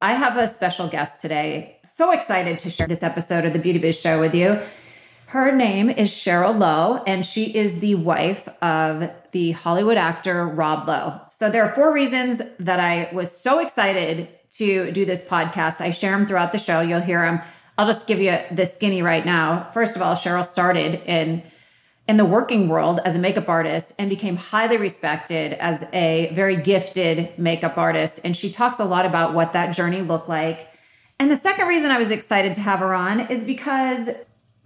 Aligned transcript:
I 0.00 0.12
have 0.12 0.36
a 0.36 0.46
special 0.46 0.86
guest 0.86 1.20
today. 1.20 1.76
So 1.84 2.12
excited 2.12 2.60
to 2.60 2.70
share 2.70 2.86
this 2.86 3.02
episode 3.02 3.44
of 3.44 3.52
the 3.52 3.58
Beauty 3.58 3.80
Biz 3.80 3.98
Show 3.98 4.20
with 4.20 4.32
you. 4.32 4.60
Her 5.26 5.50
name 5.50 5.90
is 5.90 6.08
Sheryl 6.08 6.56
Lowe, 6.56 7.02
and 7.04 7.26
she 7.26 7.46
is 7.46 7.80
the 7.80 7.96
wife 7.96 8.48
of 8.62 9.10
the 9.32 9.50
Hollywood 9.52 9.96
actor 9.96 10.46
Rob 10.46 10.86
Lowe. 10.86 11.20
So, 11.32 11.50
there 11.50 11.64
are 11.64 11.74
four 11.74 11.92
reasons 11.92 12.40
that 12.60 12.78
I 12.78 13.10
was 13.12 13.30
so 13.30 13.58
excited 13.58 14.28
to 14.52 14.92
do 14.92 15.04
this 15.04 15.20
podcast. 15.20 15.80
I 15.80 15.90
share 15.90 16.12
them 16.12 16.26
throughout 16.26 16.52
the 16.52 16.58
show. 16.58 16.80
You'll 16.80 17.00
hear 17.00 17.22
them. 17.22 17.40
I'll 17.76 17.86
just 17.86 18.06
give 18.06 18.20
you 18.20 18.38
the 18.52 18.66
skinny 18.66 19.02
right 19.02 19.26
now. 19.26 19.68
First 19.74 19.96
of 19.96 20.02
all, 20.02 20.14
Sheryl 20.14 20.46
started 20.46 21.02
in 21.06 21.42
in 22.08 22.16
the 22.16 22.24
working 22.24 22.68
world 22.68 23.00
as 23.04 23.14
a 23.14 23.18
makeup 23.18 23.48
artist 23.50 23.92
and 23.98 24.08
became 24.08 24.36
highly 24.36 24.78
respected 24.78 25.52
as 25.52 25.84
a 25.92 26.30
very 26.32 26.56
gifted 26.56 27.38
makeup 27.38 27.76
artist. 27.76 28.18
And 28.24 28.34
she 28.34 28.50
talks 28.50 28.80
a 28.80 28.84
lot 28.86 29.04
about 29.04 29.34
what 29.34 29.52
that 29.52 29.76
journey 29.76 30.00
looked 30.00 30.28
like. 30.28 30.68
And 31.20 31.30
the 31.30 31.36
second 31.36 31.68
reason 31.68 31.90
I 31.90 31.98
was 31.98 32.10
excited 32.10 32.54
to 32.54 32.62
have 32.62 32.78
her 32.78 32.94
on 32.94 33.20
is 33.20 33.44
because 33.44 34.08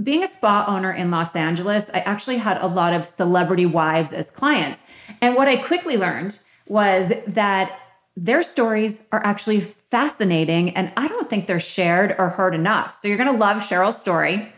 being 0.01 0.23
a 0.23 0.29
spa 0.29 0.65
owner 0.69 0.93
in 0.93 1.11
Los 1.11 1.35
Angeles, 1.35 1.91
I 1.93 2.01
actually 2.01 2.39
had 2.39 2.59
a 2.59 2.67
lot 2.69 2.93
of 2.93 3.05
celebrity 3.05 3.67
wives 3.67 4.13
as 4.13 4.31
clients. 4.31 4.81
And 5.21 5.35
what 5.35 5.49
I 5.49 5.57
quickly 5.57 5.97
learned 5.97 6.39
was 6.69 7.13
that 7.27 7.77
their 8.17 8.43
stories 8.43 9.07
are 9.11 9.25
actually 9.25 9.61
fascinating 9.61 10.77
and 10.77 10.93
I 10.97 11.09
don't 11.09 11.29
think 11.29 11.47
they're 11.47 11.61
shared 11.61 12.15
or 12.19 12.29
heard 12.29 12.55
enough. 12.55 12.95
So 12.95 13.09
you're 13.09 13.17
going 13.17 13.33
to 13.33 13.39
love 13.39 13.63
Sheryl's 13.63 13.99
story 13.99 14.53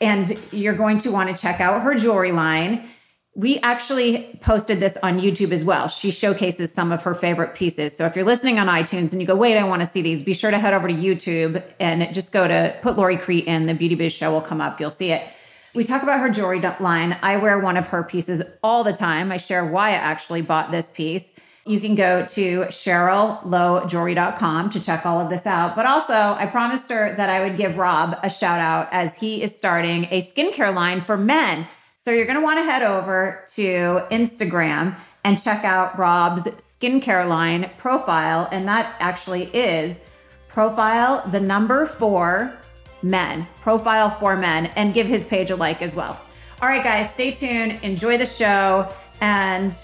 and 0.00 0.38
you're 0.52 0.74
going 0.74 0.98
to 0.98 1.10
want 1.10 1.34
to 1.34 1.40
check 1.40 1.60
out 1.60 1.82
her 1.82 1.94
jewelry 1.94 2.32
line. 2.32 2.88
We 3.34 3.58
actually 3.60 4.38
posted 4.40 4.80
this 4.80 4.96
on 5.02 5.20
YouTube 5.20 5.52
as 5.52 5.62
well. 5.62 5.88
She 5.88 6.10
showcases 6.10 6.72
some 6.72 6.90
of 6.90 7.02
her 7.02 7.14
favorite 7.14 7.54
pieces. 7.54 7.94
So 7.94 8.06
if 8.06 8.16
you're 8.16 8.24
listening 8.24 8.58
on 8.58 8.66
iTunes 8.66 9.12
and 9.12 9.20
you 9.20 9.26
go, 9.26 9.34
wait, 9.34 9.58
I 9.58 9.64
want 9.64 9.80
to 9.80 9.86
see 9.86 10.00
these, 10.00 10.22
be 10.22 10.32
sure 10.32 10.50
to 10.50 10.58
head 10.58 10.72
over 10.72 10.88
to 10.88 10.94
YouTube 10.94 11.62
and 11.78 12.14
just 12.14 12.32
go 12.32 12.48
to 12.48 12.74
put 12.80 12.96
Lori 12.96 13.18
Crete 13.18 13.46
in. 13.46 13.66
The 13.66 13.74
Beauty 13.74 13.94
Biz 13.94 14.12
Show 14.12 14.32
will 14.32 14.40
come 14.40 14.62
up. 14.62 14.80
You'll 14.80 14.90
see 14.90 15.10
it. 15.12 15.30
We 15.74 15.84
talk 15.84 16.02
about 16.02 16.20
her 16.20 16.30
jewelry 16.30 16.62
line. 16.80 17.18
I 17.20 17.36
wear 17.36 17.58
one 17.58 17.76
of 17.76 17.86
her 17.88 18.02
pieces 18.02 18.42
all 18.62 18.82
the 18.82 18.94
time. 18.94 19.30
I 19.30 19.36
share 19.36 19.66
why 19.66 19.90
I 19.90 19.96
actually 19.96 20.40
bought 20.40 20.70
this 20.70 20.88
piece. 20.88 21.24
You 21.66 21.80
can 21.80 21.96
go 21.96 22.24
to 22.24 22.60
SherylLoweJewelry.com 22.60 24.70
to 24.70 24.78
check 24.78 25.04
all 25.04 25.20
of 25.20 25.28
this 25.28 25.46
out. 25.46 25.74
But 25.74 25.84
also, 25.84 26.14
I 26.14 26.46
promised 26.46 26.88
her 26.90 27.12
that 27.16 27.28
I 27.28 27.42
would 27.42 27.56
give 27.56 27.76
Rob 27.76 28.16
a 28.22 28.30
shout 28.30 28.60
out 28.60 28.88
as 28.92 29.16
he 29.16 29.42
is 29.42 29.56
starting 29.56 30.04
a 30.12 30.20
skincare 30.20 30.72
line 30.72 31.00
for 31.00 31.16
men. 31.16 31.66
So 31.96 32.12
you're 32.12 32.26
going 32.26 32.38
to 32.38 32.44
want 32.44 32.60
to 32.60 32.62
head 32.62 32.84
over 32.84 33.44
to 33.54 34.04
Instagram 34.12 34.96
and 35.24 35.42
check 35.42 35.64
out 35.64 35.98
Rob's 35.98 36.44
skincare 36.44 37.28
line 37.28 37.68
profile. 37.78 38.48
And 38.52 38.68
that 38.68 38.94
actually 39.00 39.50
is 39.52 39.98
profile 40.46 41.28
the 41.32 41.40
number 41.40 41.86
four 41.86 42.56
men, 43.02 43.44
profile 43.60 44.10
for 44.10 44.36
men, 44.36 44.66
and 44.76 44.94
give 44.94 45.08
his 45.08 45.24
page 45.24 45.50
a 45.50 45.56
like 45.56 45.82
as 45.82 45.96
well. 45.96 46.20
All 46.62 46.68
right, 46.68 46.84
guys, 46.84 47.10
stay 47.10 47.32
tuned, 47.32 47.80
enjoy 47.82 48.18
the 48.18 48.26
show, 48.26 48.88
and 49.20 49.76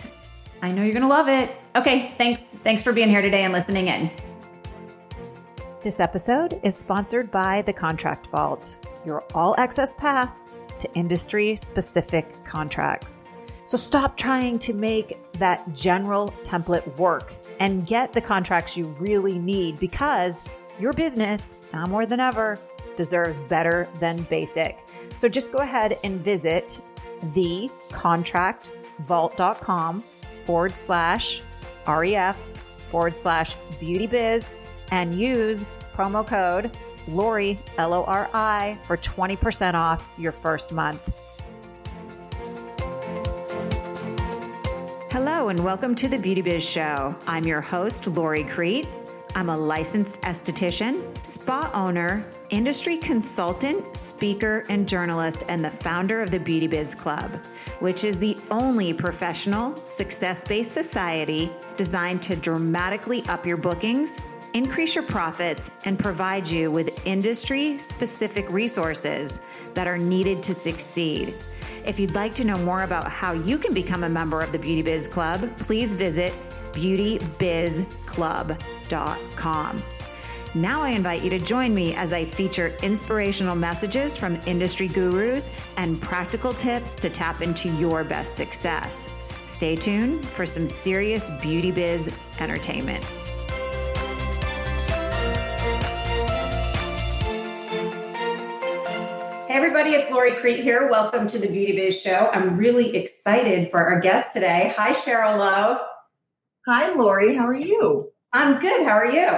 I 0.62 0.70
know 0.70 0.84
you're 0.84 0.92
going 0.92 1.02
to 1.02 1.08
love 1.08 1.28
it. 1.28 1.56
Okay, 1.74 2.14
thanks. 2.18 2.42
Thanks 2.42 2.82
for 2.82 2.92
being 2.92 3.08
here 3.08 3.22
today 3.22 3.44
and 3.44 3.52
listening 3.52 3.88
in. 3.88 4.10
This 5.82 6.00
episode 6.00 6.60
is 6.62 6.76
sponsored 6.76 7.30
by 7.30 7.62
The 7.62 7.72
Contract 7.72 8.26
Vault, 8.28 8.76
your 9.04 9.24
all 9.34 9.54
access 9.58 9.94
pass 9.94 10.38
to 10.78 10.92
industry 10.94 11.56
specific 11.56 12.44
contracts. 12.44 13.24
So 13.64 13.78
stop 13.78 14.16
trying 14.16 14.60
to 14.60 14.72
make 14.74 15.18
that 15.34 15.72
general 15.72 16.32
template 16.42 16.96
work 16.98 17.34
and 17.58 17.84
get 17.86 18.12
the 18.12 18.20
contracts 18.20 18.76
you 18.76 18.84
really 18.98 19.38
need 19.38 19.80
because 19.80 20.42
your 20.78 20.92
business, 20.92 21.56
now 21.72 21.86
more 21.86 22.04
than 22.06 22.20
ever, 22.20 22.58
deserves 22.96 23.40
better 23.40 23.88
than 23.98 24.22
basic. 24.24 24.78
So 25.14 25.26
just 25.28 25.52
go 25.52 25.60
ahead 25.60 25.98
and 26.04 26.20
visit 26.20 26.80
thecontractvault.com 27.26 30.02
forward 30.44 30.76
slash 30.76 31.40
REF 31.86 32.36
forward 32.90 33.16
slash 33.16 33.56
beauty 33.80 34.06
biz 34.06 34.50
and 34.90 35.14
use 35.14 35.64
promo 35.94 36.26
code 36.26 36.70
Lori, 37.08 37.58
L 37.78 37.94
O 37.94 38.04
R 38.04 38.30
I, 38.32 38.78
for 38.84 38.96
20% 38.96 39.74
off 39.74 40.08
your 40.18 40.32
first 40.32 40.72
month. 40.72 41.14
Hello, 45.10 45.48
and 45.48 45.62
welcome 45.62 45.94
to 45.96 46.08
the 46.08 46.18
Beauty 46.18 46.40
Biz 46.40 46.64
Show. 46.64 47.14
I'm 47.26 47.44
your 47.44 47.60
host, 47.60 48.06
Lori 48.06 48.44
Crete. 48.44 48.88
I'm 49.34 49.48
a 49.48 49.56
licensed 49.56 50.20
esthetician, 50.22 51.02
spa 51.26 51.70
owner, 51.72 52.24
industry 52.50 52.98
consultant, 52.98 53.96
speaker, 53.96 54.66
and 54.68 54.86
journalist, 54.86 55.44
and 55.48 55.64
the 55.64 55.70
founder 55.70 56.20
of 56.20 56.30
the 56.30 56.38
Beauty 56.38 56.66
Biz 56.66 56.94
Club, 56.94 57.42
which 57.80 58.04
is 58.04 58.18
the 58.18 58.36
only 58.50 58.92
professional, 58.92 59.74
success 59.86 60.44
based 60.44 60.72
society 60.72 61.50
designed 61.78 62.20
to 62.22 62.36
dramatically 62.36 63.22
up 63.28 63.46
your 63.46 63.56
bookings, 63.56 64.20
increase 64.52 64.94
your 64.94 65.04
profits, 65.04 65.70
and 65.86 65.98
provide 65.98 66.46
you 66.46 66.70
with 66.70 67.06
industry 67.06 67.78
specific 67.78 68.48
resources 68.50 69.40
that 69.72 69.86
are 69.86 69.98
needed 69.98 70.42
to 70.42 70.52
succeed. 70.52 71.32
If 71.86 71.98
you'd 71.98 72.14
like 72.14 72.34
to 72.34 72.44
know 72.44 72.58
more 72.58 72.82
about 72.82 73.10
how 73.10 73.32
you 73.32 73.56
can 73.56 73.72
become 73.72 74.04
a 74.04 74.08
member 74.08 74.42
of 74.42 74.52
the 74.52 74.58
Beauty 74.58 74.82
Biz 74.82 75.08
Club, 75.08 75.56
please 75.56 75.94
visit 75.94 76.34
beautybizclub.com. 78.92 79.82
Now 80.54 80.82
I 80.82 80.90
invite 80.90 81.22
you 81.22 81.30
to 81.30 81.38
join 81.38 81.74
me 81.74 81.94
as 81.94 82.12
I 82.12 82.24
feature 82.24 82.74
inspirational 82.82 83.56
messages 83.56 84.18
from 84.18 84.38
industry 84.46 84.86
gurus 84.86 85.50
and 85.78 86.00
practical 86.00 86.52
tips 86.52 86.94
to 86.96 87.08
tap 87.08 87.40
into 87.40 87.70
your 87.76 88.04
best 88.04 88.36
success. 88.36 89.10
Stay 89.46 89.76
tuned 89.76 90.26
for 90.28 90.44
some 90.44 90.68
serious 90.68 91.30
beauty 91.40 91.70
biz 91.70 92.14
entertainment. 92.38 93.02
Hey 99.48 99.58
everybody, 99.58 99.90
it's 99.90 100.10
Lori 100.10 100.32
Crete 100.32 100.60
here. 100.60 100.88
Welcome 100.90 101.26
to 101.28 101.38
the 101.38 101.46
Beauty 101.46 101.76
Biz 101.76 102.00
Show. 102.00 102.30
I'm 102.32 102.56
really 102.56 102.96
excited 102.96 103.70
for 103.70 103.82
our 103.82 104.00
guest 104.00 104.32
today. 104.32 104.72
Hi, 104.76 104.92
Sheryl 104.92 105.38
Lowe. 105.38 105.78
Hi, 106.66 106.94
Lori. 106.94 107.34
How 107.34 107.46
are 107.46 107.54
you? 107.54 108.11
I'm 108.32 108.58
good. 108.60 108.86
How 108.86 108.92
are 108.92 109.10
you? 109.10 109.28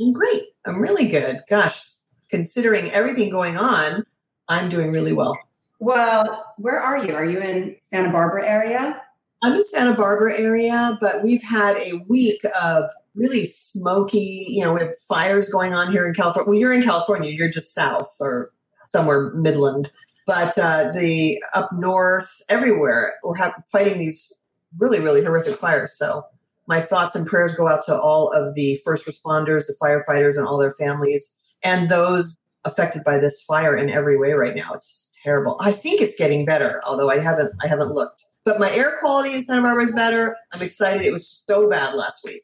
I'm 0.00 0.12
great. 0.12 0.42
I'm 0.66 0.80
really 0.80 1.08
good. 1.08 1.40
Gosh, 1.48 1.92
considering 2.28 2.90
everything 2.90 3.30
going 3.30 3.56
on, 3.56 4.04
I'm 4.48 4.68
doing 4.68 4.92
really 4.92 5.12
well. 5.12 5.38
Well, 5.78 6.54
where 6.58 6.80
are 6.80 7.04
you? 7.04 7.14
Are 7.14 7.24
you 7.24 7.38
in 7.40 7.76
Santa 7.78 8.10
Barbara 8.10 8.46
area? 8.46 9.00
I'm 9.42 9.54
in 9.54 9.64
Santa 9.64 9.94
Barbara 9.96 10.38
area, 10.38 10.98
but 11.00 11.22
we've 11.22 11.42
had 11.42 11.76
a 11.78 12.04
week 12.08 12.40
of 12.60 12.84
really 13.14 13.46
smoky, 13.46 14.46
you 14.48 14.62
know, 14.62 14.74
we 14.74 14.80
have 14.80 14.96
fires 15.08 15.48
going 15.48 15.72
on 15.72 15.90
here 15.90 16.06
in 16.06 16.14
California. 16.14 16.50
Well, 16.50 16.58
you're 16.58 16.72
in 16.72 16.82
California, 16.82 17.30
you're 17.30 17.48
just 17.48 17.74
south 17.74 18.14
or 18.20 18.52
somewhere 18.90 19.30
midland. 19.34 19.90
But 20.26 20.58
uh, 20.58 20.90
the 20.92 21.42
up 21.54 21.70
north, 21.72 22.42
everywhere, 22.48 23.14
we're 23.22 23.36
have, 23.36 23.54
fighting 23.66 23.98
these 23.98 24.32
really, 24.78 25.00
really 25.00 25.22
horrific 25.22 25.54
fires. 25.54 25.96
So 25.96 26.24
my 26.66 26.80
thoughts 26.80 27.14
and 27.14 27.26
prayers 27.26 27.54
go 27.54 27.68
out 27.68 27.84
to 27.86 28.00
all 28.00 28.32
of 28.32 28.54
the 28.54 28.80
first 28.84 29.06
responders, 29.06 29.66
the 29.66 29.76
firefighters, 29.80 30.36
and 30.36 30.46
all 30.46 30.58
their 30.58 30.72
families, 30.72 31.34
and 31.62 31.88
those 31.88 32.36
affected 32.64 33.04
by 33.04 33.18
this 33.18 33.40
fire 33.42 33.76
in 33.76 33.88
every 33.88 34.18
way 34.18 34.32
right 34.32 34.54
now. 34.54 34.72
It's 34.72 35.08
terrible. 35.22 35.56
I 35.60 35.72
think 35.72 36.00
it's 36.00 36.16
getting 36.16 36.44
better, 36.44 36.80
although 36.84 37.10
I 37.10 37.18
haven't 37.18 37.52
I 37.62 37.68
haven't 37.68 37.92
looked. 37.92 38.24
But 38.44 38.60
my 38.60 38.70
air 38.72 38.96
quality 39.00 39.34
in 39.34 39.42
Santa 39.42 39.62
Barbara 39.62 39.84
is 39.84 39.92
better. 39.92 40.36
I'm 40.52 40.62
excited. 40.62 41.04
It 41.04 41.12
was 41.12 41.44
so 41.48 41.68
bad 41.68 41.94
last 41.94 42.22
week. 42.24 42.42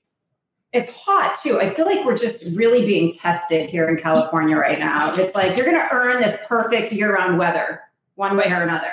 It's 0.72 0.92
hot 0.94 1.38
too. 1.42 1.60
I 1.60 1.70
feel 1.70 1.84
like 1.84 2.04
we're 2.04 2.16
just 2.16 2.56
really 2.56 2.86
being 2.86 3.12
tested 3.12 3.68
here 3.68 3.86
in 3.88 3.98
California 3.98 4.56
right 4.56 4.78
now. 4.78 5.12
It's 5.12 5.34
like 5.34 5.56
you're 5.56 5.66
going 5.66 5.78
to 5.78 5.94
earn 5.94 6.22
this 6.22 6.38
perfect 6.48 6.92
year-round 6.92 7.38
weather 7.38 7.80
one 8.14 8.36
way 8.36 8.50
or 8.50 8.62
another. 8.62 8.90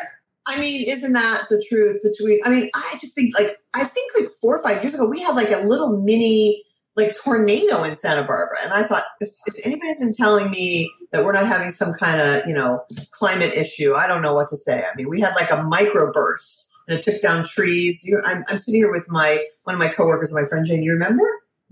I 0.49 0.59
mean, 0.59 0.89
isn't 0.89 1.13
that 1.13 1.43
the 1.49 1.63
truth 1.69 2.01
between? 2.01 2.39
I 2.43 2.49
mean, 2.49 2.69
I 2.75 2.97
just 2.99 3.13
think 3.13 3.37
like 3.37 3.57
I 3.73 3.83
think 3.83 4.11
like 4.19 4.29
four 4.41 4.57
or 4.57 4.63
five 4.63 4.83
years 4.83 4.95
ago 4.95 5.07
we 5.07 5.21
had 5.21 5.35
like 5.35 5.51
a 5.51 5.65
little 5.67 5.97
mini 6.01 6.63
like 6.95 7.15
tornado 7.15 7.83
in 7.83 7.95
Santa 7.95 8.23
Barbara, 8.23 8.57
and 8.63 8.73
I 8.73 8.83
thought 8.83 9.03
if, 9.21 9.29
if 9.45 9.55
anybody 9.63 9.89
isn't 9.89 10.15
telling 10.15 10.49
me 10.49 10.91
that 11.11 11.23
we're 11.23 11.33
not 11.33 11.45
having 11.45 11.71
some 11.71 11.93
kind 11.93 12.19
of 12.19 12.47
you 12.47 12.53
know 12.53 12.83
climate 13.11 13.53
issue, 13.53 13.93
I 13.93 14.07
don't 14.07 14.23
know 14.23 14.33
what 14.33 14.47
to 14.49 14.57
say. 14.57 14.83
I 14.83 14.95
mean, 14.95 15.07
we 15.07 15.21
had 15.21 15.35
like 15.35 15.51
a 15.51 15.57
microburst 15.57 16.65
and 16.87 16.97
it 16.97 17.03
took 17.03 17.21
down 17.21 17.45
trees. 17.45 18.03
You, 18.03 18.19
I'm, 18.25 18.43
I'm 18.49 18.59
sitting 18.59 18.81
here 18.81 18.91
with 18.91 19.07
my 19.07 19.45
one 19.63 19.75
of 19.75 19.79
my 19.79 19.89
coworkers, 19.89 20.31
and 20.31 20.43
my 20.43 20.49
friend 20.49 20.65
Jane. 20.65 20.81
You 20.81 20.93
remember? 20.93 21.23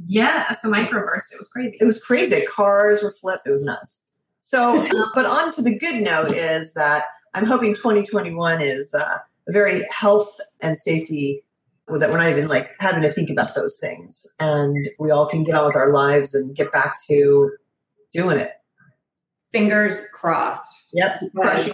Yeah, 0.05 0.45
it's 0.51 0.63
a 0.63 0.67
microburst. 0.67 1.33
It 1.33 1.39
was 1.39 1.49
crazy. 1.51 1.77
It 1.81 1.85
was 1.85 2.01
crazy. 2.01 2.45
Cars 2.45 3.01
were 3.01 3.11
flipped. 3.11 3.47
It 3.47 3.51
was 3.51 3.63
nuts. 3.63 4.05
So, 4.41 4.85
but 5.15 5.25
on 5.25 5.51
to 5.53 5.63
the 5.63 5.77
good 5.77 6.03
note 6.03 6.31
is 6.31 6.73
that 6.75 7.05
I'm 7.37 7.45
hoping 7.45 7.75
2021 7.75 8.61
is 8.61 8.95
uh, 8.95 9.19
a 9.47 9.51
very 9.51 9.83
health 9.91 10.39
and 10.59 10.75
safety 10.75 11.43
that 11.87 12.09
we're 12.09 12.17
not 12.17 12.29
even 12.29 12.47
like 12.47 12.73
having 12.79 13.03
to 13.03 13.13
think 13.13 13.29
about 13.29 13.53
those 13.53 13.77
things 13.79 14.25
and 14.39 14.89
we 14.97 15.11
all 15.11 15.27
can 15.27 15.43
get 15.43 15.53
on 15.53 15.67
with 15.67 15.75
our 15.75 15.93
lives 15.93 16.33
and 16.33 16.55
get 16.55 16.71
back 16.71 16.97
to 17.07 17.51
doing 18.11 18.39
it. 18.39 18.53
Fingers 19.51 20.03
crossed. 20.11 20.67
Yep. 20.93 21.21
Crushing, 21.35 21.73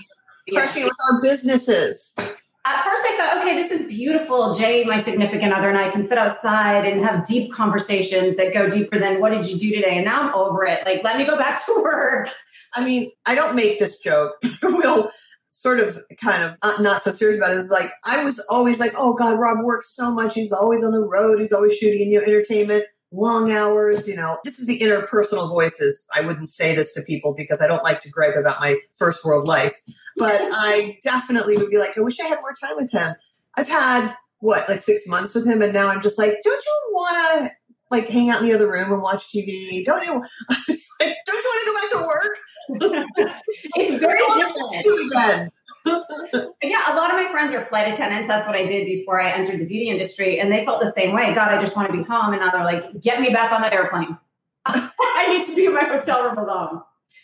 crushing 0.51 0.83
with 0.83 0.97
our 1.09 1.21
businesses. 1.21 2.13
At 2.17 2.83
first, 2.83 3.03
I 3.05 3.17
thought, 3.17 3.41
okay, 3.41 3.55
this 3.55 3.71
is 3.71 3.87
beautiful. 3.87 4.53
Jay, 4.53 4.83
my 4.83 4.97
significant 4.97 5.53
other, 5.53 5.69
and 5.69 5.77
I 5.77 5.89
can 5.91 6.03
sit 6.03 6.17
outside 6.17 6.85
and 6.85 7.01
have 7.01 7.25
deep 7.25 7.53
conversations 7.53 8.35
that 8.35 8.53
go 8.53 8.69
deeper 8.69 8.99
than 8.99 9.21
what 9.21 9.29
did 9.29 9.45
you 9.45 9.57
do 9.57 9.73
today? 9.75 9.95
And 9.95 10.05
now 10.05 10.27
I'm 10.27 10.35
over 10.35 10.65
it. 10.65 10.85
Like, 10.85 11.03
let 11.05 11.17
me 11.17 11.25
go 11.25 11.37
back 11.37 11.65
to 11.65 11.73
work. 11.83 12.29
I 12.73 12.83
mean, 12.83 13.11
I 13.25 13.35
don't 13.35 13.55
make 13.55 13.79
this 13.79 13.97
joke. 13.99 14.33
we'll 14.63 15.09
sort 15.53 15.79
of 15.79 16.01
kind 16.19 16.43
of 16.43 16.57
uh, 16.63 16.81
not 16.81 17.03
so 17.03 17.11
serious 17.11 17.37
about 17.37 17.51
it. 17.51 17.57
It's 17.57 17.69
like 17.69 17.91
I 18.03 18.23
was 18.23 18.39
always 18.49 18.79
like, 18.79 18.93
oh 18.97 19.13
God, 19.13 19.39
Rob 19.39 19.63
works 19.63 19.95
so 19.95 20.11
much. 20.11 20.33
He's 20.33 20.51
always 20.51 20.83
on 20.83 20.91
the 20.91 20.99
road. 20.99 21.39
He's 21.39 21.53
always 21.53 21.77
shooting, 21.77 22.09
you 22.09 22.19
know, 22.19 22.25
entertainment, 22.25 22.85
long 23.11 23.51
hours. 23.51 24.07
You 24.07 24.15
know, 24.15 24.39
this 24.43 24.57
is 24.57 24.65
the 24.65 24.79
interpersonal 24.79 25.47
voices. 25.47 26.07
I 26.13 26.21
wouldn't 26.21 26.49
say 26.49 26.73
this 26.73 26.91
to 26.93 27.03
people 27.03 27.35
because 27.37 27.61
I 27.61 27.67
don't 27.67 27.83
like 27.83 28.01
to 28.01 28.09
gripe 28.09 28.35
about 28.35 28.59
my 28.59 28.79
first 28.93 29.23
world 29.23 29.47
life, 29.47 29.79
but 30.17 30.41
I 30.41 30.97
definitely 31.03 31.55
would 31.57 31.69
be 31.69 31.77
like, 31.77 31.95
I 31.97 32.01
wish 32.01 32.19
I 32.19 32.25
had 32.25 32.39
more 32.41 32.55
time 32.59 32.75
with 32.75 32.91
him. 32.91 33.13
I've 33.55 33.67
had 33.67 34.15
what 34.39 34.67
like 34.67 34.81
six 34.81 35.05
months 35.05 35.35
with 35.35 35.47
him, 35.47 35.61
and 35.61 35.71
now 35.71 35.87
I'm 35.87 36.01
just 36.01 36.17
like, 36.17 36.39
don't 36.43 36.65
you 36.65 36.81
want 36.93 37.43
to 37.43 37.51
like 37.93 38.09
hang 38.09 38.29
out 38.29 38.41
in 38.41 38.47
the 38.47 38.53
other 38.53 38.69
room 38.69 38.91
and 38.91 39.01
watch 39.01 39.29
TV? 39.29 39.83
Don't 39.85 40.05
you? 40.05 40.21
Like, 40.99 41.15
don't 41.25 41.35
you 41.35 41.49
want 41.49 41.59
to 41.61 41.65
go 41.65 41.73
back 41.79 41.91
to 41.91 42.07
work? 42.07 42.37
it's 43.75 43.99
very 43.99 44.19
different. 44.37 45.11
again. 45.11 45.51
yeah, 46.63 46.93
a 46.93 46.95
lot 46.95 47.09
of 47.09 47.15
my 47.15 47.27
friends 47.31 47.53
are 47.53 47.65
flight 47.65 47.91
attendants. 47.91 48.27
That's 48.27 48.47
what 48.47 48.55
I 48.55 48.65
did 48.65 48.85
before 48.85 49.21
I 49.21 49.31
entered 49.31 49.59
the 49.59 49.65
beauty 49.65 49.89
industry, 49.89 50.39
and 50.39 50.51
they 50.51 50.63
felt 50.63 50.81
the 50.81 50.91
same 50.91 51.13
way. 51.13 51.33
God, 51.33 51.53
I 51.53 51.59
just 51.59 51.75
want 51.75 51.91
to 51.91 51.97
be 51.97 52.03
home, 52.03 52.33
and 52.33 52.41
now 52.41 52.51
they're 52.51 52.63
like, 52.63 53.01
get 53.01 53.19
me 53.19 53.31
back 53.31 53.51
on 53.51 53.61
that 53.61 53.73
airplane. 53.73 54.17
I 54.65 55.27
need 55.29 55.45
to 55.45 55.55
be 55.55 55.65
in 55.65 55.73
my 55.73 55.83
hotel 55.83 56.23
room 56.23 56.37
alone. 56.37 56.81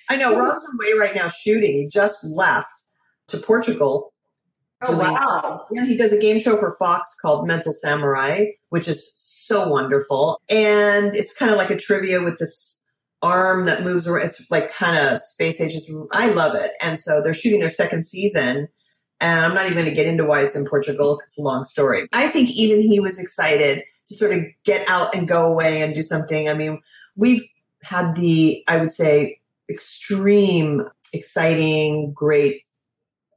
I 0.09 0.17
know 0.17 0.37
Rob's 0.37 0.67
away 0.75 0.93
right 0.99 1.15
now 1.15 1.29
shooting. 1.29 1.73
He 1.77 1.87
just 1.87 2.25
left 2.25 2.83
to 3.27 3.37
Portugal. 3.37 4.11
Oh 4.81 4.97
wow! 4.97 5.65
Yeah, 5.71 5.85
he 5.85 5.97
does 5.97 6.13
a 6.13 6.19
game 6.19 6.39
show 6.39 6.55
for 6.57 6.75
Fox 6.79 7.13
called 7.21 7.45
Mental 7.45 7.73
Samurai, 7.73 8.45
which 8.69 8.87
is 8.87 9.13
so 9.49 9.67
wonderful, 9.67 10.39
and 10.49 11.15
it's 11.15 11.33
kind 11.33 11.51
of 11.51 11.57
like 11.57 11.69
a 11.69 11.77
trivia 11.77 12.21
with 12.21 12.37
this 12.37 12.81
arm 13.21 13.65
that 13.65 13.83
moves 13.83 14.07
around. 14.07 14.25
It's 14.25 14.41
like 14.49 14.71
kind 14.71 14.97
of 14.97 15.21
space 15.21 15.59
agents. 15.59 15.89
I 16.11 16.29
love 16.29 16.55
it. 16.55 16.71
And 16.81 16.99
so 16.99 17.21
they're 17.21 17.33
shooting 17.33 17.59
their 17.59 17.71
second 17.71 18.05
season. 18.05 18.67
And 19.21 19.45
I'm 19.45 19.53
not 19.53 19.65
even 19.65 19.73
going 19.73 19.89
to 19.89 19.93
get 19.93 20.07
into 20.07 20.23
why 20.23 20.41
it's 20.41 20.55
in 20.55 20.65
Portugal. 20.65 21.19
It's 21.25 21.37
a 21.37 21.41
long 21.41 21.65
story. 21.65 22.07
I 22.13 22.29
think 22.29 22.49
even 22.51 22.81
he 22.81 23.01
was 23.01 23.19
excited 23.19 23.83
to 24.07 24.15
sort 24.15 24.31
of 24.31 24.45
get 24.63 24.87
out 24.87 25.13
and 25.13 25.27
go 25.27 25.45
away 25.45 25.81
and 25.81 25.93
do 25.93 26.03
something. 26.03 26.47
I 26.47 26.53
mean, 26.53 26.79
we've 27.17 27.43
had 27.83 28.15
the, 28.15 28.63
I 28.69 28.77
would 28.77 28.93
say, 28.93 29.41
extreme, 29.69 30.83
exciting, 31.11 32.13
great, 32.13 32.63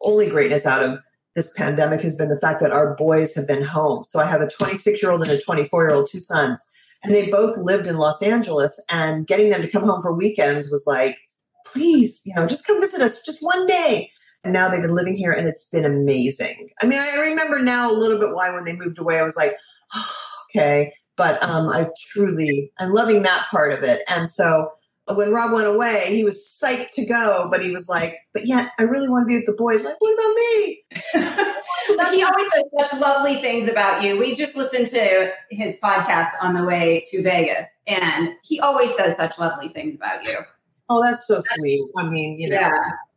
only 0.03 0.31
greatness 0.31 0.67
out 0.67 0.85
of 0.85 1.00
this 1.34 1.52
pandemic 1.55 2.00
has 2.02 2.17
been 2.17 2.29
the 2.29 2.37
fact 2.37 2.61
that 2.61 2.73
our 2.73 2.94
boys 2.94 3.34
have 3.34 3.46
been 3.46 3.62
home. 3.62 4.05
So 4.08 4.20
I 4.20 4.26
have 4.26 4.40
a 4.40 4.49
26 4.49 5.02
year 5.02 5.12
old 5.12 5.23
and 5.23 5.31
a 5.31 5.40
24 5.40 5.88
year 5.88 5.96
old, 5.96 6.08
two 6.11 6.20
sons 6.20 6.64
and 7.02 7.14
they 7.14 7.31
both 7.31 7.58
lived 7.58 7.87
in 7.87 7.99
Los 7.99 8.23
Angeles 8.23 8.81
and 8.88 9.26
getting 9.26 9.50
them 9.50 9.62
to 9.62 9.69
come 9.69 9.84
home 9.84 10.00
for 10.00 10.12
weekends 10.12 10.70
was 10.70 10.87
like, 10.87 11.19
please, 11.67 12.20
you 12.25 12.34
know, 12.34 12.46
just 12.46 12.67
come 12.67 12.81
visit 12.81 13.00
us 13.00 13.23
just 13.25 13.43
one 13.43 13.67
day. 13.67 14.11
And 14.44 14.52
now 14.52 14.69
they've 14.69 14.82
been 14.82 14.94
living 14.94 15.17
here 15.17 15.32
and 15.32 15.49
it's 15.49 15.69
been 15.69 15.84
amazing. 15.84 16.69
I 16.81 16.87
mean, 16.87 16.99
I 16.99 17.17
remember 17.17 17.61
now 17.61 17.90
a 17.90 17.94
little 17.94 18.19
bit 18.19 18.34
why 18.34 18.50
when 18.50 18.64
they 18.64 18.75
moved 18.75 18.99
away, 18.99 19.19
I 19.19 19.25
was 19.25 19.37
like, 19.37 19.56
oh, 19.94 20.14
okay. 20.50 20.93
But 21.17 21.43
um, 21.43 21.69
I 21.69 21.88
truly, 22.11 22.73
I'm 22.79 22.93
loving 22.93 23.23
that 23.23 23.46
part 23.50 23.73
of 23.73 23.82
it. 23.82 24.02
And 24.08 24.29
so 24.31 24.70
when 25.09 25.33
Rob 25.33 25.53
went 25.53 25.67
away, 25.67 26.15
he 26.15 26.25
was 26.25 26.39
psyched 26.39 26.91
to 26.93 27.05
go, 27.05 27.49
but 27.51 27.63
he 27.63 27.73
was 27.73 27.89
like, 27.89 28.17
but 28.33 28.47
yet 28.47 28.71
I 28.79 28.85
really 28.85 29.09
want 29.09 29.25
to 29.25 29.27
be 29.27 29.37
with 29.37 29.47
the 29.47 29.53
boys. 29.53 29.83
Like, 29.83 29.97
what 29.99 30.15
about 30.15 30.35
me? 30.37 30.85
but 31.97 32.15
he 32.15 32.23
always 32.23 32.47
says 32.53 32.65
such 32.81 33.01
lovely 33.01 33.37
things 33.37 33.69
about 33.69 34.03
you. 34.03 34.17
We 34.17 34.35
just 34.35 34.57
listened 34.57 34.87
to 34.89 35.33
his 35.51 35.77
podcast 35.83 36.31
on 36.41 36.55
the 36.55 36.65
way 36.65 37.03
to 37.11 37.23
Vegas, 37.23 37.67
and 37.87 38.31
he 38.43 38.61
always 38.61 38.95
says 38.95 39.17
such 39.17 39.39
lovely 39.39 39.69
things 39.69 39.97
about 39.97 40.23
you. 40.23 40.37
Oh, 40.89 41.03
that's 41.03 41.27
so 41.27 41.43
sweet. 41.57 41.83
I 41.97 42.09
mean, 42.09 42.39
you 42.39 42.51
know, 42.51 42.61
yeah. 42.61 42.71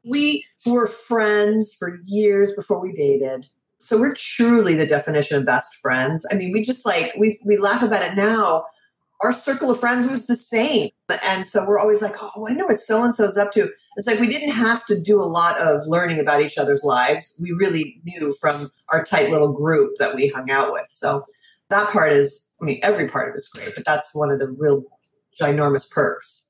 we 0.04 0.46
were 0.66 0.88
friends 0.88 1.74
for 1.74 2.00
years 2.06 2.54
before 2.54 2.82
we 2.82 2.94
dated. 2.94 3.48
So 3.80 4.00
we're 4.00 4.16
truly 4.16 4.76
the 4.76 4.88
definition 4.88 5.38
of 5.38 5.46
best 5.46 5.76
friends. 5.76 6.26
I 6.32 6.36
mean, 6.36 6.52
we 6.52 6.64
just 6.64 6.86
like 6.86 7.14
we 7.20 7.40
we 7.46 7.58
laugh 7.58 7.84
about 7.84 8.02
it 8.02 8.16
now 8.16 8.66
our 9.21 9.33
circle 9.33 9.71
of 9.71 9.79
friends 9.79 10.07
was 10.07 10.27
the 10.27 10.38
same. 10.38 10.89
And 11.23 11.45
so 11.45 11.65
we're 11.67 11.79
always 11.79 12.01
like, 12.01 12.13
oh, 12.21 12.31
I 12.35 12.39
wonder 12.39 12.65
what 12.65 12.79
so 12.79 13.03
and 13.03 13.13
so's 13.13 13.38
up 13.38 13.53
to. 13.53 13.69
It's 13.95 14.07
like 14.07 14.19
we 14.19 14.27
didn't 14.27 14.51
have 14.51 14.85
to 14.88 15.00
do 15.00 15.21
a 15.21 15.25
lot 15.25 15.59
of 15.59 15.88
learning 15.88 16.19
about 16.19 16.41
each 16.41 16.57
other's 16.57 16.83
lives. 16.83 17.35
We 17.41 17.51
really 17.51 18.01
knew 18.03 18.33
from 18.39 18.69
our 18.89 19.03
tight 19.03 19.31
little 19.31 19.51
group 19.51 19.97
that 20.00 20.15
we 20.15 20.27
hung 20.27 20.50
out 20.51 20.73
with. 20.73 20.88
So 20.89 21.23
that 21.69 21.89
part 21.89 22.13
is, 22.13 22.53
I 22.62 22.65
mean, 22.65 22.79
every 22.83 23.09
part 23.09 23.29
of 23.29 23.35
it's 23.35 23.50
great, 23.50 23.71
but 23.75 23.85
that's 23.85 24.13
one 24.13 24.31
of 24.31 24.39
the 24.39 24.47
real 24.47 24.83
ginormous 25.41 25.89
perks. 25.89 26.47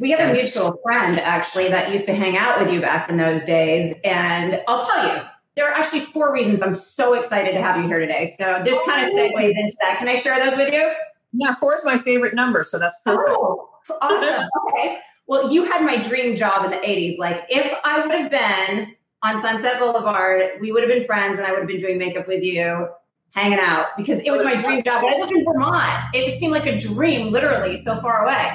We 0.00 0.10
have 0.10 0.28
a 0.28 0.32
mutual 0.32 0.78
friend 0.82 1.18
actually 1.20 1.68
that 1.68 1.90
used 1.90 2.06
to 2.06 2.14
hang 2.14 2.36
out 2.36 2.60
with 2.60 2.72
you 2.72 2.80
back 2.80 3.08
in 3.08 3.16
those 3.16 3.44
days. 3.44 3.94
And 4.04 4.60
I'll 4.66 4.84
tell 4.84 5.06
you, 5.08 5.22
there 5.56 5.70
are 5.70 5.74
actually 5.74 6.00
four 6.00 6.32
reasons 6.32 6.62
I'm 6.62 6.74
so 6.74 7.14
excited 7.14 7.52
to 7.52 7.62
have 7.62 7.76
you 7.76 7.86
here 7.86 8.00
today. 8.00 8.34
So 8.38 8.60
this 8.64 8.78
kind 8.86 9.06
of 9.06 9.12
segues 9.12 9.52
into 9.54 9.76
that. 9.80 9.98
Can 9.98 10.08
I 10.08 10.16
share 10.16 10.38
those 10.44 10.56
with 10.58 10.72
you? 10.72 10.92
Yeah, 11.36 11.54
four 11.54 11.74
is 11.74 11.84
my 11.84 11.98
favorite 11.98 12.34
number, 12.34 12.64
so 12.64 12.78
that's 12.78 12.96
perfect. 13.04 13.30
Oh, 13.30 13.68
awesome. 14.00 14.48
okay. 14.68 14.98
Well, 15.26 15.52
you 15.52 15.64
had 15.64 15.84
my 15.84 15.96
dream 15.96 16.36
job 16.36 16.64
in 16.64 16.70
the 16.70 16.76
80s. 16.76 17.18
Like, 17.18 17.44
if 17.48 17.72
I 17.84 18.06
would 18.06 18.10
have 18.10 18.30
been 18.30 18.94
on 19.22 19.42
Sunset 19.42 19.80
Boulevard, 19.80 20.60
we 20.60 20.70
would 20.70 20.82
have 20.82 20.90
been 20.90 21.06
friends 21.06 21.38
and 21.38 21.46
I 21.46 21.50
would 21.50 21.60
have 21.60 21.68
been 21.68 21.80
doing 21.80 21.98
makeup 21.98 22.28
with 22.28 22.42
you, 22.42 22.88
hanging 23.30 23.58
out 23.58 23.88
because 23.96 24.20
it 24.20 24.30
was 24.30 24.44
my 24.44 24.54
dream 24.54 24.82
job. 24.84 25.02
But 25.02 25.14
I 25.14 25.18
lived 25.18 25.32
in 25.32 25.44
Vermont. 25.44 26.04
It 26.14 26.38
seemed 26.38 26.52
like 26.52 26.66
a 26.66 26.78
dream, 26.78 27.32
literally, 27.32 27.76
so 27.76 28.00
far 28.00 28.22
away. 28.24 28.52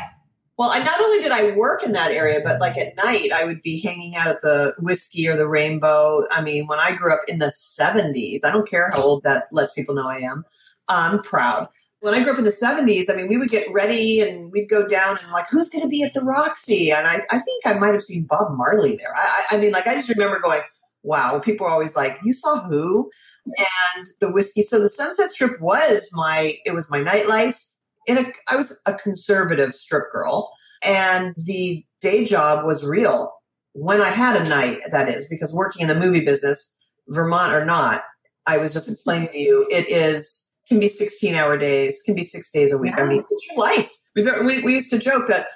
Well, 0.57 0.69
I 0.69 0.83
not 0.83 0.99
only 1.01 1.21
did 1.21 1.31
I 1.31 1.51
work 1.51 1.83
in 1.83 1.93
that 1.93 2.11
area, 2.11 2.41
but 2.43 2.59
like 2.59 2.77
at 2.77 2.95
night, 2.97 3.31
I 3.33 3.45
would 3.45 3.61
be 3.61 3.81
hanging 3.81 4.15
out 4.15 4.27
at 4.27 4.41
the 4.41 4.73
whiskey 4.77 5.27
or 5.27 5.37
the 5.37 5.47
rainbow. 5.47 6.25
I 6.31 6.41
mean, 6.41 6.67
when 6.67 6.79
I 6.79 6.95
grew 6.95 7.13
up 7.13 7.21
in 7.27 7.39
the 7.39 7.47
70s, 7.47 8.43
I 8.43 8.51
don't 8.51 8.67
care 8.69 8.89
how 8.93 9.01
old 9.01 9.23
that 9.23 9.47
lets 9.51 9.71
people 9.71 9.95
know 9.95 10.07
I 10.07 10.17
am. 10.19 10.43
I'm 10.89 11.21
proud 11.23 11.69
when 12.01 12.13
I 12.13 12.23
grew 12.23 12.31
up 12.31 12.39
in 12.39 12.45
the 12.45 12.51
70s, 12.51 13.09
I 13.09 13.15
mean, 13.15 13.27
we 13.27 13.37
would 13.37 13.49
get 13.49 13.71
ready 13.71 14.21
and 14.21 14.51
we'd 14.51 14.69
go 14.69 14.87
down 14.87 15.17
and 15.21 15.31
like, 15.31 15.45
who's 15.49 15.69
going 15.69 15.81
to 15.81 15.89
be 15.89 16.03
at 16.03 16.13
the 16.13 16.21
Roxy? 16.21 16.91
And 16.91 17.07
I, 17.07 17.21
I 17.29 17.39
think 17.39 17.65
I 17.65 17.73
might 17.73 17.93
have 17.93 18.03
seen 18.03 18.25
Bob 18.25 18.55
Marley 18.55 18.95
there. 18.95 19.13
I, 19.15 19.45
I 19.51 19.57
mean, 19.57 19.71
like, 19.71 19.85
I 19.85 19.95
just 19.95 20.09
remember 20.09 20.39
going, 20.39 20.61
wow, 21.03 21.39
people 21.39 21.65
were 21.65 21.71
always 21.71 21.95
like, 21.95 22.17
you 22.23 22.33
saw 22.33 22.61
who? 22.61 23.09
And 23.47 24.07
the 24.21 24.31
whiskey. 24.31 24.61
So 24.61 24.79
the 24.79 24.89
Sunset 24.89 25.31
Strip 25.31 25.59
was 25.59 26.09
my, 26.13 26.57
it 26.65 26.73
was 26.73 26.89
my 26.89 26.99
nightlife. 26.99 27.65
In 28.07 28.17
a, 28.17 28.25
I 28.47 28.55
was 28.55 28.79
a 28.85 28.93
conservative 28.93 29.75
strip 29.75 30.11
girl 30.11 30.51
and 30.83 31.35
the 31.37 31.85
day 32.01 32.25
job 32.25 32.65
was 32.65 32.83
real 32.83 33.33
when 33.73 34.01
I 34.01 34.09
had 34.09 34.41
a 34.41 34.47
night, 34.47 34.79
that 34.91 35.13
is, 35.13 35.25
because 35.27 35.53
working 35.53 35.81
in 35.81 35.87
the 35.87 35.95
movie 35.95 36.25
business, 36.25 36.75
Vermont 37.07 37.53
or 37.53 37.65
not, 37.65 38.03
I 38.45 38.57
was 38.57 38.73
just 38.73 38.89
explaining 38.89 39.29
to 39.29 39.37
you, 39.37 39.67
it 39.71 39.89
is 39.89 40.48
can 40.69 40.79
be 40.79 40.87
16 40.87 41.35
hour 41.35 41.57
days, 41.57 42.01
can 42.05 42.15
be 42.15 42.23
six 42.23 42.49
days 42.51 42.71
a 42.71 42.77
week. 42.77 42.93
Yeah. 42.95 43.03
I 43.03 43.07
mean, 43.07 43.23
it's 43.29 43.47
your 43.47 43.57
life. 43.57 43.91
We, 44.15 44.61
we 44.61 44.75
used 44.75 44.91
to 44.91 44.99
joke 44.99 45.27
that, 45.27 45.47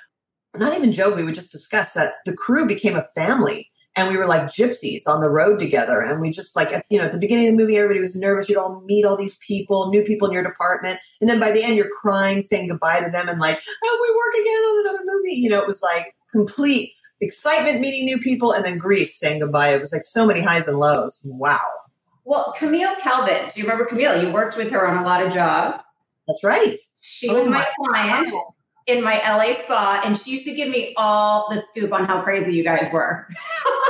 not 0.55 0.75
even 0.75 0.91
joke, 0.91 1.15
we 1.15 1.23
would 1.23 1.35
just 1.35 1.51
discuss 1.51 1.93
that 1.93 2.15
the 2.25 2.33
crew 2.33 2.65
became 2.65 2.95
a 2.95 3.05
family 3.15 3.69
and 3.95 4.09
we 4.09 4.17
were 4.17 4.25
like 4.25 4.43
gypsies 4.43 5.03
on 5.07 5.21
the 5.21 5.29
road 5.29 5.59
together. 5.59 6.01
And 6.01 6.19
we 6.19 6.31
just 6.31 6.55
like, 6.55 6.83
you 6.89 6.97
know, 6.97 7.05
at 7.05 7.11
the 7.11 7.19
beginning 7.19 7.47
of 7.47 7.53
the 7.53 7.63
movie, 7.63 7.77
everybody 7.77 8.01
was 8.01 8.15
nervous. 8.15 8.49
You'd 8.49 8.57
all 8.57 8.81
meet 8.85 9.05
all 9.05 9.15
these 9.15 9.37
people, 9.47 9.89
new 9.89 10.03
people 10.03 10.27
in 10.27 10.33
your 10.33 10.43
department. 10.43 10.99
And 11.21 11.29
then 11.29 11.39
by 11.39 11.51
the 11.51 11.63
end, 11.63 11.75
you're 11.75 11.89
crying, 12.01 12.41
saying 12.41 12.69
goodbye 12.69 13.01
to 13.01 13.11
them 13.11 13.29
and 13.29 13.39
like, 13.39 13.61
oh, 13.83 13.99
we 14.01 14.15
work 14.15 14.43
again 14.43 14.63
on 14.63 14.87
another 14.87 15.03
movie. 15.05 15.35
You 15.35 15.49
know, 15.49 15.61
it 15.61 15.67
was 15.67 15.83
like 15.83 16.15
complete 16.31 16.93
excitement 17.21 17.79
meeting 17.79 18.05
new 18.05 18.19
people 18.19 18.51
and 18.51 18.65
then 18.65 18.77
grief 18.77 19.11
saying 19.13 19.39
goodbye. 19.39 19.73
It 19.73 19.81
was 19.81 19.93
like 19.93 20.05
so 20.05 20.25
many 20.25 20.41
highs 20.41 20.67
and 20.67 20.79
lows. 20.79 21.21
Wow. 21.25 21.61
Well, 22.25 22.53
Camille 22.57 22.95
Calvin, 23.01 23.49
do 23.53 23.59
you 23.59 23.65
remember 23.65 23.85
Camille? 23.85 24.23
You 24.23 24.31
worked 24.31 24.57
with 24.57 24.71
her 24.71 24.87
on 24.87 24.97
a 24.97 25.05
lot 25.05 25.25
of 25.25 25.33
jobs. 25.33 25.83
That's 26.27 26.43
right. 26.43 26.79
She 27.01 27.29
oh 27.29 27.35
was 27.35 27.45
my, 27.47 27.59
my 27.59 27.67
client 27.77 28.31
God. 28.31 28.53
in 28.87 29.03
my 29.03 29.17
LA 29.27 29.53
spa, 29.53 30.01
and 30.05 30.17
she 30.17 30.31
used 30.31 30.45
to 30.45 30.55
give 30.55 30.69
me 30.69 30.93
all 30.95 31.47
the 31.49 31.57
scoop 31.57 31.91
on 31.91 32.05
how 32.05 32.21
crazy 32.21 32.55
you 32.55 32.63
guys 32.63 32.89
were. 32.93 33.27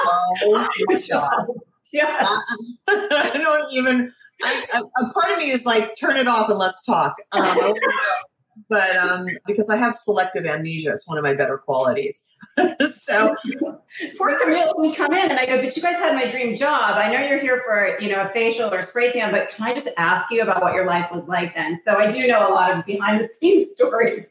oh 0.06 0.68
my 0.88 0.96
God. 1.12 1.48
Yeah. 1.92 2.10
I 2.88 3.32
don't 3.36 3.72
even, 3.72 4.12
I, 4.42 4.66
a, 4.74 4.80
a, 4.80 5.14
part 5.14 5.32
of 5.32 5.38
me 5.38 5.52
is 5.52 5.66
like, 5.66 5.96
turn 5.96 6.18
it 6.18 6.28
off 6.28 6.50
and 6.50 6.58
let's 6.58 6.84
talk. 6.84 7.16
Um, 7.34 7.76
but 8.70 8.96
um, 8.96 9.26
because 9.46 9.70
I 9.70 9.78
have 9.78 9.96
selective 9.96 10.46
amnesia, 10.46 10.94
it's 10.94 11.08
one 11.08 11.18
of 11.18 11.24
my 11.24 11.34
better 11.34 11.58
qualities. 11.58 12.28
so 12.90 13.36
poor 14.18 14.40
Camille 14.40 14.72
would 14.76 14.96
come 14.96 15.14
in 15.14 15.32
and 15.32 15.40
I 15.40 15.46
go, 15.46 15.62
but 15.62 15.76
you 15.76 15.82
guys 15.82 15.96
had 15.96 16.16
my 16.16 16.28
dream 16.30 16.56
job. 16.56 16.98
I 16.98 17.12
know 17.12 17.20
you're 17.28 17.40
here 17.40 17.62
for 17.66 17.98
you 18.00 18.10
know 18.10 18.22
a 18.22 18.30
facial 18.30 18.74
or 18.74 18.82
spray 18.82 19.12
tan, 19.12 19.32
but 19.32 19.50
can 19.50 19.66
I 19.66 19.74
just 19.74 19.90
ask 19.98 20.32
you 20.32 20.42
about 20.42 20.62
what 20.62 20.74
your 20.74 20.86
life 20.86 21.10
was 21.12 21.28
like 21.28 21.56
then? 21.56 21.78
So 21.84 21.98
I 21.98 22.10
do 22.10 22.28
know 22.28 22.48
a 22.48 22.52
lot 22.54 22.78
of 22.78 22.86
behind 22.86 23.22
the 23.22 23.28
scenes 23.28 23.72
stories. 23.76 24.26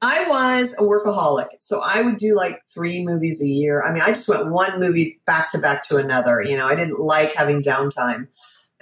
I 0.00 0.28
was 0.28 0.74
a 0.74 0.82
workaholic. 0.82 1.48
So 1.60 1.80
I 1.84 2.02
would 2.02 2.18
do 2.18 2.36
like 2.36 2.60
three 2.72 3.04
movies 3.04 3.42
a 3.42 3.48
year. 3.48 3.82
I 3.82 3.92
mean, 3.92 4.02
I 4.02 4.08
just 4.08 4.28
went 4.28 4.50
one 4.50 4.78
movie 4.78 5.20
back 5.26 5.50
to 5.52 5.58
back 5.58 5.88
to 5.88 5.96
another. 5.96 6.42
You 6.42 6.56
know, 6.56 6.66
I 6.66 6.76
didn't 6.76 7.00
like 7.00 7.32
having 7.34 7.62
downtime. 7.62 8.28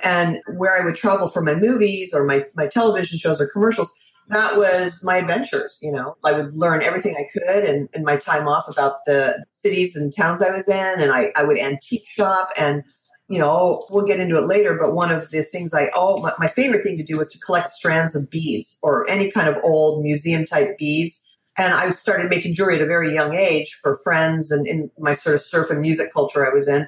And 0.04 0.40
where 0.56 0.78
I 0.78 0.84
would 0.84 0.94
travel 0.94 1.26
for 1.26 1.40
my 1.40 1.54
movies 1.54 2.12
or 2.12 2.24
my, 2.24 2.44
my 2.54 2.66
television 2.66 3.18
shows 3.18 3.40
or 3.40 3.46
commercials, 3.46 3.90
that 4.28 4.56
was 4.56 5.04
my 5.04 5.16
adventures. 5.16 5.78
You 5.80 5.92
know, 5.92 6.16
I 6.24 6.32
would 6.32 6.54
learn 6.54 6.82
everything 6.82 7.16
I 7.16 7.26
could 7.32 7.64
in, 7.64 7.88
in 7.94 8.04
my 8.04 8.16
time 8.16 8.48
off 8.48 8.68
about 8.68 9.04
the 9.06 9.44
cities 9.50 9.94
and 9.94 10.14
towns 10.14 10.42
I 10.42 10.50
was 10.50 10.68
in. 10.68 11.00
And 11.00 11.12
I, 11.12 11.32
I 11.36 11.44
would 11.44 11.58
antique 11.58 12.08
shop 12.08 12.50
and, 12.58 12.82
you 13.28 13.38
know, 13.38 13.86
we'll 13.90 14.04
get 14.04 14.20
into 14.20 14.38
it 14.38 14.46
later, 14.46 14.78
but 14.80 14.94
one 14.94 15.10
of 15.10 15.30
the 15.30 15.42
things 15.42 15.74
I, 15.74 15.90
oh, 15.94 16.18
my, 16.18 16.32
my 16.38 16.48
favorite 16.48 16.82
thing 16.82 16.96
to 16.96 17.04
do 17.04 17.18
was 17.18 17.28
to 17.32 17.38
collect 17.40 17.70
strands 17.70 18.14
of 18.14 18.30
beads 18.30 18.78
or 18.82 19.08
any 19.08 19.30
kind 19.30 19.48
of 19.48 19.62
old 19.64 20.02
museum 20.02 20.44
type 20.44 20.78
beads. 20.78 21.22
And 21.58 21.74
I 21.74 21.90
started 21.90 22.28
making 22.28 22.54
jewelry 22.54 22.76
at 22.76 22.82
a 22.82 22.86
very 22.86 23.14
young 23.14 23.34
age 23.34 23.78
for 23.82 23.96
friends 23.96 24.50
and 24.50 24.66
in 24.66 24.90
my 24.98 25.14
sort 25.14 25.34
of 25.34 25.40
surf 25.40 25.70
and 25.70 25.80
music 25.80 26.12
culture 26.12 26.46
I 26.46 26.54
was 26.54 26.68
in. 26.68 26.86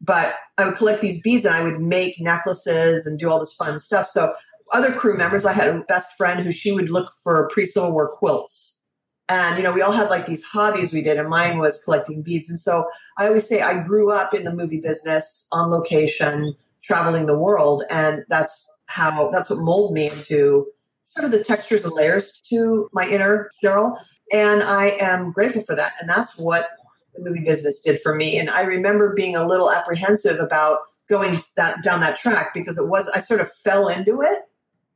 But 0.00 0.36
I 0.58 0.66
would 0.66 0.76
collect 0.76 1.00
these 1.00 1.20
beads 1.20 1.44
and 1.44 1.54
I 1.54 1.62
would 1.62 1.80
make 1.80 2.20
necklaces 2.20 3.06
and 3.06 3.18
do 3.18 3.30
all 3.30 3.40
this 3.40 3.54
fun 3.54 3.80
stuff. 3.80 4.06
So 4.06 4.34
other 4.72 4.92
crew 4.92 5.16
members, 5.16 5.44
I 5.44 5.52
had 5.52 5.68
a 5.68 5.80
best 5.80 6.16
friend 6.16 6.40
who 6.40 6.52
she 6.52 6.72
would 6.72 6.90
look 6.90 7.12
for 7.22 7.48
pre-Civil 7.48 7.92
War 7.92 8.08
quilts. 8.08 8.80
And, 9.28 9.56
you 9.56 9.62
know, 9.62 9.72
we 9.72 9.80
all 9.80 9.92
had 9.92 10.10
like 10.10 10.26
these 10.26 10.44
hobbies 10.44 10.92
we 10.92 11.00
did, 11.00 11.18
and 11.18 11.28
mine 11.28 11.58
was 11.58 11.82
collecting 11.82 12.22
beads. 12.22 12.50
And 12.50 12.58
so 12.60 12.86
I 13.16 13.26
always 13.26 13.48
say 13.48 13.62
I 13.62 13.82
grew 13.82 14.12
up 14.12 14.34
in 14.34 14.44
the 14.44 14.54
movie 14.54 14.80
business 14.80 15.48
on 15.50 15.70
location, 15.70 16.52
traveling 16.82 17.26
the 17.26 17.38
world. 17.38 17.84
And 17.88 18.24
that's 18.28 18.70
how, 18.86 19.30
that's 19.30 19.48
what 19.48 19.60
molded 19.60 19.94
me 19.94 20.10
into 20.10 20.66
sort 21.08 21.24
of 21.24 21.32
the 21.32 21.42
textures 21.42 21.84
and 21.84 21.94
layers 21.94 22.40
to 22.50 22.90
my 22.92 23.08
inner 23.08 23.50
Sheryl. 23.62 23.98
And 24.32 24.62
I 24.62 24.96
am 25.00 25.32
grateful 25.32 25.62
for 25.62 25.74
that. 25.74 25.92
And 26.00 26.10
that's 26.10 26.36
what 26.36 26.70
the 27.14 27.22
movie 27.22 27.44
business 27.44 27.80
did 27.80 28.00
for 28.00 28.14
me. 28.14 28.38
And 28.38 28.50
I 28.50 28.62
remember 28.62 29.14
being 29.14 29.36
a 29.36 29.46
little 29.46 29.70
apprehensive 29.70 30.38
about 30.38 30.80
going 31.08 31.38
that 31.56 31.82
down 31.82 32.00
that 32.00 32.18
track 32.18 32.52
because 32.54 32.78
it 32.78 32.88
was 32.88 33.08
I 33.10 33.20
sort 33.20 33.40
of 33.40 33.50
fell 33.50 33.88
into 33.88 34.22
it 34.22 34.38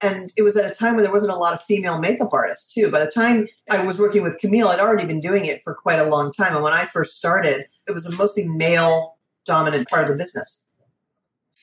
and 0.00 0.32
it 0.36 0.42
was 0.42 0.56
at 0.56 0.70
a 0.70 0.74
time 0.74 0.94
when 0.94 1.02
there 1.02 1.12
wasn't 1.12 1.32
a 1.32 1.36
lot 1.36 1.54
of 1.54 1.62
female 1.62 1.98
makeup 1.98 2.32
artists 2.32 2.72
too. 2.72 2.90
By 2.90 3.04
the 3.04 3.10
time 3.10 3.48
I 3.70 3.82
was 3.82 3.98
working 3.98 4.22
with 4.22 4.38
Camille, 4.38 4.68
I'd 4.68 4.80
already 4.80 5.06
been 5.06 5.20
doing 5.20 5.46
it 5.46 5.62
for 5.62 5.74
quite 5.74 5.98
a 5.98 6.04
long 6.04 6.32
time. 6.32 6.54
And 6.54 6.62
when 6.62 6.72
I 6.72 6.84
first 6.84 7.16
started, 7.16 7.66
it 7.86 7.92
was 7.92 8.06
a 8.06 8.16
mostly 8.16 8.48
male 8.48 9.16
dominant 9.44 9.88
part 9.88 10.04
of 10.04 10.10
the 10.10 10.16
business. 10.16 10.64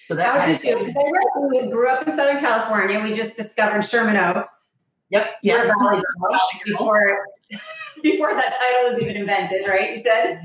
So 0.08 0.16
that 0.16 0.50
was 0.50 0.62
did 0.62 0.70
you 0.70 0.94
do? 0.94 1.60
We 1.64 1.72
grew 1.72 1.88
up 1.88 2.08
in 2.08 2.14
Southern 2.14 2.40
California. 2.40 3.00
We 3.00 3.14
just 3.14 3.36
discovered 3.38 3.84
Sherman 3.84 4.18
Oaks. 4.18 4.74
Yep. 5.10 5.28
Yeah. 5.42 5.72
Before, 6.66 7.26
before 8.04 8.34
that 8.34 8.54
title 8.54 8.94
was 8.94 9.04
even 9.04 9.16
invented, 9.16 9.68
right? 9.68 9.92
You 9.92 9.98
said. 9.98 10.42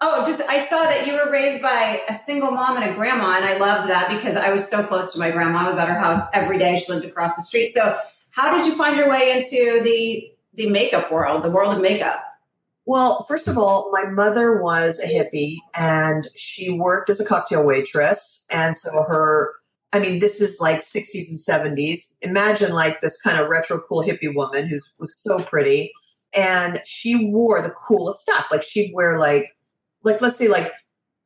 Oh, 0.00 0.22
just 0.26 0.42
I 0.42 0.58
saw 0.58 0.82
that 0.82 1.06
you 1.06 1.14
were 1.14 1.30
raised 1.30 1.62
by 1.62 2.02
a 2.08 2.14
single 2.14 2.50
mom 2.50 2.76
and 2.76 2.90
a 2.90 2.94
grandma, 2.94 3.36
and 3.36 3.44
I 3.44 3.56
loved 3.56 3.88
that 3.88 4.08
because 4.10 4.36
I 4.36 4.52
was 4.52 4.68
so 4.68 4.82
close 4.82 5.12
to 5.12 5.18
my 5.18 5.30
grandma. 5.30 5.60
I 5.60 5.68
was 5.68 5.78
at 5.78 5.88
her 5.88 5.98
house 5.98 6.28
every 6.34 6.58
day. 6.58 6.76
She 6.76 6.92
lived 6.92 7.06
across 7.06 7.34
the 7.34 7.42
street. 7.42 7.72
So, 7.72 7.98
how 8.30 8.54
did 8.54 8.66
you 8.66 8.74
find 8.74 8.96
your 8.96 9.08
way 9.08 9.32
into 9.32 9.82
the 9.82 10.30
the 10.52 10.68
makeup 10.68 11.10
world, 11.10 11.42
the 11.42 11.50
world 11.50 11.74
of 11.74 11.80
makeup? 11.80 12.22
Well, 12.84 13.24
first 13.26 13.48
of 13.48 13.56
all, 13.56 13.90
my 13.90 14.04
mother 14.04 14.62
was 14.62 15.00
a 15.00 15.06
hippie, 15.06 15.56
and 15.74 16.28
she 16.36 16.70
worked 16.70 17.08
as 17.08 17.18
a 17.18 17.24
cocktail 17.24 17.64
waitress, 17.64 18.44
and 18.50 18.76
so 18.76 19.02
her. 19.02 19.54
I 19.92 19.98
mean, 19.98 20.18
this 20.18 20.42
is 20.42 20.60
like 20.60 20.80
60s 20.80 21.30
and 21.30 21.38
70s. 21.38 22.16
Imagine 22.20 22.72
like 22.72 23.00
this 23.00 23.18
kind 23.22 23.40
of 23.40 23.48
retro 23.48 23.80
cool 23.80 24.02
hippie 24.02 24.34
woman 24.34 24.66
who 24.66 24.78
was 24.98 25.16
so 25.16 25.38
pretty. 25.38 25.92
And 26.34 26.82
she 26.84 27.30
wore 27.30 27.62
the 27.62 27.70
coolest 27.70 28.20
stuff. 28.20 28.48
Like 28.50 28.62
she'd 28.62 28.92
wear 28.92 29.18
like 29.18 29.55
like 30.06 30.22
let's 30.22 30.38
say 30.38 30.48
like 30.48 30.72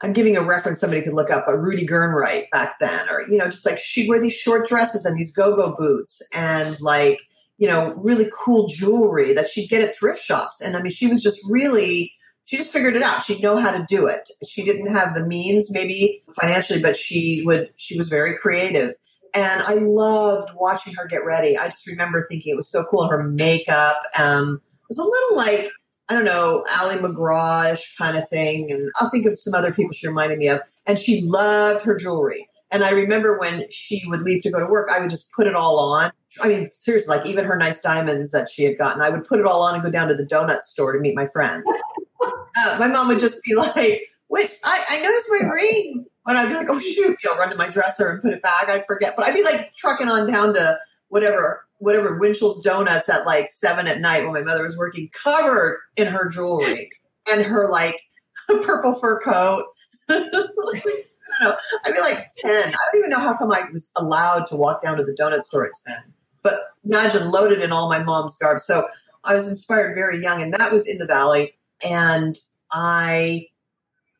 I'm 0.03 0.13
giving 0.13 0.37
a 0.37 0.43
reference 0.43 0.81
somebody 0.81 1.03
could 1.03 1.13
look 1.13 1.31
up, 1.31 1.47
a 1.47 1.59
Rudy 1.59 1.87
Gernreich 1.87 2.51
back 2.51 2.79
then, 2.81 3.09
or 3.09 3.23
you 3.29 3.37
know, 3.37 3.49
just 3.49 3.67
like 3.67 3.79
she'd 3.79 4.09
wear 4.09 4.21
these 4.21 4.35
short 4.35 4.67
dresses 4.67 5.05
and 5.05 5.17
these 5.19 5.31
go-go 5.31 5.75
boots 5.77 6.23
and 6.33 6.81
like, 6.81 7.21
you 7.59 7.69
know, 7.69 7.93
really 7.97 8.29
cool 8.33 8.67
jewelry 8.67 9.35
that 9.35 9.49
she'd 9.49 9.69
get 9.69 9.83
at 9.83 9.95
thrift 9.95 10.23
shops. 10.23 10.61
And 10.61 10.77
I 10.77 10.83
mean, 10.83 10.93
she 10.93 11.07
was 11.07 11.23
just 11.23 11.39
really 11.49 12.13
she 12.47 12.57
just 12.57 12.73
figured 12.73 12.97
it 12.97 13.03
out. 13.03 13.25
She'd 13.25 13.43
know 13.43 13.59
how 13.59 13.71
to 13.71 13.85
do 13.89 14.07
it. 14.07 14.29
She 14.49 14.65
didn't 14.65 14.93
have 14.93 15.15
the 15.15 15.25
means 15.27 15.71
maybe 15.71 16.25
financially, 16.41 16.83
but 16.83 16.97
she 16.97 17.43
would 17.45 17.71
she 17.77 17.97
was 17.97 18.09
very 18.09 18.37
creative. 18.37 18.95
And 19.35 19.63
I 19.63 19.75
loved 19.75 20.51
watching 20.57 20.95
her 20.95 21.07
get 21.07 21.25
ready. 21.25 21.57
I 21.57 21.69
just 21.69 21.87
remember 21.87 22.27
thinking 22.29 22.53
it 22.53 22.57
was 22.57 22.71
so 22.71 22.85
cool. 22.91 23.07
Her 23.07 23.23
makeup 23.23 24.01
um, 24.19 24.61
was 24.89 24.99
a 24.99 25.05
little 25.05 25.37
like 25.37 25.71
I 26.11 26.14
don't 26.14 26.25
know, 26.25 26.64
Ali 26.76 26.97
MacGraw 26.97 27.76
kind 27.97 28.19
of 28.19 28.29
thing. 28.29 28.73
And 28.73 28.90
I'll 28.97 29.11
think 29.11 29.26
of 29.26 29.38
some 29.38 29.55
other 29.55 29.73
people 29.73 29.93
she 29.93 30.09
reminded 30.09 30.38
me 30.38 30.49
of. 30.49 30.61
And 30.85 30.99
she 30.99 31.23
loved 31.23 31.85
her 31.85 31.97
jewelry. 31.97 32.49
And 32.73 32.83
I 32.83 32.90
remember 32.90 33.38
when 33.38 33.64
she 33.71 34.02
would 34.07 34.23
leave 34.23 34.43
to 34.43 34.50
go 34.50 34.59
to 34.59 34.67
work, 34.67 34.90
I 34.93 34.99
would 34.99 35.11
just 35.11 35.31
put 35.33 35.47
it 35.47 35.55
all 35.55 35.79
on. 35.79 36.11
I 36.43 36.49
mean, 36.49 36.69
seriously, 36.73 37.17
like 37.17 37.26
even 37.26 37.45
her 37.45 37.57
nice 37.57 37.81
diamonds 37.81 38.33
that 38.33 38.49
she 38.49 38.64
had 38.64 38.76
gotten, 38.76 39.02
I 39.02 39.11
would 39.11 39.25
put 39.25 39.38
it 39.38 39.47
all 39.47 39.62
on 39.62 39.75
and 39.75 39.85
go 39.85 39.90
down 39.90 40.09
to 40.09 40.14
the 40.14 40.25
donut 40.25 40.62
store 40.62 40.93
to 40.93 40.99
meet 40.99 41.14
my 41.14 41.26
friends. 41.26 41.64
uh, 42.23 42.76
my 42.79 42.88
mom 42.88 43.07
would 43.09 43.21
just 43.21 43.43
be 43.43 43.55
like, 43.55 44.02
"Wait, 44.29 44.57
I, 44.64 44.85
I 44.88 45.00
noticed 45.00 45.29
my 45.31 45.49
ring." 45.49 46.07
And 46.26 46.38
I'd 46.38 46.49
be 46.49 46.55
like, 46.55 46.69
"Oh 46.71 46.79
shoot!" 46.79 47.19
You 47.25 47.31
know, 47.31 47.37
run 47.37 47.50
to 47.50 47.57
my 47.57 47.69
dresser 47.69 48.11
and 48.11 48.23
put 48.23 48.33
it 48.33 48.43
back. 48.43 48.69
I'd 48.69 48.87
forget, 48.87 49.14
but 49.17 49.26
I'd 49.26 49.35
be 49.35 49.43
like 49.43 49.75
trucking 49.75 50.09
on 50.09 50.31
down 50.31 50.55
to 50.55 50.79
whatever 51.11 51.67
whatever 51.79 52.19
Winchell's 52.19 52.62
Donuts 52.62 53.09
at 53.09 53.26
like 53.26 53.50
seven 53.50 53.87
at 53.87 54.00
night 54.00 54.25
when 54.25 54.33
my 54.33 54.43
mother 54.43 54.64
was 54.64 54.76
working, 54.76 55.11
covered 55.12 55.81
in 55.97 56.07
her 56.07 56.29
jewelry 56.29 56.90
and 57.31 57.43
her 57.43 57.71
like 57.71 58.00
purple 58.47 58.95
fur 58.95 59.21
coat. 59.21 59.64
I 60.09 61.45
don't 61.45 61.50
know. 61.50 61.57
I'd 61.85 61.95
be 61.95 62.00
like 62.00 62.33
10. 62.38 62.50
I 62.50 62.73
don't 62.93 62.99
even 62.99 63.11
know 63.11 63.21
how 63.21 63.37
come 63.37 63.52
I 63.52 63.62
was 63.73 63.90
allowed 63.97 64.47
to 64.49 64.57
walk 64.57 64.83
down 64.83 64.97
to 64.97 65.05
the 65.05 65.17
donut 65.19 65.43
store 65.43 65.67
at 65.67 65.73
10. 65.87 65.97
But 66.43 66.55
imagine 66.85 67.31
loaded 67.31 67.61
in 67.61 67.73
all 67.73 67.88
my 67.88 68.02
mom's 68.02 68.37
garb. 68.37 68.61
So 68.61 68.87
I 69.25 69.35
was 69.35 69.49
inspired 69.49 69.95
very 69.95 70.21
young, 70.21 70.43
and 70.43 70.52
that 70.55 70.73
was 70.73 70.88
in 70.88 70.99
the 70.99 71.07
valley. 71.07 71.55
And 71.85 72.37
I, 72.73 73.47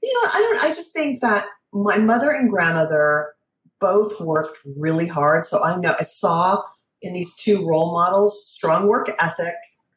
you 0.03 0.13
know, 0.13 0.31
I 0.33 0.41
don't, 0.41 0.71
I 0.71 0.75
just 0.75 0.93
think 0.93 1.21
that 1.21 1.47
my 1.73 1.99
mother 1.99 2.31
and 2.31 2.49
grandmother 2.49 3.33
both 3.81 4.21
worked 4.21 4.59
really 4.77 5.07
hard. 5.07 5.47
So 5.47 5.63
I 5.63 5.77
know 5.77 5.97
I 5.99 6.05
saw 6.05 6.63
in 7.03 7.13
these 7.13 7.35
two 7.35 7.67
role 7.67 7.93
models 7.93 8.47
strong 8.47 8.87
work 8.87 9.11
ethic, 9.21 9.55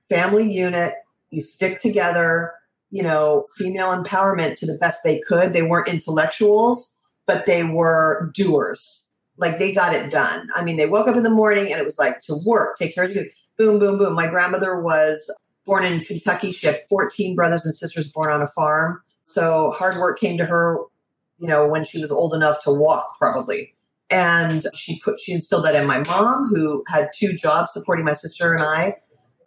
family 0.10 0.52
unit, 0.52 0.96
you 1.30 1.42
stick 1.42 1.80
together, 1.80 2.54
you 2.92 3.04
know, 3.04 3.48
female 3.58 3.88
empowerment 3.88 4.56
to 4.58 4.66
the 4.66 4.78
best 4.78 5.04
they 5.04 5.20
could. 5.28 5.54
They 5.54 5.64
weren't 5.64 5.88
intellectuals, 5.88 6.96
but 7.26 7.46
they 7.46 7.64
were 7.64 8.32
doers. 8.36 9.10
Like 9.38 9.58
they 9.58 9.74
got 9.74 9.96
it 9.96 10.12
done. 10.12 10.48
I 10.56 10.64
mean, 10.64 10.78
they 10.78 10.86
woke 10.86 11.08
up 11.08 11.16
in 11.16 11.24
the 11.24 11.30
morning 11.30 11.72
and 11.72 11.82
it 11.82 11.86
was 11.86 11.98
like 11.98 12.22
to 12.22 12.36
work, 12.46 12.78
take 12.78 12.94
care 12.94 13.06
of 13.06 13.14
the 13.14 13.30
boom, 13.58 13.80
boom, 13.80 13.98
boom. 13.98 14.14
My 14.14 14.28
grandmother 14.28 14.80
was 14.80 15.34
born 15.66 15.86
in 15.86 16.02
Kentucky. 16.02 16.52
She 16.52 16.68
had 16.68 16.82
14 16.90 17.36
brothers 17.36 17.66
and 17.66 17.74
sisters 17.74 18.08
born 18.08 18.32
on 18.32 18.42
a 18.42 18.48
farm. 18.48 19.02
So 19.26 19.72
hard 19.72 19.96
work 19.96 20.20
came 20.20 20.38
to 20.38 20.46
her, 20.46 20.78
you 21.40 21.48
know, 21.48 21.68
when 21.68 21.84
she 21.84 22.02
was 22.02 22.12
old 22.12 22.34
enough 22.34 22.64
to 22.64 22.72
walk, 22.72 23.18
probably. 23.18 23.74
And 24.14 24.64
she 24.76 25.00
put 25.00 25.20
she 25.20 25.34
instilled 25.34 25.66
that 25.66 25.74
in 25.74 25.88
my 25.88 26.04
mom, 26.08 26.48
who 26.48 26.84
had 26.88 27.10
two 27.16 27.34
jobs 27.34 27.74
supporting 27.74 28.06
my 28.06 28.14
sister 28.14 28.54
and 28.54 28.64
I. 28.64 28.96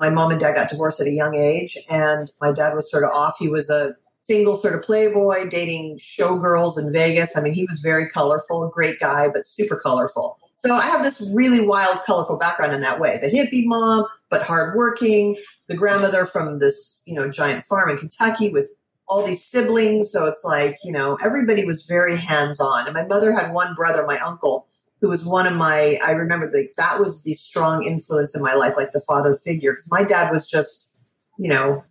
My 0.00 0.10
mom 0.10 0.32
and 0.32 0.40
dad 0.40 0.56
got 0.56 0.68
divorced 0.68 1.00
at 1.00 1.06
a 1.06 1.12
young 1.12 1.36
age, 1.36 1.78
and 1.88 2.30
my 2.40 2.52
dad 2.52 2.74
was 2.74 2.90
sort 2.90 3.04
of 3.04 3.10
off. 3.10 3.36
He 3.38 3.48
was 3.48 3.70
a 3.70 3.94
single 4.24 4.56
sort 4.56 4.74
of 4.74 4.82
playboy, 4.82 5.48
dating 5.48 6.00
showgirls 6.00 6.76
in 6.76 6.92
Vegas. 6.92 7.36
I 7.36 7.42
mean, 7.42 7.54
he 7.54 7.64
was 7.70 7.78
very 7.78 8.08
colorful, 8.08 8.68
great 8.68 8.98
guy, 8.98 9.28
but 9.28 9.46
super 9.46 9.76
colorful. 9.76 10.36
So 10.64 10.74
I 10.74 10.86
have 10.86 11.04
this 11.04 11.30
really 11.32 11.64
wild, 11.64 11.98
colorful 12.04 12.36
background 12.36 12.72
in 12.72 12.80
that 12.80 12.98
way. 12.98 13.20
The 13.22 13.30
hippie 13.30 13.64
mom, 13.64 14.04
but 14.30 14.42
hardworking. 14.42 15.36
The 15.68 15.76
grandmother 15.76 16.24
from 16.24 16.58
this, 16.58 17.02
you 17.06 17.14
know, 17.14 17.30
giant 17.30 17.64
farm 17.64 17.90
in 17.90 17.98
Kentucky 17.98 18.50
with 18.50 18.70
all 19.08 19.24
these 19.24 19.44
siblings. 19.44 20.10
So 20.10 20.26
it's 20.26 20.44
like, 20.44 20.78
you 20.82 20.92
know, 20.92 21.16
everybody 21.22 21.64
was 21.64 21.84
very 21.84 22.16
hands 22.16 22.60
on. 22.60 22.86
And 22.86 22.94
my 22.94 23.06
mother 23.06 23.32
had 23.32 23.52
one 23.52 23.74
brother, 23.74 24.04
my 24.06 24.18
uncle, 24.18 24.66
who 25.00 25.08
was 25.08 25.24
one 25.24 25.46
of 25.46 25.54
my, 25.54 25.98
I 26.04 26.12
remember 26.12 26.50
like 26.52 26.72
that 26.76 27.00
was 27.00 27.22
the 27.22 27.34
strong 27.34 27.84
influence 27.84 28.34
in 28.34 28.42
my 28.42 28.54
life, 28.54 28.74
like 28.76 28.92
the 28.92 29.00
father 29.00 29.34
figure. 29.34 29.78
My 29.90 30.02
dad 30.02 30.32
was 30.32 30.48
just, 30.48 30.92
you 31.38 31.48
know, 31.48 31.84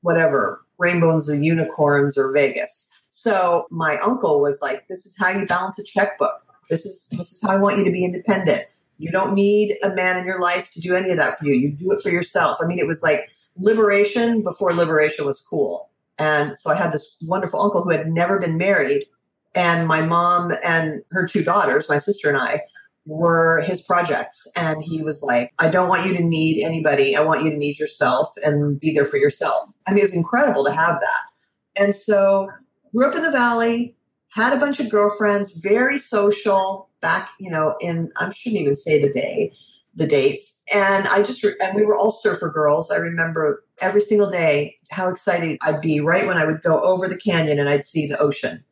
whatever, 0.00 0.64
rainbows 0.78 1.28
and 1.28 1.44
unicorns 1.44 2.16
or 2.16 2.32
Vegas. 2.32 2.88
So 3.10 3.66
my 3.70 3.98
uncle 3.98 4.40
was 4.40 4.60
like, 4.62 4.86
this 4.88 5.06
is 5.06 5.16
how 5.18 5.30
you 5.30 5.46
balance 5.46 5.78
a 5.78 5.84
checkbook. 5.84 6.42
This 6.70 6.86
is, 6.86 7.06
this 7.10 7.32
is 7.32 7.40
how 7.42 7.50
I 7.50 7.56
want 7.56 7.78
you 7.78 7.84
to 7.84 7.90
be 7.90 8.04
independent. 8.04 8.62
You 8.98 9.10
don't 9.10 9.34
need 9.34 9.76
a 9.82 9.94
man 9.94 10.16
in 10.16 10.24
your 10.24 10.40
life 10.40 10.70
to 10.72 10.80
do 10.80 10.94
any 10.94 11.10
of 11.10 11.18
that 11.18 11.38
for 11.38 11.46
you. 11.46 11.54
You 11.54 11.72
do 11.72 11.92
it 11.92 12.02
for 12.02 12.10
yourself. 12.10 12.58
I 12.60 12.66
mean, 12.66 12.78
it 12.78 12.86
was 12.86 13.02
like 13.02 13.28
liberation 13.56 14.42
before 14.42 14.72
liberation 14.72 15.26
was 15.26 15.40
cool. 15.40 15.90
And 16.18 16.58
so 16.58 16.70
I 16.70 16.74
had 16.74 16.92
this 16.92 17.16
wonderful 17.22 17.60
uncle 17.60 17.82
who 17.82 17.90
had 17.90 18.08
never 18.08 18.38
been 18.38 18.56
married. 18.56 19.06
And 19.54 19.86
my 19.86 20.02
mom 20.02 20.52
and 20.64 21.02
her 21.12 21.26
two 21.26 21.42
daughters, 21.42 21.88
my 21.88 21.98
sister 21.98 22.28
and 22.28 22.38
I, 22.38 22.62
were 23.06 23.60
his 23.62 23.80
projects. 23.80 24.46
And 24.56 24.82
he 24.82 25.02
was 25.02 25.22
like, 25.22 25.52
I 25.58 25.68
don't 25.68 25.88
want 25.88 26.06
you 26.06 26.16
to 26.16 26.22
need 26.22 26.64
anybody. 26.64 27.16
I 27.16 27.20
want 27.22 27.44
you 27.44 27.50
to 27.50 27.56
need 27.56 27.78
yourself 27.78 28.32
and 28.42 28.78
be 28.78 28.92
there 28.92 29.04
for 29.04 29.16
yourself. 29.16 29.70
I 29.86 29.92
mean, 29.92 30.00
it 30.00 30.02
was 30.02 30.14
incredible 30.14 30.64
to 30.64 30.72
have 30.72 31.00
that. 31.00 31.80
And 31.82 31.94
so 31.94 32.48
grew 32.94 33.06
up 33.06 33.14
in 33.14 33.22
the 33.22 33.30
valley, 33.30 33.94
had 34.30 34.52
a 34.52 34.60
bunch 34.60 34.80
of 34.80 34.90
girlfriends, 34.90 35.52
very 35.52 35.98
social 35.98 36.88
back, 37.00 37.30
you 37.38 37.50
know, 37.50 37.76
in, 37.80 38.10
I 38.16 38.32
shouldn't 38.32 38.60
even 38.60 38.74
say 38.76 39.00
the 39.00 39.12
day, 39.12 39.52
the 39.94 40.06
dates. 40.06 40.62
And 40.72 41.06
I 41.06 41.22
just, 41.22 41.44
and 41.44 41.76
we 41.76 41.84
were 41.84 41.96
all 41.96 42.10
surfer 42.10 42.50
girls. 42.50 42.90
I 42.90 42.96
remember 42.96 43.62
every 43.80 44.00
single 44.00 44.30
day 44.30 44.76
how 44.90 45.08
excited 45.08 45.58
I'd 45.62 45.80
be 45.80 46.00
right 46.00 46.26
when 46.26 46.38
I 46.38 46.46
would 46.46 46.62
go 46.62 46.80
over 46.82 47.08
the 47.08 47.18
canyon 47.18 47.58
and 47.58 47.68
I'd 47.68 47.84
see 47.84 48.06
the 48.06 48.18
ocean 48.18 48.64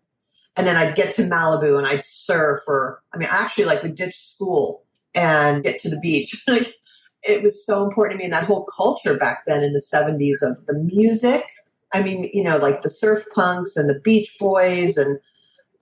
and 0.56 0.66
then 0.66 0.76
I'd 0.76 0.96
get 0.96 1.14
to 1.14 1.22
Malibu 1.22 1.78
and 1.78 1.86
I'd 1.86 2.04
surf 2.04 2.60
or 2.66 3.02
I 3.12 3.18
mean 3.18 3.28
actually 3.30 3.64
like 3.64 3.82
would 3.82 3.94
ditch 3.94 4.16
school 4.16 4.84
and 5.14 5.62
get 5.62 5.78
to 5.80 5.90
the 5.90 5.98
beach. 6.00 6.42
like 6.48 6.74
it 7.22 7.42
was 7.42 7.64
so 7.64 7.84
important 7.84 8.12
to 8.12 8.18
me 8.18 8.24
and 8.24 8.32
that 8.32 8.44
whole 8.44 8.66
culture 8.76 9.16
back 9.16 9.44
then 9.46 9.62
in 9.62 9.72
the 9.72 9.84
70s 9.92 10.42
of 10.42 10.64
the 10.66 10.74
music. 10.74 11.44
I 11.92 12.02
mean, 12.02 12.28
you 12.32 12.44
know, 12.44 12.58
like 12.58 12.82
the 12.82 12.90
surf 12.90 13.24
punks 13.34 13.76
and 13.76 13.88
the 13.88 13.98
beach 14.00 14.36
boys 14.38 14.96
and 14.96 15.18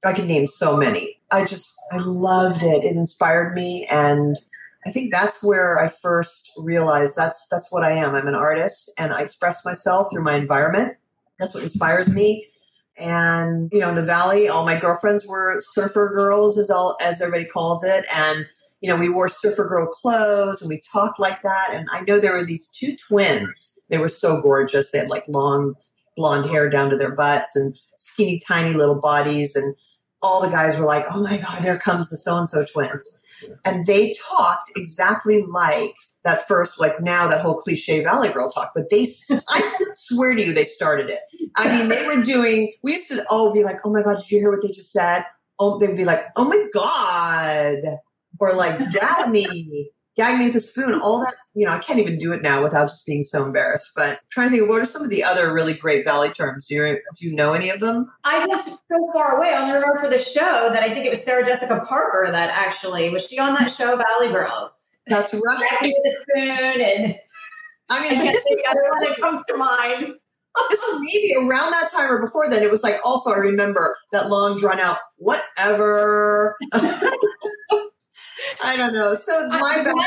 I 0.05 0.13
can 0.13 0.27
name 0.27 0.47
so 0.47 0.77
many. 0.77 1.19
I 1.31 1.45
just 1.45 1.73
I 1.93 1.99
loved 1.99 2.63
it. 2.63 2.85
It 2.85 2.97
inspired 2.97 3.55
me 3.55 3.87
and 3.91 4.37
I 4.85 4.91
think 4.91 5.13
that's 5.13 5.43
where 5.43 5.79
I 5.79 5.89
first 5.89 6.51
realized 6.57 7.15
that's 7.17 7.47
that's 7.51 7.71
what 7.71 7.85
I 7.85 7.93
am. 7.93 8.15
I'm 8.15 8.27
an 8.27 8.35
artist 8.35 8.91
and 8.99 9.13
I 9.13 9.21
express 9.23 9.65
myself 9.65 10.09
through 10.11 10.25
my 10.25 10.37
environment. 10.37 10.97
That's 11.39 11.55
what 11.55 11.63
inspires 11.63 12.11
me 12.11 12.49
and, 12.97 13.71
you 13.73 13.81
know, 13.81 13.89
in 13.89 13.95
the 13.95 14.03
valley, 14.03 14.49
all 14.49 14.65
my 14.65 14.79
girlfriends 14.79 15.27
were 15.27 15.61
surfer 15.61 16.13
girls, 16.15 16.59
as 16.59 16.71
all 16.71 16.97
as 17.01 17.21
everybody 17.21 17.49
calls 17.49 17.83
it. 17.85 18.05
And, 18.15 18.47
you 18.81 18.89
know, 18.89 18.97
we 18.97 19.09
wore 19.09 19.29
surfer 19.29 19.65
girl 19.67 19.87
clothes 19.87 20.61
and 20.61 20.69
we 20.69 20.81
talked 20.93 21.19
like 21.19 21.43
that. 21.43 21.71
And 21.73 21.89
I 21.91 22.03
know 22.03 22.21
there 22.21 22.35
were 22.35 22.45
these 22.45 22.69
two 22.69 22.97
twins. 22.97 23.79
They 23.89 23.99
were 23.99 24.09
so 24.09 24.41
gorgeous. 24.41 24.91
They 24.91 24.99
had 24.99 25.09
like 25.09 25.27
long 25.27 25.75
blonde 26.17 26.51
hair 26.51 26.69
down 26.69 26.91
to 26.91 26.97
their 26.97 27.13
butts 27.13 27.57
and 27.57 27.77
skinny, 27.97 28.41
tiny 28.47 28.75
little 28.75 29.01
bodies. 29.01 29.57
And 29.57 29.75
all 30.21 30.43
the 30.43 30.51
guys 30.51 30.77
were 30.77 30.85
like, 30.85 31.07
oh 31.11 31.23
my 31.23 31.39
God, 31.39 31.63
there 31.63 31.79
comes 31.79 32.11
the 32.11 32.19
so 32.19 32.37
and 32.37 32.49
so 32.49 32.65
twins. 32.67 33.22
And 33.65 33.85
they 33.85 34.15
talked 34.31 34.73
exactly 34.77 35.45
like 35.49 35.95
that 36.25 36.47
first, 36.47 36.79
like 36.79 37.01
now 37.01 37.27
that 37.29 37.41
whole 37.41 37.57
cliche 37.57 38.03
Valley 38.03 38.29
Girl 38.29 38.51
talk, 38.51 38.73
but 38.75 38.91
they, 38.91 39.09
I 39.49 39.79
swear 39.95 40.35
to 40.35 40.47
you, 40.47 40.53
they 40.53 40.65
started 40.65 41.11
it. 41.11 41.21
I 41.57 41.77
mean, 41.77 41.89
they 41.89 42.07
were 42.07 42.23
doing, 42.23 42.73
we 42.83 42.93
used 42.93 43.09
to 43.09 43.25
all 43.29 43.53
be 43.53 43.65
like, 43.65 43.77
oh 43.85 43.93
my 43.93 44.03
God, 44.03 44.21
did 44.21 44.31
you 44.31 44.39
hear 44.39 44.51
what 44.51 44.63
they 44.63 44.71
just 44.71 44.93
said? 44.93 45.25
Oh, 45.59 45.79
they'd 45.79 45.97
be 45.97 46.05
like, 46.05 46.27
oh 46.37 46.45
my 46.45 46.67
God. 46.73 47.99
Or 48.39 48.55
like, 48.55 48.79
gag 48.93 49.31
me, 49.31 49.91
gag 50.17 50.39
me 50.39 50.47
with 50.47 50.57
a 50.57 50.61
spoon, 50.61 50.95
all 50.95 51.21
that, 51.21 51.35
you 51.55 51.67
know, 51.67 51.73
I 51.73 51.79
can't 51.79 51.99
even 51.99 52.19
do 52.19 52.33
it 52.33 52.43
now 52.43 52.63
without 52.63 52.89
just 52.89 53.07
being 53.07 53.23
so 53.23 53.45
embarrassed. 53.45 53.93
But 53.97 54.11
I'm 54.11 54.19
trying 54.31 54.51
to 54.51 54.57
think, 54.57 54.69
what 54.69 54.83
are 54.83 54.87
some 54.87 55.03
of 55.03 55.11
the 55.11 55.25
other 55.25 55.53
really 55.53 55.75
great 55.75 56.05
Valley 56.05 56.31
terms? 56.31 56.67
Do 56.67 56.75
you, 56.75 56.99
do 57.19 57.27
you 57.27 57.35
know 57.35 57.53
any 57.55 57.71
of 57.71 57.81
them? 57.81 58.11
I 58.25 58.45
looked 58.47 58.65
so 58.65 59.11
far 59.13 59.39
away. 59.39 59.49
I 59.51 59.63
only 59.63 59.75
remember 59.75 59.99
for 59.99 60.11
the 60.11 60.19
show 60.19 60.71
that 60.73 60.83
I 60.83 60.93
think 60.93 61.07
it 61.07 61.11
was 61.11 61.23
Sarah 61.23 61.45
Jessica 61.45 61.83
Parker 61.87 62.31
that 62.31 62.51
actually, 62.51 63.09
was 63.11 63.27
she 63.27 63.39
on 63.39 63.55
that 63.55 63.71
show, 63.71 63.97
Valley 63.97 64.33
Girls? 64.33 64.71
That's 65.07 65.35
right. 65.47 65.81
the 65.81 66.17
spoon 66.23 66.81
and 66.81 67.17
I 67.89 68.03
mean, 68.03 68.19
I 68.19 68.33
this 68.33 68.45
was, 68.49 68.63
that's 68.65 68.81
one 68.89 69.11
that 69.11 69.21
comes 69.21 69.45
to 69.49 69.57
mind. 69.57 70.15
this 70.71 70.81
was 70.81 71.01
maybe 71.01 71.35
around 71.47 71.73
that 71.73 71.91
time 71.91 72.11
or 72.11 72.21
before 72.21 72.49
then. 72.49 72.63
It 72.63 72.71
was 72.71 72.83
like 72.83 73.01
also 73.05 73.33
I 73.33 73.39
remember 73.39 73.97
that 74.13 74.31
long 74.31 74.57
drawn 74.59 74.81
out 74.81 74.99
whatever. 75.17 76.57
I 78.65 78.77
don't 78.77 78.93
know. 78.93 79.15
So 79.15 79.49
my 79.49 79.59
I, 79.59 79.77
background. 79.85 80.05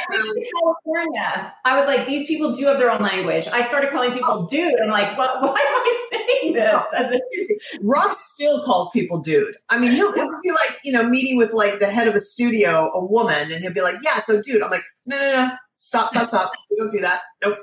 California, 0.61 1.53
I 1.65 1.77
was 1.79 1.87
like, 1.87 2.05
these 2.07 2.27
people 2.27 2.51
do 2.53 2.65
have 2.65 2.77
their 2.77 2.91
own 2.91 3.01
language. 3.01 3.47
I 3.47 3.61
started 3.61 3.91
calling 3.91 4.11
people 4.13 4.29
Oh. 4.31 4.47
dude. 4.49 4.73
I'm 4.83 4.89
like, 4.89 5.17
what, 5.17 5.41
why 5.41 5.49
am 5.49 5.55
I 5.57 6.07
saying 6.41 6.53
this? 6.53 6.73
Oh, 6.73 6.85
if- 6.93 7.79
Rob 7.81 8.15
still 8.15 8.63
calls 8.63 8.89
people 8.91 9.19
dude. 9.19 9.55
I 9.69 9.77
mean, 9.79 9.91
he'll, 9.91 10.13
he'll 10.13 10.39
be 10.43 10.51
like, 10.51 10.79
you 10.83 10.91
know, 10.91 11.03
meeting 11.07 11.37
with 11.37 11.53
like 11.53 11.79
the 11.79 11.87
head 11.87 12.07
of 12.07 12.15
a 12.15 12.19
studio, 12.19 12.91
a 12.93 13.05
woman, 13.05 13.51
and 13.51 13.63
he'll 13.63 13.73
be 13.73 13.81
like, 13.81 13.97
yeah, 14.03 14.19
so 14.19 14.41
dude. 14.41 14.61
I'm 14.63 14.71
like, 14.71 14.83
no, 15.05 15.17
no, 15.17 15.31
no, 15.47 15.51
stop, 15.77 16.09
stop, 16.11 16.27
stop. 16.27 16.51
We 16.71 16.77
don't 16.79 16.91
do 16.91 16.99
that. 16.99 17.21
Nope. 17.43 17.57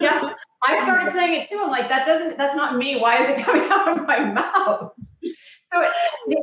yeah, 0.00 0.34
I 0.64 0.82
started 0.82 1.12
saying 1.12 1.40
it 1.40 1.48
too. 1.48 1.60
I'm 1.62 1.70
like, 1.70 1.88
that 1.88 2.06
doesn't, 2.06 2.36
that's 2.38 2.54
not 2.56 2.76
me. 2.76 2.96
Why 3.00 3.22
is 3.24 3.30
it 3.40 3.44
coming 3.44 3.68
out 3.70 3.98
of 3.98 4.06
my 4.06 4.20
mouth? 4.20 4.92
So 5.72 5.82
it, 6.28 6.38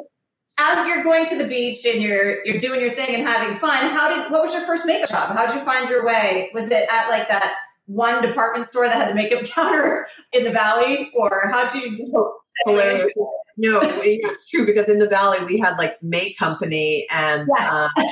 as 0.60 0.86
you're 0.88 1.04
going 1.04 1.26
to 1.28 1.38
the 1.38 1.45
beach 1.48 1.86
and 1.86 2.02
you're 2.02 2.45
you're 2.45 2.60
doing 2.60 2.82
your 2.82 2.91
thing 2.91 3.15
and 3.15 3.26
having 3.28 3.58
fun, 3.60 3.89
how 3.89 4.13
did 4.13 4.32
what 4.32 4.43
was 4.43 4.54
your 4.54 4.63
first 4.63 4.86
makeup 4.86 5.10
job? 5.10 5.36
How 5.36 5.48
did 5.48 5.56
you 5.56 5.63
find 5.63 5.89
your 5.89 6.06
way? 6.06 6.52
Was 6.54 6.65
it 6.69 6.88
at 6.91 7.08
like 7.10 7.28
that 7.30 7.56
one 7.86 8.22
department 8.22 8.65
store 8.67 8.86
that 8.86 8.95
had 8.95 9.10
the 9.10 9.15
makeup 9.15 9.43
counter 9.45 10.06
in 10.34 10.43
the 10.43 10.52
valley, 10.52 11.10
or 11.15 11.50
how 11.52 11.67
did 11.67 11.84
you? 11.98 12.30
Hilarious. 12.65 13.13
No, 13.58 13.80
it's 13.82 14.48
true 14.50 14.65
because 14.65 14.89
in 14.89 15.00
the 15.00 15.08
valley 15.08 15.43
we 15.45 15.60
had 15.60 15.78
like 15.78 16.02
May 16.04 16.34
Company 16.34 17.08
and 17.10 17.48
Yeah. 17.58 17.89
um, 17.98 18.06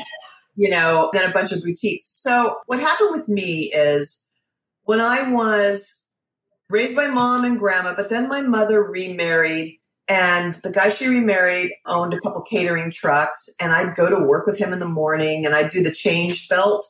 you 0.55 0.69
know 0.69 1.09
then 1.13 1.29
a 1.29 1.33
bunch 1.33 1.51
of 1.51 1.61
boutiques. 1.61 2.05
So 2.05 2.57
what 2.67 2.79
happened 2.79 3.11
with 3.11 3.27
me 3.27 3.71
is 3.73 4.25
when 4.83 5.01
I 5.01 5.31
was 5.31 6.05
raised 6.69 6.95
by 6.95 7.07
mom 7.07 7.43
and 7.43 7.59
grandma, 7.59 7.93
but 7.95 8.09
then 8.09 8.29
my 8.29 8.41
mother 8.41 8.81
remarried. 8.83 9.79
And 10.07 10.55
the 10.55 10.71
guy 10.71 10.89
she 10.89 11.07
remarried 11.07 11.71
owned 11.85 12.13
a 12.13 12.19
couple 12.19 12.41
catering 12.41 12.91
trucks, 12.91 13.49
and 13.59 13.73
I'd 13.73 13.95
go 13.95 14.09
to 14.09 14.17
work 14.23 14.47
with 14.47 14.57
him 14.57 14.71
in 14.71 14.79
the 14.79 14.87
morning, 14.87 15.45
and 15.45 15.53
I'd 15.53 15.69
do 15.69 15.83
the 15.83 15.91
change 15.91 16.47
belt. 16.47 16.87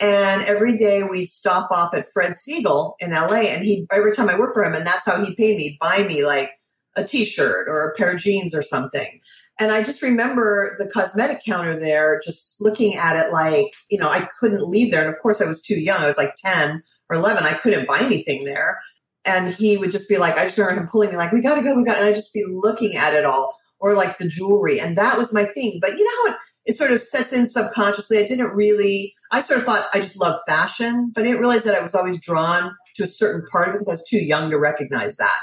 And 0.00 0.42
every 0.42 0.76
day 0.76 1.04
we'd 1.04 1.30
stop 1.30 1.70
off 1.70 1.94
at 1.94 2.04
Fred 2.12 2.32
Segal 2.32 2.94
in 2.98 3.12
LA, 3.12 3.42
and 3.48 3.64
he 3.64 3.86
every 3.90 4.14
time 4.14 4.28
I 4.28 4.38
worked 4.38 4.54
for 4.54 4.64
him, 4.64 4.74
and 4.74 4.86
that's 4.86 5.06
how 5.06 5.24
he'd 5.24 5.36
pay 5.36 5.56
me, 5.56 5.62
He'd 5.62 5.78
buy 5.80 6.06
me 6.06 6.24
like 6.24 6.50
a 6.96 7.04
t-shirt 7.04 7.68
or 7.68 7.88
a 7.88 7.94
pair 7.94 8.10
of 8.10 8.18
jeans 8.18 8.54
or 8.54 8.62
something. 8.62 9.20
And 9.58 9.70
I 9.70 9.82
just 9.82 10.02
remember 10.02 10.76
the 10.78 10.86
cosmetic 10.86 11.42
counter 11.44 11.78
there, 11.78 12.20
just 12.22 12.60
looking 12.60 12.94
at 12.96 13.16
it 13.16 13.32
like, 13.32 13.72
you 13.88 13.98
know, 13.98 14.08
I 14.08 14.28
couldn't 14.38 14.68
leave 14.68 14.90
there. 14.90 15.04
And 15.04 15.14
of 15.14 15.20
course 15.20 15.40
I 15.40 15.46
was 15.46 15.62
too 15.62 15.80
young. 15.80 16.02
I 16.02 16.08
was 16.08 16.18
like 16.18 16.34
10 16.36 16.82
or 17.08 17.16
11. 17.16 17.42
I 17.42 17.54
couldn't 17.54 17.86
buy 17.86 18.00
anything 18.00 18.44
there. 18.44 18.80
And 19.26 19.54
he 19.54 19.76
would 19.76 19.92
just 19.92 20.08
be 20.08 20.18
like, 20.18 20.36
I 20.36 20.44
just 20.44 20.56
remember 20.56 20.82
him 20.82 20.88
pulling 20.88 21.10
me 21.10 21.16
like, 21.16 21.32
we 21.32 21.40
gotta 21.40 21.62
go, 21.62 21.74
we 21.74 21.84
got, 21.84 21.98
and 21.98 22.06
I'd 22.06 22.14
just 22.14 22.32
be 22.32 22.44
looking 22.48 22.96
at 22.96 23.14
it 23.14 23.24
all 23.24 23.56
or 23.80 23.94
like 23.94 24.18
the 24.18 24.28
jewelry. 24.28 24.80
And 24.80 24.96
that 24.96 25.18
was 25.18 25.32
my 25.32 25.44
thing. 25.44 25.78
But 25.80 25.98
you 25.98 26.04
know 26.04 26.30
how 26.30 26.34
it, 26.34 26.72
it 26.72 26.76
sort 26.76 26.92
of 26.92 27.02
sets 27.02 27.32
in 27.32 27.46
subconsciously. 27.46 28.18
I 28.18 28.26
didn't 28.26 28.52
really, 28.52 29.14
I 29.32 29.42
sort 29.42 29.58
of 29.58 29.66
thought 29.66 29.86
I 29.92 30.00
just 30.00 30.18
loved 30.18 30.40
fashion, 30.48 31.12
but 31.14 31.22
I 31.22 31.24
didn't 31.24 31.40
realize 31.40 31.64
that 31.64 31.74
I 31.74 31.82
was 31.82 31.94
always 31.94 32.20
drawn 32.20 32.74
to 32.96 33.04
a 33.04 33.08
certain 33.08 33.46
part 33.50 33.68
of 33.68 33.74
it 33.74 33.78
because 33.78 33.88
I 33.88 33.92
was 33.92 34.08
too 34.08 34.24
young 34.24 34.50
to 34.50 34.58
recognize 34.58 35.16
that 35.16 35.38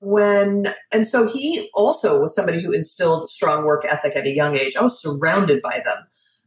when 0.00 0.66
and 0.92 1.06
so 1.06 1.26
he 1.26 1.68
also 1.74 2.20
was 2.20 2.34
somebody 2.34 2.62
who 2.62 2.72
instilled 2.72 3.28
strong 3.28 3.64
work 3.64 3.84
ethic 3.84 4.14
at 4.14 4.26
a 4.26 4.30
young 4.30 4.56
age 4.56 4.76
i 4.76 4.82
was 4.82 5.00
surrounded 5.00 5.60
by 5.60 5.82
them 5.84 5.98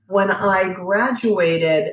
when 0.07 0.31
i 0.31 0.71
graduated 0.73 1.91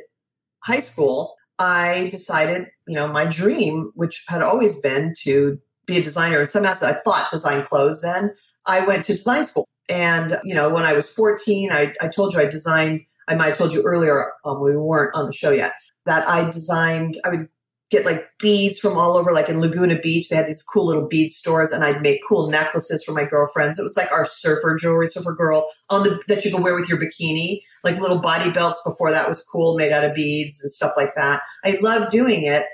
high 0.61 0.79
school 0.81 1.35
i 1.59 2.09
decided 2.11 2.67
you 2.89 2.95
know 2.95 3.07
my 3.07 3.25
dream 3.25 3.91
which 3.95 4.25
had 4.29 4.43
always 4.43 4.81
been 4.81 5.15
to 5.23 5.59
be 5.87 5.99
a 5.99 6.03
designer 6.03 6.41
in 6.41 6.47
some 6.47 6.65
aspect 6.65 6.99
i 6.99 7.01
thought 7.01 7.31
design 7.31 7.65
clothes 7.65 8.01
then 8.01 8.35
i 8.67 8.81
went 8.81 9.05
to 9.05 9.13
design 9.13 9.45
school 9.47 9.69
and 9.89 10.39
you 10.45 10.55
know 10.55 10.69
when 10.69 10.85
i 10.85 10.93
was 10.93 11.09
14 11.11 11.73
i, 11.73 11.93
I 12.01 12.09
told 12.09 12.35
you 12.35 12.41
i 12.41 12.47
designed 12.47 13.01
i 13.29 13.35
might 13.35 13.49
have 13.49 13.59
told 13.59 13.73
you 13.73 13.83
earlier 13.83 14.33
um, 14.45 14.63
we 14.63 14.77
weren't 14.77 15.15
on 15.15 15.27
the 15.27 15.33
show 15.33 15.51
yet 15.51 15.73
that 16.07 16.29
i 16.29 16.49
designed 16.51 17.19
i 17.25 17.31
would 17.31 17.49
get 17.91 18.05
like 18.05 18.29
beads 18.39 18.79
from 18.79 18.99
all 18.99 19.17
over, 19.17 19.33
like 19.33 19.49
in 19.49 19.61
Laguna 19.61 19.99
Beach. 19.99 20.29
They 20.29 20.37
had 20.37 20.47
these 20.47 20.63
cool 20.63 20.87
little 20.87 21.07
bead 21.07 21.33
stores, 21.33 21.73
and 21.73 21.85
I'd 21.85 22.03
make 22.03 22.21
cool 22.29 22.51
necklaces 22.51 23.03
for 23.03 23.13
my 23.13 23.25
girlfriends. 23.25 23.79
It 23.79 23.83
was 23.83 23.97
like 23.97 24.13
our 24.13 24.27
surfer 24.27 24.77
jewelry, 24.77 25.09
surfer 25.09 25.33
girl 25.33 25.67
on 25.89 26.03
the 26.03 26.21
that 26.29 26.45
you 26.45 26.53
could 26.53 26.63
wear 26.63 26.75
with 26.75 26.89
your 26.89 26.99
bikini, 26.99 27.61
like 27.85 28.01
little 28.01 28.19
body 28.19 28.51
belts. 28.51 28.81
Before 28.85 29.11
that 29.11 29.29
was 29.29 29.43
cool, 29.43 29.77
made 29.77 29.93
out 29.93 30.05
of 30.05 30.15
beads 30.15 30.61
and 30.63 30.71
stuff 30.71 30.93
like 30.97 31.15
that. 31.17 31.43
I 31.65 31.79
loved 31.81 32.11
doing 32.11 32.43
it. 32.43 32.67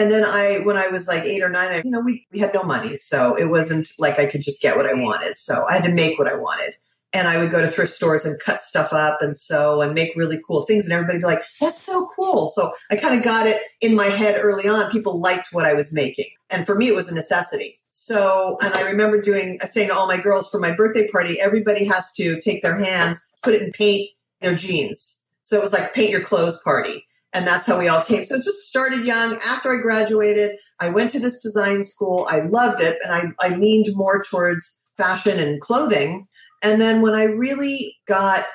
And 0.00 0.10
then 0.10 0.24
I, 0.24 0.60
when 0.60 0.78
I 0.78 0.86
was 0.86 1.06
like 1.06 1.24
eight 1.24 1.42
or 1.42 1.50
nine, 1.50 1.72
I, 1.72 1.82
you 1.84 1.90
know, 1.90 2.00
we, 2.00 2.26
we 2.32 2.38
had 2.38 2.54
no 2.54 2.62
money. 2.62 2.96
So 2.96 3.34
it 3.34 3.50
wasn't 3.50 3.92
like 3.98 4.18
I 4.18 4.24
could 4.24 4.40
just 4.40 4.62
get 4.62 4.78
what 4.78 4.86
I 4.86 4.94
wanted. 4.94 5.36
So 5.36 5.66
I 5.68 5.74
had 5.74 5.84
to 5.84 5.92
make 5.92 6.18
what 6.18 6.26
I 6.26 6.36
wanted. 6.36 6.72
And 7.12 7.28
I 7.28 7.36
would 7.36 7.50
go 7.50 7.60
to 7.60 7.68
thrift 7.68 7.92
stores 7.92 8.24
and 8.24 8.40
cut 8.40 8.62
stuff 8.62 8.94
up 8.94 9.20
and 9.20 9.36
sew 9.36 9.82
and 9.82 9.92
make 9.92 10.16
really 10.16 10.40
cool 10.46 10.62
things. 10.62 10.86
And 10.86 10.94
everybody 10.94 11.18
be 11.18 11.24
like, 11.26 11.42
that's 11.60 11.82
so 11.82 12.08
cool. 12.16 12.48
So 12.48 12.72
I 12.90 12.96
kind 12.96 13.14
of 13.14 13.22
got 13.22 13.46
it 13.46 13.60
in 13.82 13.94
my 13.94 14.06
head 14.06 14.40
early 14.42 14.66
on. 14.66 14.90
People 14.90 15.20
liked 15.20 15.52
what 15.52 15.66
I 15.66 15.74
was 15.74 15.92
making. 15.92 16.30
And 16.48 16.64
for 16.64 16.76
me, 16.76 16.88
it 16.88 16.96
was 16.96 17.12
a 17.12 17.14
necessity. 17.14 17.78
So, 17.90 18.56
and 18.62 18.72
I 18.72 18.88
remember 18.88 19.20
doing, 19.20 19.58
I 19.60 19.66
saying 19.66 19.88
to 19.88 19.94
all 19.94 20.06
my 20.06 20.16
girls 20.16 20.48
for 20.48 20.60
my 20.60 20.72
birthday 20.72 21.08
party, 21.08 21.38
everybody 21.42 21.84
has 21.84 22.10
to 22.14 22.40
take 22.40 22.62
their 22.62 22.78
hands, 22.78 23.28
put 23.42 23.52
it 23.52 23.60
in 23.60 23.70
paint, 23.72 24.08
their 24.40 24.54
jeans. 24.54 25.22
So 25.42 25.58
it 25.58 25.62
was 25.62 25.74
like 25.74 25.92
paint 25.92 26.08
your 26.08 26.22
clothes 26.22 26.58
party. 26.62 27.04
And 27.32 27.46
that's 27.46 27.66
how 27.66 27.78
we 27.78 27.88
all 27.88 28.02
came. 28.02 28.24
So 28.26 28.36
it 28.36 28.44
just 28.44 28.68
started 28.68 29.04
young. 29.04 29.38
After 29.46 29.72
I 29.72 29.80
graduated, 29.80 30.56
I 30.80 30.90
went 30.90 31.12
to 31.12 31.20
this 31.20 31.40
design 31.40 31.84
school. 31.84 32.26
I 32.28 32.40
loved 32.40 32.80
it. 32.80 32.98
And 33.04 33.14
I, 33.14 33.46
I 33.46 33.56
leaned 33.56 33.94
more 33.94 34.22
towards 34.22 34.84
fashion 34.96 35.38
and 35.38 35.60
clothing. 35.60 36.26
And 36.62 36.80
then 36.80 37.02
when 37.02 37.14
I 37.14 37.24
really 37.24 37.96
got 38.06 38.46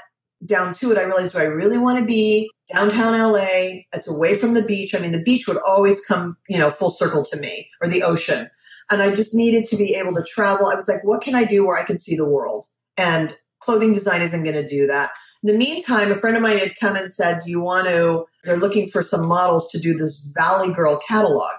down 0.45 0.73
to 0.75 0.91
it, 0.91 0.97
I 0.97 1.03
realized, 1.03 1.31
do 1.31 1.39
I 1.39 1.43
really 1.43 1.77
want 1.77 1.99
to 1.99 2.05
be 2.05 2.49
downtown 2.71 3.17
LA? 3.17 3.83
It's 3.93 4.09
away 4.09 4.35
from 4.35 4.53
the 4.53 4.61
beach. 4.61 4.93
I 4.93 4.99
mean, 4.99 5.13
the 5.13 5.23
beach 5.23 5.47
would 5.47 5.57
always 5.57 6.03
come, 6.05 6.37
you 6.49 6.57
know, 6.57 6.69
full 6.69 6.91
circle 6.91 7.23
to 7.25 7.37
me 7.37 7.69
or 7.81 7.87
the 7.87 8.03
ocean. 8.03 8.49
And 8.91 9.01
I 9.01 9.15
just 9.15 9.33
needed 9.33 9.65
to 9.67 9.77
be 9.77 9.95
able 9.95 10.13
to 10.13 10.23
travel. 10.23 10.67
I 10.67 10.75
was 10.75 10.87
like, 10.87 11.03
what 11.03 11.21
can 11.21 11.33
I 11.33 11.45
do 11.45 11.65
where 11.65 11.77
I 11.77 11.83
can 11.83 11.97
see 11.97 12.15
the 12.15 12.29
world? 12.29 12.67
And 12.97 13.35
clothing 13.59 13.93
design 13.93 14.21
isn't 14.21 14.43
going 14.43 14.55
to 14.55 14.67
do 14.67 14.85
that. 14.87 15.11
In 15.43 15.51
the 15.51 15.57
meantime, 15.57 16.11
a 16.11 16.15
friend 16.15 16.35
of 16.35 16.43
mine 16.43 16.57
had 16.57 16.75
come 16.79 16.95
and 16.95 17.11
said, 17.11 17.41
Do 17.43 17.51
you 17.51 17.59
want 17.59 17.87
to? 17.87 18.25
They're 18.45 18.57
looking 18.57 18.87
for 18.87 19.01
some 19.01 19.27
models 19.27 19.69
to 19.71 19.79
do 19.79 19.95
this 19.95 20.25
Valley 20.37 20.71
Girl 20.71 20.99
catalog. 21.07 21.53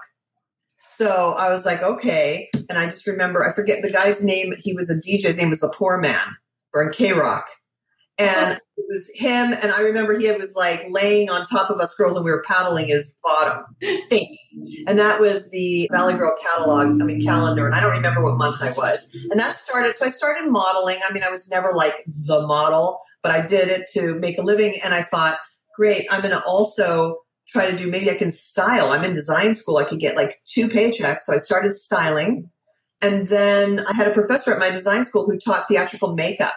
So 0.85 1.35
I 1.37 1.49
was 1.49 1.65
like, 1.65 1.83
okay. 1.83 2.49
And 2.69 2.79
I 2.79 2.87
just 2.87 3.05
remember, 3.05 3.47
I 3.47 3.53
forget 3.53 3.83
the 3.83 3.91
guy's 3.91 4.23
name. 4.23 4.53
He 4.57 4.73
was 4.73 4.89
a 4.89 4.95
DJ. 4.95 5.23
His 5.23 5.37
name 5.37 5.49
was 5.49 5.59
The 5.59 5.69
Poor 5.69 5.99
Man 5.99 6.35
for 6.71 6.89
KROQ. 6.91 7.43
And 8.17 8.57
it 8.77 8.85
was 8.89 9.11
him. 9.13 9.53
And 9.61 9.71
I 9.71 9.81
remember 9.81 10.17
he 10.17 10.31
was 10.31 10.55
like 10.55 10.87
laying 10.89 11.29
on 11.29 11.45
top 11.45 11.69
of 11.69 11.79
us 11.79 11.93
girls 11.93 12.15
and 12.15 12.23
we 12.23 12.31
were 12.31 12.43
paddling 12.47 12.87
his 12.87 13.13
bottom 13.21 13.65
thing. 14.09 14.37
And 14.87 14.97
that 14.97 15.19
was 15.19 15.51
the 15.51 15.89
Valley 15.91 16.13
Girl 16.13 16.33
catalog, 16.41 16.87
I 16.87 17.05
mean, 17.05 17.21
calendar. 17.21 17.67
And 17.67 17.75
I 17.75 17.81
don't 17.81 17.91
remember 17.91 18.23
what 18.23 18.37
month 18.37 18.61
I 18.61 18.71
was. 18.71 19.13
And 19.29 19.39
that 19.39 19.57
started, 19.57 19.95
so 19.97 20.05
I 20.05 20.09
started 20.09 20.49
modeling. 20.49 20.99
I 21.07 21.13
mean, 21.13 21.23
I 21.23 21.29
was 21.29 21.49
never 21.51 21.73
like 21.73 21.95
the 22.25 22.47
model, 22.47 23.01
but 23.21 23.31
I 23.31 23.45
did 23.45 23.67
it 23.67 23.87
to 23.93 24.15
make 24.15 24.37
a 24.37 24.41
living. 24.41 24.75
And 24.83 24.93
I 24.93 25.01
thought, 25.01 25.37
great, 25.77 26.07
I'm 26.11 26.21
going 26.21 26.33
to 26.33 26.43
also 26.43 27.19
try 27.47 27.71
to 27.71 27.77
do, 27.77 27.89
maybe 27.89 28.11
I 28.11 28.15
can 28.15 28.31
style. 28.31 28.89
I'm 28.89 29.05
in 29.05 29.13
design 29.13 29.55
school. 29.55 29.77
I 29.77 29.85
could 29.85 29.99
get 29.99 30.17
like 30.17 30.41
two 30.47 30.67
paychecks. 30.67 31.21
So 31.21 31.33
I 31.33 31.37
started 31.37 31.75
styling. 31.75 32.49
And 33.01 33.27
then 33.27 33.85
I 33.85 33.93
had 33.93 34.07
a 34.07 34.13
professor 34.13 34.51
at 34.51 34.59
my 34.59 34.71
design 34.71 35.05
school 35.05 35.25
who 35.25 35.37
taught 35.37 35.67
theatrical 35.67 36.15
makeup. 36.15 36.55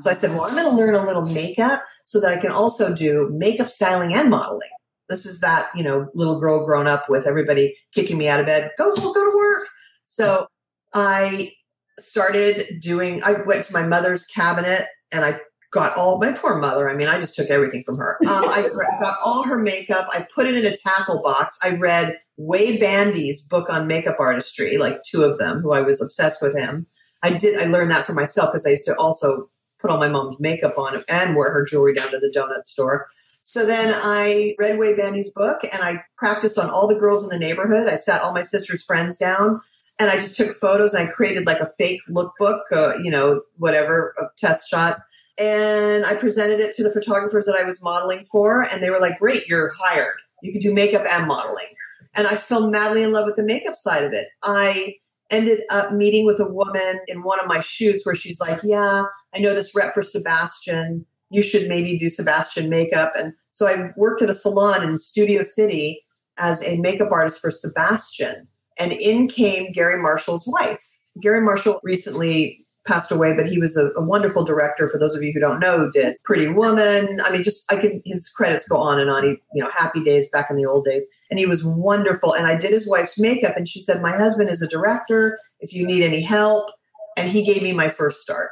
So 0.00 0.10
I 0.10 0.14
said, 0.14 0.32
well, 0.32 0.44
I'm 0.44 0.56
going 0.56 0.68
to 0.68 0.74
learn 0.74 0.94
a 0.94 1.06
little 1.06 1.26
makeup 1.26 1.84
so 2.06 2.18
that 2.20 2.32
I 2.32 2.38
can 2.38 2.50
also 2.50 2.94
do 2.94 3.30
makeup 3.32 3.68
styling 3.68 4.14
and 4.14 4.30
modeling. 4.30 4.70
This 5.08 5.26
is 5.26 5.40
that, 5.40 5.68
you 5.76 5.84
know, 5.84 6.08
little 6.14 6.40
girl 6.40 6.64
grown 6.64 6.86
up 6.86 7.10
with 7.10 7.26
everybody 7.26 7.76
kicking 7.94 8.16
me 8.16 8.26
out 8.26 8.40
of 8.40 8.46
bed. 8.46 8.70
Go, 8.78 8.94
go 8.96 9.12
to 9.12 9.36
work. 9.36 9.68
So 10.06 10.46
I 10.94 11.52
started 11.98 12.80
doing, 12.80 13.22
I 13.22 13.42
went 13.46 13.66
to 13.66 13.72
my 13.72 13.86
mother's 13.86 14.24
cabinet 14.24 14.86
and 15.10 15.24
I 15.24 15.40
got 15.72 15.96
all 15.96 16.18
my 16.18 16.32
poor 16.32 16.58
mother. 16.58 16.88
I 16.88 16.94
mean, 16.94 17.08
I 17.08 17.18
just 17.18 17.34
took 17.34 17.48
everything 17.48 17.82
from 17.82 17.96
her. 17.96 18.18
Um, 18.28 18.44
I 18.44 18.68
got 19.00 19.18
all 19.24 19.42
her 19.44 19.58
makeup. 19.58 20.08
I 20.12 20.26
put 20.34 20.46
it 20.46 20.54
in 20.54 20.64
a 20.64 20.76
tackle 20.76 21.22
box. 21.22 21.58
I 21.62 21.70
read 21.76 22.18
Way 22.36 22.78
Bandy's 22.78 23.40
book 23.40 23.70
on 23.70 23.86
makeup 23.86 24.16
artistry, 24.20 24.76
like 24.76 25.02
two 25.02 25.24
of 25.24 25.38
them, 25.38 25.60
who 25.60 25.72
I 25.72 25.80
was 25.80 26.00
obsessed 26.00 26.40
with 26.42 26.56
him. 26.56 26.86
I 27.22 27.32
did. 27.32 27.58
I 27.58 27.66
learned 27.66 27.90
that 27.90 28.04
for 28.04 28.12
myself 28.12 28.52
because 28.52 28.66
I 28.66 28.70
used 28.70 28.86
to 28.86 28.96
also 28.96 29.48
put 29.80 29.90
all 29.90 29.98
my 29.98 30.08
mom's 30.08 30.38
makeup 30.38 30.76
on 30.76 31.02
and 31.08 31.36
wear 31.36 31.52
her 31.52 31.64
jewelry 31.64 31.94
down 31.94 32.10
to 32.10 32.18
the 32.18 32.32
donut 32.34 32.66
store. 32.66 33.08
So 33.44 33.66
then 33.66 33.92
I 33.96 34.54
read 34.58 34.78
Way 34.78 34.94
Bandy's 34.94 35.30
book 35.30 35.58
and 35.64 35.82
I 35.82 36.04
practiced 36.16 36.58
on 36.58 36.70
all 36.70 36.86
the 36.86 36.94
girls 36.94 37.24
in 37.24 37.30
the 37.30 37.38
neighborhood. 37.38 37.88
I 37.88 37.96
sat 37.96 38.22
all 38.22 38.32
my 38.32 38.42
sister's 38.42 38.84
friends 38.84 39.16
down 39.18 39.60
and 39.98 40.10
I 40.10 40.16
just 40.16 40.36
took 40.36 40.54
photos 40.54 40.94
and 40.94 41.08
I 41.08 41.10
created 41.10 41.46
like 41.46 41.60
a 41.60 41.70
fake 41.78 42.02
lookbook, 42.08 42.60
uh, 42.72 42.96
you 43.02 43.10
know, 43.10 43.42
whatever 43.56 44.14
of 44.20 44.28
test 44.36 44.68
shots. 44.68 45.02
And 45.42 46.06
I 46.06 46.14
presented 46.14 46.60
it 46.60 46.76
to 46.76 46.84
the 46.84 46.92
photographers 46.92 47.46
that 47.46 47.56
I 47.56 47.64
was 47.64 47.82
modeling 47.82 48.24
for, 48.24 48.62
and 48.62 48.80
they 48.80 48.90
were 48.90 49.00
like, 49.00 49.18
"Great, 49.18 49.48
you're 49.48 49.72
hired. 49.76 50.18
You 50.40 50.52
can 50.52 50.60
do 50.60 50.72
makeup 50.72 51.04
and 51.08 51.26
modeling." 51.26 51.66
And 52.14 52.26
I 52.26 52.36
fell 52.36 52.68
madly 52.70 53.02
in 53.02 53.12
love 53.12 53.26
with 53.26 53.36
the 53.36 53.42
makeup 53.42 53.76
side 53.76 54.04
of 54.04 54.12
it. 54.12 54.28
I 54.42 54.96
ended 55.30 55.62
up 55.70 55.92
meeting 55.92 56.26
with 56.26 56.38
a 56.38 56.46
woman 56.46 57.00
in 57.08 57.22
one 57.22 57.40
of 57.40 57.46
my 57.46 57.60
shoots 57.60 58.06
where 58.06 58.14
she's 58.14 58.38
like, 58.38 58.60
Yeah, 58.62 59.04
I 59.34 59.38
know 59.38 59.54
this 59.54 59.74
rep 59.74 59.94
for 59.94 60.02
Sebastian. 60.02 61.06
You 61.30 61.42
should 61.42 61.68
maybe 61.68 61.98
do 61.98 62.10
Sebastian 62.10 62.68
makeup. 62.68 63.12
And 63.16 63.32
so 63.50 63.66
I 63.66 63.90
worked 63.96 64.22
at 64.22 64.30
a 64.30 64.34
salon 64.34 64.84
in 64.84 64.98
Studio 64.98 65.42
City 65.42 66.04
as 66.36 66.62
a 66.62 66.76
makeup 66.76 67.10
artist 67.10 67.40
for 67.40 67.50
Sebastian. 67.50 68.46
And 68.78 68.92
in 68.92 69.28
came 69.28 69.72
Garry 69.72 70.00
Marshall's 70.00 70.46
wife. 70.46 70.98
Garry 71.20 71.40
Marshall 71.40 71.80
recently 71.82 72.61
passed 72.86 73.12
away, 73.12 73.32
but 73.32 73.46
he 73.46 73.58
was 73.58 73.76
a, 73.76 73.90
a, 73.96 74.02
wonderful 74.02 74.44
director. 74.44 74.88
For 74.88 74.98
those 74.98 75.14
of 75.14 75.22
you 75.22 75.32
who 75.32 75.40
don't 75.40 75.60
know, 75.60 75.90
did 75.90 76.16
Pretty 76.24 76.48
Woman. 76.48 77.20
I 77.24 77.30
mean, 77.30 77.42
just 77.42 77.70
I 77.72 77.76
can 77.76 78.02
his 78.04 78.28
credits 78.28 78.68
go 78.68 78.76
on 78.76 78.98
and 78.98 79.08
on. 79.08 79.24
He, 79.24 79.30
you 79.54 79.62
know, 79.62 79.70
Happy 79.72 80.02
Days 80.02 80.28
back 80.30 80.50
in 80.50 80.56
the 80.56 80.66
old 80.66 80.84
days, 80.84 81.06
and 81.30 81.38
he 81.38 81.46
was 81.46 81.64
wonderful. 81.64 82.34
And 82.34 82.46
I 82.46 82.56
did 82.56 82.72
his 82.72 82.88
wife's 82.88 83.18
makeup, 83.18 83.56
and 83.56 83.68
she 83.68 83.82
said, 83.82 84.02
"My 84.02 84.16
husband 84.16 84.50
is 84.50 84.62
a 84.62 84.68
director. 84.68 85.38
If 85.60 85.72
you 85.72 85.86
need 85.86 86.02
any 86.02 86.22
help," 86.22 86.70
and 87.16 87.28
he 87.28 87.42
gave 87.42 87.62
me 87.62 87.72
my 87.72 87.88
first 87.88 88.20
start. 88.20 88.50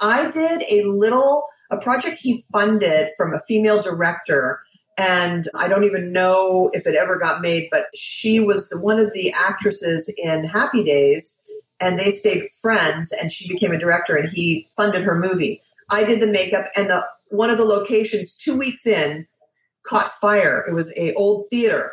I 0.00 0.30
did 0.30 0.62
a 0.68 0.84
little 0.84 1.44
a 1.70 1.76
project 1.76 2.18
he 2.20 2.44
funded 2.52 3.10
from 3.16 3.32
a 3.32 3.40
female 3.40 3.80
director. 3.80 4.60
And 4.98 5.48
I 5.54 5.68
don't 5.68 5.84
even 5.84 6.12
know 6.12 6.70
if 6.74 6.86
it 6.86 6.94
ever 6.94 7.18
got 7.18 7.40
made, 7.40 7.68
but 7.70 7.86
she 7.94 8.38
was 8.38 8.68
the, 8.68 8.78
one 8.78 8.98
of 8.98 9.12
the 9.14 9.32
actresses 9.32 10.12
in 10.18 10.44
Happy 10.44 10.84
Days 10.84 11.39
and 11.80 11.98
they 11.98 12.10
stayed 12.10 12.48
friends 12.60 13.12
and 13.12 13.32
she 13.32 13.48
became 13.48 13.72
a 13.72 13.78
director 13.78 14.16
and 14.16 14.28
he 14.28 14.68
funded 14.76 15.02
her 15.02 15.18
movie. 15.18 15.62
I 15.88 16.04
did 16.04 16.20
the 16.20 16.26
makeup 16.26 16.66
and 16.76 16.90
the 16.90 17.06
one 17.30 17.50
of 17.50 17.58
the 17.58 17.64
locations 17.64 18.34
two 18.34 18.56
weeks 18.56 18.86
in 18.86 19.26
caught 19.86 20.10
fire. 20.20 20.64
It 20.68 20.72
was 20.72 20.92
a 20.96 21.14
old 21.14 21.48
theater. 21.48 21.92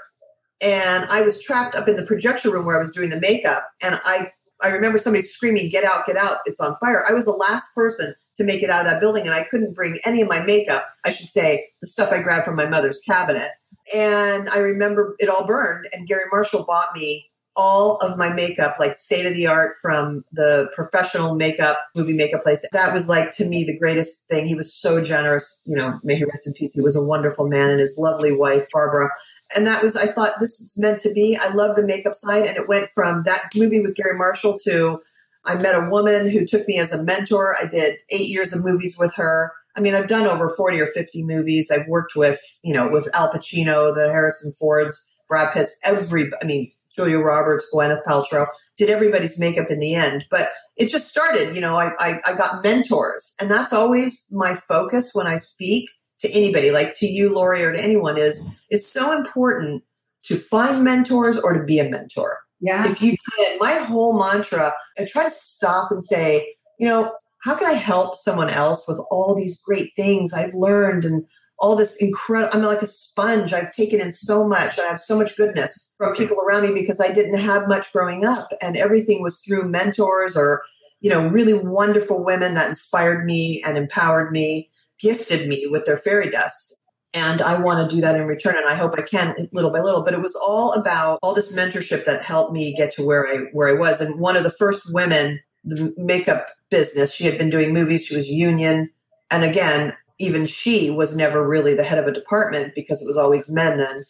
And 0.59 1.05
I 1.05 1.21
was 1.21 1.41
trapped 1.41 1.75
up 1.75 1.87
in 1.87 1.95
the 1.95 2.05
projector 2.05 2.51
room 2.51 2.65
where 2.65 2.75
I 2.75 2.79
was 2.79 2.91
doing 2.91 3.09
the 3.09 3.19
makeup. 3.19 3.67
And 3.81 3.99
I, 4.03 4.31
I 4.61 4.69
remember 4.69 4.97
somebody 4.97 5.21
screaming, 5.21 5.69
get 5.69 5.83
out, 5.83 6.07
get 6.07 6.17
out, 6.17 6.39
it's 6.45 6.59
on 6.59 6.75
fire. 6.79 7.03
I 7.07 7.13
was 7.13 7.25
the 7.25 7.31
last 7.31 7.73
person 7.75 8.15
to 8.37 8.43
make 8.43 8.63
it 8.63 8.69
out 8.69 8.85
of 8.85 8.91
that 8.91 8.99
building 8.99 9.25
and 9.25 9.33
I 9.33 9.43
couldn't 9.43 9.73
bring 9.73 9.99
any 10.03 10.21
of 10.21 10.27
my 10.27 10.39
makeup, 10.39 10.85
I 11.03 11.11
should 11.11 11.29
say, 11.29 11.69
the 11.81 11.87
stuff 11.87 12.11
I 12.11 12.21
grabbed 12.21 12.45
from 12.45 12.55
my 12.55 12.67
mother's 12.67 12.99
cabinet. 12.99 13.51
And 13.93 14.49
I 14.49 14.57
remember 14.57 15.15
it 15.19 15.29
all 15.29 15.45
burned 15.45 15.87
and 15.93 16.07
Garry 16.07 16.25
Marshall 16.31 16.63
bought 16.63 16.89
me 16.95 17.29
all 17.57 17.97
of 17.97 18.17
my 18.17 18.31
makeup, 18.31 18.77
like 18.79 18.95
state 18.95 19.25
of 19.25 19.33
the 19.33 19.47
art 19.47 19.73
from 19.81 20.23
the 20.31 20.67
professional 20.75 21.35
makeup, 21.35 21.77
movie 21.95 22.13
makeup 22.13 22.43
place. 22.43 22.63
That 22.71 22.93
was 22.93 23.09
like 23.09 23.31
to 23.33 23.45
me 23.45 23.65
the 23.65 23.77
greatest 23.77 24.27
thing. 24.27 24.47
He 24.47 24.55
was 24.55 24.73
so 24.73 25.01
generous. 25.01 25.61
You 25.65 25.75
know, 25.75 25.99
may 26.03 26.15
he 26.15 26.23
rest 26.23 26.45
in 26.45 26.53
peace. 26.53 26.73
He 26.73 26.81
was 26.81 26.95
a 26.95 27.03
wonderful 27.03 27.47
man 27.47 27.71
and 27.71 27.79
his 27.79 27.97
lovely 27.97 28.31
wife, 28.31 28.67
Barbara. 28.71 29.09
And 29.55 29.65
that 29.65 29.83
was, 29.83 29.97
I 29.97 30.05
thought 30.05 30.39
this 30.39 30.59
was 30.59 30.75
meant 30.77 31.01
to 31.01 31.11
be. 31.11 31.35
I 31.35 31.49
love 31.49 31.75
the 31.75 31.83
makeup 31.83 32.15
side. 32.15 32.45
And 32.45 32.57
it 32.57 32.67
went 32.67 32.89
from 32.93 33.23
that 33.23 33.49
movie 33.55 33.81
with 33.81 33.95
Garry 33.95 34.17
Marshall 34.17 34.59
to 34.65 34.99
I 35.47 35.55
met 35.55 35.75
a 35.75 35.89
woman 35.89 36.29
who 36.29 36.45
took 36.45 36.67
me 36.67 36.77
as 36.77 36.91
a 36.91 37.03
mentor. 37.03 37.55
I 37.59 37.65
did 37.65 37.95
eight 38.09 38.27
years 38.27 38.53
of 38.53 38.63
movies 38.63 38.97
with 38.99 39.15
her. 39.15 39.53
I 39.77 39.79
mean, 39.79 39.95
I've 39.95 40.07
done 40.07 40.27
over 40.27 40.49
40 40.49 40.81
or 40.81 40.87
50 40.87 41.23
movies. 41.23 41.71
I've 41.71 41.87
worked 41.87 42.15
with, 42.15 42.39
you 42.63 42.73
know, 42.73 42.89
with 42.91 43.07
Al 43.15 43.31
Pacino, 43.31 43.95
the 43.95 44.09
Harrison 44.09 44.51
Fords, 44.59 45.15
Brad 45.29 45.53
Pitts, 45.53 45.77
every, 45.83 46.31
I 46.41 46.45
mean, 46.45 46.71
Julia 46.97 47.19
Roberts, 47.19 47.67
Gwyneth 47.73 48.03
Paltrow, 48.03 48.47
did 48.77 48.89
everybody's 48.89 49.39
makeup 49.39 49.69
in 49.69 49.79
the 49.79 49.93
end. 49.93 50.25
But 50.31 50.49
it 50.75 50.89
just 50.89 51.09
started, 51.09 51.55
you 51.55 51.61
know, 51.61 51.77
I, 51.77 51.91
I, 51.99 52.19
I 52.25 52.33
got 52.33 52.63
mentors. 52.63 53.35
And 53.39 53.49
that's 53.49 53.71
always 53.71 54.27
my 54.31 54.55
focus 54.67 55.11
when 55.13 55.27
I 55.27 55.37
speak 55.37 55.89
to 56.19 56.29
anybody, 56.31 56.71
like 56.71 56.97
to 56.97 57.07
you, 57.07 57.33
Lori, 57.33 57.63
or 57.63 57.73
to 57.73 57.81
anyone, 57.81 58.17
is 58.17 58.57
it's 58.69 58.91
so 58.91 59.15
important 59.15 59.83
to 60.23 60.35
find 60.35 60.83
mentors 60.83 61.37
or 61.37 61.53
to 61.53 61.63
be 61.63 61.79
a 61.79 61.89
mentor. 61.89 62.39
Yeah. 62.59 62.89
If 62.89 63.01
you 63.01 63.15
can, 63.37 63.57
my 63.59 63.73
whole 63.73 64.17
mantra, 64.17 64.73
I 64.97 65.05
try 65.05 65.23
to 65.23 65.31
stop 65.31 65.91
and 65.91 66.03
say, 66.03 66.55
you 66.79 66.87
know, 66.87 67.13
how 67.43 67.55
can 67.55 67.67
I 67.67 67.73
help 67.73 68.17
someone 68.17 68.49
else 68.49 68.85
with 68.87 68.99
all 69.11 69.35
these 69.35 69.59
great 69.59 69.91
things 69.95 70.33
I've 70.33 70.55
learned 70.55 71.05
and 71.05 71.23
all 71.59 71.75
this 71.75 71.95
incredible 71.97 72.49
i'm 72.53 72.63
like 72.63 72.81
a 72.81 72.87
sponge. 72.87 73.53
I've 73.53 73.71
taken 73.71 73.99
in 73.99 74.11
so 74.11 74.47
much. 74.47 74.79
I 74.79 74.87
have 74.87 75.01
so 75.01 75.17
much 75.17 75.35
goodness 75.35 75.95
from 75.97 76.15
people 76.15 76.37
around 76.41 76.63
me 76.63 76.73
because 76.73 77.01
i 77.01 77.11
didn't 77.11 77.39
have 77.39 77.67
much 77.67 77.91
growing 77.91 78.25
up 78.25 78.49
and 78.61 78.77
everything 78.77 79.21
was 79.21 79.39
through 79.39 79.69
mentors 79.69 80.35
or 80.35 80.63
you 80.99 81.09
know 81.09 81.27
really 81.27 81.53
wonderful 81.53 82.23
women 82.23 82.53
that 82.53 82.69
inspired 82.69 83.25
me 83.25 83.61
and 83.65 83.77
empowered 83.77 84.31
me 84.31 84.69
gifted 84.99 85.47
me 85.47 85.67
with 85.67 85.85
their 85.85 85.97
fairy 85.97 86.29
dust. 86.29 86.75
And 87.13 87.41
i 87.41 87.57
want 87.57 87.89
to 87.89 87.95
do 87.95 88.01
that 88.01 88.15
in 88.15 88.27
return 88.27 88.57
and 88.57 88.67
i 88.67 88.75
hope 88.75 88.93
i 88.97 89.01
can 89.01 89.49
little 89.51 89.71
by 89.71 89.79
little 89.79 90.03
but 90.03 90.13
it 90.13 90.21
was 90.21 90.35
all 90.35 90.73
about 90.73 91.19
all 91.23 91.33
this 91.33 91.55
mentorship 91.55 92.05
that 92.05 92.21
helped 92.21 92.53
me 92.53 92.75
get 92.75 92.93
to 92.93 93.03
where 93.03 93.27
i 93.27 93.37
where 93.53 93.69
i 93.69 93.73
was. 93.73 94.01
And 94.01 94.19
one 94.19 94.37
of 94.37 94.43
the 94.43 94.51
first 94.51 94.91
women 94.91 95.39
the 95.63 95.93
makeup 95.97 96.47
business 96.69 97.13
she 97.13 97.25
had 97.25 97.37
been 97.37 97.49
doing 97.49 97.73
movies. 97.73 98.05
She 98.05 98.15
was 98.15 98.29
union. 98.29 98.89
And 99.31 99.43
again 99.43 99.95
even 100.19 100.45
she 100.45 100.89
was 100.89 101.15
never 101.15 101.47
really 101.47 101.73
the 101.73 101.83
head 101.83 101.99
of 101.99 102.07
a 102.07 102.11
department 102.11 102.73
because 102.75 103.01
it 103.01 103.07
was 103.07 103.17
always 103.17 103.49
men 103.49 103.77
then. 103.77 104.03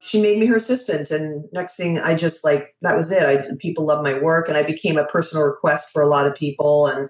She 0.00 0.20
made 0.20 0.38
me 0.38 0.46
her 0.46 0.56
assistant 0.56 1.10
and 1.12 1.44
next 1.52 1.76
thing 1.76 2.00
i 2.00 2.14
just 2.14 2.44
like 2.44 2.74
that 2.82 2.96
was 2.96 3.12
it. 3.12 3.22
I 3.22 3.44
people 3.58 3.84
loved 3.84 4.02
my 4.02 4.18
work 4.18 4.48
and 4.48 4.56
i 4.56 4.62
became 4.62 4.98
a 4.98 5.04
personal 5.04 5.44
request 5.44 5.90
for 5.92 6.02
a 6.02 6.08
lot 6.08 6.26
of 6.26 6.34
people 6.34 6.86
and 6.86 7.08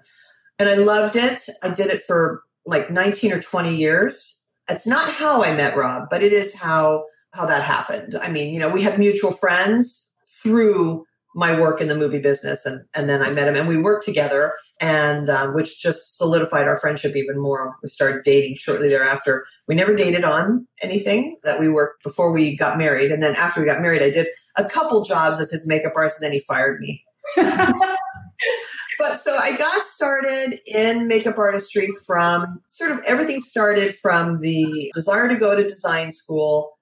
and 0.59 0.69
i 0.69 0.75
loved 0.75 1.15
it. 1.15 1.43
I 1.63 1.69
did 1.69 1.87
it 1.87 2.03
for 2.03 2.43
like 2.65 2.91
19 2.91 3.33
or 3.33 3.41
20 3.41 3.75
years. 3.75 4.45
It's 4.69 4.87
not 4.87 5.09
how 5.09 5.43
I 5.43 5.55
met 5.55 5.75
Rob, 5.75 6.07
but 6.09 6.23
it 6.23 6.33
is 6.33 6.55
how 6.55 7.05
how 7.31 7.47
that 7.47 7.63
happened. 7.63 8.15
I 8.21 8.29
mean, 8.29 8.53
you 8.53 8.59
know, 8.59 8.69
we 8.69 8.83
had 8.83 8.99
mutual 8.99 9.31
friends 9.33 10.11
through 10.43 11.05
my 11.35 11.59
work 11.59 11.81
in 11.81 11.87
the 11.87 11.95
movie 11.95 12.19
business, 12.19 12.65
and 12.65 12.85
and 12.93 13.09
then 13.09 13.21
I 13.21 13.31
met 13.31 13.47
him, 13.47 13.55
and 13.55 13.67
we 13.67 13.77
worked 13.77 14.05
together, 14.05 14.53
and 14.79 15.29
um, 15.29 15.53
which 15.53 15.79
just 15.79 16.17
solidified 16.17 16.67
our 16.67 16.77
friendship 16.77 17.15
even 17.15 17.39
more. 17.39 17.73
We 17.81 17.89
started 17.89 18.23
dating 18.23 18.57
shortly 18.57 18.89
thereafter. 18.89 19.45
We 19.67 19.75
never 19.75 19.95
dated 19.95 20.23
on 20.23 20.67
anything 20.81 21.37
that 21.43 21.59
we 21.59 21.69
worked 21.69 22.03
before 22.03 22.31
we 22.31 22.55
got 22.55 22.77
married, 22.77 23.11
and 23.11 23.21
then 23.21 23.35
after 23.35 23.61
we 23.61 23.67
got 23.67 23.81
married, 23.81 24.01
I 24.01 24.09
did 24.09 24.27
a 24.55 24.65
couple 24.65 25.03
jobs 25.03 25.39
as 25.39 25.51
his 25.51 25.67
makeup 25.67 25.93
artist, 25.95 26.17
and 26.17 26.25
then 26.25 26.33
he 26.33 26.39
fired 26.39 26.79
me. 26.79 27.03
but 27.37 29.19
so 29.19 29.35
I 29.35 29.55
got 29.57 29.85
started 29.85 30.59
in 30.67 31.07
makeup 31.07 31.37
artistry 31.37 31.89
from 32.05 32.61
sort 32.69 32.91
of 32.91 32.99
everything 33.05 33.39
started 33.39 33.95
from 33.95 34.39
the 34.39 34.91
desire 34.93 35.27
to 35.29 35.35
go 35.35 35.55
to 35.55 35.63
design 35.63 36.11
school. 36.11 36.77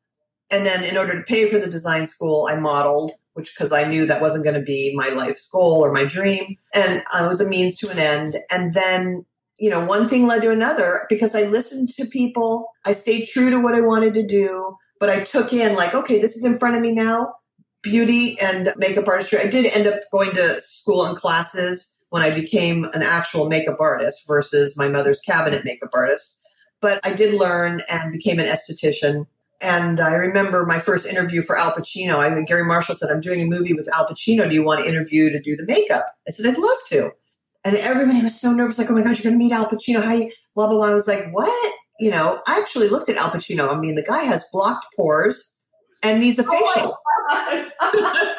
And 0.51 0.65
then 0.65 0.83
in 0.83 0.97
order 0.97 1.17
to 1.17 1.23
pay 1.23 1.47
for 1.47 1.57
the 1.57 1.69
design 1.69 2.07
school, 2.07 2.47
I 2.49 2.55
modeled, 2.55 3.13
which 3.33 3.53
because 3.55 3.71
I 3.71 3.85
knew 3.85 4.05
that 4.05 4.21
wasn't 4.21 4.43
going 4.43 4.55
to 4.55 4.61
be 4.61 4.93
my 4.95 5.09
life's 5.09 5.47
goal 5.49 5.83
or 5.83 5.91
my 5.91 6.03
dream. 6.03 6.57
And 6.73 7.03
I 7.13 7.25
was 7.25 7.39
a 7.39 7.47
means 7.47 7.77
to 7.77 7.89
an 7.89 7.99
end. 7.99 8.37
And 8.51 8.73
then, 8.73 9.25
you 9.57 9.69
know, 9.69 9.85
one 9.85 10.09
thing 10.09 10.27
led 10.27 10.41
to 10.41 10.51
another 10.51 11.05
because 11.09 11.35
I 11.35 11.43
listened 11.43 11.89
to 11.95 12.05
people. 12.05 12.67
I 12.83 12.93
stayed 12.93 13.27
true 13.27 13.49
to 13.49 13.59
what 13.59 13.75
I 13.75 13.81
wanted 13.81 14.13
to 14.15 14.27
do, 14.27 14.75
but 14.99 15.09
I 15.09 15.21
took 15.21 15.53
in 15.53 15.75
like, 15.75 15.93
okay, 15.93 16.19
this 16.19 16.35
is 16.35 16.43
in 16.43 16.59
front 16.59 16.75
of 16.75 16.81
me 16.81 16.91
now 16.91 17.35
beauty 17.81 18.39
and 18.39 18.73
makeup 18.77 19.07
artistry. 19.07 19.39
I 19.39 19.47
did 19.47 19.65
end 19.65 19.87
up 19.87 20.01
going 20.11 20.33
to 20.35 20.61
school 20.61 21.05
and 21.05 21.17
classes 21.17 21.95
when 22.09 22.21
I 22.21 22.31
became 22.31 22.85
an 22.93 23.01
actual 23.01 23.47
makeup 23.47 23.77
artist 23.79 24.27
versus 24.27 24.75
my 24.77 24.87
mother's 24.87 25.19
cabinet 25.21 25.65
makeup 25.65 25.89
artist. 25.93 26.39
But 26.81 26.99
I 27.03 27.13
did 27.13 27.33
learn 27.33 27.81
and 27.89 28.11
became 28.11 28.39
an 28.39 28.47
esthetician. 28.47 29.25
And 29.61 29.99
I 29.99 30.15
remember 30.15 30.65
my 30.65 30.79
first 30.79 31.05
interview 31.05 31.43
for 31.43 31.55
Al 31.55 31.71
Pacino. 31.71 32.17
I 32.17 32.33
think 32.33 32.47
Garry 32.47 32.65
Marshall 32.65 32.95
said, 32.95 33.11
I'm 33.11 33.21
doing 33.21 33.41
a 33.41 33.45
movie 33.45 33.73
with 33.73 33.87
Al 33.93 34.07
Pacino. 34.07 34.49
Do 34.49 34.55
you 34.55 34.63
want 34.63 34.83
to 34.83 34.89
interview 34.89 35.29
to 35.29 35.39
do 35.39 35.55
the 35.55 35.65
makeup? 35.65 36.07
I 36.27 36.31
said, 36.31 36.47
I'd 36.47 36.57
love 36.57 36.77
to. 36.87 37.11
And 37.63 37.75
everybody 37.75 38.23
was 38.23 38.41
so 38.41 38.51
nervous, 38.51 38.79
like, 38.79 38.89
oh 38.89 38.95
my 38.95 39.03
God, 39.03 39.19
you're 39.19 39.31
going 39.31 39.35
to 39.35 39.37
meet 39.37 39.51
Al 39.51 39.69
Pacino. 39.69 40.03
How 40.03 40.13
you, 40.13 40.31
blah, 40.55 40.67
blah, 40.67 40.77
blah. 40.77 40.87
I 40.87 40.93
was 40.95 41.07
like, 41.07 41.29
what? 41.31 41.73
You 41.99 42.09
know, 42.09 42.41
I 42.47 42.59
actually 42.59 42.89
looked 42.89 43.09
at 43.09 43.17
Al 43.17 43.29
Pacino. 43.29 43.69
I 43.69 43.79
mean, 43.79 43.93
the 43.93 44.01
guy 44.01 44.23
has 44.23 44.47
blocked 44.51 44.87
pores 44.95 45.55
and 46.01 46.19
needs 46.19 46.39
a 46.39 46.43
facial. 46.43 46.97
Oh 47.29 47.65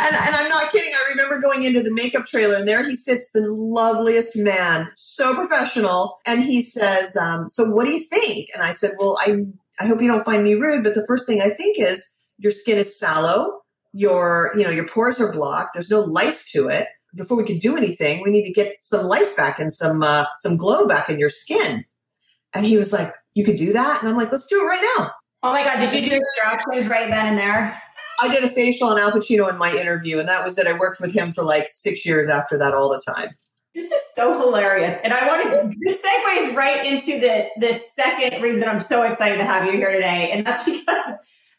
and, 0.00 0.14
and 0.14 0.36
I'm 0.36 0.48
not 0.48 0.70
kidding. 0.70 0.92
I 0.94 1.10
remember 1.10 1.40
going 1.40 1.64
into 1.64 1.82
the 1.82 1.92
makeup 1.92 2.26
trailer, 2.26 2.54
and 2.54 2.68
there 2.68 2.88
he 2.88 2.94
sits, 2.94 3.32
the 3.32 3.40
loveliest 3.50 4.36
man, 4.36 4.90
so 4.94 5.34
professional. 5.34 6.18
And 6.24 6.44
he 6.44 6.62
says, 6.62 7.16
um, 7.16 7.50
"So 7.50 7.68
what 7.70 7.84
do 7.84 7.90
you 7.90 8.04
think?" 8.04 8.48
And 8.54 8.62
I 8.62 8.72
said, 8.72 8.92
"Well, 8.98 9.18
I 9.20 9.44
I 9.80 9.86
hope 9.86 10.02
you 10.02 10.08
don't 10.08 10.24
find 10.24 10.42
me 10.42 10.54
rude, 10.54 10.84
but 10.84 10.94
the 10.94 11.06
first 11.06 11.26
thing 11.26 11.40
I 11.40 11.50
think 11.50 11.78
is 11.78 12.10
your 12.38 12.52
skin 12.52 12.78
is 12.78 12.98
sallow. 12.98 13.60
Your 13.92 14.52
you 14.56 14.64
know 14.64 14.70
your 14.70 14.86
pores 14.86 15.20
are 15.20 15.32
blocked. 15.32 15.74
There's 15.74 15.90
no 15.90 16.00
life 16.00 16.46
to 16.52 16.68
it. 16.68 16.88
Before 17.14 17.36
we 17.36 17.44
can 17.44 17.58
do 17.58 17.76
anything, 17.76 18.22
we 18.22 18.30
need 18.30 18.44
to 18.44 18.52
get 18.52 18.76
some 18.82 19.06
life 19.06 19.34
back 19.36 19.58
and 19.58 19.72
some 19.72 20.02
uh, 20.02 20.26
some 20.38 20.56
glow 20.56 20.86
back 20.86 21.08
in 21.08 21.18
your 21.18 21.30
skin." 21.30 21.84
And 22.54 22.66
he 22.66 22.76
was 22.76 22.92
like, 22.92 23.08
"You 23.34 23.44
could 23.44 23.56
do 23.56 23.72
that," 23.72 24.00
and 24.00 24.08
I'm 24.08 24.16
like, 24.16 24.30
"Let's 24.30 24.46
do 24.46 24.60
it 24.62 24.66
right 24.66 24.86
now." 24.96 25.10
Oh 25.42 25.52
my 25.52 25.64
god! 25.64 25.78
Did 25.78 25.92
you 25.92 26.10
do 26.10 26.16
extractions 26.16 26.88
right 26.88 27.08
then 27.08 27.26
and 27.26 27.38
there? 27.38 27.82
I 28.20 28.28
did 28.28 28.44
a 28.44 28.48
facial 28.48 28.88
on 28.88 28.98
Al 28.98 29.12
Pacino 29.12 29.48
in 29.48 29.56
my 29.56 29.72
interview, 29.72 30.18
and 30.18 30.28
that 30.28 30.44
was 30.44 30.58
it. 30.58 30.66
I 30.66 30.72
worked 30.72 31.00
with 31.00 31.12
him 31.12 31.32
for 31.32 31.44
like 31.44 31.68
six 31.70 32.04
years 32.04 32.28
after 32.28 32.58
that 32.58 32.74
all 32.74 32.90
the 32.90 33.00
time. 33.00 33.28
This 33.78 33.92
is 33.92 34.00
so 34.16 34.40
hilarious. 34.40 34.98
And 35.04 35.12
I 35.12 35.24
wanted 35.24 35.50
to, 35.54 35.78
this 35.82 36.02
segues 36.02 36.56
right 36.56 36.84
into 36.84 37.20
the, 37.20 37.46
the 37.60 37.80
second 37.94 38.42
reason 38.42 38.64
I'm 38.64 38.80
so 38.80 39.04
excited 39.04 39.36
to 39.36 39.44
have 39.44 39.66
you 39.66 39.72
here 39.72 39.92
today. 39.92 40.32
And 40.32 40.44
that's 40.44 40.64
because 40.68 41.14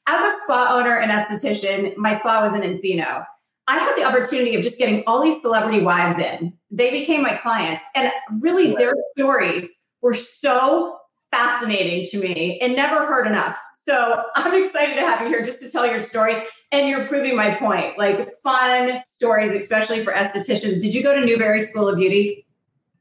as 0.06 0.34
a 0.34 0.38
spa 0.44 0.76
owner 0.78 0.98
and 0.98 1.14
esthetician, 1.14 1.96
my 1.96 2.12
spa 2.12 2.46
was 2.46 2.54
in 2.54 2.70
Encino. 2.70 3.24
I 3.70 3.78
had 3.78 3.96
the 3.96 4.04
opportunity 4.04 4.54
of 4.56 4.64
just 4.64 4.78
getting 4.78 5.02
all 5.08 5.24
these 5.24 5.42
celebrity 5.42 5.80
wives 5.80 6.20
in. 6.20 6.52
They 6.70 6.92
became 6.92 7.22
my 7.22 7.38
clients. 7.38 7.82
And 7.96 8.12
really, 8.42 8.76
their 8.76 8.94
stories 9.18 9.70
were 10.02 10.14
so 10.14 10.98
fascinating 11.32 12.06
to 12.08 12.20
me 12.20 12.60
and 12.62 12.76
never 12.76 13.06
heard 13.06 13.28
enough. 13.28 13.58
So 13.78 14.24
I'm 14.36 14.62
excited 14.62 14.96
to 14.96 15.02
have 15.02 15.22
you 15.22 15.28
here 15.30 15.46
just 15.46 15.62
to 15.62 15.72
tell 15.72 15.88
your 15.88 16.02
story. 16.02 16.44
And 16.72 16.88
you're 16.88 17.08
proving 17.08 17.36
my 17.36 17.56
point. 17.56 17.98
Like 17.98 18.42
fun 18.44 19.02
stories, 19.08 19.52
especially 19.52 20.04
for 20.04 20.14
estheticians. 20.14 20.82
Did 20.82 20.94
you 20.94 21.02
go 21.02 21.20
to 21.20 21.26
Newberry 21.26 21.60
School 21.60 21.88
of 21.88 21.98
Beauty? 21.98 22.46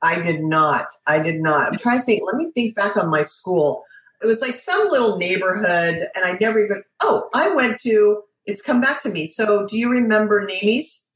I 0.01 0.21
did 0.21 0.43
not. 0.43 0.87
I 1.07 1.23
did 1.23 1.41
not. 1.41 1.73
I'm 1.73 1.79
trying 1.79 1.99
to 1.99 2.05
think. 2.05 2.23
Let 2.25 2.37
me 2.37 2.51
think 2.53 2.77
back 2.77 2.97
on 2.97 3.11
my 3.11 3.25
school. 3.25 3.85
It 4.23 4.27
was 4.27 4.41
like 4.41 4.55
some 4.55 4.89
little 4.91 5.17
neighborhood, 5.17 6.09
and 6.15 6.25
I 6.25 6.37
never 6.41 6.65
even. 6.65 6.83
Oh, 7.03 7.29
I 7.35 7.55
went 7.55 7.81
to. 7.83 8.23
It's 8.47 8.63
come 8.63 8.81
back 8.81 9.03
to 9.03 9.11
me. 9.11 9.29
So, 9.29 9.67
do 9.67 9.77
you 9.77 9.91
remember 9.91 10.47
Naimies? 10.47 11.09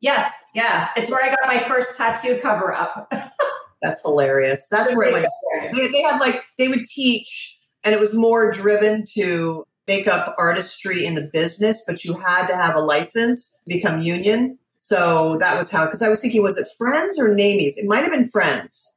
Yes. 0.00 0.32
Yeah. 0.54 0.88
It's 0.96 1.10
where 1.10 1.24
I 1.24 1.28
got 1.28 1.46
my 1.46 1.66
first 1.68 1.96
tattoo 1.96 2.38
cover 2.40 2.72
up. 2.72 3.12
That's 3.82 4.02
hilarious. 4.02 4.66
That's 4.68 4.94
where 4.94 5.08
it 5.08 5.12
went. 5.12 5.28
They, 5.72 5.88
they 5.88 6.02
had 6.02 6.18
like 6.20 6.42
they 6.56 6.68
would 6.68 6.86
teach 6.86 7.60
and 7.84 7.94
it 7.94 8.00
was 8.00 8.14
more 8.14 8.50
driven 8.50 9.04
to 9.14 9.64
makeup 9.88 10.36
artistry 10.38 11.04
in 11.04 11.16
the 11.16 11.28
business, 11.32 11.82
but 11.86 12.04
you 12.04 12.14
had 12.14 12.46
to 12.46 12.54
have 12.54 12.76
a 12.76 12.80
license 12.80 13.50
to 13.50 13.58
become 13.74 14.02
union. 14.02 14.58
So 14.78 15.36
that 15.40 15.58
was 15.58 15.70
how, 15.70 15.86
because 15.86 16.02
I 16.02 16.08
was 16.08 16.20
thinking, 16.20 16.42
was 16.42 16.56
it 16.56 16.68
Friends 16.78 17.18
or 17.18 17.30
Naimies? 17.30 17.72
It 17.76 17.88
might 17.88 18.02
have 18.02 18.12
been 18.12 18.28
Friends. 18.28 18.96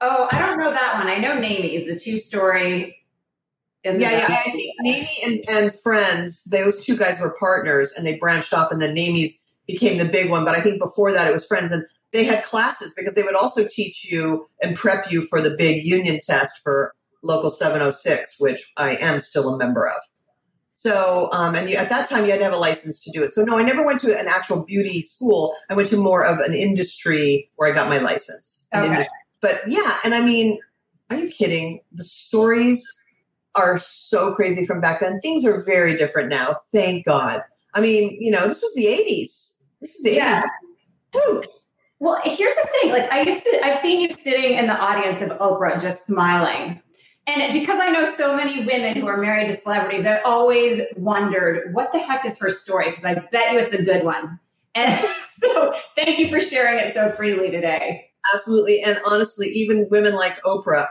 Oh, 0.00 0.28
I 0.30 0.38
don't 0.40 0.58
know 0.58 0.70
that 0.70 0.98
one. 0.98 1.08
I 1.08 1.18
know 1.18 1.36
Naimies, 1.36 1.88
the 1.88 1.98
two 1.98 2.18
story. 2.18 2.98
Yeah, 3.82 3.96
yeah. 3.96 4.26
I 4.46 4.50
think 4.50 4.74
Naimie 4.84 5.26
and, 5.26 5.44
and 5.48 5.74
Friends, 5.74 6.44
those 6.44 6.84
two 6.84 6.96
guys 6.96 7.18
were 7.18 7.36
partners 7.38 7.92
and 7.92 8.06
they 8.06 8.14
branched 8.14 8.54
off, 8.54 8.70
and 8.70 8.80
then 8.80 8.94
Naimies 8.94 9.32
became 9.66 9.98
the 9.98 10.04
big 10.04 10.30
one. 10.30 10.44
But 10.44 10.54
I 10.54 10.60
think 10.60 10.78
before 10.78 11.12
that, 11.12 11.26
it 11.26 11.32
was 11.32 11.46
Friends. 11.46 11.72
And 11.72 11.84
they 12.12 12.24
had 12.24 12.44
classes 12.44 12.94
because 12.94 13.14
they 13.14 13.22
would 13.22 13.34
also 13.34 13.66
teach 13.66 14.04
you 14.04 14.48
and 14.62 14.76
prep 14.76 15.10
you 15.10 15.22
for 15.22 15.40
the 15.40 15.56
big 15.56 15.84
union 15.84 16.20
test 16.22 16.60
for 16.62 16.94
Local 17.24 17.50
706, 17.50 18.36
which 18.38 18.72
I 18.76 18.96
am 18.96 19.20
still 19.20 19.54
a 19.54 19.58
member 19.58 19.88
of. 19.88 20.00
So, 20.74 21.30
um, 21.32 21.54
and 21.54 21.70
you, 21.70 21.76
at 21.76 21.88
that 21.88 22.10
time, 22.10 22.26
you 22.26 22.30
had 22.30 22.38
to 22.38 22.44
have 22.44 22.52
a 22.52 22.58
license 22.58 23.02
to 23.04 23.10
do 23.10 23.22
it. 23.22 23.32
So, 23.32 23.42
no, 23.42 23.56
I 23.56 23.62
never 23.62 23.86
went 23.86 24.00
to 24.00 24.18
an 24.18 24.28
actual 24.28 24.62
beauty 24.62 25.00
school. 25.00 25.54
I 25.70 25.74
went 25.74 25.88
to 25.88 25.96
more 25.96 26.22
of 26.24 26.40
an 26.40 26.52
industry 26.52 27.48
where 27.56 27.72
I 27.72 27.74
got 27.74 27.88
my 27.88 27.98
license. 27.98 28.68
Okay. 28.74 29.06
But 29.40 29.60
yeah, 29.66 29.98
and 30.04 30.14
I 30.14 30.20
mean, 30.20 30.58
are 31.10 31.16
you 31.16 31.28
kidding? 31.28 31.80
The 31.92 32.04
stories 32.04 32.86
are 33.54 33.78
so 33.78 34.34
crazy 34.34 34.66
from 34.66 34.80
back 34.80 35.00
then. 35.00 35.20
Things 35.20 35.46
are 35.46 35.64
very 35.64 35.96
different 35.96 36.28
now. 36.28 36.56
Thank 36.72 37.06
God. 37.06 37.42
I 37.72 37.80
mean, 37.80 38.16
you 38.20 38.30
know, 38.30 38.46
this 38.46 38.60
was 38.60 38.74
the 38.74 38.86
80s. 38.86 39.54
This 39.80 39.94
is 39.94 40.02
the 40.02 40.12
yeah. 40.12 40.42
80s. 41.14 41.26
Woo. 41.26 41.42
Well, 41.98 42.20
here's 42.24 42.54
the 42.54 42.68
thing. 42.80 42.90
Like 42.90 43.10
I 43.10 43.22
used 43.22 43.44
to, 43.44 43.60
I've 43.64 43.78
seen 43.78 44.00
you 44.00 44.10
sitting 44.10 44.58
in 44.58 44.66
the 44.66 44.78
audience 44.78 45.22
of 45.22 45.30
Oprah 45.38 45.80
just 45.80 46.06
smiling. 46.06 46.82
And 47.26 47.58
because 47.58 47.80
I 47.80 47.90
know 47.90 48.04
so 48.04 48.36
many 48.36 48.64
women 48.64 48.96
who 48.96 49.06
are 49.06 49.16
married 49.16 49.46
to 49.46 49.52
celebrities, 49.54 50.04
I 50.04 50.20
always 50.20 50.82
wondered 50.96 51.72
what 51.72 51.90
the 51.92 51.98
heck 51.98 52.24
is 52.26 52.38
her 52.38 52.50
story? 52.50 52.90
Because 52.90 53.04
I 53.04 53.14
bet 53.14 53.52
you 53.52 53.58
it's 53.58 53.72
a 53.72 53.82
good 53.82 54.04
one. 54.04 54.38
And 54.74 55.08
so 55.40 55.72
thank 55.96 56.18
you 56.18 56.28
for 56.28 56.40
sharing 56.40 56.78
it 56.84 56.94
so 56.94 57.10
freely 57.10 57.50
today. 57.50 58.10
Absolutely. 58.34 58.82
And 58.82 58.98
honestly, 59.06 59.48
even 59.48 59.88
women 59.90 60.14
like 60.14 60.42
Oprah, 60.42 60.88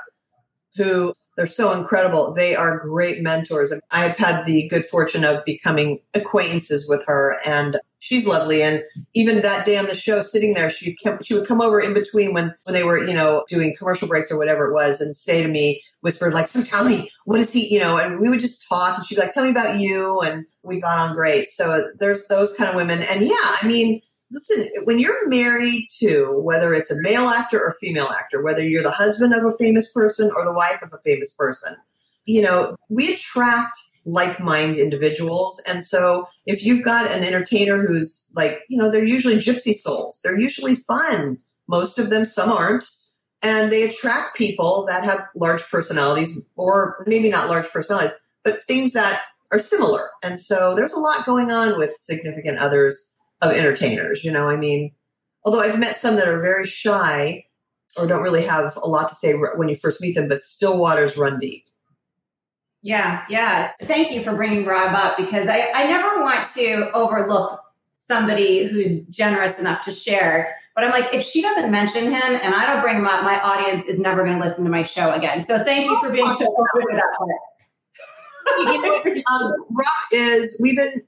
who 0.75 1.13
they're 1.35 1.47
so 1.47 1.71
incredible. 1.71 2.33
They 2.33 2.55
are 2.55 2.79
great 2.79 3.21
mentors. 3.21 3.73
I've 3.91 4.17
had 4.17 4.45
the 4.45 4.67
good 4.67 4.85
fortune 4.85 5.23
of 5.23 5.43
becoming 5.45 5.99
acquaintances 6.13 6.87
with 6.87 7.03
her, 7.05 7.37
and 7.45 7.79
she's 8.03 8.25
lovely. 8.25 8.61
And 8.61 8.83
even 9.13 9.41
that 9.41 9.65
day 9.65 9.77
on 9.77 9.85
the 9.85 9.95
show, 9.95 10.21
sitting 10.21 10.53
there, 10.53 10.69
she 10.69 10.97
she 11.21 11.33
would 11.33 11.47
come 11.47 11.61
over 11.61 11.79
in 11.79 11.93
between 11.93 12.33
when 12.33 12.53
when 12.63 12.73
they 12.73 12.83
were 12.83 13.05
you 13.05 13.13
know 13.13 13.45
doing 13.47 13.75
commercial 13.77 14.07
breaks 14.07 14.29
or 14.29 14.37
whatever 14.37 14.67
it 14.67 14.73
was, 14.73 14.99
and 14.99 15.15
say 15.15 15.41
to 15.41 15.47
me, 15.47 15.81
whisper 16.01 16.29
like, 16.29 16.49
"So 16.49 16.63
tell 16.63 16.83
me, 16.83 17.09
what 17.25 17.39
is 17.39 17.53
he?" 17.53 17.73
You 17.73 17.79
know, 17.79 17.97
and 17.97 18.19
we 18.19 18.29
would 18.29 18.41
just 18.41 18.67
talk, 18.67 18.97
and 18.97 19.05
she'd 19.05 19.15
be 19.15 19.21
like, 19.21 19.31
"Tell 19.31 19.45
me 19.45 19.51
about 19.51 19.79
you," 19.79 20.19
and 20.19 20.45
we 20.63 20.81
got 20.81 20.99
on 20.99 21.15
great. 21.15 21.49
So 21.49 21.91
there's 21.97 22.27
those 22.27 22.53
kind 22.55 22.69
of 22.69 22.75
women, 22.75 23.01
and 23.03 23.25
yeah, 23.25 23.57
I 23.61 23.65
mean 23.65 24.01
listen, 24.31 24.67
when 24.85 24.97
you're 24.97 25.29
married 25.29 25.87
to 25.99 26.39
whether 26.39 26.73
it's 26.73 26.89
a 26.89 26.99
male 27.03 27.29
actor 27.29 27.59
or 27.59 27.71
female 27.79 28.07
actor, 28.07 28.41
whether 28.41 28.67
you're 28.67 28.81
the 28.81 28.89
husband 28.89 29.31
of 29.31 29.43
a 29.45 29.55
famous 29.59 29.91
person 29.91 30.31
or 30.35 30.43
the 30.43 30.53
wife 30.53 30.81
of 30.81 30.91
a 30.91 30.97
famous 31.05 31.31
person, 31.33 31.75
you 32.25 32.41
know, 32.41 32.75
we 32.89 33.13
attract 33.13 33.77
like-minded 34.05 34.77
individuals. 34.77 35.61
And 35.67 35.83
so 35.85 36.27
if 36.45 36.63
you've 36.63 36.83
got 36.83 37.11
an 37.11 37.23
entertainer 37.23 37.85
who's 37.85 38.29
like, 38.35 38.59
you 38.69 38.77
know, 38.77 38.91
they're 38.91 39.05
usually 39.05 39.37
gypsy 39.37 39.73
souls, 39.73 40.19
they're 40.23 40.39
usually 40.39 40.75
fun. 40.75 41.39
Most 41.67 41.97
of 41.97 42.09
them, 42.09 42.25
some 42.25 42.51
aren't. 42.51 42.85
And 43.41 43.71
they 43.71 43.83
attract 43.83 44.35
people 44.37 44.85
that 44.87 45.03
have 45.03 45.25
large 45.35 45.63
personalities, 45.69 46.41
or 46.55 47.03
maybe 47.07 47.29
not 47.29 47.49
large 47.49 47.69
personalities, 47.69 48.15
but 48.43 48.63
things 48.65 48.93
that 48.93 49.21
are 49.51 49.59
similar. 49.59 50.09
And 50.23 50.39
so 50.39 50.75
there's 50.75 50.93
a 50.93 50.99
lot 50.99 51.25
going 51.25 51.51
on 51.51 51.77
with 51.77 51.91
significant 51.99 52.57
others 52.57 53.11
of 53.41 53.51
entertainers. 53.51 54.23
You 54.23 54.31
know, 54.31 54.49
I 54.49 54.55
mean, 54.55 54.91
although 55.43 55.61
I've 55.61 55.79
met 55.79 55.97
some 55.97 56.15
that 56.15 56.27
are 56.27 56.41
very 56.41 56.65
shy, 56.65 57.45
or 57.97 58.07
don't 58.07 58.23
really 58.23 58.43
have 58.43 58.75
a 58.81 58.87
lot 58.87 59.09
to 59.09 59.15
say 59.15 59.33
when 59.33 59.69
you 59.69 59.75
first 59.75 60.01
meet 60.01 60.15
them, 60.15 60.27
but 60.27 60.41
still 60.41 60.77
waters 60.77 61.17
run 61.17 61.37
deep. 61.39 61.65
Yeah, 62.83 63.23
yeah. 63.29 63.71
Thank 63.83 64.11
you 64.11 64.21
for 64.21 64.35
bringing 64.35 64.65
Rob 64.65 64.93
up 64.93 65.15
because 65.15 65.47
I, 65.47 65.71
I 65.73 65.85
never 65.85 66.21
want 66.21 66.45
to 66.55 66.91
overlook 66.91 67.61
somebody 67.95 68.67
who's 68.67 69.05
generous 69.05 69.57
enough 69.57 69.85
to 69.85 69.91
share. 69.91 70.57
But 70.75 70.83
I'm 70.83 70.91
like, 70.91 71.13
if 71.13 71.23
she 71.23 71.41
doesn't 71.41 71.71
mention 71.71 72.11
him 72.11 72.21
and 72.21 72.53
I 72.53 72.65
don't 72.65 72.83
bring 72.83 72.97
him 72.97 73.07
up, 73.07 73.23
my 73.23 73.39
audience 73.39 73.85
is 73.85 73.99
never 73.99 74.25
going 74.25 74.37
to 74.37 74.45
listen 74.45 74.65
to 74.65 74.69
my 74.69 74.83
show 74.83 75.13
again. 75.13 75.39
So 75.45 75.63
thank 75.63 75.85
you 75.85 75.97
for 76.01 76.11
being 76.11 76.29
so 76.33 76.39
good 76.39 76.85
with 76.85 76.95
that 76.95 77.05
um, 79.31 79.53
Rob 79.69 79.87
is, 80.11 80.59
we've 80.61 80.75
been 80.75 81.03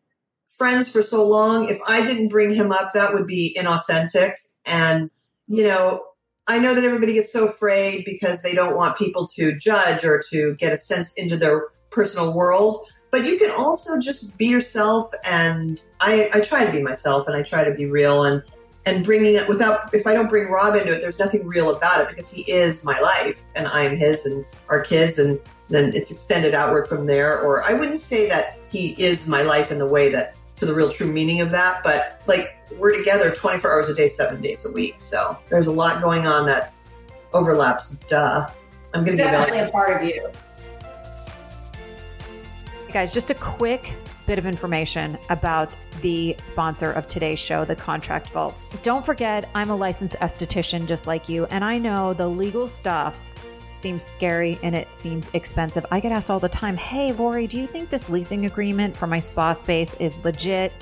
friends 0.48 0.90
for 0.90 1.04
so 1.04 1.28
long. 1.28 1.68
If 1.68 1.80
I 1.86 2.06
didn't 2.06 2.30
bring 2.30 2.54
him 2.54 2.72
up, 2.72 2.94
that 2.94 3.14
would 3.14 3.28
be 3.28 3.54
inauthentic. 3.60 4.36
And, 4.66 5.12
you 5.48 5.66
know, 5.66 6.06
I 6.48 6.60
know 6.60 6.76
that 6.76 6.84
everybody 6.84 7.14
gets 7.14 7.34
so 7.34 7.46
afraid 7.46 8.06
because 8.06 8.42
they 8.42 8.54
don't 8.54 8.76
want 8.76 8.98
people 8.98 9.28
to 9.30 9.56
judge 9.56 10.06
or 10.06 10.22
to 10.30 10.54
get 10.56 10.74
a 10.74 10.78
sense 10.78 11.14
into 11.14 11.38
their 11.38 11.70
personal 11.90 12.34
world. 12.34 12.88
But 13.10 13.26
you 13.26 13.38
can 13.40 13.50
also 13.52 14.00
just 14.00 14.38
be 14.38 14.46
yourself. 14.46 15.10
And 15.24 15.82
I, 16.02 16.30
I 16.34 16.42
try 16.42 16.66
to 16.66 16.72
be 16.72 16.84
myself 16.84 17.28
and 17.28 17.36
I 17.36 17.42
try 17.42 17.64
to 17.64 17.74
be 17.74 17.88
real 17.88 18.26
and, 18.26 18.44
and 18.86 19.04
bringing 19.04 19.34
it 19.34 19.50
without, 19.50 19.92
if 19.96 20.06
I 20.06 20.14
don't 20.14 20.30
bring 20.30 20.48
Rob 20.50 20.76
into 20.76 20.92
it, 20.92 21.02
there's 21.02 21.18
nothing 21.18 21.48
real 21.48 21.74
about 21.74 22.02
it 22.02 22.10
because 22.10 22.30
he 22.30 22.44
is 22.52 22.84
my 22.84 23.00
life 23.00 23.42
and 23.56 23.68
I'm 23.68 23.98
his 23.98 24.28
and 24.28 24.46
our 24.70 24.82
kids. 24.82 25.18
And 25.18 25.40
then 25.70 25.96
it's 25.96 26.12
extended 26.12 26.54
outward 26.54 26.86
from 26.86 27.08
there. 27.08 27.42
Or 27.42 27.64
I 27.64 27.74
wouldn't 27.74 28.00
say 28.00 28.30
that 28.30 28.60
he 28.70 28.90
is 29.02 29.28
my 29.28 29.42
life 29.42 29.72
in 29.72 29.80
the 29.80 29.88
way 29.88 30.10
that 30.10 30.36
to 30.58 30.66
the 30.66 30.74
real 30.74 30.90
true 30.90 31.12
meaning 31.12 31.42
of 31.42 31.52
that. 31.52 31.84
But 31.84 32.22
like 32.28 32.58
we're 32.78 32.96
together 32.96 33.32
24 33.32 33.72
hours 33.72 33.90
a 33.90 33.96
day, 33.96 34.08
seven 34.08 34.42
days 34.42 34.66
a 34.66 34.72
week. 34.72 34.96
So 35.00 35.38
there's 35.50 35.68
a 35.68 35.72
lot 35.72 36.02
going 36.02 36.28
on 36.28 36.46
that 36.46 36.74
overlaps. 37.34 37.92
Duh. 38.08 38.50
I'm 38.94 39.04
going 39.04 39.18
to 39.18 39.24
be 39.24 39.30
definitely 39.30 39.68
a 39.68 39.70
part 39.70 40.02
of 40.02 40.08
you. 40.08 40.30
Guys, 42.92 43.14
just 43.14 43.30
a 43.30 43.36
quick 43.36 43.94
bit 44.26 44.40
of 44.40 44.46
information 44.46 45.18
about 45.30 45.70
the 46.02 46.34
sponsor 46.38 46.94
of 46.94 47.08
today's 47.08 47.40
show, 47.40 47.66
the 47.66 47.76
Contract 47.76 48.30
Vault. 48.30 48.64
Don't 48.84 49.06
forget, 49.06 49.50
I'm 49.54 49.70
a 49.70 49.76
licensed 49.76 50.16
esthetician 50.22 50.88
just 50.88 51.08
like 51.08 51.28
you, 51.28 51.46
and 51.48 51.64
I 51.64 51.78
know 51.78 52.14
the 52.14 52.28
legal 52.28 52.68
stuff 52.68 53.24
seems 53.76 54.04
scary 54.04 54.58
and 54.64 54.76
it 54.76 54.94
seems 54.94 55.30
expensive. 55.34 55.86
I 55.92 56.00
get 56.00 56.12
asked 56.12 56.30
all 56.30 56.40
the 56.40 56.50
time, 56.50 56.78
Hey, 56.78 57.12
Lori, 57.12 57.48
do 57.48 57.60
you 57.60 57.68
think 57.68 57.90
this 57.90 58.10
leasing 58.10 58.46
agreement 58.46 58.96
for 58.96 59.08
my 59.08 59.20
spa 59.20 59.54
space 59.54 59.94
is 59.96 60.16
legit? 60.24 60.74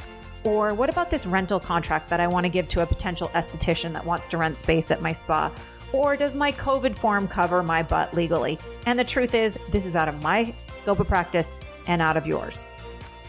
Or 0.43 0.73
what 0.73 0.89
about 0.89 1.09
this 1.09 1.25
rental 1.25 1.59
contract 1.59 2.09
that 2.09 2.19
I 2.19 2.27
want 2.27 2.45
to 2.45 2.49
give 2.49 2.67
to 2.69 2.81
a 2.81 2.85
potential 2.85 3.29
esthetician 3.29 3.93
that 3.93 4.05
wants 4.05 4.27
to 4.29 4.37
rent 4.37 4.57
space 4.57 4.91
at 4.91 5.01
my 5.01 5.13
spa? 5.13 5.51
Or 5.93 6.17
does 6.17 6.35
my 6.35 6.51
COVID 6.51 6.95
form 6.95 7.27
cover 7.27 7.63
my 7.63 7.83
butt 7.83 8.13
legally? 8.13 8.59
And 8.85 8.99
the 8.99 9.03
truth 9.03 9.35
is, 9.35 9.57
this 9.69 9.85
is 9.85 9.95
out 9.95 10.09
of 10.09 10.21
my 10.21 10.53
scope 10.71 10.99
of 10.99 11.07
practice 11.07 11.51
and 11.87 12.01
out 12.01 12.17
of 12.17 12.27
yours. 12.27 12.65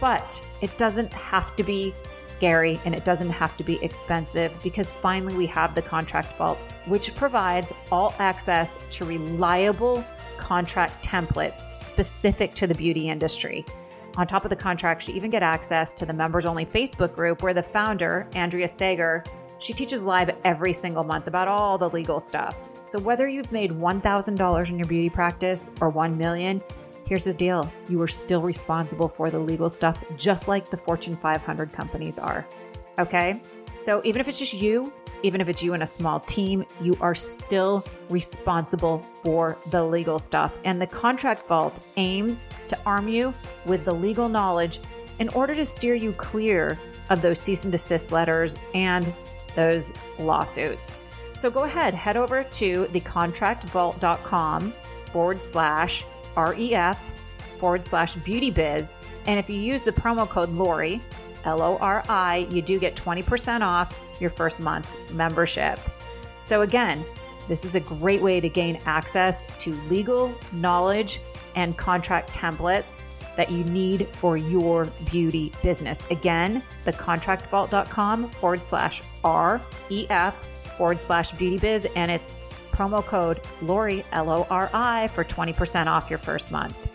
But 0.04 0.46
it 0.60 0.76
doesn't 0.76 1.14
have 1.14 1.56
to 1.56 1.62
be 1.62 1.94
scary 2.18 2.78
and 2.84 2.94
it 2.94 3.06
doesn't 3.06 3.30
have 3.30 3.56
to 3.56 3.64
be 3.64 3.82
expensive 3.82 4.52
because 4.62 4.92
finally 4.92 5.32
we 5.32 5.46
have 5.46 5.74
the 5.74 5.80
Contract 5.80 6.36
Vault, 6.36 6.62
which 6.84 7.14
provides 7.14 7.72
all 7.90 8.14
access 8.18 8.78
to 8.90 9.06
reliable 9.06 10.04
contract 10.36 11.02
templates 11.02 11.72
specific 11.72 12.52
to 12.52 12.66
the 12.66 12.74
beauty 12.74 13.08
industry. 13.08 13.64
On 14.18 14.26
top 14.26 14.44
of 14.44 14.50
the 14.50 14.56
contract, 14.56 15.08
you 15.08 15.14
even 15.14 15.30
get 15.30 15.42
access 15.42 15.94
to 15.94 16.04
the 16.04 16.12
members 16.12 16.44
only 16.44 16.66
Facebook 16.66 17.14
group 17.14 17.42
where 17.42 17.54
the 17.54 17.62
founder, 17.62 18.28
Andrea 18.34 18.68
Sager, 18.68 19.24
she 19.58 19.72
teaches 19.72 20.02
live 20.02 20.36
every 20.44 20.74
single 20.74 21.02
month 21.02 21.28
about 21.28 21.48
all 21.48 21.78
the 21.78 21.88
legal 21.88 22.20
stuff. 22.20 22.54
So 22.84 22.98
whether 22.98 23.26
you've 23.26 23.50
made 23.50 23.70
$1,000 23.70 24.68
in 24.68 24.78
your 24.78 24.86
beauty 24.86 25.08
practice 25.08 25.70
or 25.80 25.88
1 25.88 26.18
million, 26.18 26.62
Here's 27.06 27.24
the 27.24 27.34
deal 27.34 27.70
you 27.88 28.00
are 28.00 28.08
still 28.08 28.40
responsible 28.40 29.08
for 29.08 29.30
the 29.30 29.38
legal 29.38 29.68
stuff, 29.68 30.02
just 30.16 30.48
like 30.48 30.70
the 30.70 30.76
Fortune 30.76 31.16
500 31.16 31.72
companies 31.72 32.18
are. 32.18 32.46
Okay? 32.98 33.40
So 33.78 34.00
even 34.04 34.20
if 34.20 34.28
it's 34.28 34.38
just 34.38 34.54
you, 34.54 34.92
even 35.22 35.40
if 35.40 35.48
it's 35.48 35.62
you 35.62 35.74
and 35.74 35.82
a 35.82 35.86
small 35.86 36.20
team, 36.20 36.64
you 36.80 36.96
are 37.00 37.14
still 37.14 37.84
responsible 38.08 38.98
for 39.22 39.58
the 39.70 39.82
legal 39.82 40.18
stuff. 40.18 40.56
And 40.64 40.80
the 40.80 40.86
Contract 40.86 41.46
Vault 41.46 41.80
aims 41.96 42.44
to 42.68 42.78
arm 42.86 43.08
you 43.08 43.34
with 43.64 43.84
the 43.84 43.94
legal 43.94 44.28
knowledge 44.28 44.80
in 45.18 45.28
order 45.30 45.54
to 45.54 45.64
steer 45.64 45.94
you 45.94 46.12
clear 46.12 46.78
of 47.10 47.22
those 47.22 47.38
cease 47.38 47.64
and 47.64 47.72
desist 47.72 48.12
letters 48.12 48.56
and 48.74 49.14
those 49.54 49.92
lawsuits. 50.18 50.96
So 51.32 51.50
go 51.50 51.64
ahead, 51.64 51.94
head 51.94 52.16
over 52.16 52.44
to 52.44 52.84
thecontractvault.com 52.86 54.74
forward 55.12 55.42
slash 55.42 56.04
REF 56.36 56.98
forward 57.58 57.84
slash 57.84 58.14
beauty 58.16 58.50
biz. 58.50 58.94
And 59.26 59.38
if 59.38 59.48
you 59.48 59.56
use 59.56 59.82
the 59.82 59.92
promo 59.92 60.28
code 60.28 60.50
Lori, 60.50 61.00
L 61.44 61.62
O 61.62 61.76
R 61.78 62.04
I, 62.08 62.48
you 62.50 62.62
do 62.62 62.78
get 62.78 62.96
20% 62.96 63.60
off 63.60 63.98
your 64.20 64.30
first 64.30 64.60
month's 64.60 65.12
membership. 65.12 65.78
So, 66.40 66.62
again, 66.62 67.04
this 67.48 67.64
is 67.64 67.74
a 67.74 67.80
great 67.80 68.22
way 68.22 68.40
to 68.40 68.48
gain 68.48 68.78
access 68.86 69.46
to 69.60 69.72
legal 69.88 70.34
knowledge 70.52 71.20
and 71.54 71.76
contract 71.76 72.34
templates 72.34 73.02
that 73.36 73.50
you 73.50 73.64
need 73.64 74.08
for 74.16 74.36
your 74.36 74.86
beauty 75.10 75.52
business. 75.62 76.06
Again, 76.10 76.62
the 76.84 76.92
contractvault.com 76.92 78.30
forward 78.30 78.62
slash 78.62 79.02
REF 79.24 80.34
forward 80.76 81.02
slash 81.02 81.32
beauty 81.32 81.58
biz. 81.58 81.86
And 81.96 82.10
it's 82.10 82.38
promo 82.74 83.04
code 83.04 83.40
Lori, 83.62 84.04
L 84.12 84.30
O 84.30 84.46
R 84.50 84.70
I, 84.72 85.08
for 85.08 85.24
20% 85.24 85.86
off 85.86 86.10
your 86.10 86.18
first 86.18 86.50
month. 86.50 86.90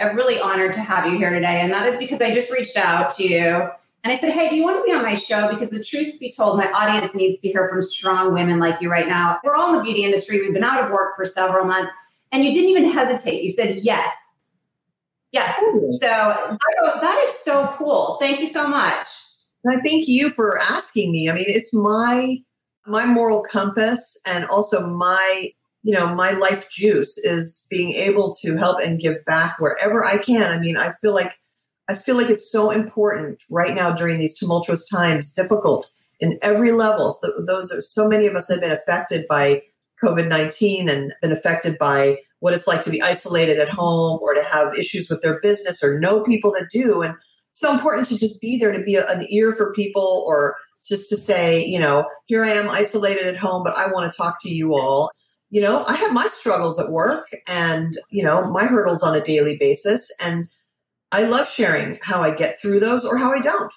I'm 0.00 0.16
really 0.16 0.40
honored 0.40 0.72
to 0.74 0.80
have 0.80 1.10
you 1.10 1.16
here 1.16 1.30
today. 1.30 1.60
And 1.60 1.72
that 1.72 1.86
is 1.86 1.96
because 1.98 2.20
I 2.20 2.34
just 2.34 2.50
reached 2.50 2.76
out 2.76 3.14
to 3.16 3.24
you 3.24 3.68
and 4.04 4.12
I 4.12 4.16
said, 4.16 4.32
Hey, 4.32 4.48
do 4.50 4.56
you 4.56 4.62
want 4.62 4.78
to 4.78 4.82
be 4.84 4.92
on 4.92 5.02
my 5.02 5.14
show? 5.14 5.48
Because 5.48 5.70
the 5.70 5.82
truth 5.82 6.18
be 6.18 6.30
told, 6.30 6.58
my 6.58 6.70
audience 6.72 7.14
needs 7.14 7.40
to 7.40 7.48
hear 7.48 7.68
from 7.68 7.80
strong 7.82 8.34
women 8.34 8.58
like 8.58 8.80
you 8.80 8.90
right 8.90 9.08
now. 9.08 9.38
We're 9.44 9.54
all 9.54 9.72
in 9.72 9.78
the 9.78 9.84
beauty 9.84 10.04
industry. 10.04 10.40
We've 10.40 10.52
been 10.52 10.64
out 10.64 10.84
of 10.84 10.90
work 10.90 11.16
for 11.16 11.24
several 11.24 11.64
months. 11.64 11.90
And 12.32 12.44
you 12.44 12.52
didn't 12.52 12.70
even 12.70 12.90
hesitate. 12.90 13.42
You 13.42 13.50
said 13.50 13.76
yes. 13.82 14.12
Yes. 15.30 15.56
So 16.00 16.08
that 17.00 17.20
is 17.24 17.30
so 17.30 17.72
cool. 17.76 18.16
Thank 18.20 18.40
you 18.40 18.46
so 18.46 18.68
much. 18.68 19.08
I 19.66 19.80
thank 19.80 20.06
you 20.06 20.30
for 20.30 20.58
asking 20.58 21.10
me. 21.10 21.30
I 21.30 21.34
mean, 21.34 21.46
it's 21.48 21.72
my 21.72 22.38
my 22.86 23.06
moral 23.06 23.42
compass 23.42 24.18
and 24.26 24.44
also 24.46 24.86
my 24.86 25.50
you 25.82 25.94
know 25.94 26.14
my 26.14 26.32
life 26.32 26.70
juice 26.70 27.18
is 27.18 27.66
being 27.70 27.92
able 27.92 28.34
to 28.34 28.56
help 28.56 28.80
and 28.82 29.00
give 29.00 29.24
back 29.24 29.58
wherever 29.58 30.04
i 30.04 30.18
can. 30.18 30.50
I 30.52 30.58
mean 30.58 30.76
i 30.76 30.90
feel 31.00 31.14
like 31.14 31.38
i 31.88 31.94
feel 31.94 32.16
like 32.16 32.30
it's 32.30 32.50
so 32.50 32.70
important 32.70 33.40
right 33.50 33.74
now 33.74 33.92
during 33.92 34.18
these 34.18 34.36
tumultuous 34.36 34.86
times 34.88 35.32
difficult 35.32 35.90
in 36.20 36.38
every 36.42 36.72
level. 36.72 37.18
Those 37.46 37.70
are 37.70 37.82
so 37.82 38.08
many 38.08 38.26
of 38.26 38.34
us 38.34 38.48
have 38.48 38.60
been 38.60 38.72
affected 38.72 39.26
by 39.28 39.62
covid-19 40.02 40.90
and 40.90 41.12
been 41.20 41.32
affected 41.32 41.78
by 41.78 42.18
what 42.40 42.52
it's 42.52 42.66
like 42.66 42.84
to 42.84 42.90
be 42.90 43.00
isolated 43.00 43.58
at 43.58 43.68
home 43.68 44.18
or 44.22 44.34
to 44.34 44.42
have 44.42 44.76
issues 44.76 45.08
with 45.08 45.22
their 45.22 45.40
business 45.40 45.82
or 45.82 45.98
know 45.98 46.22
people 46.22 46.52
that 46.52 46.68
do. 46.70 47.00
And 47.00 47.14
so 47.52 47.72
important 47.72 48.08
to 48.08 48.18
just 48.18 48.40
be 48.40 48.58
there 48.58 48.72
to 48.72 48.82
be 48.82 48.96
a, 48.96 49.06
an 49.06 49.26
ear 49.30 49.52
for 49.52 49.72
people 49.72 50.24
or 50.26 50.56
just 50.84 51.08
to 51.10 51.16
say, 51.16 51.64
you 51.64 51.78
know, 51.78 52.06
here 52.26 52.44
I 52.44 52.50
am 52.50 52.68
isolated 52.68 53.26
at 53.26 53.36
home, 53.36 53.62
but 53.64 53.76
I 53.76 53.86
want 53.86 54.12
to 54.12 54.16
talk 54.16 54.40
to 54.42 54.50
you 54.50 54.74
all. 54.74 55.10
You 55.50 55.60
know, 55.60 55.84
I 55.86 55.94
have 55.94 56.12
my 56.12 56.28
struggles 56.28 56.78
at 56.80 56.90
work 56.90 57.28
and, 57.46 57.96
you 58.10 58.24
know, 58.24 58.50
my 58.50 58.66
hurdles 58.66 59.02
on 59.02 59.16
a 59.16 59.22
daily 59.22 59.56
basis. 59.56 60.10
And 60.20 60.48
I 61.12 61.26
love 61.26 61.48
sharing 61.48 61.98
how 62.02 62.22
I 62.22 62.34
get 62.34 62.60
through 62.60 62.80
those 62.80 63.04
or 63.04 63.16
how 63.16 63.32
I 63.32 63.40
don't. 63.40 63.72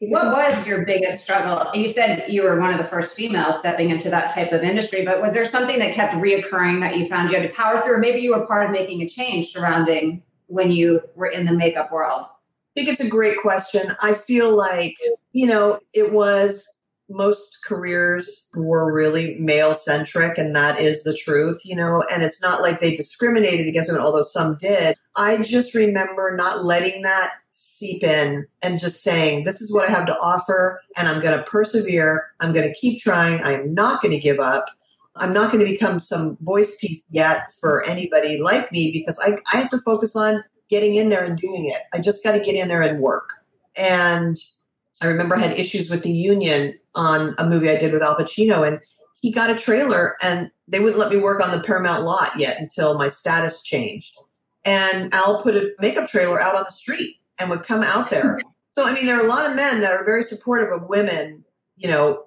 What 0.00 0.36
was 0.36 0.66
your 0.66 0.84
biggest 0.84 1.22
struggle? 1.22 1.70
You 1.72 1.88
said 1.88 2.26
you 2.28 2.42
were 2.42 2.58
one 2.58 2.72
of 2.72 2.78
the 2.78 2.84
first 2.84 3.16
females 3.16 3.58
stepping 3.60 3.90
into 3.90 4.10
that 4.10 4.34
type 4.34 4.52
of 4.52 4.62
industry, 4.62 5.04
but 5.04 5.22
was 5.22 5.32
there 5.32 5.46
something 5.46 5.78
that 5.78 5.94
kept 5.94 6.14
reoccurring 6.14 6.80
that 6.80 6.98
you 6.98 7.06
found 7.06 7.30
you 7.30 7.40
had 7.40 7.48
to 7.48 7.54
power 7.54 7.80
through? 7.80 7.94
Or 7.94 7.98
maybe 7.98 8.20
you 8.20 8.36
were 8.36 8.46
part 8.46 8.66
of 8.66 8.72
making 8.72 9.00
a 9.00 9.08
change 9.08 9.52
surrounding 9.52 10.22
when 10.46 10.72
you 10.72 11.00
were 11.14 11.28
in 11.28 11.46
the 11.46 11.52
makeup 11.52 11.90
world? 11.92 12.26
I 12.74 12.80
think 12.80 12.88
it's 12.88 13.00
a 13.00 13.08
great 13.08 13.38
question. 13.40 13.94
I 14.02 14.14
feel 14.14 14.56
like, 14.56 14.96
you 15.32 15.46
know, 15.46 15.78
it 15.92 16.12
was 16.12 16.66
most 17.08 17.58
careers 17.64 18.48
were 18.54 18.92
really 18.92 19.38
male 19.38 19.74
centric, 19.74 20.38
and 20.38 20.56
that 20.56 20.80
is 20.80 21.04
the 21.04 21.14
truth, 21.14 21.60
you 21.64 21.76
know, 21.76 22.02
and 22.10 22.24
it's 22.24 22.42
not 22.42 22.62
like 22.62 22.80
they 22.80 22.96
discriminated 22.96 23.68
against 23.68 23.90
women, 23.90 24.04
although 24.04 24.22
some 24.24 24.56
did. 24.58 24.96
I 25.14 25.36
just 25.42 25.74
remember 25.74 26.34
not 26.36 26.64
letting 26.64 27.02
that 27.02 27.34
seep 27.52 28.02
in 28.02 28.46
and 28.62 28.80
just 28.80 29.02
saying, 29.02 29.44
this 29.44 29.60
is 29.60 29.72
what 29.72 29.88
I 29.88 29.92
have 29.92 30.06
to 30.06 30.18
offer, 30.18 30.80
and 30.96 31.08
I'm 31.08 31.22
going 31.22 31.38
to 31.38 31.44
persevere. 31.44 32.26
I'm 32.40 32.52
going 32.52 32.66
to 32.66 32.74
keep 32.74 33.00
trying. 33.00 33.40
I'm 33.44 33.72
not 33.72 34.02
going 34.02 34.12
to 34.12 34.18
give 34.18 34.40
up. 34.40 34.66
I'm 35.16 35.32
not 35.32 35.52
going 35.52 35.64
to 35.64 35.70
become 35.70 36.00
some 36.00 36.36
voice 36.40 36.76
piece 36.76 37.04
yet 37.08 37.52
for 37.60 37.84
anybody 37.84 38.38
like 38.38 38.72
me 38.72 38.90
because 38.90 39.20
I, 39.24 39.38
I 39.52 39.60
have 39.60 39.70
to 39.70 39.78
focus 39.78 40.16
on 40.16 40.42
getting 40.70 40.96
in 40.96 41.08
there 41.08 41.24
and 41.24 41.38
doing 41.38 41.66
it. 41.66 41.82
I 41.92 42.00
just 42.00 42.24
got 42.24 42.32
to 42.32 42.40
get 42.40 42.54
in 42.54 42.68
there 42.68 42.82
and 42.82 43.00
work. 43.00 43.28
And 43.76 44.36
I 45.00 45.06
remember 45.06 45.36
I 45.36 45.40
had 45.40 45.58
issues 45.58 45.90
with 45.90 46.02
the 46.02 46.12
union 46.12 46.78
on 46.94 47.34
a 47.38 47.48
movie 47.48 47.68
I 47.68 47.76
did 47.76 47.92
with 47.92 48.02
Al 48.02 48.16
Pacino, 48.16 48.66
and 48.66 48.80
he 49.20 49.32
got 49.32 49.50
a 49.50 49.56
trailer 49.56 50.16
and 50.22 50.50
they 50.68 50.80
wouldn't 50.80 50.98
let 50.98 51.10
me 51.10 51.18
work 51.18 51.42
on 51.42 51.56
the 51.56 51.64
Paramount 51.64 52.04
lot 52.04 52.38
yet 52.38 52.60
until 52.60 52.98
my 52.98 53.08
status 53.08 53.62
changed. 53.62 54.16
And 54.64 55.12
Al 55.12 55.42
put 55.42 55.56
a 55.56 55.72
makeup 55.78 56.08
trailer 56.08 56.40
out 56.40 56.56
on 56.56 56.64
the 56.64 56.72
street 56.72 57.16
and 57.38 57.50
would 57.50 57.62
come 57.62 57.82
out 57.82 58.10
there. 58.10 58.38
So, 58.76 58.84
I 58.84 58.92
mean, 58.92 59.06
there 59.06 59.16
are 59.16 59.24
a 59.24 59.28
lot 59.28 59.48
of 59.48 59.54
men 59.54 59.82
that 59.82 59.92
are 59.92 60.04
very 60.04 60.24
supportive 60.24 60.72
of 60.72 60.88
women, 60.88 61.44
you 61.76 61.86
know, 61.86 62.24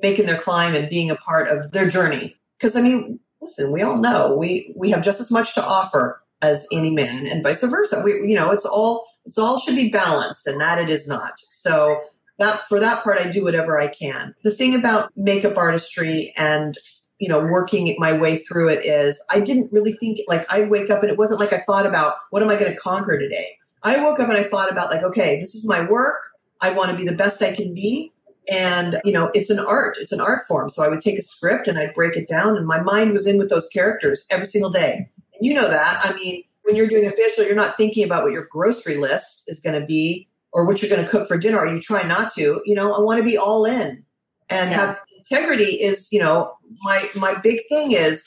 making 0.00 0.26
their 0.26 0.38
climb 0.38 0.76
and 0.76 0.88
being 0.88 1.10
a 1.10 1.16
part 1.16 1.48
of 1.48 1.72
their 1.72 1.90
journey. 1.90 2.36
Because, 2.56 2.76
I 2.76 2.80
mean, 2.80 3.18
listen, 3.42 3.72
we 3.72 3.82
all 3.82 3.96
know 3.96 4.36
we, 4.36 4.72
we 4.76 4.90
have 4.90 5.02
just 5.02 5.20
as 5.20 5.32
much 5.32 5.52
to 5.56 5.64
offer 5.66 6.22
as 6.42 6.66
any 6.72 6.90
man 6.90 7.26
and 7.26 7.42
vice 7.42 7.62
versa. 7.62 8.02
We, 8.04 8.12
you 8.28 8.36
know, 8.36 8.50
it's 8.50 8.66
all, 8.66 9.06
it's 9.26 9.38
all 9.38 9.58
should 9.60 9.76
be 9.76 9.90
balanced 9.90 10.46
and 10.46 10.60
that 10.60 10.78
it 10.78 10.90
is 10.90 11.06
not. 11.06 11.34
So 11.48 12.00
that 12.40 12.62
for 12.68 12.80
that 12.80 13.04
part, 13.04 13.18
I 13.18 13.30
do 13.30 13.44
whatever 13.44 13.78
I 13.78 13.86
can. 13.86 14.34
The 14.42 14.50
thing 14.50 14.74
about 14.74 15.12
makeup 15.16 15.56
artistry 15.56 16.32
and 16.36 16.76
you 17.18 17.28
know 17.28 17.38
working 17.38 17.94
my 17.98 18.16
way 18.16 18.38
through 18.38 18.70
it 18.70 18.84
is 18.84 19.22
I 19.30 19.40
didn't 19.40 19.70
really 19.72 19.92
think 19.92 20.20
like 20.26 20.46
I'd 20.50 20.70
wake 20.70 20.90
up 20.90 21.02
and 21.02 21.12
it 21.12 21.18
wasn't 21.18 21.38
like 21.38 21.52
I 21.52 21.58
thought 21.58 21.86
about 21.86 22.14
what 22.30 22.42
am 22.42 22.48
I 22.48 22.56
going 22.56 22.72
to 22.72 22.78
conquer 22.78 23.18
today. 23.18 23.46
I 23.82 24.02
woke 24.02 24.20
up 24.20 24.28
and 24.28 24.38
I 24.38 24.42
thought 24.42 24.72
about 24.72 24.90
like 24.90 25.02
okay, 25.04 25.38
this 25.38 25.54
is 25.54 25.68
my 25.68 25.82
work. 25.84 26.22
I 26.60 26.72
want 26.72 26.90
to 26.90 26.96
be 26.96 27.06
the 27.06 27.16
best 27.16 27.42
I 27.42 27.54
can 27.54 27.74
be. 27.74 28.12
And, 28.50 29.00
you 29.04 29.12
know, 29.12 29.30
it's 29.32 29.50
an 29.50 29.60
art, 29.60 29.96
it's 30.00 30.12
an 30.12 30.20
art 30.20 30.42
form. 30.48 30.70
So 30.70 30.82
I 30.82 30.88
would 30.88 31.00
take 31.00 31.18
a 31.18 31.22
script 31.22 31.68
and 31.68 31.78
I'd 31.78 31.94
break 31.94 32.16
it 32.16 32.26
down, 32.26 32.56
and 32.56 32.66
my 32.66 32.80
mind 32.80 33.12
was 33.12 33.26
in 33.26 33.38
with 33.38 33.48
those 33.48 33.68
characters 33.68 34.26
every 34.28 34.46
single 34.46 34.70
day. 34.70 35.08
You 35.40 35.54
know 35.54 35.68
that. 35.68 36.00
I 36.02 36.14
mean, 36.14 36.44
when 36.62 36.76
you're 36.76 36.86
doing 36.86 37.06
a 37.06 37.10
facial, 37.10 37.44
you're 37.44 37.54
not 37.54 37.76
thinking 37.76 38.04
about 38.04 38.22
what 38.22 38.32
your 38.32 38.46
grocery 38.50 38.96
list 38.96 39.44
is 39.46 39.60
going 39.60 39.78
to 39.80 39.86
be 39.86 40.28
or 40.52 40.64
what 40.66 40.82
you're 40.82 40.90
going 40.90 41.04
to 41.04 41.10
cook 41.10 41.28
for 41.28 41.38
dinner, 41.38 41.58
or 41.58 41.66
you 41.72 41.80
try 41.80 42.02
not 42.02 42.34
to. 42.34 42.60
You 42.64 42.74
know, 42.74 42.92
I 42.92 43.00
want 43.00 43.18
to 43.18 43.24
be 43.24 43.38
all 43.38 43.64
in 43.64 44.04
and 44.48 44.70
yeah. 44.70 44.76
have 44.76 45.00
integrity 45.16 45.82
is, 45.82 46.08
you 46.10 46.18
know, 46.18 46.52
my 46.82 47.08
my 47.14 47.34
big 47.36 47.60
thing 47.68 47.92
is 47.92 48.24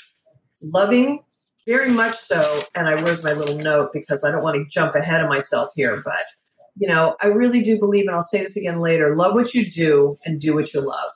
loving 0.62 1.24
very 1.68 1.92
much 1.92 2.18
so. 2.18 2.62
And 2.76 2.88
I 2.88 3.02
where's 3.02 3.24
my 3.24 3.34
little 3.34 3.58
note 3.58 3.92
because 3.94 4.24
I 4.24 4.32
don't 4.32 4.44
want 4.44 4.56
to 4.56 4.66
jump 4.70 4.96
ahead 4.96 5.22
of 5.22 5.30
myself 5.30 5.70
here, 5.76 6.02
but 6.04 6.24
you 6.76 6.88
know, 6.88 7.16
I 7.22 7.28
really 7.28 7.62
do 7.62 7.78
believe, 7.78 8.08
and 8.08 8.16
I'll 8.16 8.24
say 8.24 8.42
this 8.42 8.58
again 8.58 8.80
later 8.80 9.16
love 9.16 9.36
what 9.36 9.54
you 9.54 9.66
do 9.66 10.16
and 10.26 10.40
do 10.40 10.56
what 10.56 10.74
you 10.74 10.82
love. 10.82 11.12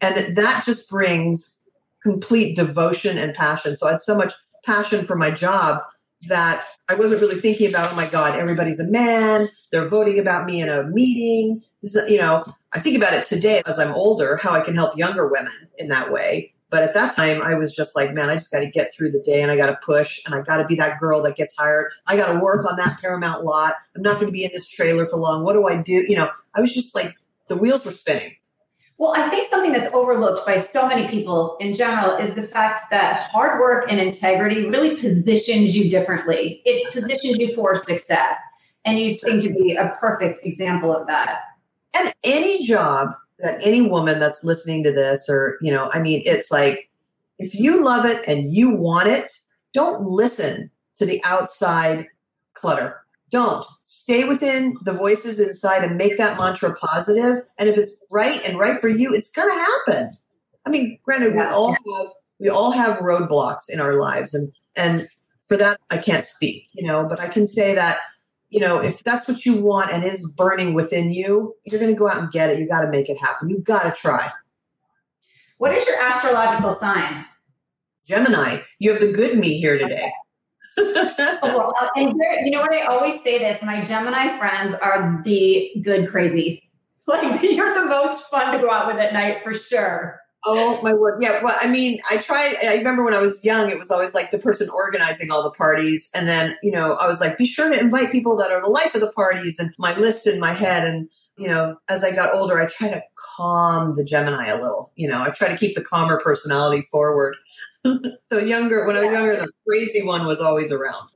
And 0.00 0.36
that 0.36 0.64
just 0.64 0.88
brings 0.88 1.58
complete 2.02 2.56
devotion 2.56 3.18
and 3.18 3.34
passion. 3.34 3.76
So 3.76 3.88
I 3.88 3.92
had 3.92 4.02
so 4.02 4.16
much 4.16 4.32
passion 4.66 5.06
for 5.06 5.16
my 5.16 5.30
job 5.30 5.82
that 6.28 6.66
I 6.88 6.94
wasn't 6.94 7.20
really 7.20 7.40
thinking 7.40 7.70
about, 7.70 7.92
oh 7.92 7.96
my 7.96 8.08
God, 8.08 8.38
everybody's 8.38 8.80
a 8.80 8.86
man. 8.86 9.48
They're 9.70 9.88
voting 9.88 10.18
about 10.18 10.46
me 10.46 10.60
in 10.60 10.68
a 10.68 10.84
meeting. 10.84 11.62
You 12.08 12.18
know, 12.18 12.44
I 12.72 12.80
think 12.80 12.96
about 12.96 13.14
it 13.14 13.26
today 13.26 13.62
as 13.66 13.78
I'm 13.78 13.94
older, 13.94 14.36
how 14.36 14.52
I 14.52 14.60
can 14.60 14.74
help 14.74 14.98
younger 14.98 15.28
women 15.28 15.52
in 15.78 15.88
that 15.88 16.12
way. 16.12 16.52
But 16.68 16.82
at 16.82 16.94
that 16.94 17.14
time, 17.14 17.42
I 17.42 17.54
was 17.54 17.74
just 17.74 17.94
like, 17.94 18.12
man, 18.12 18.28
I 18.28 18.34
just 18.34 18.50
got 18.50 18.60
to 18.60 18.66
get 18.66 18.92
through 18.92 19.12
the 19.12 19.20
day 19.20 19.40
and 19.40 19.52
I 19.52 19.56
got 19.56 19.68
to 19.68 19.78
push 19.84 20.20
and 20.26 20.34
I 20.34 20.40
got 20.40 20.56
to 20.56 20.64
be 20.64 20.74
that 20.76 20.98
girl 20.98 21.22
that 21.22 21.36
gets 21.36 21.56
hired. 21.56 21.92
I 22.08 22.16
got 22.16 22.32
to 22.32 22.40
work 22.40 22.68
on 22.68 22.76
that 22.76 23.00
Paramount 23.00 23.44
lot. 23.44 23.76
I'm 23.94 24.02
not 24.02 24.14
going 24.14 24.26
to 24.26 24.32
be 24.32 24.44
in 24.44 24.50
this 24.52 24.68
trailer 24.68 25.06
for 25.06 25.16
long. 25.16 25.44
What 25.44 25.52
do 25.52 25.66
I 25.66 25.80
do? 25.80 26.04
You 26.08 26.16
know, 26.16 26.28
I 26.54 26.60
was 26.60 26.74
just 26.74 26.94
like, 26.94 27.14
the 27.48 27.56
wheels 27.56 27.86
were 27.86 27.92
spinning. 27.92 28.34
Well, 28.98 29.12
I 29.14 29.28
think 29.28 29.46
something 29.46 29.72
that's 29.72 29.92
overlooked 29.92 30.46
by 30.46 30.56
so 30.56 30.88
many 30.88 31.06
people 31.06 31.56
in 31.60 31.74
general 31.74 32.16
is 32.16 32.34
the 32.34 32.42
fact 32.42 32.80
that 32.90 33.28
hard 33.30 33.60
work 33.60 33.86
and 33.90 34.00
integrity 34.00 34.66
really 34.66 34.96
positions 34.96 35.76
you 35.76 35.90
differently. 35.90 36.62
It 36.64 36.90
positions 36.92 37.36
you 37.38 37.54
for 37.54 37.74
success. 37.74 38.38
And 38.86 38.98
you 38.98 39.10
seem 39.10 39.40
to 39.40 39.52
be 39.52 39.74
a 39.74 39.94
perfect 40.00 40.46
example 40.46 40.94
of 40.94 41.06
that. 41.08 41.40
And 41.94 42.14
any 42.24 42.64
job 42.64 43.10
that 43.40 43.58
any 43.62 43.82
woman 43.82 44.18
that's 44.18 44.44
listening 44.44 44.82
to 44.84 44.92
this, 44.92 45.26
or, 45.28 45.58
you 45.60 45.72
know, 45.72 45.90
I 45.92 45.98
mean, 45.98 46.22
it's 46.24 46.50
like 46.50 46.88
if 47.38 47.54
you 47.54 47.84
love 47.84 48.06
it 48.06 48.26
and 48.26 48.54
you 48.54 48.70
want 48.70 49.08
it, 49.08 49.32
don't 49.74 50.02
listen 50.02 50.70
to 50.98 51.04
the 51.04 51.22
outside 51.24 52.06
clutter. 52.54 53.04
Don't 53.30 53.66
stay 53.84 54.26
within 54.26 54.76
the 54.84 54.92
voices 54.92 55.40
inside 55.40 55.82
and 55.84 55.96
make 55.96 56.16
that 56.16 56.38
mantra 56.38 56.74
positive. 56.76 57.42
And 57.58 57.68
if 57.68 57.76
it's 57.76 58.04
right 58.10 58.40
and 58.48 58.58
right 58.58 58.80
for 58.80 58.88
you, 58.88 59.12
it's 59.12 59.30
going 59.30 59.48
to 59.48 59.54
happen. 59.54 60.16
I 60.64 60.70
mean, 60.70 60.98
granted, 61.04 61.34
we 61.34 61.42
all 61.42 61.72
have 61.72 62.12
we 62.38 62.48
all 62.48 62.70
have 62.70 62.98
roadblocks 62.98 63.68
in 63.68 63.80
our 63.80 63.94
lives, 63.94 64.34
and 64.34 64.52
and 64.76 65.08
for 65.48 65.56
that 65.56 65.80
I 65.90 65.98
can't 65.98 66.24
speak, 66.24 66.68
you 66.72 66.86
know, 66.86 67.06
but 67.08 67.20
I 67.20 67.28
can 67.28 67.46
say 67.46 67.74
that 67.74 67.98
you 68.48 68.60
know, 68.60 68.78
if 68.78 69.02
that's 69.02 69.26
what 69.26 69.44
you 69.44 69.60
want 69.60 69.92
and 69.92 70.04
is 70.04 70.30
burning 70.32 70.74
within 70.74 71.12
you, 71.12 71.54
you're 71.64 71.80
going 71.80 71.92
to 71.92 71.98
go 71.98 72.08
out 72.08 72.18
and 72.18 72.30
get 72.30 72.50
it. 72.50 72.58
You 72.58 72.68
got 72.68 72.82
to 72.82 72.90
make 72.90 73.08
it 73.08 73.18
happen. 73.18 73.48
You 73.48 73.58
got 73.58 73.82
to 73.82 74.00
try. 74.00 74.30
What 75.58 75.72
is 75.72 75.86
your 75.86 76.00
astrological 76.00 76.72
sign? 76.72 77.24
Gemini. 78.06 78.60
You 78.78 78.92
have 78.92 79.00
the 79.00 79.12
good 79.12 79.38
me 79.38 79.58
here 79.58 79.78
today. 79.78 80.12
Oh, 80.78 81.38
well, 81.42 81.74
and 81.96 82.20
you 82.44 82.50
know 82.50 82.60
what? 82.60 82.72
I 82.72 82.86
always 82.86 83.22
say 83.22 83.38
this 83.38 83.62
my 83.62 83.82
Gemini 83.82 84.38
friends 84.38 84.74
are 84.74 85.20
the 85.24 85.72
good 85.82 86.08
crazy. 86.08 86.62
Like, 87.08 87.40
you're 87.40 87.72
the 87.72 87.86
most 87.86 88.24
fun 88.24 88.52
to 88.52 88.58
go 88.58 88.68
out 88.68 88.88
with 88.88 88.96
at 89.00 89.12
night 89.12 89.44
for 89.44 89.54
sure. 89.54 90.18
Oh 90.44 90.80
my 90.82 90.94
word. 90.94 91.20
Yeah. 91.20 91.42
Well, 91.42 91.56
I 91.60 91.68
mean, 91.68 91.98
I 92.10 92.18
tried, 92.18 92.56
I 92.64 92.76
remember 92.76 93.04
when 93.04 93.14
I 93.14 93.20
was 93.20 93.44
young, 93.44 93.68
it 93.68 93.78
was 93.78 93.90
always 93.90 94.14
like 94.14 94.30
the 94.30 94.38
person 94.38 94.68
organizing 94.70 95.30
all 95.30 95.42
the 95.42 95.50
parties. 95.50 96.08
And 96.14 96.28
then, 96.28 96.56
you 96.62 96.70
know, 96.70 96.94
I 96.94 97.08
was 97.08 97.20
like, 97.20 97.36
be 97.36 97.46
sure 97.46 97.68
to 97.68 97.78
invite 97.78 98.12
people 98.12 98.36
that 98.38 98.52
are 98.52 98.60
the 98.60 98.68
life 98.68 98.94
of 98.94 99.00
the 99.00 99.10
parties 99.10 99.58
and 99.58 99.72
my 99.76 99.96
list 99.96 100.26
in 100.26 100.38
my 100.38 100.52
head. 100.52 100.84
And, 100.84 101.08
you 101.36 101.48
know, 101.48 101.76
as 101.88 102.04
I 102.04 102.14
got 102.14 102.32
older, 102.32 102.60
I 102.60 102.66
try 102.66 102.90
to 102.90 103.02
calm 103.36 103.96
the 103.96 104.04
Gemini 104.04 104.46
a 104.46 104.60
little. 104.60 104.92
You 104.94 105.08
know, 105.08 105.20
I 105.20 105.30
try 105.30 105.48
to 105.48 105.56
keep 105.56 105.74
the 105.74 105.82
calmer 105.82 106.20
personality 106.20 106.86
forward. 106.92 107.36
so 108.32 108.38
younger, 108.38 108.86
when 108.86 108.96
I 108.96 109.04
was 109.04 109.12
younger, 109.12 109.36
the 109.36 109.50
crazy 109.66 110.02
one 110.02 110.26
was 110.26 110.40
always 110.40 110.72
around. 110.72 111.10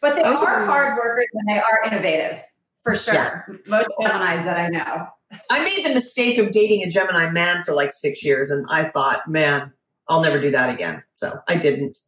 But 0.00 0.16
they 0.16 0.22
are 0.22 0.66
hard 0.66 0.96
workers 0.96 1.26
and 1.32 1.48
they 1.48 1.60
are 1.60 1.82
innovative 1.86 2.42
for 2.82 2.94
sure. 2.94 3.14
Yeah. 3.14 3.42
Most 3.66 3.88
Geminis 4.00 4.44
that 4.44 4.56
I 4.56 4.68
know. 4.68 5.06
I 5.50 5.64
made 5.64 5.84
the 5.84 5.94
mistake 5.94 6.38
of 6.38 6.50
dating 6.50 6.82
a 6.82 6.90
Gemini 6.90 7.30
man 7.30 7.64
for 7.64 7.74
like 7.74 7.92
six 7.92 8.22
years, 8.22 8.50
and 8.50 8.66
I 8.68 8.88
thought, 8.88 9.28
man, 9.28 9.72
I'll 10.08 10.20
never 10.20 10.40
do 10.40 10.50
that 10.50 10.74
again. 10.74 11.02
So 11.16 11.38
I 11.48 11.56
didn't. 11.56 11.98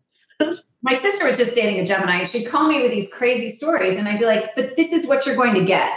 My 0.83 0.93
sister 0.93 1.27
was 1.27 1.39
just 1.39 1.55
dating 1.55 1.81
a 1.81 1.87
Gemini, 1.87 2.19
and 2.19 2.29
she'd 2.29 2.45
call 2.45 2.69
me 2.69 2.83
with 2.83 2.91
these 2.91 3.11
crazy 3.11 3.51
stories, 3.51 3.97
and 3.97 4.07
I'd 4.07 4.19
be 4.19 4.27
like, 4.27 4.55
but 4.55 4.77
this 4.77 4.93
is 4.93 5.09
what 5.09 5.25
you're 5.25 5.37
going 5.37 5.55
to 5.55 5.65
get. 5.65 5.91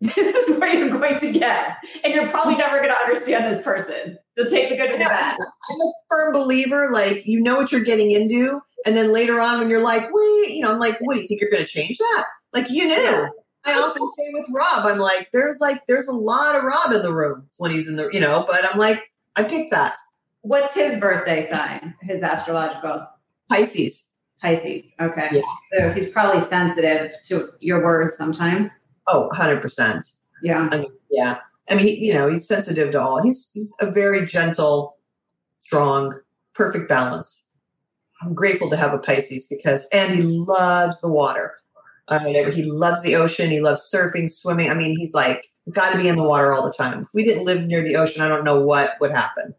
This 0.00 0.34
is 0.34 0.58
what 0.60 0.74
you're 0.76 0.90
going 0.90 1.18
to 1.18 1.32
get. 1.32 1.76
And 2.04 2.12
you're 2.12 2.28
probably 2.28 2.56
never 2.56 2.78
going 2.78 2.90
to 2.90 2.98
understand 2.98 3.52
this 3.52 3.62
person. 3.62 4.18
So 4.36 4.48
take 4.48 4.68
the 4.68 4.76
good 4.76 4.90
with 4.90 4.98
the 4.98 5.04
bad. 5.04 5.36
I'm 5.70 5.80
a 5.80 5.92
firm 6.08 6.32
believer, 6.32 6.92
like, 6.92 7.26
you 7.26 7.40
know 7.40 7.56
what 7.56 7.72
you're 7.72 7.84
getting 7.84 8.10
into. 8.10 8.60
And 8.84 8.96
then 8.96 9.12
later 9.12 9.40
on, 9.40 9.58
when 9.58 9.70
you're 9.70 9.82
like, 9.82 10.08
wait, 10.12 10.50
you 10.50 10.60
know, 10.62 10.70
I'm 10.70 10.78
like, 10.78 10.98
what 11.00 11.14
do 11.14 11.20
you 11.20 11.26
think 11.26 11.40
you're 11.40 11.50
going 11.50 11.64
to 11.64 11.68
change 11.68 11.96
that? 11.98 12.24
Like, 12.52 12.70
you 12.70 12.86
knew. 12.86 12.94
Yeah. 12.94 13.28
I 13.64 13.72
often 13.72 14.06
say 14.06 14.24
with 14.32 14.46
Rob, 14.50 14.86
I'm 14.86 14.98
like, 14.98 15.30
there's 15.32 15.58
like, 15.60 15.86
there's 15.86 16.06
a 16.06 16.12
lot 16.12 16.54
of 16.54 16.62
Rob 16.62 16.92
in 16.92 17.02
the 17.02 17.12
room 17.12 17.48
when 17.56 17.72
he's 17.72 17.88
in 17.88 17.96
the, 17.96 18.08
you 18.12 18.20
know, 18.20 18.44
but 18.46 18.64
I'm 18.64 18.78
like, 18.78 19.10
I 19.34 19.42
picked 19.42 19.72
that. 19.72 19.94
What's 20.42 20.74
his 20.74 21.00
birthday 21.00 21.48
sign? 21.50 21.94
His 22.02 22.22
astrological? 22.22 23.08
Pisces. 23.48 24.08
Pisces. 24.40 24.92
Okay. 25.00 25.30
Yeah. 25.32 25.42
So 25.72 25.92
he's 25.92 26.10
probably 26.10 26.40
sensitive 26.40 27.10
to 27.24 27.48
your 27.60 27.82
words 27.82 28.16
sometimes. 28.16 28.70
Oh, 29.08 29.28
100%. 29.32 30.14
Yeah. 30.42 30.68
I 30.70 30.78
mean, 30.78 30.92
yeah. 31.10 31.38
I 31.68 31.74
mean, 31.74 32.02
you 32.02 32.14
know, 32.14 32.28
he's 32.28 32.46
sensitive 32.46 32.92
to 32.92 33.02
all. 33.02 33.22
He's, 33.22 33.50
he's 33.54 33.72
a 33.80 33.90
very 33.90 34.26
gentle, 34.26 34.96
strong, 35.62 36.18
perfect 36.54 36.88
balance. 36.88 37.44
I'm 38.22 38.34
grateful 38.34 38.70
to 38.70 38.76
have 38.76 38.94
a 38.94 38.98
Pisces 38.98 39.46
because, 39.46 39.86
and 39.92 40.14
he 40.14 40.22
loves 40.22 41.00
the 41.00 41.10
water. 41.10 41.54
I 42.08 42.22
mean, 42.22 42.52
he 42.52 42.64
loves 42.64 43.02
the 43.02 43.16
ocean. 43.16 43.50
He 43.50 43.60
loves 43.60 43.90
surfing, 43.92 44.30
swimming. 44.30 44.70
I 44.70 44.74
mean, 44.74 44.96
he's 44.96 45.12
like, 45.12 45.48
got 45.72 45.92
to 45.92 45.98
be 45.98 46.08
in 46.08 46.16
the 46.16 46.22
water 46.22 46.52
all 46.52 46.64
the 46.64 46.72
time. 46.72 47.02
If 47.02 47.08
we 47.12 47.24
didn't 47.24 47.44
live 47.44 47.66
near 47.66 47.82
the 47.82 47.96
ocean, 47.96 48.22
I 48.22 48.28
don't 48.28 48.44
know 48.44 48.60
what 48.60 48.92
would 49.00 49.10
happen. 49.10 49.54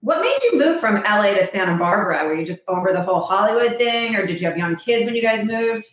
What 0.00 0.20
made 0.20 0.38
you 0.44 0.58
move 0.58 0.80
from 0.80 1.02
LA 1.02 1.34
to 1.34 1.44
Santa 1.44 1.76
Barbara? 1.76 2.24
Were 2.26 2.34
you 2.34 2.44
just 2.44 2.68
over 2.68 2.92
the 2.92 3.02
whole 3.02 3.20
Hollywood 3.20 3.78
thing, 3.78 4.14
or 4.14 4.26
did 4.26 4.40
you 4.40 4.46
have 4.46 4.58
young 4.58 4.76
kids 4.76 5.06
when 5.06 5.14
you 5.14 5.22
guys 5.22 5.44
moved? 5.44 5.86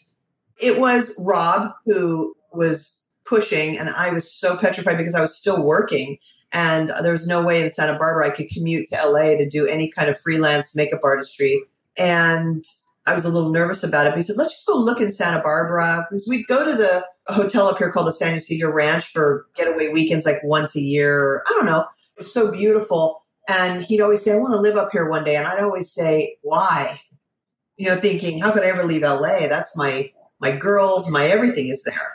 It 0.59 0.79
was 0.79 1.15
Rob 1.19 1.71
who 1.85 2.35
was 2.53 3.03
pushing, 3.25 3.77
and 3.77 3.89
I 3.89 4.11
was 4.11 4.31
so 4.31 4.57
petrified 4.57 4.97
because 4.97 5.15
I 5.15 5.21
was 5.21 5.35
still 5.35 5.63
working. 5.63 6.17
And 6.51 6.91
there 7.01 7.11
was 7.11 7.27
no 7.27 7.41
way 7.41 7.63
in 7.63 7.71
Santa 7.71 7.97
Barbara 7.97 8.27
I 8.27 8.29
could 8.29 8.49
commute 8.49 8.87
to 8.89 9.07
LA 9.07 9.37
to 9.37 9.49
do 9.49 9.65
any 9.65 9.89
kind 9.89 10.07
of 10.07 10.19
freelance 10.19 10.75
makeup 10.75 10.99
artistry. 11.03 11.63
And 11.97 12.63
I 13.07 13.15
was 13.15 13.25
a 13.25 13.29
little 13.29 13.49
nervous 13.49 13.83
about 13.83 14.05
it. 14.05 14.11
But 14.11 14.17
he 14.17 14.21
said, 14.21 14.37
let's 14.37 14.53
just 14.53 14.67
go 14.67 14.77
look 14.77 15.01
in 15.01 15.11
Santa 15.11 15.41
Barbara. 15.41 16.05
Because 16.07 16.27
we'd 16.27 16.45
go 16.45 16.63
to 16.63 16.75
the 16.75 17.05
hotel 17.33 17.67
up 17.67 17.79
here 17.79 17.91
called 17.91 18.07
the 18.07 18.13
San 18.13 18.35
Ysidro 18.35 18.71
Ranch 18.71 19.05
for 19.05 19.47
getaway 19.55 19.89
weekends 19.89 20.25
like 20.25 20.43
once 20.43 20.75
a 20.75 20.81
year. 20.81 21.43
I 21.47 21.53
don't 21.53 21.65
know. 21.65 21.79
It 21.79 22.19
was 22.19 22.31
so 22.31 22.51
beautiful. 22.51 23.23
And 23.47 23.83
he'd 23.83 24.01
always 24.01 24.23
say, 24.23 24.33
I 24.33 24.37
want 24.37 24.53
to 24.53 24.61
live 24.61 24.77
up 24.77 24.89
here 24.91 25.09
one 25.09 25.23
day. 25.23 25.35
And 25.35 25.47
I'd 25.47 25.59
always 25.59 25.91
say, 25.91 26.37
why? 26.43 27.01
You 27.77 27.89
know, 27.89 27.95
thinking, 27.95 28.39
how 28.39 28.51
could 28.51 28.63
I 28.63 28.67
ever 28.67 28.83
leave 28.83 29.01
LA? 29.01 29.47
That's 29.47 29.75
my 29.75 30.11
my 30.39 30.51
girls, 30.51 31.09
my 31.09 31.25
everything 31.27 31.69
is 31.69 31.83
there. 31.83 32.11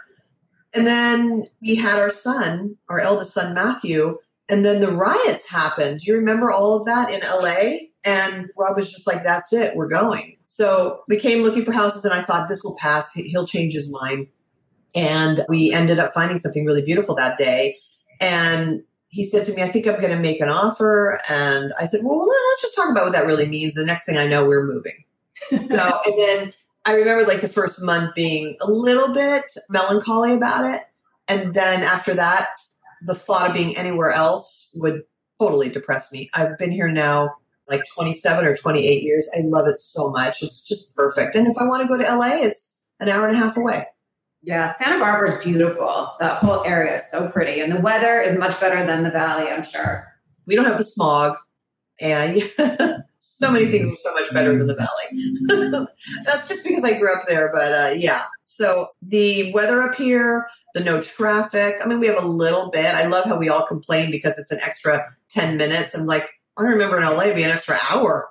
And 0.75 0.87
then 0.87 1.47
we 1.61 1.77
had 1.77 1.99
our 1.99 2.11
son, 2.11 2.77
our 2.89 3.01
eldest 3.01 3.33
son, 3.33 3.55
Matthew, 3.55 4.19
And 4.49 4.65
then 4.65 4.81
the 4.81 4.91
riots 4.91 5.49
happened. 5.49 6.01
Do 6.01 6.11
you 6.11 6.17
remember 6.17 6.51
all 6.51 6.77
of 6.77 6.87
that 6.87 7.13
in 7.13 7.21
LA? 7.21 7.89
And 8.05 8.49
Rob 8.57 8.77
was 8.77 8.91
just 8.91 9.07
like, 9.07 9.23
that's 9.23 9.53
it, 9.53 9.77
we're 9.77 9.89
going. 9.89 10.37
So 10.47 11.03
we 11.09 11.19
came 11.19 11.43
looking 11.43 11.65
for 11.65 11.73
houses, 11.73 12.05
and 12.05 12.15
I 12.15 12.23
thought 12.23 12.49
this 12.49 12.65
will 12.65 12.77
pass. 12.79 13.13
He'll 13.13 13.47
change 13.47 13.75
his 13.75 13.91
mind. 13.91 14.29
And 14.95 15.45
we 15.49 15.73
ended 15.73 15.99
up 15.99 16.15
finding 16.15 16.39
something 16.39 16.65
really 16.65 16.83
beautiful 16.83 17.15
that 17.17 17.37
day. 17.37 17.77
And 18.21 18.83
he 19.09 19.25
said 19.25 19.47
to 19.47 19.55
me, 19.55 19.63
I 19.63 19.69
think 19.69 19.87
I'm 19.87 20.01
going 20.01 20.17
to 20.17 20.19
make 20.19 20.41
an 20.41 20.49
offer. 20.49 21.21
And 21.29 21.73
I 21.79 21.87
said, 21.87 22.01
well, 22.03 22.19
let's 22.27 22.63
just 22.63 22.75
talk 22.75 22.91
about 22.91 23.05
what 23.05 23.13
that 23.13 23.27
really 23.27 23.49
means. 23.49 23.75
The 23.75 23.85
next 23.85 24.07
thing 24.07 24.17
I 24.17 24.27
know, 24.27 24.47
we're 24.47 24.67
moving. 24.67 25.05
so, 25.69 26.01
and 26.07 26.19
then 26.19 26.53
I 26.89 26.95
remember 26.95 27.27
like 27.27 27.43
the 27.43 27.49
first 27.49 27.83
month 27.83 28.15
being 28.15 28.57
a 28.63 28.71
little 28.71 29.13
bit 29.13 29.45
melancholy 29.69 30.33
about 30.33 30.65
it. 30.65 30.85
And 31.29 31.53
then 31.53 31.83
after 31.83 32.15
that, 32.15 32.49
the 33.03 33.15
thought 33.15 33.51
of 33.51 33.55
being 33.55 33.77
anywhere 33.77 34.11
else 34.11 34.75
would 34.81 35.03
totally 35.39 35.69
depress 35.69 36.11
me. 36.11 36.31
I've 36.33 36.57
been 36.57 36.73
here 36.73 36.91
now 36.91 37.35
like 37.69 37.83
27 37.93 38.43
or 38.47 38.57
28 38.57 39.03
years. 39.03 39.31
I 39.37 39.43
love 39.43 39.67
it 39.67 39.79
so 39.79 40.11
much. 40.11 40.43
It's 40.43 40.67
just 40.67 40.97
perfect. 40.97 41.37
And 41.37 41.47
if 41.47 41.59
I 41.59 41.67
want 41.67 41.83
to 41.83 41.89
go 41.89 42.03
to 42.03 42.17
LA, 42.17 42.47
it's 42.47 42.81
an 43.01 43.11
hour 43.11 43.29
and 43.29 43.37
a 43.37 43.39
half 43.39 43.59
away. 43.59 43.85
Yeah, 44.41 44.73
Santa 44.73 44.99
Barbara 44.99 45.37
is 45.37 45.45
beautiful. 45.45 46.15
The 46.21 46.37
whole 46.37 46.65
area 46.65 46.95
is 46.95 47.11
so 47.11 47.29
pretty, 47.29 47.61
and 47.61 47.71
the 47.71 47.81
weather 47.81 48.19
is 48.23 48.39
much 48.39 48.59
better 48.61 48.87
than 48.87 49.03
the 49.03 49.11
valley, 49.11 49.51
I'm 49.51 49.65
sure. 49.65 50.07
We 50.47 50.55
don't 50.55 50.65
have 50.65 50.79
the 50.79 50.85
smog, 50.85 51.37
and 52.01 52.41
so 53.19 53.51
many 53.51 53.67
things 53.67 53.89
are 53.89 53.97
so 54.03 54.15
much 54.15 54.33
better 54.33 54.57
than 54.57 54.67
the 54.67 54.75
valley. 54.75 55.87
That's 56.25 56.49
just 56.49 56.65
because 56.65 56.85
I 56.85 56.99
grew 56.99 57.13
up 57.13 57.27
there, 57.27 57.51
but 57.53 57.73
uh, 57.73 57.93
yeah. 57.93 58.25
So 58.45 58.89
the 59.03 59.53
weather 59.53 59.83
up 59.83 59.95
here, 59.95 60.49
the 60.75 60.81
no 60.81 61.03
traffic. 61.03 61.77
I 61.83 61.87
mean, 61.87 62.01
we 62.01 62.07
have 62.07 62.23
a 62.23 62.27
little 62.27 62.71
bit. 62.71 62.95
I 62.95 63.07
love 63.07 63.27
how 63.27 63.39
we 63.39 63.49
all 63.49 63.67
complain 63.67 64.11
because 64.11 64.39
it's 64.39 64.51
an 64.51 64.61
extra 64.61 65.05
10 65.31 65.57
minutes. 65.57 65.95
I'm 65.95 66.07
like, 66.07 66.29
I 66.57 66.63
remember 66.63 66.97
in 66.97 67.05
LA 67.05 67.23
it'd 67.23 67.37
be 67.37 67.43
an 67.43 67.51
extra 67.51 67.79
hour. 67.91 68.29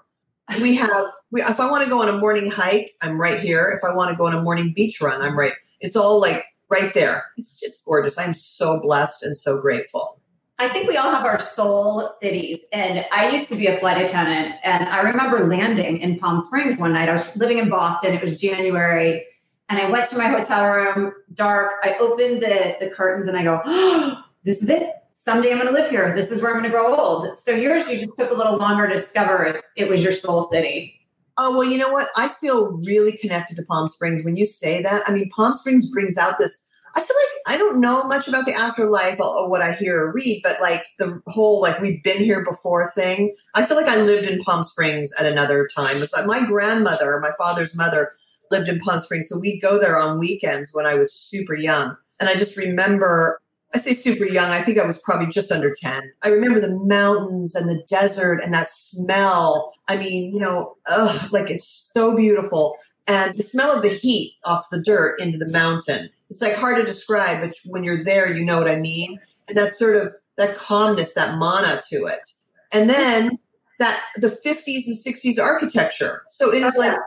We 0.61 0.75
have, 0.75 1.07
we, 1.31 1.41
if 1.41 1.59
I 1.59 1.69
want 1.69 1.83
to 1.83 1.89
go 1.89 2.01
on 2.01 2.07
a 2.07 2.17
morning 2.17 2.49
hike, 2.49 2.95
I'm 3.01 3.19
right 3.19 3.39
here. 3.39 3.69
If 3.69 3.83
I 3.83 3.93
want 3.93 4.11
to 4.11 4.17
go 4.17 4.27
on 4.27 4.33
a 4.33 4.41
morning 4.41 4.73
beach 4.73 5.01
run, 5.01 5.21
I'm 5.21 5.38
right. 5.38 5.53
It's 5.81 5.95
all 5.95 6.21
like 6.21 6.45
right 6.69 6.93
there. 6.93 7.25
It's 7.38 7.59
just 7.59 7.83
gorgeous. 7.85 8.17
I'm 8.17 8.33
so 8.33 8.79
blessed 8.79 9.23
and 9.23 9.38
so 9.38 9.59
grateful. 9.59 10.21
I 10.60 10.68
think 10.68 10.88
we 10.88 10.97
all 10.97 11.12
have 11.12 11.26
our 11.26 11.39
soul 11.39 12.10
cities. 12.20 12.66
And 12.74 13.05
I 13.12 13.30
used 13.30 13.47
to 13.49 13.55
be 13.55 13.68
a 13.68 13.80
flight 13.80 14.01
attendant, 14.03 14.55
and 14.64 14.89
I 14.89 15.01
remember 15.01 15.47
landing 15.47 15.99
in 15.99 16.18
Palm 16.18 16.39
Springs 16.39 16.78
one 16.78 16.93
night. 16.93 17.10
I 17.10 17.14
was 17.14 17.36
living 17.36 17.60
in 17.60 17.70
Boston. 17.70 18.16
It 18.16 18.22
was 18.22 18.39
January, 18.39 19.26
and 19.70 19.80
I 19.80 19.89
went 19.89 20.10
to 20.10 20.18
my 20.18 20.28
hotel 20.28 20.70
room, 20.70 21.14
dark. 21.34 21.74
I 21.84 21.95
opened 21.99 22.41
the, 22.41 22.76
the 22.80 22.89
curtains 22.89 23.28
and 23.28 23.38
I 23.38 23.43
go, 23.43 23.62
oh, 23.66 24.24
this 24.43 24.64
is 24.64 24.70
it. 24.70 24.93
Someday 25.12 25.51
I'm 25.51 25.58
going 25.58 25.68
to 25.68 25.74
live 25.74 25.91
here. 25.91 26.16
This 26.16 26.32
is 26.32 26.41
where 26.41 26.51
I'm 26.51 26.60
going 26.60 26.72
to 26.72 26.76
grow 26.76 26.95
old. 26.95 27.38
So 27.38 27.51
yours, 27.51 27.89
you 27.89 27.97
just 27.97 28.18
took 28.18 28.32
a 28.32 28.34
little 28.34 28.58
longer 28.58 28.88
to 28.88 28.95
discover 28.95 29.43
it, 29.43 29.64
it 29.76 29.89
was 29.89 30.01
your 30.01 30.14
soul 30.14 30.43
city. 30.43 30.93
Oh, 31.39 31.55
well, 31.55 31.68
you 31.68 31.78
know 31.78 31.91
what? 31.91 32.10
I 32.16 32.30
feel 32.30 32.72
really 32.78 33.16
connected 33.16 33.58
to 33.58 33.64
Palm 33.64 33.89
Springs 33.89 34.24
when 34.24 34.38
you 34.38 34.47
say 34.47 34.82
that. 34.82 35.03
I 35.08 35.12
mean, 35.12 35.30
Palm 35.30 35.53
Springs 35.53 35.88
brings 35.89 36.18
out 36.18 36.39
this 36.39 36.66
I 36.98 37.00
feel 37.00 37.16
like 37.16 37.56
I 37.56 37.58
don't 37.60 37.80
know 37.80 38.06
much 38.06 38.28
about 38.28 38.48
the 38.48 38.56
afterlife 38.56 39.20
or 39.20 39.48
what 39.48 39.62
I 39.62 39.74
hear 39.74 40.02
or 40.02 40.12
read, 40.12 40.41
but 40.43 40.60
like 40.60 40.84
the 40.98 41.22
whole 41.28 41.62
like 41.62 41.80
we've 41.80 42.02
been 42.02 42.18
here 42.18 42.43
before 42.43 42.89
thing. 42.95 43.36
I 43.54 43.68
feel 43.68 43.78
like 43.78 43.86
I 43.86 44.02
lived 44.02 44.28
in 44.28 44.39
Palm 44.39 44.64
Springs 44.64 45.14
at 45.20 45.28
another 45.28 45.70
time. 45.76 45.98
It's 45.98 46.12
like 46.12 46.26
my 46.26 46.43
grandmother, 46.48 47.20
my 47.20 47.34
father's 47.38 47.76
mother, 47.76 48.14
lived 48.50 48.68
in 48.68 48.80
Palm 48.80 49.00
Springs, 49.00 49.30
so 49.30 49.38
we'd 49.38 49.62
go 49.62 49.80
there 49.80 50.00
on 50.00 50.18
weekends 50.18 50.72
when 50.74 50.88
I 50.88 50.95
was 50.95 51.14
super 51.14 51.54
young. 51.54 51.95
And 52.20 52.30
I 52.30 52.34
just 52.34 52.58
remember 52.58 53.41
I 53.76 53.80
say 53.80 53.93
super 53.93 54.26
young, 54.26 54.50
I 54.50 54.62
think 54.62 54.80
I 54.80 54.86
was 54.88 54.98
probably 54.98 55.28
just 55.28 55.52
under 55.52 55.76
10. 55.76 56.02
I 56.24 56.30
remember 56.30 56.60
the 56.60 56.80
mountains 56.86 57.54
and 57.54 57.70
the 57.70 57.84
desert 57.88 58.39
and 58.43 58.54
that 58.54 58.72
smell. 58.72 59.74
I 59.88 59.98
mean, 59.98 60.34
you 60.34 60.39
know, 60.39 60.78
ugh, 60.88 61.32
like 61.32 61.52
it's 61.52 61.91
so 61.93 62.16
beautiful. 62.16 62.78
And 63.08 63.36
the 63.36 63.43
smell 63.43 63.72
of 63.72 63.84
the 63.84 63.89
heat 63.89 64.36
off 64.43 64.70
the 64.70 64.82
dirt 64.82 65.20
into 65.20 65.38
the 65.38 65.49
mountain 65.49 66.10
it's 66.30 66.41
like 66.41 66.55
hard 66.55 66.78
to 66.78 66.84
describe, 66.84 67.41
but 67.41 67.55
when 67.66 67.84
you're 67.84 68.03
there, 68.03 68.34
you 68.36 68.43
know 68.43 68.58
what 68.58 68.70
I 68.70 68.80
mean. 68.80 69.20
And 69.47 69.58
that 69.58 69.76
sort 69.76 69.95
of 69.95 70.10
that 70.36 70.55
calmness, 70.55 71.14
that 71.14 71.38
mana 71.38 71.82
to 71.89 72.05
it. 72.05 72.30
And 72.72 72.89
then 72.89 73.39
that 73.80 74.01
the 74.18 74.28
50s 74.28 74.84
and 74.88 74.97
60s 74.97 75.41
architecture. 75.41 76.24
So 76.30 76.53
it 76.53 76.64
is 76.64 76.78
like 76.78 76.97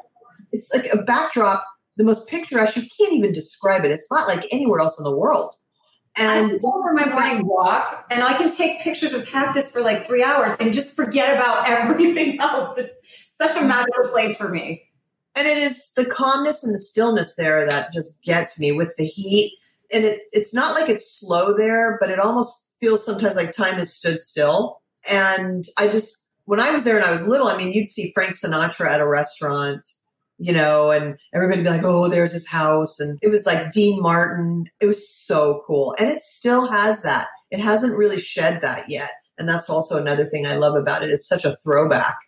it's 0.53 0.74
like 0.74 0.92
a 0.92 1.03
backdrop, 1.03 1.64
the 1.96 2.05
most 2.05 2.28
picturesque. 2.28 2.76
You 2.76 2.86
can't 2.98 3.12
even 3.12 3.32
describe 3.32 3.84
it. 3.84 3.90
It's 3.90 4.11
not 4.11 4.26
like 4.26 4.46
anywhere 4.51 4.80
else 4.80 4.98
in 4.98 5.05
the 5.05 5.16
world. 5.16 5.55
And 6.16 6.53
I 6.53 6.59
go 6.59 6.82
for 6.82 6.92
my 6.92 7.07
morning 7.07 7.46
walk, 7.46 8.07
and 8.11 8.24
I 8.24 8.36
can 8.36 8.51
take 8.53 8.80
pictures 8.80 9.12
of 9.12 9.26
cactus 9.26 9.70
for 9.70 9.80
like 9.80 10.07
three 10.07 10.24
hours 10.24 10.57
and 10.59 10.72
just 10.72 10.96
forget 10.96 11.36
about 11.36 11.68
everything 11.68 12.40
else. 12.40 12.78
It's 12.78 12.94
such 13.40 13.57
a 13.61 13.64
magical 13.64 14.09
place 14.09 14.36
for 14.36 14.48
me. 14.48 14.89
And 15.36 15.46
it 15.46 15.58
is 15.58 15.92
the 15.94 16.06
calmness 16.06 16.64
and 16.64 16.74
the 16.74 16.80
stillness 16.80 17.36
there 17.36 17.66
that 17.66 17.92
just 17.92 18.22
gets 18.22 18.58
me 18.58 18.72
with 18.72 18.94
the 18.96 19.06
heat. 19.06 19.56
And 19.92 20.04
it, 20.04 20.20
it's 20.32 20.54
not 20.54 20.78
like 20.78 20.88
it's 20.88 21.20
slow 21.20 21.56
there, 21.56 21.98
but 22.00 22.10
it 22.10 22.18
almost 22.18 22.68
feels 22.80 23.04
sometimes 23.04 23.36
like 23.36 23.52
time 23.52 23.78
has 23.78 23.92
stood 23.92 24.20
still. 24.20 24.80
And 25.08 25.64
I 25.78 25.88
just, 25.88 26.28
when 26.44 26.60
I 26.60 26.70
was 26.70 26.84
there 26.84 26.96
and 26.96 27.04
I 27.04 27.12
was 27.12 27.26
little, 27.26 27.48
I 27.48 27.56
mean, 27.56 27.72
you'd 27.72 27.88
see 27.88 28.12
Frank 28.12 28.34
Sinatra 28.34 28.88
at 28.88 29.00
a 29.00 29.06
restaurant, 29.06 29.86
you 30.38 30.52
know, 30.52 30.90
and 30.90 31.16
everybody 31.32 31.62
be 31.62 31.68
like, 31.68 31.84
oh, 31.84 32.08
there's 32.08 32.32
his 32.32 32.46
house. 32.46 32.98
And 32.98 33.18
it 33.22 33.28
was 33.28 33.46
like 33.46 33.72
Dean 33.72 34.00
Martin. 34.02 34.68
It 34.80 34.86
was 34.86 35.08
so 35.08 35.62
cool. 35.66 35.94
And 35.98 36.08
it 36.08 36.22
still 36.22 36.66
has 36.66 37.02
that. 37.02 37.28
It 37.50 37.60
hasn't 37.60 37.96
really 37.96 38.20
shed 38.20 38.60
that 38.62 38.88
yet. 38.90 39.10
And 39.38 39.48
that's 39.48 39.70
also 39.70 39.96
another 39.98 40.26
thing 40.26 40.46
I 40.46 40.56
love 40.56 40.76
about 40.76 41.02
it. 41.02 41.10
It's 41.10 41.28
such 41.28 41.44
a 41.44 41.56
throwback 41.56 42.18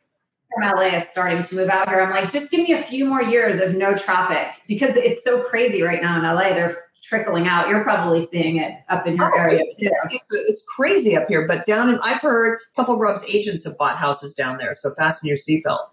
from 0.54 0.70
LA 0.70 0.96
is 0.96 1.08
starting 1.08 1.42
to 1.42 1.54
move 1.54 1.68
out 1.68 1.88
here. 1.88 2.00
I'm 2.00 2.10
like, 2.10 2.30
just 2.30 2.50
give 2.50 2.60
me 2.60 2.72
a 2.72 2.82
few 2.82 3.04
more 3.04 3.22
years 3.22 3.60
of 3.60 3.74
no 3.74 3.94
traffic 3.94 4.48
because 4.66 4.96
it's 4.96 5.22
so 5.24 5.42
crazy 5.42 5.82
right 5.82 6.02
now 6.02 6.18
in 6.18 6.24
LA. 6.24 6.54
They're 6.54 6.76
trickling 7.02 7.46
out. 7.46 7.68
You're 7.68 7.82
probably 7.82 8.24
seeing 8.24 8.56
it 8.56 8.72
up 8.88 9.06
in 9.06 9.16
your 9.16 9.34
oh, 9.34 9.38
area 9.38 9.64
too. 9.78 9.90
It's, 10.10 10.24
it's, 10.30 10.64
crazy 10.64 11.16
up 11.16 11.28
here, 11.28 11.46
but 11.46 11.66
down 11.66 11.90
in, 11.90 11.98
I've 12.02 12.20
heard 12.20 12.60
a 12.72 12.76
couple 12.76 12.94
of 12.94 13.00
Rob's 13.00 13.24
agents 13.28 13.64
have 13.64 13.76
bought 13.76 13.98
houses 13.98 14.34
down 14.34 14.58
there. 14.58 14.74
So 14.74 14.90
fasten 14.96 15.28
your 15.28 15.36
seatbelt. 15.36 15.88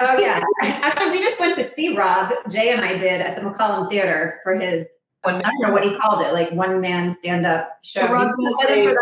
Oh 0.00 0.18
yeah. 0.18 0.42
Actually, 0.62 1.10
we 1.12 1.18
just 1.20 1.38
went 1.38 1.54
to 1.56 1.62
see 1.62 1.96
Rob. 1.96 2.32
Jay 2.48 2.72
and 2.72 2.84
I 2.84 2.96
did 2.96 3.20
at 3.20 3.36
the 3.36 3.42
McCallum 3.42 3.88
Theater 3.88 4.40
for 4.42 4.54
his. 4.54 4.88
One 5.22 5.36
I 5.36 5.40
don't 5.40 5.60
know 5.62 5.72
what 5.72 5.84
he 5.84 5.96
called 5.96 6.20
it, 6.20 6.34
like 6.34 6.52
one 6.52 6.82
man 6.82 7.14
stand 7.14 7.46
up 7.46 7.78
show. 7.82 8.00
So 8.00 8.12
Rob, 8.12 8.30
does 8.38 8.70
a, 8.70 8.94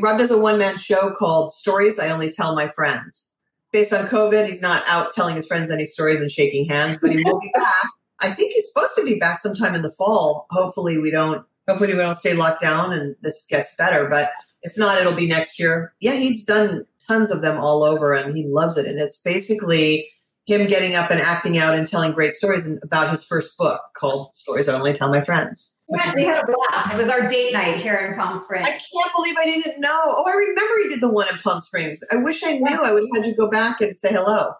Rob 0.00 0.18
does 0.18 0.32
a 0.32 0.38
one 0.38 0.58
man 0.58 0.76
show 0.76 1.12
called 1.12 1.52
Stories 1.52 2.00
I 2.00 2.08
Only 2.08 2.32
Tell 2.32 2.56
My 2.56 2.66
Friends 2.66 3.37
based 3.72 3.92
on 3.92 4.06
COVID, 4.06 4.46
he's 4.46 4.62
not 4.62 4.82
out 4.86 5.12
telling 5.12 5.36
his 5.36 5.46
friends 5.46 5.70
any 5.70 5.86
stories 5.86 6.20
and 6.20 6.30
shaking 6.30 6.68
hands, 6.68 6.98
but 7.00 7.10
he 7.10 7.22
will 7.22 7.40
be 7.40 7.50
back. 7.54 7.86
I 8.20 8.30
think 8.30 8.52
he's 8.52 8.68
supposed 8.68 8.94
to 8.96 9.04
be 9.04 9.18
back 9.18 9.40
sometime 9.40 9.74
in 9.74 9.82
the 9.82 9.90
fall. 9.90 10.46
Hopefully 10.50 10.98
we 10.98 11.10
don't 11.10 11.44
hopefully 11.68 11.92
we 11.92 11.98
don't 11.98 12.16
stay 12.16 12.34
locked 12.34 12.60
down 12.60 12.92
and 12.92 13.14
this 13.22 13.46
gets 13.48 13.76
better. 13.76 14.08
But 14.08 14.30
if 14.62 14.76
not, 14.76 14.98
it'll 14.98 15.14
be 15.14 15.28
next 15.28 15.58
year. 15.58 15.94
Yeah, 16.00 16.14
he's 16.14 16.44
done 16.44 16.86
tons 17.06 17.30
of 17.30 17.42
them 17.42 17.58
all 17.58 17.84
over 17.84 18.12
and 18.12 18.36
he 18.36 18.46
loves 18.46 18.76
it. 18.76 18.86
And 18.86 18.98
it's 18.98 19.20
basically 19.20 20.10
him 20.48 20.66
getting 20.66 20.94
up 20.94 21.10
and 21.10 21.20
acting 21.20 21.58
out 21.58 21.74
and 21.74 21.86
telling 21.86 22.12
great 22.12 22.32
stories 22.32 22.66
about 22.82 23.10
his 23.10 23.22
first 23.22 23.58
book 23.58 23.82
called 23.94 24.34
Stories 24.34 24.66
I 24.66 24.78
Only 24.78 24.94
Tell 24.94 25.10
My 25.10 25.20
Friends. 25.20 25.78
We 25.90 25.98
had 25.98 26.16
a 26.16 26.46
blast. 26.46 26.94
It 26.94 26.96
was 26.96 27.10
our 27.10 27.28
date 27.28 27.52
night 27.52 27.76
here 27.76 27.96
in 27.96 28.18
Palm 28.18 28.34
Springs. 28.34 28.66
I 28.66 28.70
can't 28.70 29.12
believe 29.14 29.36
I 29.38 29.44
didn't 29.44 29.78
know. 29.78 30.00
Oh, 30.06 30.24
I 30.26 30.32
remember 30.32 30.74
he 30.82 30.88
did 30.88 31.02
the 31.02 31.12
one 31.12 31.28
in 31.28 31.38
Palm 31.40 31.60
Springs. 31.60 32.00
I 32.10 32.16
wish 32.16 32.42
I 32.42 32.52
knew. 32.52 32.82
I 32.82 32.92
would 32.92 33.02
have 33.02 33.22
had 33.22 33.26
you 33.26 33.36
go 33.36 33.50
back 33.50 33.82
and 33.82 33.94
say 33.94 34.10
hello. 34.10 34.54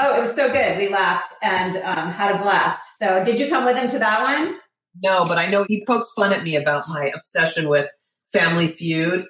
Oh, 0.00 0.16
it 0.16 0.20
was 0.20 0.34
so 0.34 0.50
good. 0.52 0.76
We 0.76 0.88
laughed 0.88 1.32
and 1.40 1.76
um, 1.76 2.10
had 2.10 2.34
a 2.34 2.38
blast. 2.38 2.98
So, 3.00 3.22
did 3.22 3.38
you 3.38 3.48
come 3.48 3.64
with 3.64 3.76
him 3.76 3.88
to 3.90 4.00
that 4.00 4.22
one? 4.22 4.56
No, 5.04 5.24
but 5.24 5.38
I 5.38 5.46
know 5.46 5.64
he 5.68 5.84
pokes 5.86 6.10
fun 6.16 6.32
at 6.32 6.42
me 6.42 6.56
about 6.56 6.88
my 6.88 7.12
obsession 7.14 7.68
with 7.68 7.88
Family 8.32 8.66
Feud. 8.66 9.24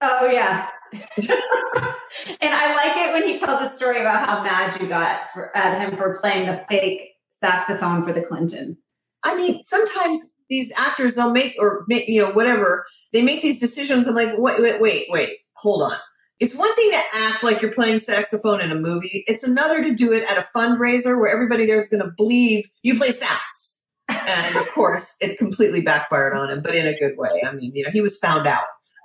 Oh, 0.00 0.26
yeah. 0.30 0.68
and 0.92 2.54
I 2.54 2.74
like 2.74 2.96
it 2.96 3.12
when 3.12 3.26
he 3.26 3.38
tells 3.38 3.66
a 3.66 3.74
story 3.74 4.00
about 4.00 4.26
how 4.26 4.42
mad 4.42 4.78
you 4.80 4.86
got 4.88 5.30
for, 5.32 5.56
at 5.56 5.80
him 5.80 5.96
for 5.96 6.18
playing 6.20 6.46
the 6.46 6.64
fake 6.68 7.12
saxophone 7.30 8.04
for 8.04 8.12
the 8.12 8.22
Clintons. 8.22 8.78
I 9.24 9.36
mean, 9.36 9.62
sometimes 9.64 10.36
these 10.48 10.72
actors 10.78 11.14
they'll 11.14 11.32
make 11.32 11.54
or 11.58 11.84
make, 11.88 12.08
you 12.08 12.22
know 12.22 12.32
whatever 12.32 12.84
they 13.12 13.22
make 13.22 13.42
these 13.42 13.60
decisions. 13.60 14.06
I'm 14.06 14.14
like, 14.14 14.34
wait, 14.36 14.60
wait, 14.60 14.80
wait, 14.80 15.06
wait, 15.08 15.38
hold 15.54 15.82
on. 15.82 15.96
It's 16.40 16.56
one 16.56 16.74
thing 16.74 16.90
to 16.90 17.02
act 17.14 17.44
like 17.44 17.62
you're 17.62 17.72
playing 17.72 18.00
saxophone 18.00 18.60
in 18.60 18.72
a 18.72 18.74
movie. 18.74 19.24
It's 19.28 19.44
another 19.44 19.82
to 19.82 19.94
do 19.94 20.12
it 20.12 20.28
at 20.28 20.38
a 20.38 20.46
fundraiser 20.56 21.18
where 21.18 21.32
everybody 21.32 21.66
there 21.66 21.78
is 21.78 21.88
going 21.88 22.02
to 22.02 22.10
believe 22.16 22.68
you 22.82 22.98
play 22.98 23.12
sax. 23.12 23.86
And 24.08 24.56
of 24.56 24.68
course, 24.72 25.14
it 25.20 25.38
completely 25.38 25.82
backfired 25.82 26.36
on 26.36 26.50
him, 26.50 26.60
but 26.60 26.74
in 26.74 26.86
a 26.86 26.98
good 26.98 27.16
way. 27.16 27.42
I 27.46 27.52
mean, 27.52 27.72
you 27.74 27.84
know, 27.84 27.90
he 27.92 28.00
was 28.00 28.18
found 28.18 28.48
out 28.48 28.64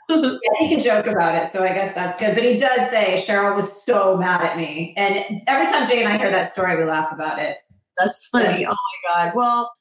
yeah, 0.09 0.37
he 0.59 0.69
can 0.69 0.79
joke 0.79 1.07
about 1.07 1.35
it, 1.35 1.51
so 1.51 1.63
I 1.63 1.73
guess 1.73 1.93
that's 1.93 2.17
good. 2.19 2.35
But 2.35 2.43
he 2.43 2.57
does 2.57 2.89
say 2.89 3.23
Sheryl 3.27 3.55
was 3.55 3.83
so 3.85 4.17
mad 4.17 4.41
at 4.41 4.57
me, 4.57 4.93
and 4.97 5.41
every 5.47 5.67
time 5.67 5.87
Jay 5.87 6.03
and 6.03 6.11
I 6.11 6.17
hear 6.17 6.31
that 6.31 6.51
story, 6.51 6.77
we 6.77 6.83
laugh 6.83 7.11
about 7.11 7.39
it. 7.39 7.57
That's 7.97 8.25
funny. 8.27 8.61
Yeah. 8.61 8.69
Oh 8.71 8.75
my 8.75 9.25
god. 9.25 9.35
Well, 9.35 9.73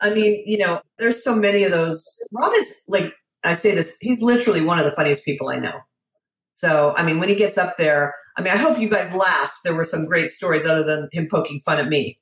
I 0.00 0.14
mean, 0.14 0.42
you 0.46 0.58
know, 0.58 0.80
there's 0.98 1.22
so 1.22 1.34
many 1.34 1.64
of 1.64 1.70
those. 1.70 2.04
Rob 2.32 2.52
is 2.56 2.82
like 2.88 3.12
I 3.44 3.54
say 3.54 3.74
this, 3.74 3.96
he's 4.00 4.22
literally 4.22 4.62
one 4.62 4.78
of 4.78 4.84
the 4.84 4.90
funniest 4.90 5.24
people 5.24 5.48
I 5.48 5.56
know. 5.56 5.80
So, 6.54 6.94
I 6.96 7.04
mean, 7.04 7.18
when 7.18 7.28
he 7.28 7.34
gets 7.34 7.58
up 7.58 7.76
there, 7.76 8.14
I 8.36 8.42
mean, 8.42 8.52
I 8.52 8.56
hope 8.56 8.78
you 8.78 8.88
guys 8.88 9.14
laughed. 9.14 9.58
There 9.64 9.74
were 9.74 9.84
some 9.84 10.06
great 10.06 10.30
stories 10.30 10.64
other 10.64 10.84
than 10.84 11.08
him 11.12 11.28
poking 11.30 11.60
fun 11.60 11.78
at 11.78 11.88
me. 11.88 12.18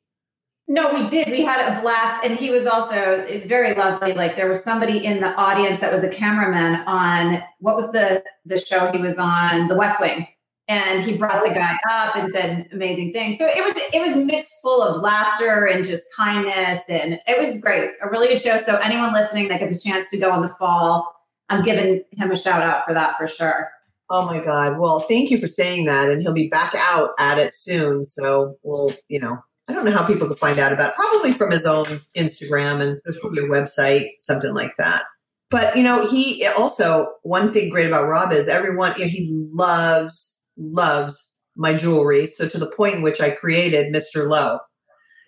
No, 0.69 0.95
we 0.95 1.07
did. 1.07 1.29
We 1.29 1.43
had 1.43 1.77
a 1.77 1.81
blast, 1.81 2.25
and 2.25 2.39
he 2.39 2.51
was 2.51 2.67
also 2.67 3.27
very 3.47 3.75
lovely. 3.75 4.15
Like 4.15 4.37
there 4.37 4.49
was 4.49 4.63
somebody 4.63 5.05
in 5.05 5.21
the 5.21 5.35
audience 5.35 5.81
that 5.81 5.93
was 5.93 6.05
a 6.05 6.09
cameraman 6.09 6.85
on 6.87 7.43
what 7.59 7.77
was 7.77 7.91
the 7.93 8.23
the 8.47 8.59
show 8.59 8.91
he 8.93 8.99
was 8.99 9.19
on, 9.19 9.69
The 9.69 9.75
West 9.75 10.01
Wing, 10.01 10.27
and 10.69 11.05
he 11.05 11.17
brought 11.17 11.43
the 11.45 11.53
guy 11.53 11.77
up 11.91 12.17
and 12.17 12.31
said 12.31 12.69
amazing 12.73 13.13
things. 13.13 13.39
So 13.39 13.47
it 13.47 13.63
was 13.63 13.75
it 13.93 14.01
was 14.01 14.17
mixed 14.25 14.55
full 14.63 14.83
of 14.83 15.03
laughter 15.03 15.67
and 15.67 15.85
just 15.85 16.05
kindness, 16.17 16.81
and 16.89 17.21
it 17.27 17.39
was 17.39 17.61
great. 17.61 17.91
A 18.01 18.09
really 18.09 18.29
good 18.29 18.41
show. 18.41 18.59
So 18.59 18.77
anyone 18.77 19.13
listening 19.13 19.49
that 19.49 19.61
gets 19.61 19.77
a 19.77 19.81
chance 19.81 20.09
to 20.11 20.19
go 20.19 20.35
in 20.37 20.43
the 20.43 20.55
fall, 20.61 21.13
I'm 21.49 21.65
giving 21.65 22.05
him 22.13 22.31
a 22.31 22.37
shout 22.37 22.63
out 22.63 22.85
for 22.87 22.95
that 22.95 23.19
for 23.19 23.27
sure. 23.27 23.71
Oh 24.11 24.27
my 24.27 24.45
God. 24.45 24.79
Well, 24.79 25.01
thank 25.01 25.31
you 25.31 25.39
for 25.39 25.49
saying 25.49 25.87
that. 25.87 26.11
And 26.11 26.23
he'll 26.23 26.35
be 26.35 26.49
back 26.49 26.75
out 26.77 27.11
at 27.19 27.39
it 27.39 27.53
soon. 27.53 28.05
So 28.05 28.57
we'll, 28.63 28.93
you 29.09 29.19
know, 29.19 29.43
I 29.69 29.75
don't 29.75 29.85
know 29.85 29.93
how 29.93 30.07
people 30.07 30.27
can 30.27 30.37
find 30.37 30.59
out 30.59 30.73
about 30.73 30.91
it. 30.91 30.97
Probably 30.97 31.33
from 31.33 31.51
his 31.51 31.67
own 31.67 32.01
Instagram 32.17 32.81
and 32.83 33.01
there's 33.05 33.19
probably 33.19 33.45
a 33.45 33.49
website, 33.49 34.09
something 34.19 34.55
like 34.55 34.77
that. 34.79 35.03
But, 35.51 35.77
you 35.77 35.83
know, 35.83 36.09
he 36.09 36.47
also, 36.47 37.09
one 37.23 37.51
thing 37.53 37.71
great 37.71 37.87
about 37.87 38.09
Rob 38.09 38.33
is 38.33 38.49
everyone, 38.49 38.95
you 38.97 39.05
know, 39.05 39.11
he 39.11 39.29
loves, 39.53 40.41
loves 40.57 41.23
my 41.57 41.75
jewelry. 41.75 42.27
So 42.27 42.49
to 42.49 42.59
the 42.59 42.67
point 42.67 42.97
in 42.97 43.03
which 43.03 43.21
I 43.21 43.31
created 43.31 43.95
Mr. 43.95 44.29
Lowe 44.29 44.59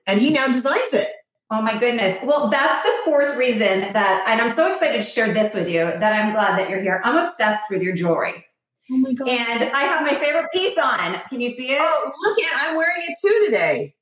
and 0.07 0.21
he 0.21 0.31
now 0.31 0.47
designs 0.47 0.95
it. 0.95 1.11
Oh 1.51 1.61
my 1.61 1.79
goodness. 1.79 2.19
Well, 2.25 2.49
that's 2.49 2.83
the 2.83 3.05
fourth 3.05 3.37
reason 3.37 3.93
that, 3.93 4.25
and 4.27 4.41
I'm 4.41 4.51
so 4.51 4.69
excited 4.69 4.97
to 4.97 5.03
share 5.03 5.33
this 5.33 5.55
with 5.55 5.69
you 5.69 5.85
that 5.85 6.13
I'm 6.13 6.33
glad 6.33 6.59
that 6.59 6.71
you're 6.71 6.81
here. 6.81 7.01
I'm 7.05 7.17
obsessed 7.17 7.65
with 7.71 7.83
your 7.83 7.95
jewelry. 7.95 8.45
Oh 8.91 8.97
my 8.97 9.13
god! 9.15 9.29
And 9.29 9.71
I 9.73 9.85
have 9.85 10.03
my 10.03 10.15
favorite 10.15 10.49
piece 10.53 10.77
on. 10.77 11.21
Can 11.31 11.41
you 11.41 11.49
see 11.49 11.71
it? 11.71 11.79
Oh, 11.81 12.13
look 12.23 12.39
at! 12.45 12.53
I'm 12.63 12.77
wearing 12.77 13.03
it 13.09 13.17
too 13.23 13.43
today. 13.47 13.95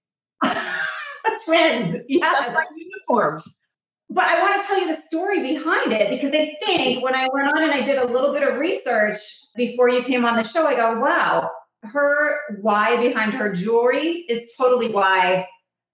A 1.24 1.30
twins. 1.45 1.97
Yeah, 2.09 2.32
that's 2.32 2.53
my 2.53 2.64
uniform. 2.76 3.43
But 4.11 4.24
I 4.24 4.40
want 4.40 4.61
to 4.61 4.66
tell 4.66 4.80
you 4.80 4.88
the 4.88 5.01
story 5.01 5.55
behind 5.55 5.93
it 5.93 6.11
because 6.11 6.32
I 6.32 6.55
think 6.66 7.03
when 7.03 7.14
I 7.14 7.28
went 7.32 7.49
on 7.49 7.62
and 7.62 7.72
I 7.72 7.80
did 7.80 7.99
a 7.99 8.07
little 8.07 8.32
bit 8.32 8.43
of 8.43 8.59
research 8.59 9.18
before 9.57 9.88
you 9.88 10.03
came 10.03 10.24
on 10.24 10.36
the 10.36 10.43
show, 10.43 10.66
I 10.66 10.74
go, 10.74 10.99
wow, 11.01 11.51
her 11.82 12.40
why 12.61 12.97
behind 12.97 13.32
her 13.34 13.53
jewelry 13.53 14.24
is 14.28 14.53
totally 14.59 14.90
why 14.90 15.47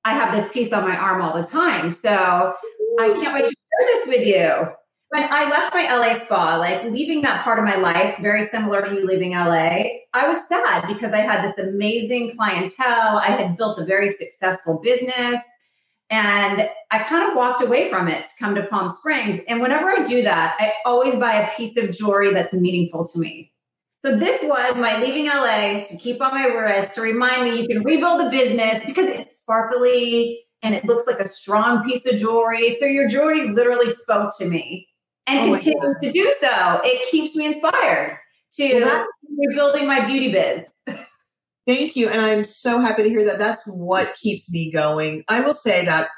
I 0.04 0.14
have 0.14 0.34
this 0.34 0.52
piece 0.52 0.72
on 0.72 0.82
my 0.82 0.96
arm 0.96 1.22
all 1.22 1.34
the 1.34 1.46
time. 1.46 1.90
So 1.90 2.54
I 2.98 3.12
can't 3.12 3.34
wait 3.34 3.46
to 3.46 3.54
share 3.54 3.86
this 3.86 4.08
with 4.08 4.26
you. 4.26 4.72
When 5.10 5.24
I 5.30 5.48
left 5.48 5.72
my 5.72 5.84
LA 5.84 6.18
spa, 6.18 6.56
like 6.58 6.84
leaving 6.84 7.22
that 7.22 7.42
part 7.42 7.58
of 7.58 7.64
my 7.64 7.76
life, 7.76 8.18
very 8.18 8.42
similar 8.42 8.82
to 8.82 8.94
you 8.94 9.06
leaving 9.06 9.32
LA, 9.32 9.84
I 10.12 10.28
was 10.28 10.46
sad 10.48 10.86
because 10.86 11.12
I 11.12 11.20
had 11.20 11.42
this 11.42 11.56
amazing 11.58 12.36
clientele. 12.36 13.16
I 13.16 13.30
had 13.30 13.56
built 13.56 13.78
a 13.78 13.84
very 13.84 14.10
successful 14.10 14.80
business. 14.82 15.40
And 16.10 16.68
I 16.90 16.98
kind 17.04 17.30
of 17.30 17.36
walked 17.36 17.62
away 17.62 17.88
from 17.88 18.08
it 18.08 18.26
to 18.26 18.32
come 18.38 18.54
to 18.54 18.66
Palm 18.66 18.90
Springs. 18.90 19.40
And 19.48 19.60
whenever 19.60 19.88
I 19.88 20.04
do 20.04 20.22
that, 20.22 20.56
I 20.58 20.72
always 20.84 21.16
buy 21.16 21.34
a 21.34 21.54
piece 21.54 21.76
of 21.76 21.96
jewelry 21.96 22.32
that's 22.32 22.52
meaningful 22.52 23.06
to 23.08 23.18
me. 23.18 23.52
So 23.98 24.16
this 24.16 24.42
was 24.42 24.76
my 24.76 25.00
leaving 25.00 25.26
LA 25.26 25.84
to 25.84 25.96
keep 25.96 26.22
on 26.22 26.32
my 26.32 26.46
wrist 26.46 26.94
to 26.94 27.00
remind 27.02 27.44
me 27.44 27.60
you 27.60 27.66
can 27.66 27.82
rebuild 27.82 28.20
a 28.20 28.30
business 28.30 28.84
because 28.84 29.08
it's 29.08 29.38
sparkly 29.38 30.40
and 30.62 30.74
it 30.74 30.84
looks 30.84 31.06
like 31.06 31.18
a 31.18 31.26
strong 31.26 31.82
piece 31.84 32.06
of 32.06 32.18
jewelry. 32.18 32.70
So 32.78 32.84
your 32.86 33.08
jewelry 33.08 33.48
literally 33.48 33.90
spoke 33.90 34.36
to 34.38 34.46
me 34.46 34.87
and 35.28 35.50
oh 35.50 35.54
continues 35.54 35.98
to 36.02 36.12
do 36.12 36.32
so. 36.40 36.80
It 36.84 37.06
keeps 37.10 37.36
me 37.36 37.46
inspired 37.46 38.18
to 38.54 38.80
well, 38.80 39.06
rebuilding 39.38 39.86
my 39.86 40.04
beauty 40.04 40.32
biz. 40.32 40.64
Thank 41.66 41.96
you. 41.96 42.08
And 42.08 42.20
I'm 42.20 42.44
so 42.44 42.80
happy 42.80 43.02
to 43.02 43.08
hear 43.08 43.24
that. 43.26 43.38
That's 43.38 43.66
what 43.66 44.14
keeps 44.14 44.50
me 44.50 44.72
going. 44.72 45.24
I 45.28 45.40
will 45.40 45.54
say 45.54 45.84
that, 45.84 46.08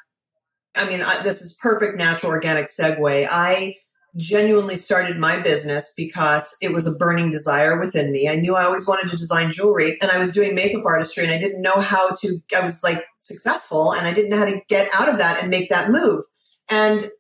I 0.77 0.89
mean, 0.89 1.03
I, 1.03 1.23
this 1.23 1.43
is 1.43 1.59
perfect 1.61 1.99
natural 1.99 2.31
organic 2.31 2.67
segue. 2.67 3.29
I 3.29 3.75
genuinely 4.17 4.77
started 4.77 5.19
my 5.19 5.41
business 5.41 5.93
because 5.97 6.57
it 6.61 6.73
was 6.73 6.87
a 6.87 6.95
burning 6.95 7.31
desire 7.31 7.79
within 7.79 8.13
me. 8.13 8.29
I 8.29 8.37
knew 8.37 8.55
I 8.55 8.65
always 8.65 8.87
wanted 8.87 9.11
to 9.11 9.17
design 9.17 9.53
jewelry 9.53 9.99
and 10.01 10.11
I 10.11 10.19
was 10.19 10.33
doing 10.33 10.55
makeup 10.55 10.85
artistry 10.85 11.25
and 11.25 11.33
I 11.33 11.39
didn't 11.39 11.63
know 11.63 11.81
how 11.81 12.11
to, 12.17 12.41
I 12.57 12.65
was 12.65 12.83
like 12.83 13.05
successful 13.19 13.93
and 13.93 14.07
I 14.07 14.13
didn't 14.13 14.31
know 14.31 14.39
how 14.39 14.47
to 14.47 14.61
get 14.69 14.89
out 14.95 15.09
of 15.09 15.19
that 15.19 15.41
and 15.41 15.51
make 15.51 15.69
that 15.69 15.91
move. 15.91 16.23
And 16.69 17.11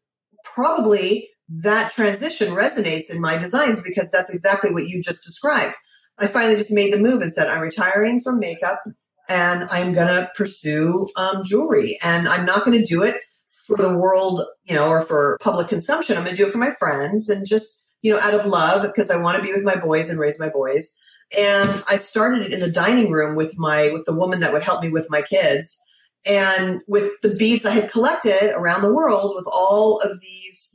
probably 0.44 1.29
that 1.50 1.92
transition 1.92 2.54
resonates 2.54 3.10
in 3.10 3.20
my 3.20 3.36
designs 3.36 3.82
because 3.82 4.10
that's 4.10 4.32
exactly 4.32 4.70
what 4.70 4.88
you 4.88 5.02
just 5.02 5.24
described. 5.24 5.74
I 6.18 6.28
finally 6.28 6.56
just 6.56 6.70
made 6.70 6.92
the 6.92 7.00
move 7.00 7.22
and 7.22 7.32
said, 7.32 7.48
I'm 7.48 7.60
retiring 7.60 8.20
from 8.20 8.38
makeup 8.38 8.82
and 9.28 9.64
I'm 9.70 9.92
going 9.92 10.08
to 10.08 10.30
pursue 10.36 11.08
um, 11.16 11.44
jewelry. 11.44 11.98
And 12.04 12.28
I'm 12.28 12.46
not 12.46 12.64
going 12.64 12.78
to 12.78 12.84
do 12.84 13.02
it 13.02 13.16
for 13.66 13.76
the 13.76 13.96
world, 13.96 14.42
you 14.64 14.74
know, 14.74 14.88
or 14.88 15.02
for 15.02 15.38
public 15.40 15.68
consumption. 15.68 16.16
I'm 16.16 16.24
going 16.24 16.36
to 16.36 16.42
do 16.42 16.46
it 16.46 16.52
for 16.52 16.58
my 16.58 16.72
friends 16.72 17.28
and 17.28 17.46
just, 17.46 17.84
you 18.02 18.12
know, 18.12 18.20
out 18.20 18.34
of 18.34 18.46
love 18.46 18.82
because 18.82 19.10
I 19.10 19.20
want 19.20 19.36
to 19.36 19.42
be 19.42 19.52
with 19.52 19.64
my 19.64 19.76
boys 19.76 20.08
and 20.08 20.20
raise 20.20 20.38
my 20.38 20.50
boys. 20.50 20.94
And 21.36 21.82
I 21.88 21.96
started 21.96 22.46
it 22.46 22.52
in 22.52 22.60
the 22.60 22.70
dining 22.70 23.10
room 23.10 23.36
with 23.36 23.56
my, 23.56 23.90
with 23.90 24.04
the 24.04 24.14
woman 24.14 24.40
that 24.40 24.52
would 24.52 24.62
help 24.62 24.82
me 24.82 24.90
with 24.90 25.08
my 25.10 25.22
kids 25.22 25.80
and 26.26 26.80
with 26.86 27.20
the 27.22 27.34
beads 27.34 27.64
I 27.64 27.70
had 27.70 27.90
collected 27.90 28.52
around 28.52 28.82
the 28.82 28.92
world 28.92 29.34
with 29.36 29.46
all 29.46 30.00
of 30.00 30.20
these 30.20 30.69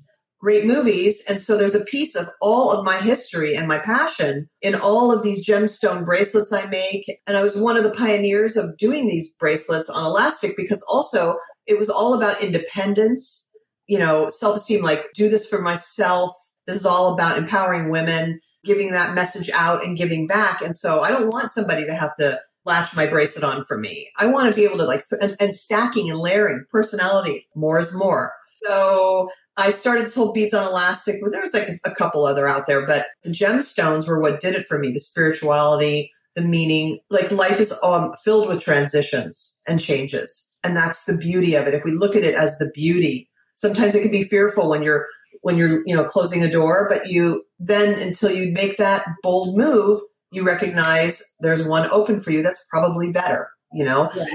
great 0.46 0.64
movies. 0.64 1.24
And 1.28 1.42
so 1.42 1.58
there's 1.58 1.74
a 1.74 1.84
piece 1.86 2.16
of 2.16 2.28
all 2.40 2.72
of 2.72 2.86
my 2.86 2.98
history 2.98 3.56
and 3.56 3.68
my 3.68 3.80
passion 3.80 4.48
in 4.62 4.76
all 4.76 5.12
of 5.12 5.24
these 5.24 5.44
gemstone 5.44 6.06
bracelets 6.06 6.54
I 6.54 6.68
make. 6.68 7.04
And 7.26 7.36
I 7.36 7.42
was 7.42 7.56
one 7.56 7.78
of 7.78 7.84
the 7.84 7.96
pioneers 7.96 8.56
of 8.56 8.78
doing 8.78 9.08
these 9.08 9.28
bracelets 9.40 9.90
on 9.90 10.06
elastic 10.06 10.56
because 10.56 10.84
also 10.84 11.38
it 11.66 11.80
was 11.80 11.90
all 11.90 12.14
about 12.14 12.44
independence, 12.44 13.50
you 13.88 13.98
know, 13.98 14.30
self 14.30 14.58
esteem, 14.58 14.84
like 14.84 15.08
do 15.16 15.30
this 15.30 15.48
for 15.48 15.64
myself. 15.64 16.32
This 16.68 16.78
is 16.78 16.86
all 16.86 17.16
about 17.16 17.40
empowering 17.40 17.90
women, 17.90 18.40
giving 18.64 18.92
that 18.92 19.16
message 19.16 19.50
out 19.50 19.84
and 19.84 19.98
giving 19.98 20.28
back. 20.28 20.62
And 20.62 20.76
so 20.76 21.02
I 21.02 21.10
don't 21.10 21.30
want 21.30 21.54
somebody 21.54 21.88
to 21.88 21.96
have 21.96 22.16
to 22.18 22.40
latch 22.66 22.96
my 22.96 23.08
bracelet 23.08 23.44
on 23.44 23.66
for 23.66 23.80
me. 23.80 24.12
I 24.20 24.28
want 24.28 24.48
to 24.48 24.56
be 24.56 24.66
able 24.66 24.78
to 24.78 24.86
like, 24.86 25.02
and, 25.20 25.36
and 25.40 25.56
stacking 25.56 26.08
and 26.12 26.20
layering 26.20 26.66
personality, 26.72 27.48
more 27.56 27.80
is 27.80 27.96
more. 27.96 28.32
So 28.62 29.30
I 29.58 29.72
started 29.72 30.10
to 30.10 30.16
hold 30.16 30.34
beads 30.34 30.54
on 30.54 30.68
elastic. 30.68 31.22
Well, 31.22 31.32
there 31.32 31.42
was 31.42 31.54
like 31.54 31.80
a 31.86 31.92
couple 31.92 32.26
other 32.26 32.48
out 32.48 32.68
there, 32.68 32.86
but 32.86 33.08
the 33.24 33.30
gemstones 33.30 34.08
were 34.08 34.20
what 34.20 34.40
did 34.40 34.56
it 34.56 34.66
for 34.66 34.78
me. 34.78 34.92
The 34.92 35.00
spirituality, 35.00 36.12
the 36.36 36.42
meaning. 36.42 37.00
Like 37.10 37.32
life 37.32 37.60
is 37.60 37.74
um, 37.82 38.14
filled 38.24 38.48
with 38.48 38.62
transitions 38.62 39.60
and 39.68 39.80
changes, 39.80 40.52
and 40.64 40.76
that's 40.76 41.06
the 41.06 41.18
beauty 41.18 41.56
of 41.56 41.68
it. 41.68 41.74
If 41.74 41.86
we 41.86 41.92
look 41.92 42.16
at 42.16 42.24
it 42.24 42.36
as 42.36 42.58
the 42.58 42.70
beauty, 42.74 43.30
sometimes 43.56 43.96
it 43.96 44.02
can 44.02 44.12
be 44.12 44.24
fearful 44.24 44.70
when 44.70 44.84
you're 44.84 45.08
when 45.42 45.58
you're 45.58 45.84
you 45.86 45.96
know 45.96 46.04
closing 46.06 46.44
a 46.44 46.52
door, 46.52 46.88
but 46.90 47.10
you 47.10 47.44
then 47.58 48.00
until 48.02 48.32
you 48.32 48.52
make 48.52 48.78
that 48.78 49.06
bold 49.24 49.58
move, 49.58 50.00
you 50.32 50.44
recognize 50.44 51.24
there's 51.40 51.64
one 51.64 51.90
open 51.92 52.18
for 52.18 52.32
you 52.32 52.44
that's 52.44 52.66
probably 52.70 53.12
better 53.12 53.50
you 53.74 53.84
know? 53.84 54.10
Yeah. 54.16 54.26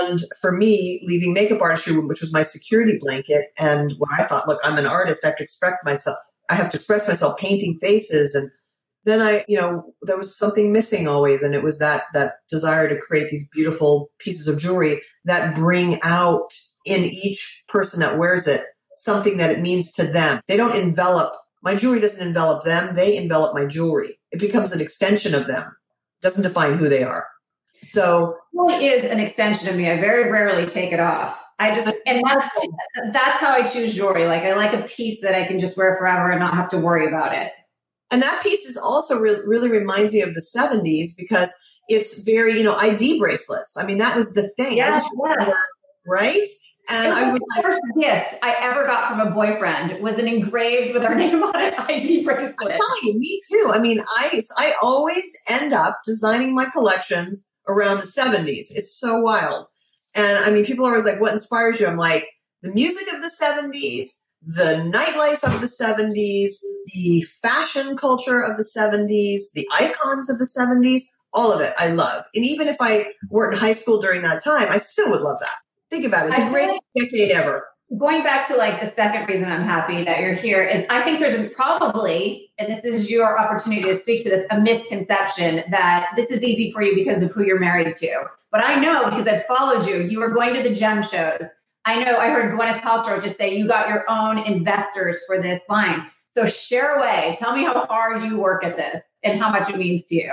And 0.00 0.20
for 0.40 0.52
me, 0.52 1.02
leaving 1.06 1.32
makeup 1.32 1.60
artistry, 1.60 1.98
which 1.98 2.20
was 2.20 2.32
my 2.32 2.42
security 2.42 2.98
blanket, 3.00 3.46
and 3.58 3.92
what 3.98 4.10
I 4.18 4.24
thought, 4.24 4.48
look, 4.48 4.60
I'm 4.64 4.78
an 4.78 4.86
artist, 4.86 5.24
I 5.24 5.28
have 5.28 5.36
to 5.38 5.44
express 5.44 5.74
myself. 5.84 6.16
I 6.50 6.54
have 6.54 6.70
to 6.70 6.76
express 6.76 7.08
myself 7.08 7.38
painting 7.38 7.78
faces. 7.80 8.34
And 8.34 8.50
then 9.04 9.22
I, 9.22 9.44
you 9.48 9.56
know, 9.56 9.94
there 10.02 10.18
was 10.18 10.36
something 10.36 10.72
missing 10.72 11.08
always. 11.08 11.42
And 11.42 11.54
it 11.54 11.62
was 11.62 11.78
that, 11.78 12.04
that 12.12 12.34
desire 12.50 12.88
to 12.88 13.00
create 13.00 13.30
these 13.30 13.48
beautiful 13.48 14.10
pieces 14.18 14.46
of 14.46 14.58
jewelry 14.58 15.00
that 15.24 15.54
bring 15.54 15.98
out 16.02 16.52
in 16.84 17.04
each 17.04 17.64
person 17.68 18.00
that 18.00 18.18
wears 18.18 18.46
it 18.46 18.64
something 18.96 19.36
that 19.38 19.50
it 19.50 19.60
means 19.60 19.92
to 19.92 20.04
them. 20.04 20.40
They 20.46 20.56
don't 20.56 20.76
envelop, 20.76 21.34
my 21.62 21.74
jewelry 21.74 22.00
doesn't 22.00 22.26
envelop 22.26 22.64
them. 22.64 22.94
They 22.94 23.16
envelop 23.16 23.54
my 23.54 23.64
jewelry. 23.64 24.18
It 24.30 24.38
becomes 24.38 24.72
an 24.72 24.80
extension 24.80 25.34
of 25.34 25.46
them. 25.46 25.62
It 25.62 26.22
doesn't 26.22 26.42
define 26.42 26.76
who 26.76 26.88
they 26.88 27.02
are. 27.02 27.26
So 27.84 28.36
it 28.54 28.82
is 28.82 29.10
an 29.10 29.20
extension 29.20 29.68
of 29.68 29.76
me. 29.76 29.90
I 29.90 30.00
very 30.00 30.30
rarely 30.30 30.66
take 30.66 30.92
it 30.92 31.00
off. 31.00 31.40
I 31.58 31.74
just 31.74 31.94
and 32.06 32.22
that's 32.26 32.50
that's 33.12 33.38
how 33.38 33.52
I 33.52 33.62
choose 33.62 33.94
jewelry. 33.94 34.26
Like 34.26 34.42
I 34.42 34.54
like 34.54 34.72
a 34.72 34.82
piece 34.82 35.20
that 35.22 35.34
I 35.34 35.46
can 35.46 35.58
just 35.58 35.76
wear 35.76 35.96
forever 35.96 36.30
and 36.30 36.40
not 36.40 36.54
have 36.54 36.68
to 36.70 36.78
worry 36.78 37.06
about 37.06 37.34
it. 37.34 37.52
And 38.10 38.22
that 38.22 38.42
piece 38.42 38.66
is 38.66 38.76
also 38.76 39.18
re- 39.18 39.40
really 39.46 39.70
reminds 39.70 40.12
me 40.12 40.20
of 40.20 40.34
the 40.34 40.40
70s 40.40 41.10
because 41.16 41.54
it's 41.88 42.22
very, 42.22 42.58
you 42.58 42.64
know, 42.64 42.76
ID 42.76 43.18
bracelets. 43.18 43.76
I 43.76 43.86
mean, 43.86 43.98
that 43.98 44.16
was 44.16 44.34
the 44.34 44.48
thing. 44.56 44.76
Yes, 44.76 45.04
yes. 45.38 45.52
right? 46.06 46.48
And 46.90 47.12
I 47.12 47.32
was 47.32 47.40
the 47.40 47.62
first 47.62 47.80
gift 47.98 48.34
I 48.42 48.56
ever 48.60 48.84
got 48.84 49.08
from 49.08 49.20
a 49.20 49.30
boyfriend 49.30 50.02
was 50.02 50.18
an 50.18 50.28
engraved 50.28 50.92
with 50.92 51.02
our 51.02 51.14
name 51.16 51.42
on 51.42 51.56
it 51.56 51.74
ID 51.78 52.24
bracelet. 52.24 52.54
I'm 52.60 52.70
telling 52.70 53.02
you, 53.02 53.18
me 53.18 53.40
too. 53.50 53.70
I 53.72 53.78
mean, 53.78 54.00
I 54.16 54.42
I 54.58 54.74
always 54.82 55.36
end 55.48 55.72
up 55.72 56.00
designing 56.04 56.54
my 56.54 56.66
collections 56.66 57.48
around 57.68 57.98
the 57.98 58.06
70s. 58.06 58.66
It's 58.70 58.98
so 58.98 59.20
wild. 59.20 59.68
And 60.14 60.38
I 60.38 60.50
mean, 60.50 60.64
people 60.64 60.86
are 60.86 60.90
always 60.90 61.04
like, 61.04 61.20
what 61.20 61.32
inspires 61.32 61.80
you? 61.80 61.86
I'm 61.86 61.96
like, 61.96 62.28
the 62.62 62.72
music 62.72 63.12
of 63.12 63.22
the 63.22 63.30
70s, 63.40 64.08
the 64.46 64.90
nightlife 64.92 65.42
of 65.42 65.60
the 65.60 65.66
70s, 65.66 66.52
the 66.94 67.22
fashion 67.42 67.96
culture 67.96 68.40
of 68.40 68.56
the 68.56 68.62
70s, 68.64 69.52
the 69.54 69.66
icons 69.72 70.30
of 70.30 70.38
the 70.38 70.44
70s, 70.46 71.02
all 71.32 71.52
of 71.52 71.60
it 71.60 71.74
I 71.76 71.88
love. 71.88 72.24
And 72.34 72.44
even 72.44 72.68
if 72.68 72.76
I 72.80 73.06
weren't 73.28 73.54
in 73.54 73.60
high 73.60 73.72
school 73.72 74.00
during 74.00 74.22
that 74.22 74.42
time, 74.42 74.68
I 74.70 74.78
still 74.78 75.10
would 75.10 75.22
love 75.22 75.38
that. 75.40 75.56
Think 75.90 76.04
about 76.04 76.28
it. 76.28 76.36
The 76.36 76.48
greatest 76.48 76.86
like 76.94 77.10
decade 77.10 77.32
ever. 77.32 77.66
Going 77.98 78.22
back 78.22 78.48
to 78.48 78.56
like 78.56 78.80
the 78.80 78.86
second 78.86 79.28
reason 79.28 79.44
I'm 79.44 79.62
happy 79.62 80.04
that 80.04 80.20
you're 80.20 80.34
here 80.34 80.64
is 80.64 80.84
I 80.88 81.02
think 81.02 81.20
there's 81.20 81.52
probably, 81.52 82.50
and 82.58 82.72
this 82.72 82.82
is 82.84 83.10
your 83.10 83.38
opportunity 83.38 83.82
to 83.82 83.94
speak 83.94 84.22
to 84.22 84.30
this, 84.30 84.46
a 84.50 84.60
misconception 84.60 85.62
that 85.70 86.10
this 86.16 86.30
is 86.30 86.42
easy 86.42 86.72
for 86.72 86.82
you 86.82 86.94
because 86.94 87.22
of 87.22 87.30
who 87.32 87.44
you're 87.44 87.60
married 87.60 87.92
to. 87.94 88.24
But 88.50 88.64
I 88.64 88.80
know 88.80 89.10
because 89.10 89.28
I've 89.28 89.44
followed 89.44 89.86
you, 89.86 90.02
you 90.02 90.18
were 90.18 90.30
going 90.30 90.54
to 90.54 90.62
the 90.62 90.74
gem 90.74 91.02
shows. 91.02 91.42
I 91.84 92.02
know 92.02 92.16
I 92.16 92.30
heard 92.30 92.58
Gwyneth 92.58 92.80
Paltrow 92.80 93.22
just 93.22 93.36
say 93.36 93.54
you 93.54 93.68
got 93.68 93.88
your 93.88 94.04
own 94.08 94.38
investors 94.38 95.18
for 95.26 95.40
this 95.40 95.60
line. 95.68 96.06
So 96.26 96.46
share 96.46 96.98
away. 96.98 97.36
Tell 97.38 97.54
me 97.54 97.64
how 97.64 97.84
hard 97.86 98.22
you 98.22 98.38
work 98.38 98.64
at 98.64 98.76
this 98.76 99.02
and 99.22 99.40
how 99.40 99.50
much 99.50 99.68
it 99.68 99.76
means 99.76 100.06
to 100.06 100.14
you. 100.14 100.32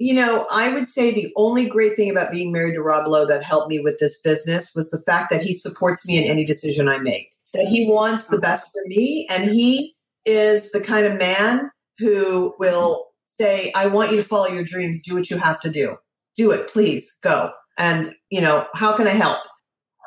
You 0.00 0.14
know, 0.14 0.46
I 0.50 0.72
would 0.72 0.88
say 0.88 1.12
the 1.12 1.30
only 1.36 1.68
great 1.68 1.94
thing 1.94 2.10
about 2.10 2.32
being 2.32 2.50
married 2.50 2.72
to 2.72 2.82
Rob 2.82 3.06
Lowe 3.06 3.26
that 3.26 3.42
helped 3.42 3.68
me 3.68 3.80
with 3.80 3.98
this 3.98 4.18
business 4.22 4.72
was 4.74 4.90
the 4.90 5.02
fact 5.04 5.28
that 5.28 5.42
he 5.42 5.52
supports 5.52 6.06
me 6.06 6.16
in 6.16 6.24
any 6.24 6.42
decision 6.42 6.88
I 6.88 6.98
make. 6.98 7.34
That 7.52 7.66
he 7.66 7.86
wants 7.86 8.28
the 8.28 8.40
best 8.40 8.70
for 8.72 8.80
me 8.86 9.26
and 9.28 9.50
he 9.50 9.94
is 10.24 10.72
the 10.72 10.80
kind 10.80 11.04
of 11.04 11.18
man 11.18 11.70
who 11.98 12.54
will 12.58 13.08
say, 13.38 13.70
I 13.74 13.88
want 13.88 14.10
you 14.10 14.16
to 14.16 14.22
follow 14.22 14.48
your 14.48 14.64
dreams, 14.64 15.02
do 15.02 15.14
what 15.14 15.28
you 15.28 15.36
have 15.36 15.60
to 15.60 15.70
do. 15.70 15.96
Do 16.34 16.50
it, 16.50 16.68
please, 16.68 17.14
go. 17.22 17.52
And, 17.76 18.14
you 18.30 18.40
know, 18.40 18.66
how 18.72 18.96
can 18.96 19.06
I 19.06 19.10
help? 19.10 19.40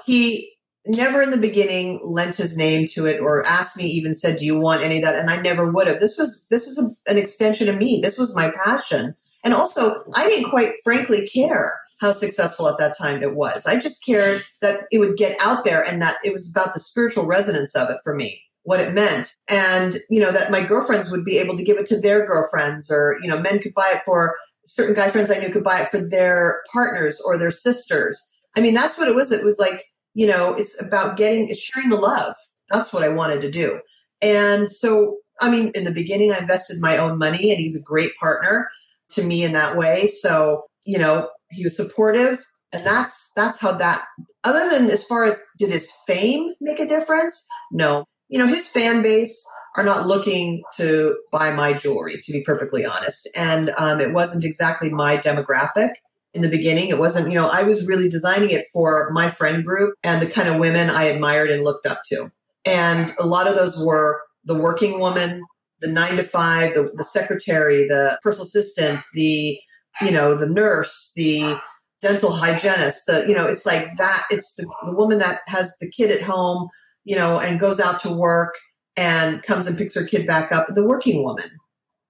He 0.08 0.54
never 0.88 1.22
in 1.22 1.30
the 1.30 1.38
beginning 1.38 2.00
lent 2.04 2.36
his 2.36 2.58
name 2.58 2.88
to 2.94 3.06
it 3.06 3.20
or 3.20 3.46
asked 3.46 3.78
me 3.78 3.86
even 3.86 4.14
said 4.14 4.38
do 4.38 4.44
you 4.44 4.60
want 4.60 4.84
any 4.84 4.98
of 4.98 5.04
that 5.04 5.18
and 5.18 5.30
i 5.30 5.38
never 5.38 5.72
would 5.72 5.88
have 5.88 6.02
this 6.02 6.18
was 6.18 6.46
this 6.50 6.68
is 6.68 6.78
a, 6.78 7.10
an 7.10 7.18
extension 7.18 7.70
of 7.70 7.78
me 7.78 8.02
this 8.04 8.18
was 8.18 8.36
my 8.36 8.52
passion 8.66 9.16
and 9.44 9.54
also 9.54 10.04
i 10.14 10.28
didn't 10.28 10.50
quite 10.50 10.74
frankly 10.84 11.28
care 11.28 11.74
how 12.04 12.12
successful 12.12 12.68
at 12.68 12.78
that 12.80 12.98
time 12.98 13.24
it 13.24 13.34
was. 13.34 13.66
I 13.66 13.80
just 13.80 14.06
cared 14.06 14.44
that 14.62 14.88
it 14.92 15.00
would 15.00 15.16
get 15.16 15.38
out 15.40 15.64
there 15.64 15.82
and 15.82 16.02
that 16.02 16.18
it 16.22 16.34
was 16.34 16.52
about 16.52 16.74
the 16.74 16.82
spiritual 16.82 17.26
resonance 17.26 17.74
of 17.76 17.90
it 17.90 17.98
for 18.04 18.14
me 18.14 18.42
what 18.64 18.82
it 18.82 18.94
meant. 18.94 19.36
And 19.48 20.00
you 20.10 20.20
know 20.20 20.32
that 20.32 20.52
my 20.52 20.62
girlfriends 20.62 21.10
would 21.10 21.24
be 21.24 21.38
able 21.38 21.56
to 21.56 21.64
give 21.64 21.78
it 21.78 21.86
to 21.88 22.00
their 22.00 22.26
girlfriends 22.26 22.92
or 22.92 23.18
you 23.22 23.30
know 23.30 23.40
men 23.40 23.60
could 23.60 23.74
buy 23.74 23.94
it 23.96 24.02
for 24.02 24.36
certain 24.66 24.96
guy 24.96 25.10
friends 25.10 25.30
i 25.30 25.38
knew 25.38 25.50
could 25.50 25.64
buy 25.64 25.82
it 25.82 25.90
for 25.90 26.00
their 26.00 26.62
partners 26.74 27.22
or 27.26 27.38
their 27.38 27.52
sisters. 27.52 28.22
I 28.58 28.62
mean 28.62 28.74
that's 28.74 28.98
what 28.98 29.08
it 29.08 29.16
was. 29.16 29.32
It 29.32 29.46
was 29.46 29.60
like 29.60 29.86
you 30.14 30.28
know, 30.28 30.54
it's 30.54 30.80
about 30.84 31.18
getting, 31.18 31.50
it's 31.50 31.60
sharing 31.60 31.90
the 31.90 31.96
love. 31.96 32.36
That's 32.70 32.94
what 32.94 33.04
I 33.04 33.10
wanted 33.10 33.42
to 33.42 33.52
do. 33.52 33.82
And 34.22 34.70
so, 34.70 35.18
I 35.42 35.50
mean, 35.50 35.72
in 35.74 35.86
the 35.86 35.92
beginning, 35.92 36.32
I 36.32 36.38
invested 36.38 36.80
my 36.80 36.98
own 36.98 37.18
money 37.18 37.50
and 37.50 37.60
he's 37.60 37.76
a 37.76 37.82
great 37.82 38.12
partner 38.20 38.70
to 39.16 39.24
me 39.24 39.44
in 39.44 39.54
that 39.54 39.78
way. 39.78 40.08
So, 40.08 40.64
you 40.86 40.98
know, 40.98 41.30
he 41.52 41.64
was 41.64 41.76
supportive 41.76 42.46
and 42.72 42.86
that's, 42.86 43.32
that's 43.36 43.60
how 43.60 43.74
that, 43.74 44.04
other 44.44 44.70
than 44.70 44.90
as 44.90 45.04
far 45.04 45.26
as 45.26 45.40
did 45.58 45.70
his 45.70 45.92
fame 46.08 46.54
make 46.60 46.80
a 46.80 46.88
difference? 46.88 47.46
No. 47.72 48.06
You 48.30 48.40
know, 48.40 48.48
his 48.48 48.68
fan 48.68 49.04
base 49.04 49.46
are 49.78 49.84
not 49.84 50.08
looking 50.08 50.64
to 50.78 51.16
buy 51.32 51.54
my 51.54 51.74
jewelry, 51.74 52.20
to 52.24 52.32
be 52.32 52.42
perfectly 52.42 52.84
honest. 52.84 53.30
And 53.36 53.72
um, 53.78 54.02
it 54.02 54.12
wasn't 54.12 54.44
exactly 54.44 54.90
my 54.90 55.18
demographic 55.18 55.92
in 56.34 56.42
the 56.42 56.50
beginning. 56.50 56.90
It 56.90 56.98
wasn't, 56.98 57.30
you 57.30 57.36
know, 57.36 57.48
I 57.48 57.64
was 57.64 57.86
really 57.86 58.10
designing 58.10 58.50
it 58.50 58.66
for 58.74 59.12
my 59.12 59.30
friend 59.30 59.64
group 59.64 59.94
and 60.04 60.22
the 60.22 60.32
kind 60.32 60.50
of 60.50 60.60
women 60.60 60.90
I 60.90 61.04
admired 61.04 61.52
and 61.52 61.64
looked 61.64 61.86
up 61.86 62.02
to. 62.10 62.32
And 62.66 63.14
a 63.20 63.28
lot 63.28 63.48
of 63.48 63.56
those 63.56 63.78
were 63.78 64.22
the 64.46 64.58
working 64.58 65.00
woman, 65.00 65.44
the 65.84 65.92
nine 65.92 66.16
to 66.16 66.24
five, 66.24 66.74
the, 66.74 66.90
the 66.96 67.04
secretary, 67.06 67.88
the 67.88 68.18
personal 68.24 68.46
assistant, 68.46 69.02
the, 69.14 69.60
you 70.02 70.12
know, 70.12 70.34
the 70.34 70.48
nurse, 70.48 71.12
the 71.16 71.58
dental 72.02 72.32
hygienist, 72.32 73.06
the, 73.06 73.26
you 73.28 73.36
know, 73.36 73.46
it's 73.46 73.66
like 73.66 73.96
that. 73.98 74.26
It's 74.32 74.56
the, 74.56 74.66
the 74.86 74.96
woman 74.96 75.20
that 75.20 75.42
has 75.48 75.78
the 75.80 75.92
kid 75.92 76.10
at 76.10 76.24
home, 76.24 76.70
you 77.04 77.16
know, 77.16 77.40
and 77.40 77.60
goes 77.60 77.80
out 77.80 78.00
to 78.02 78.10
work 78.10 78.56
and 78.96 79.44
comes 79.44 79.68
and 79.68 79.78
picks 79.78 79.96
her 79.96 80.06
kid 80.06 80.26
back 80.26 80.52
up, 80.52 80.68
the 80.74 80.86
working 80.86 81.24
woman. 81.24 81.50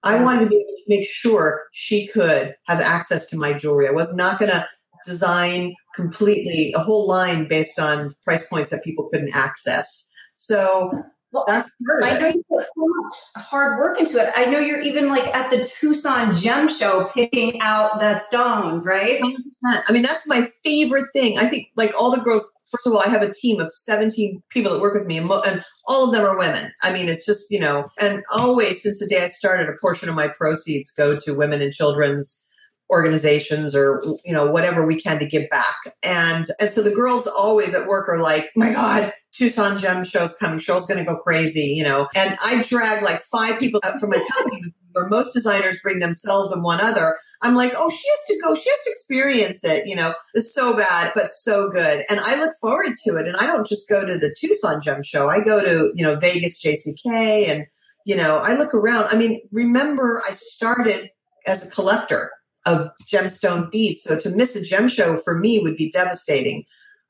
I 0.04 0.22
wanted 0.22 0.44
to 0.44 0.50
be 0.50 0.56
to 0.56 0.82
make 0.86 1.08
sure 1.08 1.62
she 1.72 2.06
could 2.06 2.54
have 2.66 2.80
access 2.80 3.26
to 3.26 3.36
my 3.36 3.54
jewelry. 3.54 3.88
I 3.88 3.92
was 3.92 4.14
not 4.14 4.38
going 4.38 4.52
to 4.52 4.68
design 5.06 5.74
completely 5.94 6.72
a 6.76 6.80
whole 6.80 7.08
line 7.08 7.48
based 7.48 7.78
on 7.80 8.12
price 8.24 8.46
points 8.46 8.70
that 8.70 8.84
people 8.84 9.08
couldn't 9.10 9.34
access. 9.34 10.10
So 10.36 10.92
well, 11.34 11.44
that's 11.46 11.68
I 12.02 12.18
know 12.18 12.28
you 12.28 12.44
put 12.50 12.64
so 12.64 12.72
much 12.76 13.14
hard 13.36 13.78
work 13.78 14.00
into 14.00 14.18
it. 14.18 14.32
I 14.36 14.46
know 14.46 14.60
you're 14.60 14.80
even 14.80 15.08
like 15.08 15.26
at 15.34 15.50
the 15.50 15.66
Tucson 15.66 16.32
Gem 16.32 16.68
Show 16.68 17.10
picking 17.12 17.60
out 17.60 18.00
the 18.00 18.14
stones, 18.14 18.84
right? 18.86 19.20
100%. 19.20 19.34
I 19.64 19.92
mean, 19.92 20.02
that's 20.02 20.26
my 20.28 20.50
favorite 20.64 21.06
thing. 21.12 21.38
I 21.38 21.46
think 21.46 21.68
like 21.76 21.92
all 21.98 22.10
the 22.10 22.22
girls 22.22 22.46
first 22.70 22.86
of 22.86 22.92
all, 22.92 23.00
I 23.00 23.08
have 23.08 23.22
a 23.22 23.32
team 23.32 23.60
of 23.60 23.72
17 23.72 24.42
people 24.50 24.72
that 24.72 24.80
work 24.80 24.94
with 24.94 25.06
me, 25.06 25.18
and, 25.18 25.28
mo- 25.28 25.42
and, 25.46 25.62
all 25.86 26.06
of 26.06 26.12
them 26.12 26.24
are 26.24 26.38
women. 26.38 26.72
I 26.82 26.94
mean, 26.94 27.10
it's 27.10 27.26
just, 27.26 27.50
you 27.50 27.60
know, 27.60 27.84
and 28.00 28.22
always 28.32 28.82
since 28.82 28.98
the 29.00 29.06
day 29.06 29.22
I 29.22 29.28
started, 29.28 29.68
a 29.68 29.78
portion 29.82 30.08
of 30.08 30.14
my 30.14 30.28
proceeds 30.28 30.90
go 30.90 31.14
to 31.14 31.34
women 31.34 31.60
and 31.60 31.74
children's 31.74 32.46
organizations 32.90 33.74
or 33.74 34.02
you 34.24 34.32
know 34.32 34.50
whatever 34.50 34.84
we 34.84 35.00
can 35.00 35.18
to 35.18 35.26
give 35.26 35.48
back 35.48 35.74
and 36.02 36.46
and 36.60 36.70
so 36.70 36.82
the 36.82 36.94
girls 36.94 37.26
always 37.26 37.74
at 37.74 37.86
work 37.86 38.08
are 38.08 38.20
like 38.20 38.50
my 38.56 38.72
god 38.72 39.12
tucson 39.34 39.78
gem 39.78 40.04
show's 40.04 40.36
coming 40.36 40.58
show's 40.58 40.86
gonna 40.86 41.04
go 41.04 41.16
crazy 41.16 41.72
you 41.76 41.82
know 41.82 42.08
and 42.14 42.36
i 42.42 42.62
drag 42.62 43.02
like 43.02 43.20
five 43.20 43.58
people 43.58 43.80
up 43.82 43.98
from 43.98 44.10
my 44.10 44.24
company 44.32 44.62
where 44.92 45.08
most 45.08 45.32
designers 45.32 45.76
bring 45.82 45.98
themselves 45.98 46.52
and 46.52 46.62
one 46.62 46.80
other 46.80 47.18
I'm 47.44 47.54
like, 47.54 47.74
oh, 47.76 47.90
she 47.90 48.08
has 48.08 48.24
to 48.28 48.40
go. 48.42 48.54
She 48.54 48.70
has 48.70 48.80
to 48.84 48.90
experience 48.90 49.64
it. 49.64 49.86
You 49.86 49.94
know, 49.94 50.14
it's 50.32 50.54
so 50.54 50.74
bad, 50.74 51.12
but 51.14 51.30
so 51.30 51.68
good. 51.68 52.02
And 52.08 52.18
I 52.20 52.38
look 52.40 52.52
forward 52.58 52.96
to 53.04 53.16
it. 53.16 53.28
And 53.28 53.36
I 53.36 53.46
don't 53.46 53.66
just 53.66 53.86
go 53.86 54.04
to 54.06 54.16
the 54.16 54.34
Tucson 54.34 54.80
Gem 54.80 55.02
Show. 55.02 55.28
I 55.28 55.40
go 55.40 55.62
to, 55.62 55.92
you 55.94 56.02
know, 56.02 56.16
Vegas 56.16 56.62
JCK 56.62 57.48
and, 57.48 57.66
you 58.06 58.16
know, 58.16 58.38
I 58.38 58.56
look 58.56 58.72
around. 58.72 59.08
I 59.10 59.16
mean, 59.16 59.40
remember 59.52 60.22
I 60.26 60.32
started 60.32 61.10
as 61.46 61.68
a 61.68 61.70
collector 61.70 62.30
of 62.64 62.88
gemstone 63.06 63.70
beads. 63.70 64.02
So 64.02 64.18
to 64.20 64.30
miss 64.30 64.56
a 64.56 64.64
gem 64.64 64.88
show 64.88 65.18
for 65.18 65.38
me 65.38 65.58
would 65.58 65.76
be 65.76 65.90
devastating. 65.90 66.64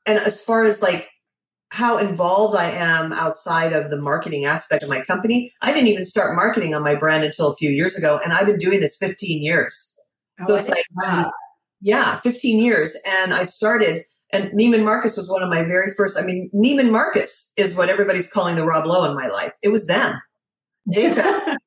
And 0.05 0.19
as 0.19 0.41
far 0.41 0.65
as 0.65 0.81
like 0.81 1.09
how 1.75 1.97
involved 1.97 2.55
I 2.55 2.71
am 2.71 3.11
outside 3.11 3.73
of 3.73 3.89
the 3.89 3.97
marketing 3.97 4.45
aspect 4.45 4.81
of 4.81 4.87
my 4.87 5.01
company, 5.01 5.51
I 5.61 5.73
didn't 5.73 5.89
even 5.89 6.05
start 6.05 6.33
marketing 6.33 6.73
on 6.73 6.83
my 6.83 6.95
brand 6.95 7.25
until 7.25 7.49
a 7.49 7.55
few 7.55 7.69
years 7.69 7.97
ago. 7.97 8.17
And 8.23 8.31
I've 8.31 8.45
been 8.45 8.57
doing 8.57 8.79
this 8.79 8.95
15 8.95 9.43
years. 9.43 9.93
Oh, 10.39 10.47
so 10.47 10.55
it's 10.55 10.69
like, 10.69 10.85
um, 11.05 11.25
yeah, 11.81 12.15
15 12.15 12.61
years. 12.61 12.95
And 13.05 13.33
I 13.33 13.43
started, 13.43 14.03
and 14.31 14.51
Neiman 14.51 14.85
Marcus 14.85 15.17
was 15.17 15.29
one 15.29 15.43
of 15.43 15.49
my 15.49 15.63
very 15.63 15.91
first. 15.91 16.17
I 16.17 16.21
mean, 16.25 16.49
Neiman 16.55 16.91
Marcus 16.91 17.51
is 17.57 17.75
what 17.75 17.89
everybody's 17.89 18.31
calling 18.31 18.55
the 18.55 18.65
Rob 18.65 18.85
Lowe 18.85 19.03
in 19.03 19.13
my 19.13 19.27
life. 19.27 19.51
It 19.61 19.69
was 19.69 19.85
them. 19.87 20.21
They 20.85 21.13
said, 21.13 21.57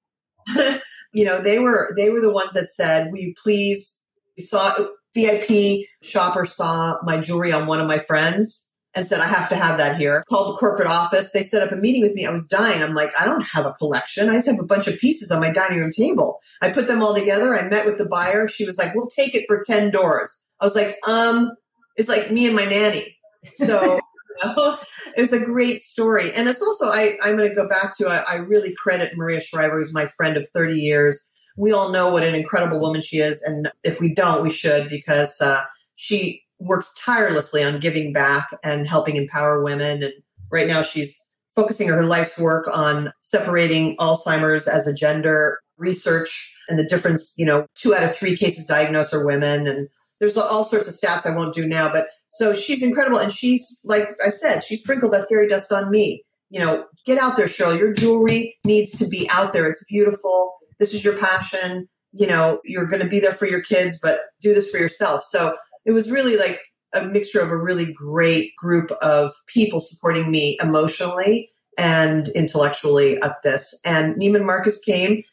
you 1.13 1.27
know, 1.27 1.43
they 1.43 1.59
were 1.59 1.93
they 1.99 2.09
were 2.09 2.23
the 2.23 2.33
ones 2.33 2.55
that 2.55 2.71
said, 2.71 3.11
"Will 3.11 3.19
you 3.19 3.35
please?" 3.43 3.95
We 4.39 4.43
saw 4.43 4.75
VIP 5.15 5.87
shopper 6.03 6.47
saw 6.47 6.97
my 7.03 7.19
jewelry 7.19 7.53
on 7.53 7.67
one 7.67 7.81
of 7.81 7.87
my 7.87 7.99
friends 7.99 8.68
and 8.99 9.07
said, 9.07 9.21
I 9.21 9.27
have 9.27 9.49
to 9.51 9.57
have 9.57 9.79
that 9.79 9.97
here. 9.97 10.25
Called 10.29 10.55
the 10.55 10.59
corporate 10.59 10.89
office. 10.89 11.31
They 11.31 11.45
set 11.45 11.63
up 11.63 11.73
a 11.73 11.77
meeting 11.77 12.03
with 12.03 12.15
me. 12.15 12.27
I 12.27 12.33
was 12.33 12.47
dying. 12.47 12.83
I'm 12.83 12.95
like, 12.95 13.13
I 13.19 13.25
don't 13.25 13.43
have 13.43 13.65
a 13.65 13.73
collection. 13.73 14.29
I 14.29 14.35
just 14.35 14.49
have 14.49 14.59
a 14.59 14.65
bunch 14.65 14.89
of 14.89 14.99
pieces 14.99 15.31
on 15.31 15.41
my 15.41 15.51
dining 15.51 15.79
room 15.79 15.93
table. 15.93 16.41
I 16.61 16.71
put 16.71 16.89
them 16.89 17.01
all 17.01 17.15
together. 17.15 17.57
I 17.57 17.69
met 17.69 17.87
with 17.87 17.97
the 17.97 18.07
buyer. 18.07 18.49
She 18.49 18.67
was 18.67 18.77
like, 18.77 18.95
we'll 18.95 19.07
take 19.07 19.37
it 19.37 19.45
for 19.47 19.63
10 19.65 19.93
doors. 19.93 20.45
I 20.61 20.65
was 20.65 20.75
like, 20.75 20.97
um, 21.07 21.53
it's 21.97 22.09
like 22.09 22.33
me 22.33 22.47
and 22.47 22.57
my 22.57 22.65
nanny. 22.65 23.17
So, 23.55 23.95
you 23.95 24.01
know, 24.45 24.79
it's 25.17 25.33
a 25.33 25.45
great 25.45 25.81
story. 25.81 26.33
And 26.33 26.49
it's 26.49 26.61
also, 26.61 26.91
I, 26.91 27.17
I'm 27.23 27.37
going 27.37 27.49
to 27.49 27.55
go 27.55 27.69
back 27.69 27.97
to, 27.99 28.09
I, 28.09 28.25
I 28.29 28.35
really 28.37 28.75
credit 28.75 29.17
Maria 29.17 29.41
Shriver, 29.41 29.79
who's 29.79 29.95
my 29.95 30.07
friend 30.07 30.37
of 30.37 30.49
30 30.53 30.75
years. 30.75 31.25
We 31.57 31.73
all 31.73 31.91
know 31.91 32.13
what 32.13 32.25
an 32.25 32.35
incredible 32.35 32.81
woman 32.81 33.01
she 33.01 33.19
is. 33.19 33.43
And 33.43 33.71
if 33.85 34.01
we 34.01 34.13
don't, 34.13 34.43
we 34.43 34.51
should 34.51 34.89
because, 34.89 35.41
uh, 35.41 35.63
she 35.95 36.43
worked 36.59 36.89
tirelessly 36.99 37.63
on 37.63 37.81
giving 37.81 38.13
back 38.13 38.49
and 38.63 38.87
helping 38.87 39.17
empower 39.17 39.63
women. 39.63 40.03
And 40.03 40.13
right 40.51 40.67
now 40.67 40.83
she's 40.83 41.19
focusing 41.55 41.89
her 41.89 42.05
life's 42.05 42.39
work 42.39 42.69
on 42.73 43.13
separating 43.23 43.97
Alzheimer's 43.97 44.69
as 44.69 44.87
a 44.87 44.95
gender 44.95 45.59
research 45.77 46.55
and 46.69 46.79
the 46.79 46.85
difference, 46.85 47.35
you 47.37 47.47
know, 47.47 47.67
two 47.75 47.95
out 47.95 48.03
of 48.03 48.15
three 48.15 48.37
cases 48.37 48.67
diagnosed 48.67 49.15
are 49.15 49.25
women. 49.25 49.67
And 49.67 49.89
there's 50.21 50.37
all 50.37 50.65
sorts 50.65 50.89
of 50.89 50.95
stats 50.95 51.27
I 51.27 51.35
won't 51.35 51.55
do 51.55 51.67
now, 51.67 51.91
but 51.91 52.09
so 52.29 52.53
she's 52.53 52.83
incredible. 52.83 53.19
And 53.19 53.33
she's, 53.33 53.81
like 53.85 54.09
I 54.25 54.31
said, 54.31 54.63
she 54.65 54.77
sprinkled 54.77 55.13
that 55.13 55.29
fairy 55.29 55.49
dust 55.49 55.73
on 55.73 55.91
me. 55.91 56.25
You 56.51 56.61
know, 56.61 56.87
get 57.07 57.19
out 57.19 57.37
there, 57.37 57.47
Sheryl. 57.47 57.79
Your 57.79 57.93
jewelry 57.93 58.57
needs 58.65 58.93
to 58.99 59.07
be 59.07 59.29
out 59.31 59.53
there. 59.53 59.69
It's 59.69 59.85
beautiful. 59.85 60.55
This 60.79 60.95
is 60.95 61.05
your 61.05 61.17
passion. 61.17 61.89
You 62.13 62.27
know, 62.27 62.61
you're 62.65 62.87
going 62.87 63.03
to 63.03 63.09
be 63.09 63.21
there 63.21 63.33
for 63.33 63.47
your 63.47 63.61
kids, 63.61 63.99
but 64.03 64.21
do 64.41 64.55
this 64.55 64.71
for 64.71 64.79
yourself. 64.79 65.25
So 65.29 65.57
it 65.89 65.93
was 65.93 66.11
really 66.11 66.37
like 66.37 66.61
a 66.93 67.03
mixture 67.03 67.41
of 67.41 67.49
a 67.49 67.57
really 67.57 67.91
great 67.95 68.55
group 68.57 68.91
of 69.03 69.31
people 69.47 69.81
supporting 69.81 70.31
me 70.31 70.59
emotionally 70.63 71.51
and 71.79 72.29
intellectually 72.29 73.19
at 73.23 73.43
this. 73.43 73.81
And 73.87 74.15
Neiman 74.17 74.45
Marcus 74.45 74.79
came. 74.79 75.25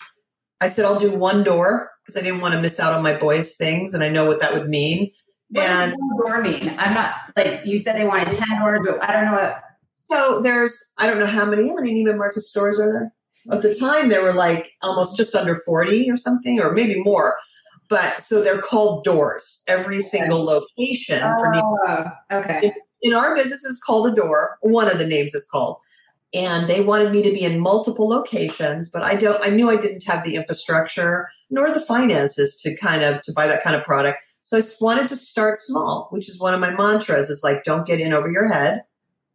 I 0.62 0.70
said, 0.70 0.86
I'll 0.86 0.97
do 0.97 1.12
one 1.12 1.43
door 1.43 1.91
because 2.01 2.16
I 2.16 2.24
didn't 2.24 2.39
want 2.39 2.53
to 2.53 2.62
miss 2.62 2.80
out 2.80 2.93
on 2.93 3.03
my 3.03 3.18
boys' 3.18 3.58
things, 3.58 3.93
and 3.93 4.01
I 4.01 4.08
know 4.08 4.26
what 4.26 4.39
that 4.39 4.53
would 4.53 4.70
mean. 4.70 5.12
What 5.49 5.66
and 5.66 5.91
does 5.91 5.99
one 5.99 6.26
door 6.26 6.41
mean? 6.41 6.74
I'm 6.78 6.93
not 6.93 7.16
like 7.36 7.62
you 7.66 7.78
said 7.78 7.97
they 7.97 8.08
wanted 8.08 8.32
ten 8.32 8.62
doors, 8.62 8.80
but 8.86 9.03
I 9.03 9.12
don't 9.12 9.26
know 9.26 9.34
what. 9.34 9.62
so 10.10 10.39
there's, 10.41 10.93
I 10.97 11.08
don't 11.08 11.20
know 11.20 11.26
how 11.26 11.43
many, 11.43 11.68
how 11.68 11.76
many 11.76 11.93
Neiman 11.93 12.18
Marcus 12.18 12.49
stores 12.49 12.80
are 12.80 12.91
there? 12.91 13.14
At 13.51 13.62
the 13.62 13.76
time, 13.76 14.08
there 14.08 14.24
were 14.24 14.34
like 14.34 14.72
almost 14.82 15.18
just 15.18 15.36
under 15.36 15.56
40 15.56 16.10
or 16.10 16.16
something, 16.16 16.62
or 16.62 16.72
maybe 16.72 17.03
more. 17.03 17.36
But 17.88 18.23
so 18.23 18.41
they're 18.41 18.61
called 18.61 19.03
doors. 19.03 19.63
Every 19.67 20.01
single 20.01 20.43
location 20.43 21.19
for 21.19 21.51
Neiman 21.53 21.77
Oh, 21.88 22.11
okay. 22.31 22.71
in 23.01 23.13
our 23.13 23.36
business 23.36 23.63
is 23.63 23.79
called 23.79 24.07
a 24.07 24.15
door. 24.15 24.57
One 24.61 24.89
of 24.89 24.97
the 24.97 25.07
names 25.07 25.36
is 25.36 25.47
called. 25.47 25.77
And 26.33 26.67
they 26.67 26.81
wanted 26.81 27.11
me 27.11 27.21
to 27.21 27.31
be 27.31 27.43
in 27.43 27.59
multiple 27.59 28.09
locations 28.09 28.89
but 28.89 29.03
i 29.03 29.15
don't 29.15 29.41
i 29.45 29.49
knew 29.49 29.69
i 29.69 29.77
didn't 29.77 30.03
have 30.03 30.25
the 30.25 30.36
infrastructure 30.36 31.29
nor 31.49 31.69
the 31.69 31.79
finances 31.79 32.57
to 32.57 32.75
kind 32.75 33.03
of 33.03 33.21
to 33.21 33.31
buy 33.31 33.47
that 33.47 33.63
kind 33.63 33.75
of 33.75 33.83
product. 33.83 34.17
So 34.43 34.57
i 34.57 34.59
just 34.59 34.81
wanted 34.81 35.07
to 35.09 35.15
start 35.15 35.57
small 35.59 36.07
which 36.11 36.27
is 36.27 36.39
one 36.39 36.53
of 36.53 36.59
my 36.59 36.71
mantras 36.75 37.29
is 37.29 37.41
like 37.43 37.63
don't 37.63 37.86
get 37.88 37.99
in 38.01 38.11
over 38.13 38.29
your 38.31 38.47
head. 38.47 38.83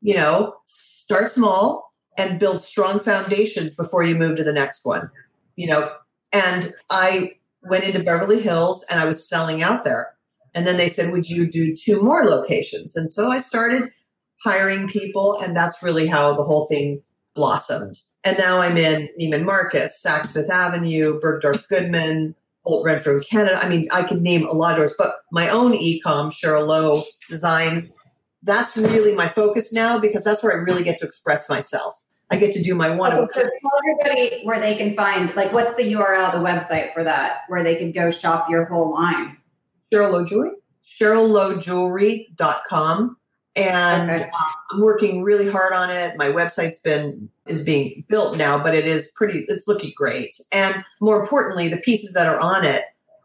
You 0.02 0.16
know 0.16 0.56
start 0.66 1.30
small 1.32 1.92
and 2.18 2.38
build 2.40 2.60
strong 2.62 2.98
foundations 3.00 3.74
before 3.74 4.02
you 4.02 4.14
move 4.16 4.36
to 4.36 4.44
the 4.44 4.52
next 4.52 4.84
one. 4.84 5.08
You 5.56 5.68
know 5.68 5.94
and 6.32 6.74
i 6.90 7.32
went 7.62 7.84
into 7.84 8.02
beverly 8.02 8.40
hills 8.40 8.84
and 8.90 9.00
i 9.00 9.04
was 9.04 9.28
selling 9.28 9.62
out 9.62 9.84
there 9.84 10.14
and 10.54 10.66
then 10.66 10.76
they 10.76 10.88
said, 10.88 11.12
Would 11.12 11.28
you 11.28 11.50
do 11.50 11.74
two 11.74 12.02
more 12.02 12.24
locations? 12.24 12.96
And 12.96 13.10
so 13.10 13.30
I 13.30 13.40
started 13.40 13.84
hiring 14.42 14.88
people, 14.88 15.38
and 15.40 15.56
that's 15.56 15.82
really 15.82 16.06
how 16.06 16.34
the 16.34 16.44
whole 16.44 16.66
thing 16.66 17.02
blossomed. 17.34 18.00
And 18.24 18.36
now 18.38 18.60
I'm 18.60 18.76
in 18.76 19.08
Neiman 19.20 19.44
Marcus, 19.44 20.02
Saks 20.04 20.32
Fifth 20.32 20.50
Avenue, 20.50 21.20
Bergdorf 21.20 21.68
Goodman, 21.68 22.34
Holt 22.64 22.84
Renfrew 22.84 23.20
Canada. 23.22 23.58
I 23.58 23.68
mean, 23.68 23.88
I 23.92 24.02
could 24.02 24.20
name 24.20 24.46
a 24.46 24.52
lot 24.52 24.72
of 24.72 24.78
doors, 24.78 24.94
but 24.98 25.14
my 25.32 25.48
own 25.48 25.74
e-com, 25.74 26.30
Sheryl 26.30 26.66
Lowe 26.66 27.02
Designs, 27.28 27.96
that's 28.42 28.76
really 28.76 29.14
my 29.14 29.28
focus 29.28 29.72
now 29.72 29.98
because 29.98 30.24
that's 30.24 30.42
where 30.42 30.52
I 30.52 30.56
really 30.56 30.82
get 30.82 30.98
to 30.98 31.06
express 31.06 31.48
myself. 31.48 32.04
I 32.30 32.36
get 32.36 32.54
to 32.54 32.62
do 32.62 32.74
my 32.74 32.90
one 32.90 33.12
Okay, 33.12 33.32
so 33.34 33.42
tell 33.42 33.50
everybody 34.04 34.42
where 34.44 34.60
they 34.60 34.76
can 34.76 34.94
find, 34.94 35.34
like, 35.34 35.52
what's 35.52 35.74
the 35.74 35.82
URL, 35.92 36.30
the 36.32 36.38
website 36.38 36.92
for 36.94 37.02
that, 37.02 37.40
where 37.48 37.64
they 37.64 37.74
can 37.74 37.90
go 37.92 38.10
shop 38.10 38.48
your 38.48 38.66
whole 38.66 38.92
line. 38.92 39.36
Sheryl 39.92 40.12
Lowe 40.12 40.24
Jewelry, 40.24 40.52
SherylLoweJewelry.com. 41.00 43.16
And 43.56 44.10
Okay. 44.10 44.30
uh, 44.32 44.44
I'm 44.70 44.80
working 44.80 45.24
really 45.24 45.50
hard 45.50 45.72
on 45.72 45.90
it. 45.90 46.16
My 46.16 46.28
website's 46.28 46.78
been 46.78 47.28
is 47.48 47.64
being 47.64 48.04
built 48.08 48.36
now, 48.36 48.62
but 48.62 48.76
it 48.76 48.86
is 48.86 49.08
pretty. 49.16 49.44
It's 49.48 49.66
looking 49.66 49.92
great. 49.96 50.36
And 50.52 50.84
more 51.00 51.20
importantly, 51.20 51.66
the 51.68 51.78
pieces 51.78 52.12
that 52.14 52.28
are 52.28 52.38
on 52.38 52.64
it 52.64 52.84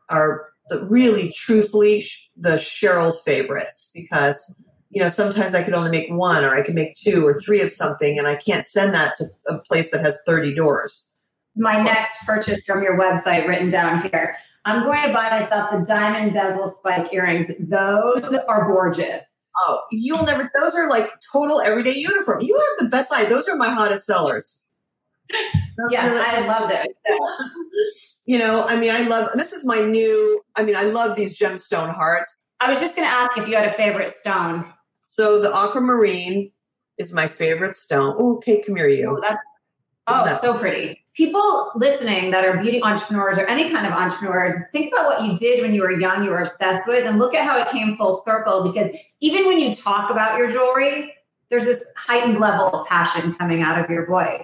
are 0.09 0.47
the, 0.69 0.83
really, 0.87 1.31
truthfully, 1.31 2.03
the 2.35 2.55
Sheryl's 2.57 3.21
favorites 3.21 3.91
because 3.93 4.59
you 4.95 5.01
know 5.03 5.09
sometimes 5.09 5.53
I 5.53 5.61
could 5.61 5.73
only 5.73 5.91
make 5.91 6.09
one, 6.09 6.45
or 6.45 6.55
I 6.55 6.61
can 6.61 6.73
make 6.73 6.95
two 6.95 7.27
or 7.27 7.39
three 7.39 7.59
of 7.61 7.73
something, 7.73 8.17
and 8.17 8.27
I 8.27 8.35
can't 8.37 8.65
send 8.65 8.95
that 8.95 9.13
to 9.17 9.25
a 9.49 9.59
place 9.59 9.91
that 9.91 9.99
has 9.99 10.17
30 10.25 10.55
doors. 10.55 11.11
My 11.57 11.81
next 11.81 12.25
purchase 12.25 12.63
from 12.63 12.81
your 12.81 12.97
website 12.97 13.45
written 13.45 13.67
down 13.69 14.01
here. 14.09 14.37
I'm 14.63 14.83
going 14.85 15.05
to 15.05 15.13
buy 15.13 15.41
myself 15.41 15.69
the 15.71 15.85
diamond 15.85 16.33
bezel 16.33 16.67
spike 16.67 17.13
earrings. 17.13 17.51
Those 17.69 18.33
are 18.47 18.67
gorgeous. 18.67 19.21
Oh, 19.67 19.81
you'll 19.91 20.23
never. 20.23 20.49
Those 20.59 20.73
are 20.75 20.89
like 20.89 21.09
total 21.31 21.59
everyday 21.59 21.95
uniform. 21.95 22.41
You 22.41 22.55
have 22.57 22.85
the 22.85 22.89
best 22.89 23.11
eye. 23.11 23.25
Those 23.25 23.49
are 23.49 23.57
my 23.57 23.69
hottest 23.69 24.05
sellers. 24.05 24.65
That's 25.29 25.91
Yes, 25.91 26.11
really- 26.11 26.25
I 26.25 26.47
love 26.47 26.69
those. 26.69 28.17
you 28.25 28.39
know, 28.39 28.65
I 28.65 28.79
mean, 28.79 28.91
I 28.91 29.01
love. 29.01 29.29
This 29.35 29.51
is 29.51 29.65
my 29.65 29.81
new. 29.81 30.41
I 30.55 30.63
mean, 30.63 30.75
I 30.77 30.83
love 30.83 31.17
these 31.17 31.37
gemstone 31.37 31.93
hearts. 31.93 32.33
I 32.61 32.69
was 32.69 32.79
just 32.79 32.95
going 32.95 33.07
to 33.07 33.13
ask 33.13 33.37
if 33.37 33.47
you 33.49 33.55
had 33.57 33.67
a 33.67 33.73
favorite 33.73 34.09
stone. 34.09 34.71
So 35.15 35.39
the 35.41 35.47
aquamarine 35.55 36.51
is 36.97 37.13
my 37.13 37.25
favorite 37.25 37.77
stone. 37.77 38.17
Oh, 38.19 38.35
okay, 38.35 38.61
come 38.61 38.75
here, 38.75 38.87
Oh, 38.87 38.89
you. 38.89 39.19
that's 39.21 39.37
oh, 40.07 40.25
that- 40.25 40.41
so 40.41 40.57
pretty. 40.59 41.05
People 41.13 41.71
listening 41.77 42.31
that 42.31 42.43
are 42.43 42.61
beauty 42.61 42.83
entrepreneurs 42.83 43.37
or 43.37 43.47
any 43.47 43.71
kind 43.71 43.87
of 43.87 43.93
entrepreneur, 43.93 44.69
think 44.73 44.91
about 44.93 45.05
what 45.05 45.23
you 45.23 45.37
did 45.37 45.61
when 45.61 45.73
you 45.73 45.83
were 45.83 45.97
young, 45.97 46.25
you 46.25 46.31
were 46.31 46.41
obsessed 46.41 46.81
with, 46.85 47.05
and 47.05 47.17
look 47.17 47.33
at 47.33 47.45
how 47.45 47.57
it 47.61 47.69
came 47.69 47.95
full 47.95 48.21
circle. 48.25 48.69
Because 48.69 48.93
even 49.21 49.45
when 49.45 49.57
you 49.57 49.73
talk 49.73 50.11
about 50.11 50.37
your 50.37 50.51
jewelry, 50.51 51.13
there's 51.49 51.63
this 51.63 51.85
heightened 51.95 52.37
level 52.41 52.67
of 52.67 52.85
passion 52.87 53.33
coming 53.35 53.61
out 53.61 53.81
of 53.81 53.89
your 53.89 54.05
voice. 54.05 54.43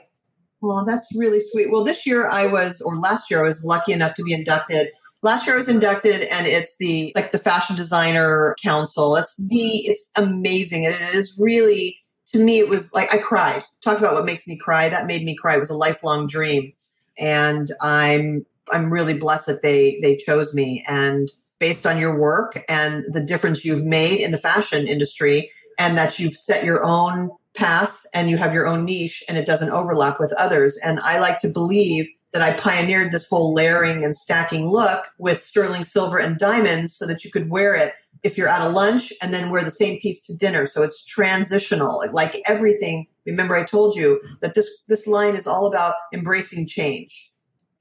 Well, 0.61 0.86
that's 0.86 1.13
really 1.17 1.41
sweet. 1.41 1.69
Well, 1.69 1.84
this 1.84 2.07
year 2.07 2.30
I 2.30 2.47
was, 2.47 2.80
or 2.80 2.95
last 2.95 3.30
year 3.30 3.43
I 3.43 3.47
was 3.47 3.65
lucky 3.65 3.91
enough 3.91 4.15
to 4.15 4.24
be 4.24 4.32
inducted. 4.32 4.91
Last 5.24 5.45
year 5.45 5.55
I 5.55 5.57
was 5.57 5.67
inducted, 5.67 6.22
and 6.24 6.47
it's 6.47 6.78
the 6.78 7.11
like 7.15 7.32
the 7.32 7.38
Fashion 7.38 7.76
Designer 7.76 8.55
Council. 8.61 9.15
It's 9.15 9.36
the 9.36 9.86
it's 9.86 10.09
amazing, 10.15 10.86
and 10.86 10.95
it 10.95 11.15
is 11.15 11.36
really 11.38 11.97
to 12.30 12.39
me. 12.39 12.59
It 12.59 12.69
was 12.69 12.93
like 12.93 13.13
I 13.13 13.19
cried. 13.19 13.63
Talked 13.84 13.99
about 13.99 14.13
what 14.13 14.26
makes 14.26 14.47
me 14.47 14.57
cry. 14.57 14.89
That 14.89 15.05
made 15.05 15.24
me 15.24 15.36
cry. 15.36 15.55
It 15.55 15.59
was 15.59 15.69
a 15.69 15.78
lifelong 15.78 16.28
dream, 16.28 16.74
and 17.17 17.72
I'm 17.82 18.45
I'm 18.72 18.91
really 18.91 19.15
blessed 19.15 19.47
that 19.47 19.61
they 19.61 19.99
they 20.01 20.15
chose 20.15 20.53
me. 20.53 20.84
And 20.88 21.32
based 21.59 21.86
on 21.86 21.99
your 21.99 22.17
work 22.17 22.65
and 22.67 23.05
the 23.07 23.22
difference 23.22 23.63
you've 23.63 23.86
made 23.86 24.22
in 24.22 24.32
the 24.32 24.38
fashion 24.39 24.88
industry, 24.88 25.51
and 25.78 25.97
that 25.97 26.17
you've 26.17 26.34
set 26.34 26.63
your 26.63 26.84
own 26.84 27.30
path 27.53 28.05
and 28.13 28.30
you 28.30 28.38
have 28.38 28.53
your 28.53 28.67
own 28.67 28.86
niche 28.86 29.24
and 29.28 29.38
it 29.38 29.45
doesn't 29.45 29.72
overlap 29.72 30.19
with 30.19 30.34
others. 30.34 30.78
And 30.84 30.99
I 31.01 31.19
like 31.19 31.39
to 31.39 31.49
believe 31.49 32.07
that 32.34 32.41
I 32.41 32.53
pioneered 32.53 33.11
this 33.11 33.27
whole 33.27 33.53
layering 33.53 34.03
and 34.03 34.15
stacking 34.15 34.69
look 34.69 35.05
with 35.17 35.43
sterling 35.43 35.84
silver 35.84 36.17
and 36.17 36.38
diamonds 36.38 36.95
so 36.95 37.05
that 37.07 37.25
you 37.25 37.32
could 37.32 37.49
wear 37.49 37.75
it 37.75 37.93
if 38.23 38.38
you're 38.38 38.47
at 38.47 38.61
a 38.61 38.69
lunch 38.69 39.11
and 39.21 39.34
then 39.34 39.49
wear 39.49 39.63
the 39.63 39.71
same 39.71 39.99
piece 39.99 40.21
to 40.27 40.36
dinner. 40.36 40.65
So 40.65 40.84
it's 40.84 41.03
transitional. 41.05 42.03
Like 42.13 42.41
everything, 42.45 43.07
remember 43.25 43.55
I 43.55 43.63
told 43.63 43.95
you 43.95 44.21
that 44.41 44.53
this 44.53 44.69
this 44.88 45.07
line 45.07 45.36
is 45.36 45.47
all 45.47 45.65
about 45.65 45.95
embracing 46.13 46.67
change 46.67 47.32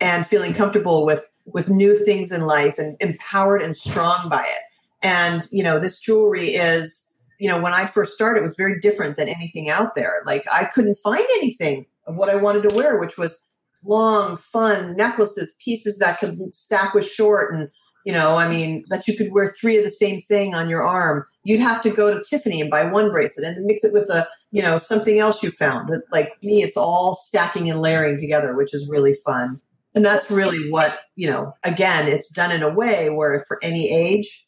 and 0.00 0.26
feeling 0.26 0.54
comfortable 0.54 1.04
with 1.04 1.26
with 1.44 1.68
new 1.68 1.96
things 2.04 2.32
in 2.32 2.42
life 2.42 2.78
and 2.78 2.96
empowered 3.00 3.62
and 3.62 3.76
strong 3.76 4.28
by 4.28 4.42
it. 4.42 4.62
And 5.02 5.46
you 5.50 5.62
know, 5.62 5.78
this 5.78 6.00
jewelry 6.00 6.50
is 6.50 7.06
you 7.38 7.48
know, 7.48 7.60
when 7.60 7.72
I 7.72 7.86
first 7.86 8.12
started, 8.12 8.42
it 8.42 8.46
was 8.46 8.56
very 8.56 8.78
different 8.80 9.16
than 9.16 9.26
anything 9.26 9.70
out 9.70 9.94
there. 9.94 10.22
Like 10.26 10.44
I 10.52 10.66
couldn't 10.66 10.96
find 11.02 11.24
anything 11.38 11.86
of 12.06 12.18
what 12.18 12.28
I 12.28 12.36
wanted 12.36 12.68
to 12.68 12.76
wear, 12.76 12.98
which 12.98 13.16
was 13.16 13.46
long, 13.84 14.36
fun 14.36 14.96
necklaces, 14.96 15.54
pieces 15.62 15.98
that 15.98 16.18
could 16.18 16.54
stack 16.54 16.94
with 16.94 17.06
short 17.06 17.54
and 17.54 17.70
you 18.04 18.12
know, 18.12 18.36
I 18.36 18.48
mean, 18.48 18.84
that 18.88 19.06
you 19.06 19.16
could 19.16 19.32
wear 19.32 19.48
three 19.48 19.76
of 19.76 19.84
the 19.84 19.90
same 19.90 20.22
thing 20.22 20.54
on 20.54 20.70
your 20.70 20.82
arm. 20.82 21.24
You'd 21.44 21.60
have 21.60 21.82
to 21.82 21.90
go 21.90 22.12
to 22.12 22.24
Tiffany 22.24 22.60
and 22.60 22.70
buy 22.70 22.84
one 22.84 23.10
bracelet 23.10 23.56
and 23.56 23.66
mix 23.66 23.84
it 23.84 23.92
with 23.92 24.08
a, 24.08 24.26
you 24.52 24.62
know, 24.62 24.78
something 24.78 25.18
else 25.18 25.42
you 25.42 25.50
found. 25.50 25.90
Like 26.10 26.30
me, 26.42 26.62
it's 26.62 26.76
all 26.76 27.14
stacking 27.14 27.68
and 27.68 27.80
layering 27.80 28.18
together, 28.18 28.56
which 28.56 28.74
is 28.74 28.88
really 28.88 29.14
fun. 29.14 29.60
And 29.94 30.04
that's 30.04 30.30
really 30.30 30.70
what, 30.70 31.00
you 31.16 31.28
know, 31.28 31.54
again, 31.62 32.08
it's 32.08 32.30
done 32.30 32.52
in 32.52 32.62
a 32.62 32.72
way 32.72 33.10
where 33.10 33.38
for 33.46 33.58
any 33.62 33.90
age 33.90 34.46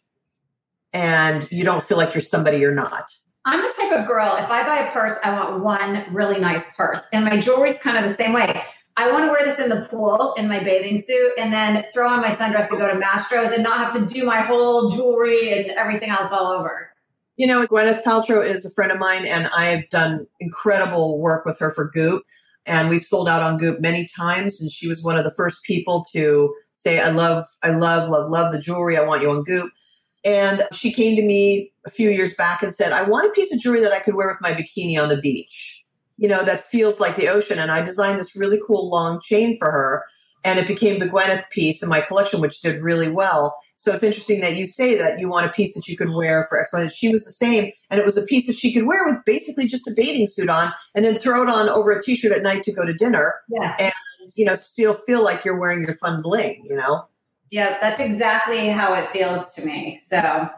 and 0.92 1.50
you 1.50 1.64
don't 1.64 1.82
feel 1.82 1.98
like 1.98 2.14
you're 2.14 2.20
somebody 2.20 2.58
you're 2.58 2.74
not. 2.74 3.10
I'm 3.44 3.60
the 3.60 3.72
type 3.76 4.00
of 4.00 4.06
girl, 4.06 4.36
if 4.36 4.48
I 4.48 4.64
buy 4.64 4.86
a 4.86 4.92
purse, 4.92 5.14
I 5.24 5.32
want 5.32 5.64
one 5.64 6.04
really 6.14 6.38
nice 6.38 6.72
purse. 6.74 7.02
And 7.12 7.24
my 7.24 7.38
jewelry's 7.38 7.78
kind 7.78 7.98
of 7.98 8.08
the 8.08 8.14
same 8.14 8.32
way. 8.32 8.62
I 8.96 9.10
want 9.10 9.24
to 9.24 9.30
wear 9.30 9.44
this 9.44 9.58
in 9.58 9.68
the 9.68 9.86
pool 9.90 10.34
in 10.36 10.48
my 10.48 10.62
bathing 10.62 10.96
suit 10.96 11.32
and 11.38 11.52
then 11.52 11.84
throw 11.94 12.08
on 12.08 12.20
my 12.20 12.28
sundress 12.28 12.70
and 12.70 12.78
go 12.78 12.92
to 12.92 13.00
Mastro's 13.00 13.50
and 13.50 13.62
not 13.62 13.78
have 13.78 13.92
to 13.94 14.14
do 14.14 14.24
my 14.24 14.40
whole 14.40 14.90
jewelry 14.90 15.52
and 15.52 15.70
everything 15.70 16.10
else 16.10 16.30
all 16.30 16.52
over. 16.52 16.90
You 17.36 17.46
know, 17.46 17.66
Gwyneth 17.66 18.02
Paltrow 18.04 18.44
is 18.44 18.66
a 18.66 18.70
friend 18.70 18.92
of 18.92 18.98
mine, 18.98 19.24
and 19.24 19.48
I've 19.48 19.88
done 19.88 20.26
incredible 20.40 21.18
work 21.18 21.46
with 21.46 21.58
her 21.58 21.70
for 21.70 21.88
Goop. 21.88 22.22
And 22.66 22.88
we've 22.90 23.02
sold 23.02 23.28
out 23.28 23.42
on 23.42 23.56
Goop 23.56 23.80
many 23.80 24.06
times. 24.06 24.60
And 24.60 24.70
she 24.70 24.86
was 24.86 25.02
one 25.02 25.16
of 25.16 25.24
the 25.24 25.30
first 25.30 25.64
people 25.64 26.04
to 26.12 26.54
say, 26.74 27.00
I 27.00 27.10
love, 27.10 27.44
I 27.62 27.70
love, 27.70 28.10
love, 28.10 28.30
love 28.30 28.52
the 28.52 28.58
jewelry. 28.58 28.96
I 28.96 29.02
want 29.02 29.22
you 29.22 29.30
on 29.30 29.42
Goop. 29.42 29.72
And 30.24 30.62
she 30.72 30.92
came 30.92 31.16
to 31.16 31.22
me 31.22 31.72
a 31.84 31.90
few 31.90 32.10
years 32.10 32.34
back 32.34 32.62
and 32.62 32.72
said, 32.72 32.92
I 32.92 33.02
want 33.02 33.26
a 33.26 33.30
piece 33.30 33.52
of 33.52 33.60
jewelry 33.60 33.80
that 33.80 33.92
I 33.92 33.98
could 33.98 34.14
wear 34.14 34.28
with 34.28 34.40
my 34.40 34.52
bikini 34.52 35.00
on 35.02 35.08
the 35.08 35.20
beach, 35.20 35.81
you 36.22 36.28
know, 36.28 36.44
that 36.44 36.60
feels 36.60 37.00
like 37.00 37.16
the 37.16 37.28
ocean. 37.28 37.58
And 37.58 37.72
I 37.72 37.82
designed 37.82 38.20
this 38.20 38.36
really 38.36 38.60
cool 38.64 38.88
long 38.88 39.20
chain 39.20 39.58
for 39.58 39.70
her. 39.70 40.04
And 40.44 40.58
it 40.58 40.68
became 40.68 41.00
the 41.00 41.06
Gwyneth 41.06 41.50
piece 41.50 41.82
in 41.82 41.88
my 41.88 42.00
collection, 42.00 42.40
which 42.40 42.60
did 42.60 42.80
really 42.80 43.10
well. 43.10 43.56
So 43.76 43.92
it's 43.92 44.04
interesting 44.04 44.40
that 44.40 44.56
you 44.56 44.68
say 44.68 44.96
that 44.96 45.18
you 45.18 45.28
want 45.28 45.46
a 45.46 45.48
piece 45.48 45.74
that 45.74 45.88
you 45.88 45.96
could 45.96 46.10
wear 46.10 46.44
for 46.44 46.60
X, 46.60 46.72
Y. 46.72 46.86
She 46.88 47.10
was 47.10 47.24
the 47.24 47.32
same, 47.32 47.72
and 47.90 47.98
it 47.98 48.06
was 48.06 48.16
a 48.16 48.24
piece 48.26 48.46
that 48.46 48.56
she 48.56 48.72
could 48.72 48.86
wear 48.86 49.04
with 49.04 49.24
basically 49.26 49.66
just 49.66 49.88
a 49.88 49.92
bathing 49.96 50.28
suit 50.28 50.48
on, 50.48 50.72
and 50.94 51.04
then 51.04 51.16
throw 51.16 51.42
it 51.42 51.48
on 51.48 51.68
over 51.68 51.90
a 51.90 52.00
t-shirt 52.00 52.32
at 52.32 52.42
night 52.42 52.62
to 52.64 52.72
go 52.72 52.84
to 52.84 52.92
dinner. 52.92 53.34
Yeah. 53.48 53.74
And 53.78 53.92
you 54.36 54.44
know, 54.44 54.54
still 54.54 54.94
feel 54.94 55.24
like 55.24 55.44
you're 55.44 55.58
wearing 55.58 55.82
your 55.82 55.94
fun 55.94 56.22
bling. 56.22 56.64
You 56.68 56.76
know. 56.76 57.06
Yeah, 57.50 57.78
that's 57.80 58.00
exactly 58.00 58.68
how 58.68 58.94
it 58.94 59.10
feels 59.10 59.52
to 59.54 59.66
me. 59.66 60.00
So 60.08 60.48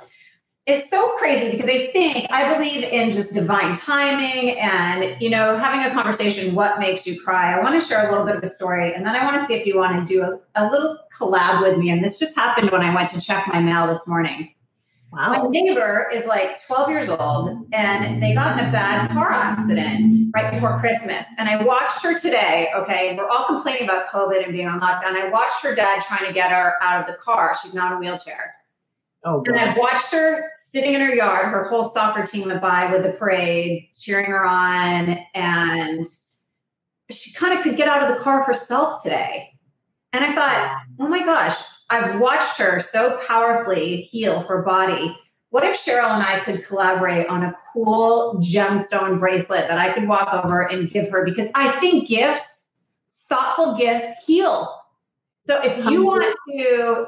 it's 0.67 0.89
so 0.89 1.15
crazy 1.19 1.51
because 1.51 1.69
I 1.69 1.89
think 1.89 2.27
I 2.31 2.55
believe 2.55 2.85
in 2.85 3.11
just 3.11 3.35
divine 3.35 3.77
timing 3.77 4.59
and 4.59 5.21
you 5.21 5.29
know 5.29 5.59
having 5.59 5.85
a 5.85 5.93
conversation. 5.93 6.55
What 6.55 6.79
makes 6.79 7.07
you 7.07 7.21
cry? 7.21 7.55
I 7.55 7.63
want 7.63 7.81
to 7.81 7.87
share 7.87 8.07
a 8.07 8.11
little 8.11 8.25
bit 8.25 8.37
of 8.37 8.43
a 8.43 8.47
story, 8.47 8.95
and 8.95 9.07
then 9.07 9.15
I 9.15 9.25
want 9.25 9.41
to 9.41 9.47
see 9.47 9.55
if 9.55 9.67
you 9.67 9.77
want 9.77 10.07
to 10.07 10.13
do 10.13 10.23
a, 10.23 10.39
a 10.55 10.71
little 10.71 10.99
collab 11.19 11.63
with 11.63 11.79
me. 11.79 11.91
And 11.91 12.03
this 12.03 12.19
just 12.19 12.35
happened 12.35 12.71
when 12.71 12.81
I 12.81 12.95
went 12.95 13.11
to 13.11 13.21
check 13.21 13.47
my 13.53 13.61
mail 13.61 13.87
this 13.87 14.07
morning. 14.07 14.55
Wow. 15.13 15.45
My 15.45 15.49
neighbor 15.49 16.11
is 16.13 16.27
like 16.27 16.61
12 16.67 16.91
years 16.91 17.09
old 17.09 17.69
and 17.73 18.21
they 18.21 18.35
got 18.35 18.59
in 18.59 18.67
a 18.67 18.73
bad 18.73 19.13
car 19.13 19.33
accident 19.33 20.13
right 20.35 20.53
before 20.53 20.77
Christmas. 20.81 21.25
And 21.39 21.49
I 21.49 21.63
watched 21.63 22.03
her 22.03 22.19
today. 22.19 22.71
Okay. 22.75 23.15
We're 23.17 23.29
all 23.29 23.45
complaining 23.45 23.85
about 23.85 24.09
COVID 24.09 24.43
and 24.43 24.53
being 24.53 24.67
on 24.67 24.81
lockdown. 24.81 25.15
I 25.15 25.29
watched 25.31 25.63
her 25.63 25.73
dad 25.73 26.03
trying 26.03 26.27
to 26.27 26.33
get 26.33 26.51
her 26.51 26.75
out 26.81 27.01
of 27.01 27.07
the 27.07 27.17
car. 27.21 27.57
She's 27.63 27.75
not 27.75 27.93
in 27.93 27.99
a 27.99 28.01
wheelchair. 28.01 28.57
Oh, 29.25 29.43
And 29.47 29.57
I've 29.57 29.79
watched 29.79 30.13
her 30.13 30.51
sitting 30.75 30.95
in 30.95 31.01
her 31.01 31.15
yard. 31.15 31.47
Her 31.47 31.69
whole 31.69 31.85
soccer 31.85 32.27
team 32.27 32.49
went 32.49 32.61
by 32.61 32.91
with 32.91 33.05
the 33.05 33.13
parade, 33.13 33.89
cheering 33.97 34.31
her 34.31 34.45
on. 34.45 35.19
And 35.35 36.07
she 37.11 37.33
kind 37.33 37.57
of 37.57 37.63
could 37.63 37.77
get 37.77 37.87
out 37.87 38.03
of 38.03 38.17
the 38.17 38.23
car 38.23 38.43
herself 38.43 39.03
today. 39.03 39.51
And 40.13 40.25
I 40.25 40.35
thought, 40.35 40.83
oh 40.99 41.07
my 41.07 41.25
gosh, 41.25 41.57
I've 41.91 42.19
watched 42.19 42.59
her 42.59 42.81
so 42.81 43.21
powerfully 43.27 44.03
heal 44.03 44.41
her 44.41 44.63
body. 44.63 45.17
What 45.51 45.63
if 45.65 45.81
Sheryl 45.81 46.11
and 46.11 46.23
I 46.23 46.41
could 46.41 46.65
collaborate 46.65 47.29
on 47.29 47.45
a 47.45 47.57
cool 47.73 48.35
gemstone 48.39 49.21
bracelet 49.21 49.69
that 49.69 49.79
I 49.79 49.93
could 49.93 50.09
walk 50.09 50.45
over 50.45 50.63
and 50.63 50.91
give 50.91 51.09
her? 51.11 51.25
Because 51.25 51.49
I 51.55 51.71
think 51.79 52.09
gifts, 52.09 52.65
thoughtful 53.29 53.77
gifts, 53.77 54.07
heal. 54.27 54.75
So 55.47 55.63
if 55.63 55.89
you 55.89 56.05
want 56.05 56.25
to 56.59 57.07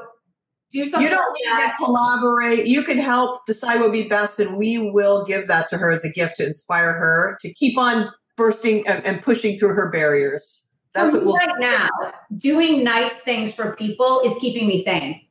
do 0.71 0.87
something 0.87 1.03
You 1.03 1.09
don't 1.09 1.33
like 1.33 1.59
need 1.59 1.63
that, 1.63 1.75
to 1.79 1.85
collaborate. 1.85 2.65
You 2.65 2.83
can 2.83 2.97
help 2.97 3.45
decide 3.45 3.75
what 3.75 3.91
would 3.91 3.93
be 3.93 4.07
best, 4.07 4.39
and 4.39 4.57
we 4.57 4.77
will 4.77 5.25
give 5.25 5.47
that 5.47 5.69
to 5.69 5.77
her 5.77 5.91
as 5.91 6.03
a 6.03 6.09
gift 6.09 6.37
to 6.37 6.45
inspire 6.45 6.93
her 6.93 7.37
to 7.41 7.53
keep 7.53 7.77
on 7.77 8.11
bursting 8.35 8.87
and, 8.87 9.03
and 9.05 9.21
pushing 9.21 9.57
through 9.57 9.73
her 9.73 9.89
barriers. 9.89 10.67
That's 10.93 11.13
what 11.13 11.25
we'll. 11.25 11.35
right 11.35 11.59
now, 11.59 11.89
doing 12.37 12.83
nice 12.83 13.13
things 13.21 13.53
for 13.53 13.75
people 13.75 14.21
is 14.25 14.35
keeping 14.39 14.67
me 14.67 14.81
sane. 14.83 15.21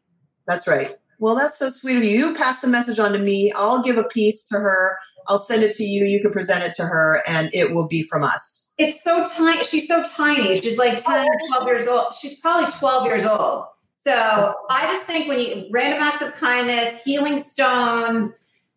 That's 0.46 0.66
right. 0.66 0.96
Well, 1.18 1.34
that's 1.34 1.58
so 1.58 1.70
sweet 1.70 1.96
of 1.96 2.04
you. 2.04 2.10
You 2.10 2.34
pass 2.34 2.60
the 2.60 2.68
message 2.68 2.98
on 2.98 3.12
to 3.12 3.18
me. 3.18 3.52
I'll 3.56 3.82
give 3.82 3.96
a 3.96 4.04
piece 4.04 4.44
to 4.48 4.58
her. 4.58 4.96
I'll 5.28 5.38
send 5.38 5.62
it 5.62 5.74
to 5.76 5.84
you. 5.84 6.04
You 6.04 6.20
can 6.20 6.30
present 6.30 6.62
it 6.62 6.76
to 6.76 6.84
her, 6.84 7.22
and 7.26 7.50
it 7.52 7.74
will 7.74 7.88
be 7.88 8.02
from 8.02 8.22
us. 8.22 8.72
It's 8.78 9.02
so 9.02 9.24
tiny. 9.24 9.64
She's 9.64 9.88
so 9.88 10.04
tiny. 10.04 10.60
She's 10.60 10.78
like 10.78 11.02
10 11.02 11.26
12 11.48 11.66
years 11.66 11.88
old. 11.88 12.14
She's 12.14 12.38
probably 12.40 12.70
12 12.70 13.06
years 13.06 13.24
old. 13.24 13.64
So 14.06 14.54
I 14.70 14.86
just 14.86 15.02
think 15.02 15.26
when 15.26 15.40
you 15.40 15.66
random 15.72 16.00
acts 16.00 16.22
of 16.22 16.32
kindness, 16.36 17.02
healing 17.02 17.40
stones, 17.40 18.30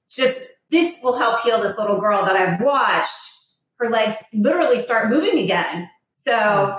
just 0.09 0.43
this 0.71 0.95
will 1.03 1.19
help 1.19 1.41
heal 1.41 1.61
this 1.61 1.77
little 1.77 1.99
girl 1.99 2.25
that 2.25 2.36
I've 2.36 2.59
watched 2.59 3.30
her 3.77 3.91
legs 3.91 4.15
literally 4.34 4.80
start 4.80 5.11
moving 5.11 5.38
again. 5.38 5.88
So 6.13 6.75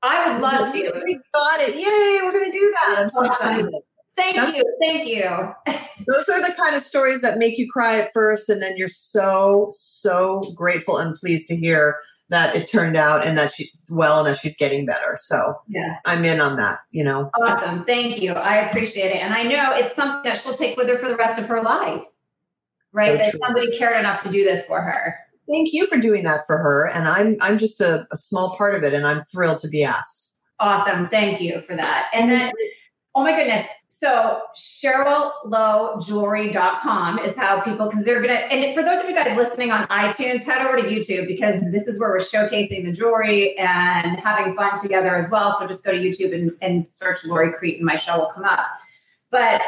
I 0.00 0.32
would 0.32 0.40
love 0.40 0.72
to. 0.72 1.02
We 1.04 1.18
got 1.34 1.60
it. 1.60 1.74
Yay, 1.74 2.20
we're 2.22 2.30
going 2.30 2.52
to 2.52 2.56
do 2.56 2.74
that. 2.86 3.00
I'm 3.00 3.10
so 3.10 3.24
excited. 3.24 3.66
Thank 4.14 4.36
That's- 4.36 4.56
you. 4.56 4.76
Thank 4.80 5.08
you. 5.08 5.52
Those 6.06 6.28
are 6.28 6.40
the 6.40 6.54
kind 6.54 6.76
of 6.76 6.84
stories 6.84 7.20
that 7.22 7.36
make 7.36 7.58
you 7.58 7.68
cry 7.68 7.98
at 7.98 8.12
first, 8.12 8.48
and 8.48 8.62
then 8.62 8.76
you're 8.76 8.88
so, 8.88 9.72
so 9.74 10.52
grateful 10.54 10.98
and 10.98 11.16
pleased 11.16 11.48
to 11.48 11.56
hear 11.56 11.96
that 12.32 12.56
it 12.56 12.66
turned 12.66 12.96
out 12.96 13.26
and 13.26 13.36
that 13.36 13.52
she 13.52 13.70
well 13.90 14.20
and 14.20 14.26
that 14.26 14.40
she's 14.40 14.56
getting 14.56 14.86
better. 14.86 15.18
So 15.20 15.54
Yeah. 15.68 15.96
I'm 16.06 16.24
in 16.24 16.40
on 16.40 16.56
that, 16.56 16.80
you 16.90 17.04
know. 17.04 17.30
Awesome. 17.42 17.84
Thank 17.84 18.22
you. 18.22 18.32
I 18.32 18.66
appreciate 18.66 19.10
it. 19.10 19.18
And 19.18 19.34
I 19.34 19.42
know 19.42 19.76
it's 19.76 19.94
something 19.94 20.22
that 20.24 20.40
she'll 20.40 20.54
take 20.54 20.78
with 20.78 20.88
her 20.88 20.96
for 20.96 21.10
the 21.10 21.16
rest 21.16 21.38
of 21.38 21.46
her 21.46 21.62
life. 21.62 22.02
Right? 22.90 23.10
So 23.10 23.16
that 23.18 23.30
true. 23.32 23.40
somebody 23.44 23.76
cared 23.76 24.00
enough 24.00 24.22
to 24.22 24.30
do 24.30 24.44
this 24.44 24.64
for 24.64 24.80
her. 24.80 25.14
Thank 25.50 25.74
you 25.74 25.86
for 25.86 25.98
doing 25.98 26.24
that 26.24 26.46
for 26.46 26.56
her. 26.56 26.88
And 26.88 27.06
I'm 27.06 27.36
I'm 27.42 27.58
just 27.58 27.82
a, 27.82 28.06
a 28.10 28.16
small 28.16 28.56
part 28.56 28.74
of 28.74 28.82
it 28.82 28.94
and 28.94 29.06
I'm 29.06 29.22
thrilled 29.24 29.58
to 29.60 29.68
be 29.68 29.84
asked. 29.84 30.32
Awesome. 30.58 31.08
Thank 31.10 31.42
you 31.42 31.62
for 31.66 31.76
that. 31.76 32.08
And 32.14 32.30
then, 32.30 32.50
oh 33.14 33.22
my 33.22 33.36
goodness. 33.36 33.66
So 33.94 34.40
SherylLoweJewelry.com 34.56 37.18
is 37.20 37.36
how 37.36 37.60
people, 37.60 37.86
because 37.86 38.04
they're 38.04 38.20
going 38.20 38.34
to, 38.34 38.52
and 38.52 38.74
for 38.74 38.82
those 38.82 39.00
of 39.00 39.08
you 39.08 39.14
guys 39.14 39.36
listening 39.36 39.70
on 39.70 39.86
iTunes, 39.88 40.42
head 40.42 40.66
over 40.66 40.76
to 40.76 40.82
YouTube 40.82 41.28
because 41.28 41.60
this 41.70 41.86
is 41.86 42.00
where 42.00 42.08
we're 42.08 42.18
showcasing 42.18 42.84
the 42.84 42.92
jewelry 42.92 43.56
and 43.58 44.18
having 44.18 44.56
fun 44.56 44.76
together 44.80 45.14
as 45.14 45.30
well. 45.30 45.52
So 45.52 45.68
just 45.68 45.84
go 45.84 45.92
to 45.92 45.98
YouTube 45.98 46.34
and, 46.34 46.50
and 46.60 46.88
search 46.88 47.24
Lori 47.24 47.52
Crete 47.52 47.76
and 47.76 47.84
my 47.84 47.96
show 47.96 48.18
will 48.18 48.26
come 48.26 48.44
up. 48.44 48.66
But 49.30 49.62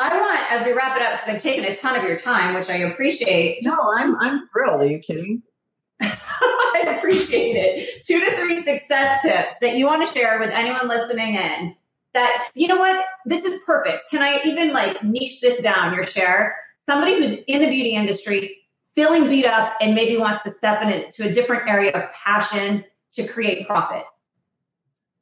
I 0.00 0.18
want, 0.18 0.50
as 0.50 0.66
we 0.66 0.72
wrap 0.72 0.96
it 0.96 1.02
up, 1.02 1.12
because 1.12 1.28
I've 1.28 1.42
taken 1.42 1.64
a 1.64 1.76
ton 1.76 1.96
of 1.96 2.02
your 2.02 2.18
time, 2.18 2.54
which 2.54 2.70
I 2.70 2.76
appreciate. 2.76 3.62
No, 3.62 3.92
I'm 3.94 4.16
I'm 4.16 4.48
thrilled. 4.48 4.80
Are 4.80 4.86
you 4.86 4.98
kidding? 4.98 5.42
I 6.00 6.94
appreciate 6.96 7.56
it. 7.56 8.04
Two 8.04 8.20
to 8.20 8.36
three 8.36 8.56
success 8.56 9.22
tips 9.22 9.58
that 9.60 9.76
you 9.76 9.84
want 9.84 10.08
to 10.08 10.18
share 10.18 10.40
with 10.40 10.50
anyone 10.50 10.88
listening 10.88 11.34
in. 11.34 11.76
That 12.12 12.48
you 12.54 12.66
know 12.66 12.78
what, 12.78 13.04
this 13.24 13.44
is 13.44 13.62
perfect. 13.64 14.04
Can 14.10 14.22
I 14.22 14.40
even 14.44 14.72
like 14.72 15.02
niche 15.04 15.40
this 15.40 15.62
down? 15.62 15.94
Your 15.94 16.04
share 16.04 16.56
somebody 16.90 17.16
who's 17.16 17.38
in 17.46 17.60
the 17.60 17.68
beauty 17.68 17.94
industry, 17.94 18.56
feeling 18.94 19.28
beat 19.28 19.46
up, 19.46 19.74
and 19.80 19.94
maybe 19.94 20.16
wants 20.16 20.42
to 20.42 20.50
step 20.50 20.82
into 20.82 21.28
a 21.28 21.32
different 21.32 21.68
area 21.68 21.92
of 21.92 22.12
passion 22.12 22.84
to 23.12 23.26
create 23.26 23.66
profits. 23.66 24.28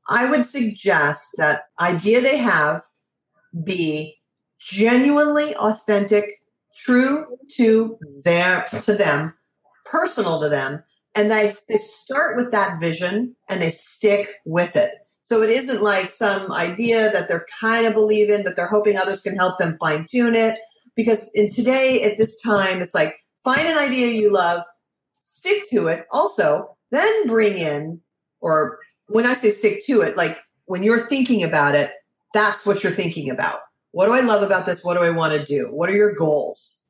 I 0.09 0.31
would 0.31 0.47
suggest 0.47 1.35
that 1.37 1.65
idea 1.79 2.21
they 2.21 2.39
have 2.39 2.83
be 3.65 4.17
genuinely 4.59 5.55
authentic, 5.57 6.41
true 6.75 7.39
to 7.57 7.99
their 8.25 8.67
to 8.83 8.95
them, 8.95 9.35
personal 9.85 10.41
to 10.41 10.49
them, 10.49 10.83
and 11.15 11.31
they, 11.31 11.55
they 11.69 11.77
start 11.77 12.37
with 12.37 12.51
that 12.53 12.81
vision 12.81 13.37
and 13.49 13.61
they 13.61 13.71
stick 13.71 14.37
with 14.47 14.77
it. 14.77 14.95
So 15.29 15.43
it 15.43 15.51
isn't 15.51 15.83
like 15.83 16.11
some 16.11 16.51
idea 16.53 17.13
that 17.13 17.29
they're 17.29 17.45
kind 17.61 17.87
of 17.87 17.93
believe 17.93 18.31
in, 18.31 18.45
but 18.45 18.57
they're 18.57 18.67
hoping 18.67 18.97
others 18.97 19.21
can 19.21 19.37
help 19.37 19.59
them 19.59 19.77
fine 19.79 20.07
tune 20.09 20.35
it. 20.35 20.59
Because 20.97 21.31
in 21.35 21.51
today, 21.51 22.03
at 22.03 22.17
this 22.17 22.41
time, 22.41 22.81
it's 22.81 22.95
like 22.95 23.17
find 23.45 23.61
an 23.69 23.77
idea 23.77 24.07
you 24.07 24.33
love, 24.33 24.65
stick 25.25 25.69
to 25.69 25.87
it. 25.87 26.07
Also, 26.13 26.75
then 26.93 27.27
bring 27.27 27.59
in, 27.59 28.01
or 28.41 28.79
when 29.09 29.27
I 29.27 29.35
say 29.35 29.51
stick 29.51 29.85
to 29.85 30.01
it, 30.01 30.17
like 30.17 30.39
when 30.65 30.83
you're 30.83 31.05
thinking 31.05 31.43
about 31.43 31.75
it, 31.75 31.91
that's 32.33 32.65
what 32.65 32.83
you're 32.83 32.91
thinking 32.91 33.29
about. 33.29 33.59
What 33.91 34.07
do 34.07 34.15
I 34.15 34.21
love 34.21 34.43
about 34.43 34.65
this? 34.65 34.83
What 34.83 34.95
do 34.95 35.01
I 35.01 35.11
want 35.11 35.35
to 35.35 35.45
do? 35.45 35.67
What 35.71 35.91
are 35.91 35.95
your 35.95 36.15
goals? 36.15 36.81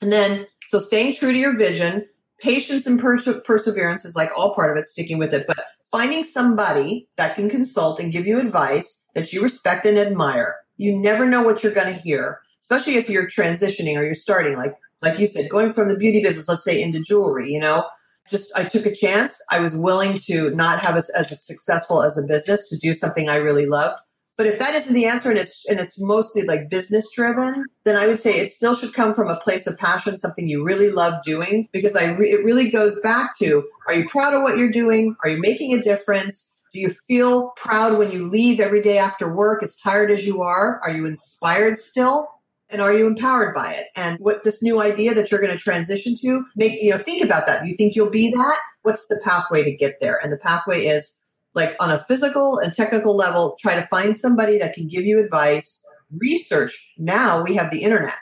And 0.00 0.12
then, 0.12 0.46
so 0.68 0.78
staying 0.78 1.16
true 1.16 1.32
to 1.32 1.38
your 1.38 1.56
vision, 1.56 2.06
patience 2.38 2.86
and 2.86 3.00
perse- 3.00 3.28
perseverance 3.44 4.04
is 4.04 4.14
like 4.14 4.30
all 4.36 4.54
part 4.54 4.70
of 4.70 4.80
it, 4.80 4.86
sticking 4.86 5.18
with 5.18 5.34
it. 5.34 5.48
But 5.48 5.64
finding 5.90 6.24
somebody 6.24 7.08
that 7.16 7.34
can 7.34 7.48
consult 7.48 8.00
and 8.00 8.12
give 8.12 8.26
you 8.26 8.40
advice 8.40 9.04
that 9.14 9.32
you 9.32 9.42
respect 9.42 9.84
and 9.86 9.98
admire. 9.98 10.56
You 10.76 10.98
never 10.98 11.26
know 11.26 11.42
what 11.42 11.62
you're 11.62 11.72
going 11.72 11.94
to 11.94 12.00
hear, 12.00 12.40
especially 12.60 12.96
if 12.96 13.08
you're 13.08 13.28
transitioning 13.28 13.96
or 13.96 14.04
you're 14.04 14.14
starting, 14.14 14.56
like 14.56 14.74
like 15.02 15.18
you 15.18 15.26
said, 15.26 15.50
going 15.50 15.72
from 15.72 15.88
the 15.88 15.96
beauty 15.96 16.22
business, 16.22 16.48
let's 16.48 16.64
say, 16.64 16.82
into 16.82 17.00
jewelry. 17.00 17.52
You 17.52 17.60
know, 17.60 17.86
just 18.30 18.50
I 18.56 18.64
took 18.64 18.86
a 18.86 18.94
chance. 18.94 19.40
I 19.50 19.60
was 19.60 19.76
willing 19.76 20.18
to 20.20 20.50
not 20.50 20.80
have 20.80 20.96
as 20.96 21.10
a 21.14 21.24
successful 21.24 22.02
as 22.02 22.18
a 22.18 22.26
business 22.26 22.68
to 22.70 22.78
do 22.78 22.94
something 22.94 23.28
I 23.28 23.36
really 23.36 23.66
loved. 23.66 23.96
But 24.36 24.46
if 24.46 24.58
that 24.58 24.74
isn't 24.74 24.92
the 24.92 25.06
answer 25.06 25.30
and 25.30 25.38
it's 25.38 25.64
and 25.66 25.80
it's 25.80 26.00
mostly 26.00 26.42
like 26.42 26.68
business 26.68 27.08
driven, 27.14 27.64
then 27.84 27.96
I 27.96 28.06
would 28.06 28.20
say 28.20 28.38
it 28.38 28.52
still 28.52 28.74
should 28.74 28.92
come 28.92 29.14
from 29.14 29.28
a 29.28 29.36
place 29.36 29.66
of 29.66 29.78
passion, 29.78 30.18
something 30.18 30.48
you 30.48 30.62
really 30.62 30.90
love 30.90 31.22
doing. 31.24 31.68
Because 31.72 31.96
I 31.96 32.12
re- 32.12 32.30
it 32.30 32.44
really 32.44 32.70
goes 32.70 33.00
back 33.00 33.38
to: 33.38 33.64
Are 33.88 33.94
you 33.94 34.08
proud 34.08 34.34
of 34.34 34.42
what 34.42 34.58
you're 34.58 34.70
doing? 34.70 35.16
Are 35.24 35.30
you 35.30 35.40
making 35.40 35.72
a 35.72 35.82
difference? 35.82 36.52
Do 36.72 36.80
you 36.80 36.90
feel 37.08 37.52
proud 37.56 37.98
when 37.98 38.12
you 38.12 38.28
leave 38.28 38.60
every 38.60 38.82
day 38.82 38.98
after 38.98 39.34
work, 39.34 39.62
as 39.62 39.76
tired 39.76 40.10
as 40.10 40.26
you 40.26 40.42
are? 40.42 40.80
Are 40.82 40.90
you 40.90 41.06
inspired 41.06 41.78
still? 41.78 42.28
And 42.68 42.82
are 42.82 42.92
you 42.92 43.06
empowered 43.06 43.54
by 43.54 43.72
it? 43.72 43.86
And 43.94 44.18
what 44.18 44.44
this 44.44 44.62
new 44.62 44.82
idea 44.82 45.14
that 45.14 45.30
you're 45.30 45.40
going 45.40 45.52
to 45.52 45.58
transition 45.58 46.16
to, 46.20 46.44
make 46.56 46.72
you 46.82 46.90
know, 46.90 46.98
think 46.98 47.24
about 47.24 47.46
that. 47.46 47.64
You 47.64 47.76
think 47.76 47.94
you'll 47.94 48.10
be 48.10 48.30
that? 48.32 48.58
What's 48.82 49.06
the 49.06 49.20
pathway 49.24 49.62
to 49.62 49.74
get 49.74 50.00
there? 50.00 50.18
And 50.22 50.32
the 50.32 50.38
pathway 50.38 50.84
is 50.84 51.22
like 51.56 51.74
on 51.80 51.90
a 51.90 51.98
physical 51.98 52.58
and 52.58 52.72
technical 52.74 53.16
level, 53.16 53.56
try 53.58 53.74
to 53.74 53.82
find 53.82 54.16
somebody 54.16 54.58
that 54.58 54.74
can 54.74 54.86
give 54.86 55.04
you 55.04 55.18
advice, 55.18 55.84
research. 56.20 56.92
Now 56.98 57.42
we 57.42 57.54
have 57.56 57.70
the 57.70 57.82
internet. 57.82 58.14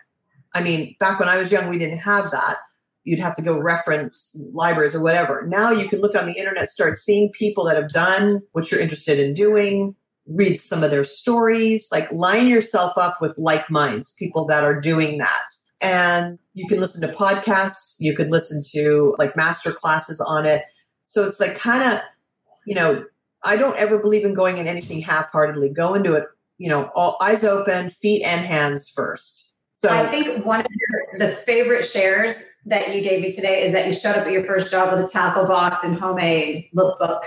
I 0.54 0.62
mean, 0.62 0.94
back 1.00 1.18
when 1.18 1.28
I 1.28 1.36
was 1.36 1.50
young, 1.50 1.68
we 1.68 1.78
didn't 1.78 1.98
have 1.98 2.30
that. 2.30 2.58
You'd 3.02 3.18
have 3.18 3.34
to 3.36 3.42
go 3.42 3.58
reference 3.58 4.30
libraries 4.52 4.94
or 4.94 5.02
whatever. 5.02 5.44
Now 5.46 5.72
you 5.72 5.88
can 5.88 6.00
look 6.00 6.14
on 6.14 6.26
the 6.26 6.38
internet, 6.38 6.70
start 6.70 6.96
seeing 6.96 7.30
people 7.32 7.64
that 7.64 7.76
have 7.76 7.90
done 7.90 8.40
what 8.52 8.70
you're 8.70 8.80
interested 8.80 9.18
in 9.18 9.34
doing, 9.34 9.94
read 10.26 10.60
some 10.60 10.82
of 10.82 10.90
their 10.90 11.04
stories, 11.04 11.88
like 11.92 12.10
line 12.12 12.46
yourself 12.46 12.96
up 12.96 13.20
with 13.20 13.36
like 13.36 13.68
minds, 13.68 14.14
people 14.18 14.46
that 14.46 14.64
are 14.64 14.80
doing 14.80 15.18
that. 15.18 15.44
And 15.82 16.38
you 16.54 16.66
can 16.66 16.80
listen 16.80 17.06
to 17.06 17.14
podcasts, 17.14 17.96
you 17.98 18.14
could 18.14 18.30
listen 18.30 18.62
to 18.72 19.14
like 19.18 19.36
master 19.36 19.72
classes 19.72 20.20
on 20.20 20.46
it. 20.46 20.62
So 21.04 21.26
it's 21.26 21.40
like 21.40 21.58
kind 21.58 21.82
of, 21.92 22.00
you 22.64 22.74
know, 22.74 23.04
I 23.44 23.56
don't 23.56 23.76
ever 23.78 23.98
believe 23.98 24.24
in 24.24 24.34
going 24.34 24.58
in 24.58 24.66
anything 24.66 25.00
half 25.02 25.30
heartedly. 25.30 25.68
Go 25.68 25.94
into 25.94 26.14
it, 26.14 26.24
you 26.58 26.68
know, 26.68 26.90
all 26.94 27.16
eyes 27.20 27.44
open, 27.44 27.90
feet 27.90 28.22
and 28.24 28.44
hands 28.44 28.88
first. 28.88 29.44
So 29.82 29.90
I 29.90 30.06
think 30.06 30.46
one 30.46 30.60
of 30.60 30.66
your, 30.70 31.28
the 31.28 31.34
favorite 31.34 31.84
shares 31.84 32.36
that 32.64 32.94
you 32.94 33.02
gave 33.02 33.20
me 33.20 33.30
today 33.30 33.64
is 33.64 33.72
that 33.72 33.86
you 33.86 33.92
showed 33.92 34.16
up 34.16 34.26
at 34.26 34.32
your 34.32 34.44
first 34.44 34.70
job 34.70 34.90
with 34.90 35.04
a 35.04 35.12
tackle 35.12 35.44
box 35.44 35.78
and 35.84 35.98
homemade 35.98 36.70
lookbook. 36.74 37.20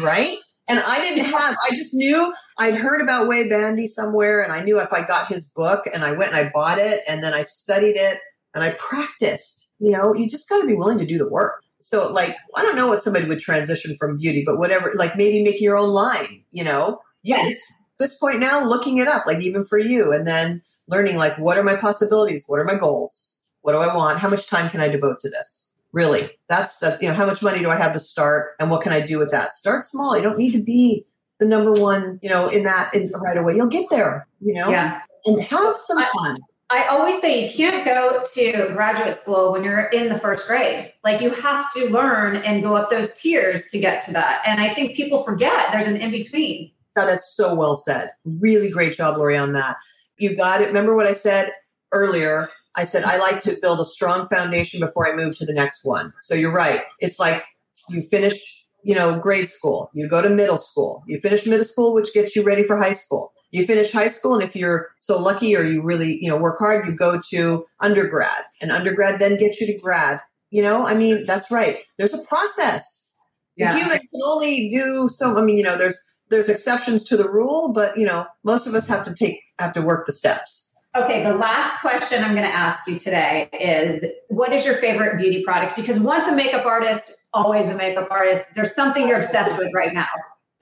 right? 0.00 0.38
And 0.68 0.80
I 0.80 1.00
didn't 1.00 1.26
have, 1.26 1.56
I 1.70 1.76
just 1.76 1.92
knew 1.92 2.32
I'd 2.56 2.76
heard 2.76 3.02
about 3.02 3.28
Way 3.28 3.48
Bandy 3.48 3.86
somewhere, 3.86 4.40
and 4.40 4.52
I 4.52 4.62
knew 4.62 4.80
if 4.80 4.92
I 4.92 5.02
got 5.02 5.26
his 5.26 5.44
book 5.44 5.84
and 5.92 6.04
I 6.04 6.12
went 6.12 6.32
and 6.32 6.46
I 6.46 6.50
bought 6.50 6.78
it 6.78 7.00
and 7.08 7.22
then 7.22 7.34
I 7.34 7.42
studied 7.42 7.96
it 7.96 8.20
and 8.54 8.62
I 8.62 8.70
practiced, 8.70 9.70
you 9.78 9.90
know, 9.90 10.14
you 10.14 10.28
just 10.28 10.48
got 10.48 10.60
to 10.60 10.66
be 10.66 10.74
willing 10.74 10.98
to 10.98 11.06
do 11.06 11.18
the 11.18 11.28
work. 11.28 11.62
So, 11.82 12.12
like, 12.12 12.36
I 12.56 12.62
don't 12.62 12.76
know 12.76 12.86
what 12.86 13.02
somebody 13.02 13.26
would 13.26 13.40
transition 13.40 13.96
from 13.98 14.16
beauty, 14.18 14.42
but 14.44 14.58
whatever, 14.58 14.92
like 14.94 15.16
maybe 15.16 15.42
make 15.42 15.60
your 15.60 15.76
own 15.76 15.90
line, 15.90 16.44
you 16.52 16.64
know? 16.64 17.00
Yes. 17.22 17.72
This 17.98 18.16
point 18.16 18.40
now, 18.40 18.64
looking 18.64 18.98
it 18.98 19.08
up, 19.08 19.26
like 19.26 19.40
even 19.40 19.62
for 19.62 19.78
you, 19.78 20.12
and 20.12 20.26
then 20.26 20.62
learning, 20.88 21.16
like, 21.16 21.38
what 21.38 21.58
are 21.58 21.62
my 21.62 21.76
possibilities? 21.76 22.44
What 22.46 22.58
are 22.58 22.64
my 22.64 22.74
goals? 22.76 23.42
What 23.60 23.72
do 23.72 23.78
I 23.78 23.94
want? 23.94 24.18
How 24.18 24.28
much 24.28 24.46
time 24.48 24.70
can 24.70 24.80
I 24.80 24.88
devote 24.88 25.20
to 25.20 25.30
this? 25.30 25.68
really 25.92 26.30
that's 26.48 26.78
that 26.78 27.00
you 27.02 27.08
know 27.08 27.14
how 27.14 27.26
much 27.26 27.42
money 27.42 27.60
do 27.60 27.70
i 27.70 27.76
have 27.76 27.92
to 27.92 28.00
start 28.00 28.52
and 28.58 28.70
what 28.70 28.82
can 28.82 28.92
i 28.92 29.00
do 29.00 29.18
with 29.18 29.30
that 29.30 29.54
start 29.54 29.84
small 29.84 30.16
you 30.16 30.22
don't 30.22 30.38
need 30.38 30.52
to 30.52 30.62
be 30.62 31.04
the 31.38 31.46
number 31.46 31.70
one 31.72 32.18
you 32.22 32.30
know 32.30 32.48
in 32.48 32.64
that 32.64 32.92
in, 32.94 33.10
right 33.16 33.36
away 33.36 33.54
you'll 33.54 33.66
get 33.66 33.88
there 33.90 34.26
you 34.40 34.54
know 34.54 34.70
Yeah. 34.70 35.02
and 35.26 35.42
have 35.42 35.76
some 35.76 36.02
fun 36.14 36.36
I 36.72 36.86
always 36.86 37.20
say 37.20 37.46
you 37.46 37.54
can't 37.54 37.84
go 37.84 38.24
to 38.34 38.72
graduate 38.72 39.14
school 39.14 39.52
when 39.52 39.62
you're 39.62 39.88
in 39.88 40.08
the 40.08 40.18
first 40.18 40.46
grade. 40.46 40.90
Like 41.04 41.20
you 41.20 41.28
have 41.28 41.70
to 41.74 41.90
learn 41.90 42.36
and 42.36 42.62
go 42.62 42.74
up 42.76 42.88
those 42.88 43.12
tiers 43.12 43.66
to 43.72 43.78
get 43.78 44.02
to 44.06 44.12
that. 44.14 44.42
And 44.46 44.58
I 44.58 44.72
think 44.72 44.96
people 44.96 45.22
forget 45.22 45.70
there's 45.70 45.86
an 45.86 45.98
in 45.98 46.10
between. 46.10 46.70
that's 46.96 47.36
so 47.36 47.54
well 47.54 47.76
said. 47.76 48.12
Really 48.24 48.70
great 48.70 48.96
job 48.96 49.18
lori 49.18 49.36
on 49.36 49.52
that. 49.52 49.76
You 50.16 50.34
got 50.34 50.62
it. 50.62 50.68
Remember 50.68 50.96
what 50.96 51.06
i 51.06 51.12
said 51.12 51.50
earlier? 51.92 52.48
I 52.74 52.84
said 52.84 53.04
i 53.04 53.18
like 53.18 53.42
to 53.42 53.58
build 53.60 53.78
a 53.80 53.84
strong 53.84 54.26
foundation 54.28 54.80
before 54.80 55.06
i 55.06 55.14
move 55.14 55.36
to 55.38 55.44
the 55.44 55.52
next 55.52 55.84
one. 55.84 56.14
So 56.22 56.34
you're 56.34 56.52
right. 56.52 56.84
It's 57.00 57.20
like 57.20 57.44
you 57.90 58.00
finish 58.00 58.64
you 58.82 58.94
know 58.94 59.18
grade 59.18 59.50
school. 59.50 59.90
You 59.92 60.08
go 60.08 60.22
to 60.22 60.30
middle 60.30 60.56
school. 60.56 61.04
You 61.06 61.18
finish 61.18 61.44
middle 61.44 61.66
school 61.66 61.92
which 61.92 62.14
gets 62.14 62.34
you 62.34 62.42
ready 62.42 62.62
for 62.62 62.78
high 62.78 62.94
school 62.94 63.31
you 63.52 63.64
finish 63.64 63.92
high 63.92 64.08
school 64.08 64.34
and 64.34 64.42
if 64.42 64.56
you're 64.56 64.88
so 64.98 65.20
lucky 65.22 65.54
or 65.54 65.62
you 65.62 65.80
really 65.82 66.18
you 66.20 66.28
know 66.28 66.36
work 66.36 66.58
hard 66.58 66.86
you 66.86 66.96
go 66.96 67.20
to 67.30 67.64
undergrad 67.80 68.42
and 68.60 68.72
undergrad 68.72 69.20
then 69.20 69.36
gets 69.36 69.60
you 69.60 69.66
to 69.66 69.78
grad 69.78 70.20
you 70.50 70.62
know 70.62 70.86
i 70.86 70.94
mean 70.94 71.24
that's 71.26 71.50
right 71.50 71.78
there's 71.98 72.14
a 72.14 72.22
process 72.24 73.12
Yeah. 73.56 73.72
the 73.72 73.78
human 73.78 73.98
can 73.98 74.20
only 74.24 74.68
do 74.68 75.08
so 75.08 75.38
i 75.38 75.42
mean 75.42 75.56
you 75.56 75.64
know 75.64 75.76
there's 75.76 75.98
there's 76.30 76.48
exceptions 76.48 77.04
to 77.04 77.16
the 77.16 77.30
rule 77.30 77.72
but 77.72 77.96
you 77.96 78.04
know 78.06 78.26
most 78.42 78.66
of 78.66 78.74
us 78.74 78.88
have 78.88 79.04
to 79.04 79.14
take 79.14 79.38
have 79.58 79.72
to 79.72 79.82
work 79.82 80.06
the 80.06 80.12
steps 80.12 80.70
Okay, 80.94 81.24
the 81.24 81.34
last 81.34 81.80
question 81.80 82.22
I'm 82.22 82.32
going 82.32 82.46
to 82.46 82.54
ask 82.54 82.86
you 82.86 82.98
today 82.98 83.48
is 83.58 84.04
what 84.28 84.52
is 84.52 84.66
your 84.66 84.74
favorite 84.74 85.16
beauty 85.16 85.42
product? 85.42 85.74
Because 85.74 85.98
once 85.98 86.28
a 86.28 86.36
makeup 86.36 86.66
artist, 86.66 87.12
always 87.32 87.66
a 87.70 87.74
makeup 87.74 88.08
artist. 88.10 88.54
There's 88.54 88.74
something 88.74 89.08
you're 89.08 89.20
obsessed 89.20 89.56
with 89.56 89.70
right 89.74 89.94
now. 89.94 90.08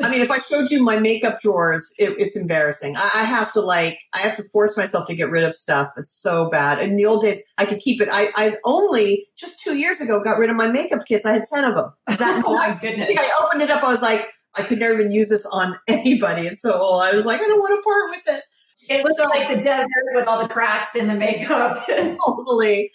I 0.03 0.11
mean, 0.11 0.21
if 0.23 0.31
I 0.31 0.39
showed 0.39 0.71
you 0.71 0.83
my 0.83 0.99
makeup 0.99 1.41
drawers, 1.41 1.93
it, 1.99 2.15
it's 2.19 2.37
embarrassing. 2.37 2.97
I, 2.97 3.03
I 3.15 3.25
have 3.25 3.53
to 3.53 3.61
like, 3.61 3.99
I 4.15 4.19
have 4.19 4.37
to 4.37 4.43
force 4.45 4.77
myself 4.77 5.07
to 5.09 5.15
get 5.15 5.31
rid 5.31 5.45
of 5.45 5.55
stuff. 5.55 5.93
It's 5.97 6.13
so 6.13 6.49
bad. 6.51 6.79
In 6.81 6.97
the 6.97 7.05
old 7.07 7.23
days, 7.23 7.43
I 7.59 7.67
could 7.67 7.79
keep 7.81 8.01
it. 8.01 8.09
I, 8.11 8.31
I 8.37 8.57
only 8.65 9.29
just 9.37 9.61
two 9.61 9.77
years 9.77 10.01
ago 10.01 10.23
got 10.23 10.39
rid 10.39 10.51
of 10.51 10.57
my 10.57 10.69
makeup 10.69 11.07
kits. 11.07 11.25
I 11.27 11.33
had 11.33 11.45
ten 11.47 11.65
of 11.65 11.75
them. 11.75 11.93
Is 12.11 12.19
That 12.19 12.43
Oh 12.47 12.55
my 12.55 12.69
I 12.69 12.79
goodness. 12.81 13.07
think 13.07 13.21
I 13.21 13.31
opened 13.45 13.63
it 13.63 13.71
up. 13.71 13.83
I 13.85 13.89
was 13.91 14.03
like, 14.03 14.27
I 14.57 14.63
could 14.63 14.79
never 14.79 14.95
even 15.01 15.13
use 15.13 15.29
this 15.29 15.47
on 15.47 15.79
anybody. 15.89 16.47
It's 16.47 16.63
so 16.63 16.73
old. 16.75 17.03
I 17.03 17.15
was 17.15 17.27
like, 17.27 17.41
I 17.41 17.47
don't 17.47 17.61
want 17.61 17.79
to 17.79 17.83
part 17.83 18.11
with 18.11 18.37
it. 18.39 18.45
It 18.89 19.05
looks 19.05 19.19
So- 19.19 19.29
like 19.29 19.49
the 19.55 19.63
desert 19.63 19.87
with 20.15 20.27
all 20.27 20.41
the 20.43 20.49
cracks 20.49 20.95
in 20.97 21.07
the 21.09 21.15
makeup. 21.15 21.87
Totally. 21.87 22.91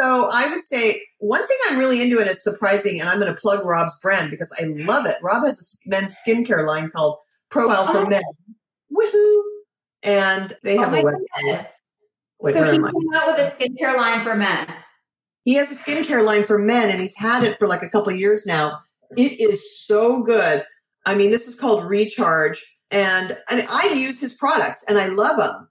So 0.00 0.28
I 0.32 0.48
would 0.48 0.64
say 0.64 1.02
one 1.18 1.46
thing 1.46 1.56
I'm 1.68 1.78
really 1.78 2.00
into, 2.00 2.18
and 2.18 2.28
it's 2.28 2.42
surprising, 2.42 3.00
and 3.00 3.08
I'm 3.08 3.20
going 3.20 3.32
to 3.32 3.38
plug 3.38 3.66
Rob's 3.66 3.98
brand 4.00 4.30
because 4.30 4.52
I 4.58 4.64
love 4.64 5.04
it. 5.04 5.16
Rob 5.22 5.44
has 5.44 5.80
a 5.86 5.90
men's 5.90 6.18
skincare 6.26 6.66
line 6.66 6.90
called 6.90 7.18
Profile 7.50 7.86
for 7.86 7.98
Oh. 7.98 8.06
Men. 8.06 8.22
Woohoo! 8.90 9.42
And 10.02 10.56
they 10.62 10.78
oh 10.78 10.82
have 10.82 10.94
a 10.94 11.02
website. 11.02 11.66
Wait, 12.40 12.54
so 12.54 12.64
he's 12.64 12.82
am 12.82 12.86
out 13.14 13.26
with 13.26 13.38
a 13.38 13.50
skincare 13.50 13.94
line 13.94 14.24
for 14.24 14.34
men. 14.34 14.66
He 15.44 15.54
has 15.54 15.70
a 15.70 15.74
skincare 15.74 16.24
line 16.24 16.44
for 16.44 16.58
men, 16.58 16.90
and 16.90 17.00
he's 17.00 17.16
had 17.16 17.44
it 17.44 17.58
for 17.58 17.68
like 17.68 17.82
a 17.82 17.90
couple 17.90 18.10
of 18.12 18.18
years 18.18 18.46
now. 18.46 18.78
It 19.16 19.38
is 19.40 19.78
so 19.86 20.22
good. 20.22 20.64
I 21.04 21.14
mean, 21.14 21.30
this 21.30 21.46
is 21.46 21.54
called 21.54 21.84
Recharge, 21.84 22.64
and 22.90 23.36
and 23.50 23.66
I 23.68 23.92
use 23.92 24.18
his 24.18 24.32
products, 24.32 24.82
and 24.88 24.98
I 24.98 25.08
love 25.08 25.36
them. 25.36 25.68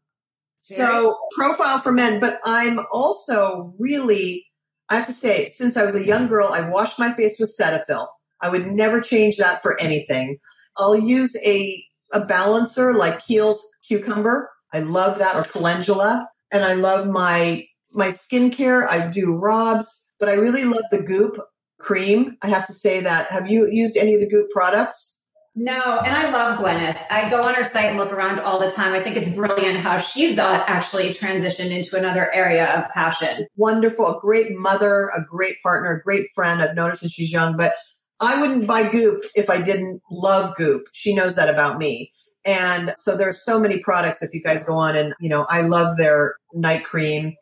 So, 0.75 1.17
profile 1.35 1.79
for 1.79 1.91
men, 1.91 2.19
but 2.19 2.39
I'm 2.45 2.79
also 2.91 3.73
really, 3.79 4.45
I 4.89 4.95
have 4.97 5.07
to 5.07 5.13
say, 5.13 5.49
since 5.49 5.77
I 5.77 5.85
was 5.85 5.95
a 5.95 6.05
young 6.05 6.27
girl, 6.27 6.49
I've 6.49 6.69
washed 6.69 6.99
my 6.99 7.13
face 7.13 7.37
with 7.39 7.55
Cetaphil. 7.57 8.07
I 8.41 8.49
would 8.49 8.67
never 8.71 9.01
change 9.01 9.37
that 9.37 9.61
for 9.61 9.79
anything. 9.79 10.37
I'll 10.77 10.97
use 10.97 11.35
a 11.45 11.83
a 12.11 12.25
balancer 12.25 12.93
like 12.93 13.19
Kiehl's 13.19 13.63
cucumber. 13.87 14.49
I 14.73 14.79
love 14.79 15.19
that, 15.19 15.35
or 15.35 15.43
calendula, 15.43 16.27
and 16.51 16.63
I 16.63 16.73
love 16.73 17.07
my 17.07 17.65
my 17.93 18.09
skincare. 18.09 18.87
I 18.87 19.07
do 19.07 19.33
Rob's, 19.33 20.11
but 20.19 20.29
I 20.29 20.33
really 20.33 20.63
love 20.63 20.83
the 20.91 21.03
Goop 21.03 21.37
cream. 21.79 22.37
I 22.41 22.49
have 22.49 22.67
to 22.67 22.73
say 22.73 22.99
that. 23.01 23.31
Have 23.31 23.49
you 23.49 23.67
used 23.71 23.97
any 23.97 24.13
of 24.13 24.21
the 24.21 24.29
Goop 24.29 24.49
products? 24.51 25.18
No, 25.61 25.99
and 25.99 26.15
I 26.15 26.31
love 26.31 26.57
Gwyneth. 26.57 27.05
I 27.11 27.29
go 27.29 27.43
on 27.43 27.53
her 27.53 27.65
site 27.65 27.87
and 27.87 27.97
look 27.97 28.13
around 28.13 28.39
all 28.39 28.59
the 28.59 28.71
time. 28.71 28.93
I 28.93 29.01
think 29.01 29.17
it's 29.17 29.29
brilliant 29.35 29.77
how 29.81 29.97
she's 29.97 30.37
actually 30.37 31.09
transitioned 31.09 31.71
into 31.71 31.97
another 31.97 32.31
area 32.31 32.73
of 32.77 32.89
passion. 32.91 33.45
wonderful, 33.57 34.07
a 34.07 34.21
great 34.21 34.57
mother, 34.57 35.09
a 35.09 35.21
great 35.29 35.57
partner, 35.61 35.91
a 35.91 36.01
great 36.01 36.27
friend. 36.33 36.61
I've 36.61 36.75
noticed 36.75 37.01
since 37.01 37.11
she's 37.11 37.33
young, 37.33 37.57
but 37.57 37.73
I 38.21 38.39
wouldn't 38.39 38.67
buy 38.67 38.89
Goop 38.89 39.25
if 39.35 39.49
I 39.49 39.61
didn't 39.61 40.01
love 40.09 40.55
Goop. 40.55 40.83
She 40.93 41.13
knows 41.13 41.35
that 41.35 41.49
about 41.49 41.77
me. 41.77 42.13
And 42.45 42.95
so 42.97 43.17
there's 43.17 43.43
so 43.43 43.59
many 43.59 43.79
products 43.79 44.23
if 44.23 44.33
you 44.33 44.41
guys 44.41 44.63
go 44.63 44.75
on 44.75 44.95
and, 44.95 45.13
you 45.19 45.27
know, 45.27 45.45
I 45.49 45.63
love 45.63 45.97
their 45.97 46.35
night 46.53 46.85
cream. 46.85 47.35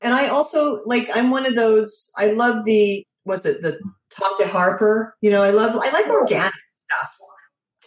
And 0.00 0.14
I 0.14 0.28
also 0.28 0.84
like 0.86 1.08
I'm 1.12 1.30
one 1.30 1.44
of 1.44 1.56
those 1.56 2.12
I 2.16 2.28
love 2.28 2.64
the 2.66 3.04
what's 3.24 3.44
it, 3.44 3.62
the 3.62 3.80
Tata 4.10 4.46
Harper. 4.46 5.16
You 5.20 5.30
know, 5.30 5.42
I 5.42 5.50
love 5.50 5.76
I 5.76 5.90
like 5.90 6.06
organic. 6.06 6.54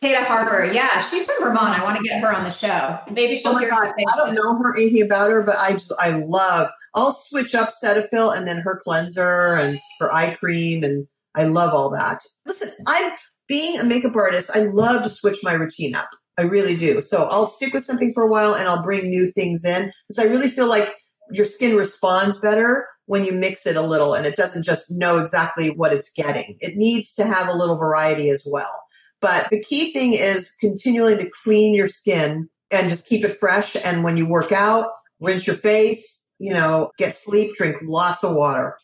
Tata 0.02 0.26
Harper, 0.26 0.66
yeah, 0.66 1.00
she's 1.00 1.26
from 1.26 1.36
Vermont. 1.40 1.80
I 1.80 1.84
want 1.84 1.98
to 1.98 2.04
get 2.04 2.22
her 2.22 2.34
on 2.34 2.44
the 2.44 2.50
show. 2.50 3.00
Maybe 3.12 3.36
she'll 3.36 3.52
Oh 3.52 3.54
my 3.56 3.68
gosh, 3.68 3.88
I 3.98 4.18
don't 4.18 4.36
know 4.36 4.58
her 4.60 4.76
anything 4.76 5.02
about 5.02 5.32
her, 5.32 5.42
but 5.42 5.58
I 5.58 5.74
just 5.74 5.92
I 6.00 6.12
love. 6.12 6.70
I'll 6.94 7.14
switch 7.14 7.56
up 7.56 7.70
Cetaphil 7.70 8.36
and 8.36 8.48
then 8.48 8.60
her 8.60 8.80
cleanser 8.84 9.56
and 9.56 9.80
her 10.00 10.14
eye 10.14 10.36
cream, 10.36 10.84
and 10.84 11.08
I 11.36 11.46
love 11.46 11.74
all 11.74 11.90
that. 11.92 12.20
Listen, 12.46 12.70
I'm 12.86 13.12
being 13.48 13.80
a 13.80 13.84
makeup 13.84 14.16
artist. 14.16 14.56
I 14.56 14.60
love 14.60 15.04
to 15.04 15.10
switch 15.10 15.40
my 15.44 15.54
routine 15.54 15.96
up. 15.96 16.10
I 16.38 16.44
really 16.44 16.76
do. 16.76 17.02
So 17.02 17.28
I'll 17.32 17.48
stick 17.48 17.74
with 17.74 17.84
something 17.84 18.14
for 18.14 18.24
a 18.24 18.28
while 18.28 18.54
and 18.54 18.68
I'll 18.68 18.84
bring 18.84 19.10
new 19.10 19.32
things 19.32 19.66
in 19.66 19.92
because 20.08 20.24
I 20.24 20.30
really 20.30 20.50
feel 20.50 20.68
like 20.68 20.94
your 21.32 21.46
skin 21.46 21.76
responds 21.76 22.38
better 22.38 22.86
when 23.06 23.26
you 23.26 23.32
mix 23.32 23.66
it 23.66 23.76
a 23.76 23.82
little 23.82 24.14
and 24.14 24.26
it 24.26 24.36
doesn't 24.36 24.64
just 24.64 24.92
know 24.92 25.18
exactly 25.18 25.70
what 25.72 25.94
it's 25.94 26.12
getting. 26.12 26.58
It 26.60 26.76
needs 26.76 27.14
to 27.16 27.26
have 27.26 27.48
a 27.48 27.58
little 27.58 27.76
variety 27.76 28.30
as 28.30 28.44
well. 28.46 28.84
But 29.22 29.50
the 29.50 29.64
key 29.64 29.92
thing 29.92 30.14
is 30.14 30.56
continually 30.60 31.18
to 31.18 31.30
clean 31.44 31.74
your 31.74 31.88
skin 31.88 32.50
and 32.72 32.90
just 32.90 33.06
keep 33.06 33.24
it 33.24 33.38
fresh. 33.40 33.76
And 33.84 34.04
when 34.04 34.18
you 34.18 34.28
work 34.28 34.52
out, 34.52 34.86
rinse 35.20 35.48
your 35.48 35.56
face, 35.56 36.24
you 36.40 36.54
know, 36.54 36.92
get 36.98 37.16
sleep, 37.16 37.56
drink 37.56 37.78
lots 37.84 38.24
of 38.24 38.36
water. 38.36 38.78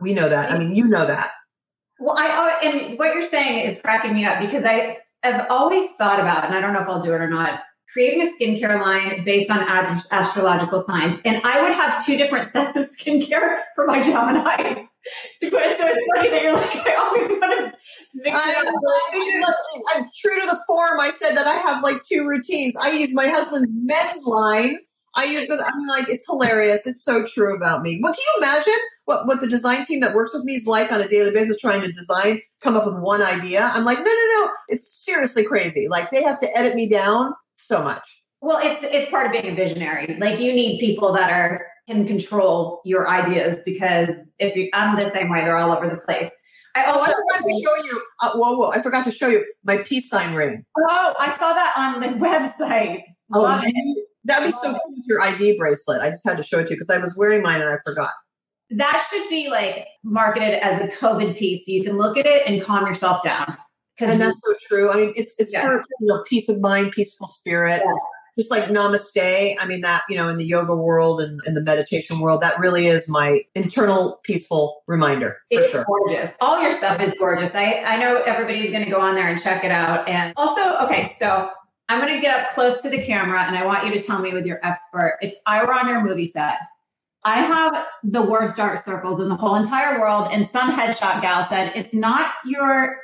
We 0.00 0.14
know 0.14 0.28
that. 0.28 0.50
I 0.50 0.58
mean, 0.58 0.74
you 0.74 0.84
know 0.84 1.06
that. 1.06 1.30
Well, 1.98 2.16
I 2.18 2.28
uh, 2.28 2.68
and 2.68 2.98
what 2.98 3.14
you're 3.14 3.22
saying 3.22 3.64
is 3.66 3.80
cracking 3.80 4.14
me 4.14 4.24
up 4.24 4.40
because 4.40 4.64
I 4.64 4.98
have 5.22 5.46
always 5.48 5.88
thought 5.92 6.18
about, 6.18 6.44
and 6.44 6.54
I 6.54 6.60
don't 6.60 6.72
know 6.72 6.80
if 6.80 6.88
I'll 6.88 7.00
do 7.00 7.14
it 7.14 7.20
or 7.20 7.30
not, 7.30 7.60
creating 7.92 8.22
a 8.22 8.30
skincare 8.32 8.80
line 8.80 9.22
based 9.24 9.50
on 9.50 9.58
ast- 9.58 10.12
astrological 10.12 10.80
signs, 10.80 11.16
and 11.24 11.40
I 11.44 11.62
would 11.62 11.72
have 11.72 12.04
two 12.04 12.16
different 12.16 12.50
sets 12.50 12.76
of 12.76 12.86
skincare 12.86 13.62
for 13.74 13.86
my 13.86 14.02
Gemini. 14.02 14.86
so 15.38 15.48
it's 15.52 16.06
funny 16.14 16.30
that 16.30 16.42
you're 16.42 16.52
like, 16.52 16.76
I 16.76 16.94
always 16.94 17.28
want 17.28 17.72
to 17.72 17.78
mix 18.14 18.38
it 18.38 18.56
I, 18.56 18.60
up. 18.60 18.74
I, 18.74 19.96
I'm 19.96 20.04
true 20.14 20.40
to 20.40 20.46
the 20.46 20.58
form. 20.66 21.00
I 21.00 21.10
said 21.10 21.36
that 21.36 21.46
I 21.46 21.56
have 21.56 21.82
like 21.82 21.96
two 22.10 22.26
routines. 22.26 22.76
I 22.76 22.90
use 22.92 23.14
my 23.14 23.26
husband's 23.26 23.68
men's 23.72 24.24
line. 24.24 24.78
I 25.14 25.24
use 25.24 25.46
the, 25.46 25.54
I 25.54 25.76
mean, 25.76 25.88
like, 25.88 26.08
it's 26.08 26.24
hilarious. 26.26 26.86
It's 26.86 27.04
so 27.04 27.26
true 27.26 27.54
about 27.54 27.82
me. 27.82 27.98
What 28.00 28.14
can 28.14 28.22
you 28.22 28.34
imagine 28.38 28.80
what, 29.04 29.26
what 29.26 29.42
the 29.42 29.46
design 29.46 29.84
team 29.84 30.00
that 30.00 30.14
works 30.14 30.32
with 30.32 30.44
me 30.44 30.54
is 30.54 30.66
like 30.66 30.90
on 30.90 31.02
a 31.02 31.08
daily 31.08 31.32
basis 31.32 31.58
trying 31.60 31.82
to 31.82 31.92
design, 31.92 32.40
come 32.62 32.76
up 32.76 32.86
with 32.86 32.96
one 32.96 33.20
idea? 33.20 33.68
I'm 33.74 33.84
like, 33.84 33.98
no, 33.98 34.04
no, 34.04 34.26
no. 34.30 34.50
It's 34.68 35.04
seriously 35.04 35.44
crazy. 35.44 35.86
Like, 35.86 36.10
they 36.10 36.22
have 36.22 36.40
to 36.40 36.56
edit 36.56 36.74
me 36.74 36.88
down 36.88 37.34
so 37.62 37.82
much. 37.82 38.22
Well, 38.40 38.58
it's 38.62 38.82
it's 38.82 39.10
part 39.10 39.26
of 39.26 39.32
being 39.32 39.52
a 39.52 39.54
visionary. 39.54 40.16
Like 40.18 40.40
you 40.40 40.52
need 40.52 40.80
people 40.80 41.12
that 41.12 41.30
are 41.30 41.66
can 41.88 42.06
control 42.06 42.80
your 42.84 43.08
ideas 43.08 43.60
because 43.64 44.10
if 44.38 44.54
you, 44.56 44.68
I'm 44.72 44.98
the 44.98 45.08
same 45.08 45.30
way, 45.30 45.42
they're 45.42 45.56
all 45.56 45.72
over 45.72 45.88
the 45.88 45.96
place. 45.96 46.30
I 46.74 46.84
Oh, 46.86 46.90
I 46.90 46.98
also 46.98 47.12
forgot 47.12 47.48
to 47.48 47.62
show 47.62 47.84
you. 47.84 48.02
Uh, 48.22 48.32
whoa, 48.34 48.56
whoa! 48.56 48.70
I 48.70 48.80
forgot 48.80 49.04
to 49.04 49.10
show 49.10 49.28
you 49.28 49.44
my 49.64 49.78
peace 49.78 50.08
sign 50.08 50.34
ring. 50.34 50.64
Oh, 50.78 51.14
I 51.18 51.30
saw 51.30 51.52
that 51.52 51.74
on 51.76 52.00
the 52.00 52.06
website. 52.26 53.02
Oh, 53.34 53.42
Love 53.42 53.64
you, 53.66 54.06
That'd 54.24 54.48
be 54.48 54.52
so 54.52 54.72
cool 54.72 54.94
with 54.94 55.04
your 55.06 55.20
ID 55.20 55.58
bracelet. 55.58 56.00
I 56.00 56.10
just 56.10 56.26
had 56.26 56.36
to 56.36 56.42
show 56.42 56.60
it 56.60 56.64
to 56.64 56.70
you 56.70 56.76
because 56.76 56.90
I 56.90 56.98
was 56.98 57.16
wearing 57.16 57.42
mine 57.42 57.60
and 57.60 57.70
I 57.70 57.76
forgot. 57.84 58.12
That 58.70 59.06
should 59.10 59.28
be 59.28 59.50
like 59.50 59.86
marketed 60.02 60.54
as 60.54 60.80
a 60.80 60.88
COVID 60.88 61.36
piece, 61.36 61.66
so 61.66 61.72
you 61.72 61.84
can 61.84 61.98
look 61.98 62.16
at 62.16 62.26
it 62.26 62.46
and 62.46 62.62
calm 62.62 62.86
yourself 62.86 63.22
down. 63.22 63.56
And 64.10 64.20
that's 64.20 64.40
so 64.44 64.54
true. 64.68 64.90
I 64.92 64.96
mean, 64.96 65.12
it's 65.16 65.38
it's 65.38 65.52
Yeah. 65.52 65.62
for 65.62 65.84
you 66.00 66.06
know 66.06 66.22
peace 66.26 66.48
of 66.48 66.60
mind, 66.60 66.92
peaceful 66.92 67.28
spirit. 67.28 67.82
Yeah. 67.84 67.92
Just 68.38 68.50
like 68.50 68.64
namaste. 68.64 69.56
I 69.60 69.66
mean 69.66 69.82
that, 69.82 70.04
you 70.08 70.16
know, 70.16 70.30
in 70.30 70.38
the 70.38 70.46
yoga 70.46 70.74
world 70.74 71.20
and 71.20 71.38
in 71.46 71.52
the 71.52 71.60
meditation 71.60 72.18
world, 72.18 72.40
that 72.40 72.58
really 72.58 72.86
is 72.86 73.06
my 73.06 73.42
internal 73.54 74.20
peaceful 74.24 74.82
reminder 74.86 75.36
It's 75.50 75.70
sure. 75.70 75.84
gorgeous. 75.84 76.32
All 76.40 76.62
your 76.62 76.72
stuff 76.72 76.98
is 77.02 77.12
gorgeous. 77.18 77.54
I, 77.54 77.82
I 77.84 77.98
know 77.98 78.22
everybody's 78.22 78.70
going 78.72 78.86
to 78.86 78.90
go 78.90 79.00
on 79.02 79.16
there 79.16 79.28
and 79.28 79.38
check 79.38 79.64
it 79.64 79.70
out. 79.70 80.08
And 80.08 80.32
also, 80.38 80.78
okay, 80.86 81.04
so 81.04 81.50
I'm 81.90 82.00
going 82.00 82.14
to 82.14 82.22
get 82.22 82.40
up 82.40 82.48
close 82.52 82.80
to 82.80 82.88
the 82.88 83.04
camera 83.04 83.42
and 83.42 83.54
I 83.54 83.66
want 83.66 83.84
you 83.86 83.92
to 83.92 84.02
tell 84.02 84.20
me 84.22 84.32
with 84.32 84.46
your 84.46 84.60
expert 84.64 85.18
if 85.20 85.34
I 85.44 85.62
were 85.62 85.74
on 85.74 85.86
your 85.88 86.02
movie 86.02 86.24
set, 86.24 86.56
I 87.24 87.40
have 87.42 87.86
the 88.02 88.22
worst 88.22 88.56
dark 88.56 88.78
circles 88.78 89.20
in 89.20 89.28
the 89.28 89.36
whole 89.36 89.56
entire 89.56 90.00
world. 90.00 90.28
And 90.32 90.48
some 90.50 90.72
headshot 90.72 91.20
gal 91.20 91.46
said 91.50 91.72
it's 91.76 91.92
not 91.92 92.32
your, 92.46 92.96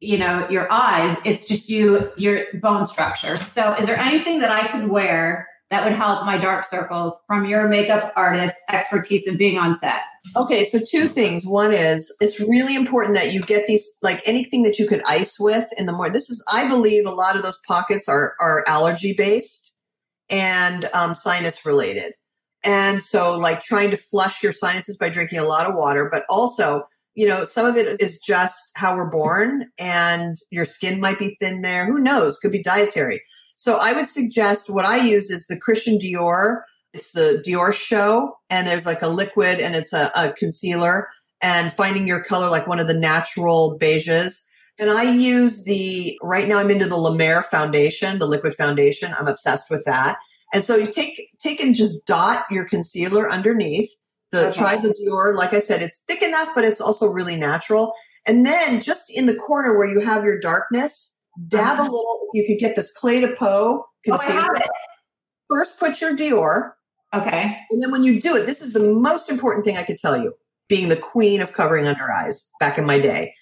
you 0.00 0.18
know, 0.18 0.48
your 0.48 0.70
eyes, 0.70 1.16
it's 1.24 1.46
just 1.46 1.68
you, 1.68 2.12
your 2.16 2.44
bone 2.60 2.84
structure. 2.84 3.36
So 3.36 3.74
is 3.74 3.86
there 3.86 3.98
anything 3.98 4.38
that 4.40 4.50
I 4.50 4.68
could 4.68 4.88
wear 4.88 5.48
that 5.70 5.84
would 5.84 5.92
help 5.92 6.24
my 6.24 6.38
dark 6.38 6.64
circles 6.64 7.14
from 7.26 7.44
your 7.44 7.68
makeup 7.68 8.12
artist 8.16 8.54
expertise 8.70 9.26
of 9.26 9.36
being 9.36 9.58
on 9.58 9.78
set? 9.78 10.02
Okay, 10.36 10.64
so 10.64 10.78
two 10.90 11.06
things. 11.06 11.44
One 11.44 11.72
is 11.72 12.14
it's 12.20 12.40
really 12.40 12.74
important 12.74 13.14
that 13.14 13.32
you 13.32 13.40
get 13.40 13.66
these 13.66 13.86
like 14.02 14.22
anything 14.26 14.62
that 14.62 14.78
you 14.78 14.86
could 14.86 15.02
ice 15.04 15.36
with 15.38 15.66
in 15.76 15.86
the 15.86 15.92
morning. 15.92 16.12
This 16.12 16.30
is, 16.30 16.42
I 16.50 16.68
believe, 16.68 17.06
a 17.06 17.10
lot 17.10 17.36
of 17.36 17.42
those 17.42 17.58
pockets 17.66 18.08
are 18.08 18.34
are 18.40 18.64
allergy 18.66 19.14
based 19.14 19.74
and 20.30 20.88
um, 20.92 21.14
sinus 21.14 21.64
related, 21.64 22.14
and 22.62 23.02
so 23.02 23.38
like 23.38 23.62
trying 23.62 23.90
to 23.90 23.96
flush 23.96 24.42
your 24.42 24.52
sinuses 24.52 24.96
by 24.96 25.08
drinking 25.08 25.38
a 25.38 25.44
lot 25.44 25.66
of 25.66 25.74
water, 25.74 26.08
but 26.10 26.24
also. 26.28 26.86
You 27.18 27.26
know, 27.26 27.44
some 27.44 27.66
of 27.66 27.76
it 27.76 28.00
is 28.00 28.18
just 28.18 28.70
how 28.76 28.94
we're 28.94 29.10
born, 29.10 29.66
and 29.78 30.36
your 30.50 30.64
skin 30.64 31.00
might 31.00 31.18
be 31.18 31.36
thin 31.40 31.62
there. 31.62 31.84
Who 31.84 31.98
knows? 31.98 32.38
Could 32.38 32.52
be 32.52 32.62
dietary. 32.62 33.22
So 33.56 33.78
I 33.80 33.92
would 33.92 34.08
suggest 34.08 34.70
what 34.70 34.84
I 34.84 34.98
use 34.98 35.30
is 35.30 35.46
the 35.46 35.58
Christian 35.58 35.98
Dior 35.98 36.62
it's 36.94 37.12
the 37.12 37.42
Dior 37.46 37.72
show, 37.72 38.38
and 38.50 38.66
there's 38.66 38.86
like 38.86 39.02
a 39.02 39.08
liquid 39.08 39.60
and 39.60 39.76
it's 39.76 39.92
a, 39.92 40.10
a 40.14 40.32
concealer, 40.32 41.08
and 41.40 41.72
finding 41.72 42.06
your 42.08 42.22
color 42.22 42.48
like 42.48 42.66
one 42.66 42.80
of 42.80 42.88
the 42.88 42.98
natural 42.98 43.78
beiges. 43.78 44.44
And 44.78 44.90
I 44.90 45.12
use 45.12 45.64
the 45.64 46.18
right 46.22 46.48
now 46.48 46.58
I'm 46.58 46.70
into 46.70 46.86
the 46.86 46.96
La 46.96 47.12
Mer 47.12 47.42
foundation, 47.42 48.18
the 48.18 48.26
liquid 48.26 48.54
foundation. 48.54 49.14
I'm 49.18 49.28
obsessed 49.28 49.70
with 49.70 49.84
that. 49.84 50.18
And 50.52 50.64
so 50.64 50.76
you 50.76 50.90
take 50.90 51.30
take 51.38 51.60
and 51.60 51.74
just 51.74 52.04
dot 52.06 52.46
your 52.50 52.64
concealer 52.64 53.30
underneath. 53.30 53.90
The 54.30 54.48
Okay. 54.48 54.58
try 54.58 54.76
the 54.76 54.94
Dior, 54.94 55.34
like 55.34 55.54
I 55.54 55.60
said, 55.60 55.80
it's 55.82 56.00
thick 56.06 56.22
enough, 56.22 56.48
but 56.54 56.64
it's 56.64 56.80
also 56.80 57.08
really 57.08 57.36
natural. 57.36 57.94
And 58.26 58.44
then 58.44 58.82
just 58.82 59.10
in 59.10 59.26
the 59.26 59.34
corner 59.34 59.78
where 59.78 59.88
you 59.88 60.00
have 60.00 60.22
your 60.24 60.38
darkness, 60.38 61.16
dab 61.48 61.78
uh-huh. 61.78 61.82
a 61.82 61.84
little. 61.84 62.28
If 62.32 62.40
you 62.40 62.46
could 62.46 62.60
get 62.60 62.76
this 62.76 62.92
Peau 63.00 63.16
Oh, 63.40 63.84
I 64.12 64.18
concealer. 64.18 64.40
have 64.40 64.56
it. 64.56 64.68
First, 65.48 65.78
put 65.78 66.00
your 66.00 66.14
Dior, 66.14 66.72
Okay. 67.14 67.56
and 67.70 67.82
then 67.82 67.90
when 67.90 68.04
you 68.04 68.20
do 68.20 68.36
it, 68.36 68.44
this 68.44 68.60
is 68.60 68.74
the 68.74 68.86
most 68.92 69.30
important 69.30 69.64
thing 69.64 69.78
I 69.78 69.82
could 69.82 69.96
tell 69.96 70.20
you, 70.20 70.34
being 70.68 70.88
the 70.90 70.96
queen 70.96 71.40
of 71.40 71.54
covering 71.54 71.86
under 71.86 72.12
eyes 72.12 72.50
back 72.60 72.76
in 72.76 72.84
my 72.84 72.98
day. 72.98 73.32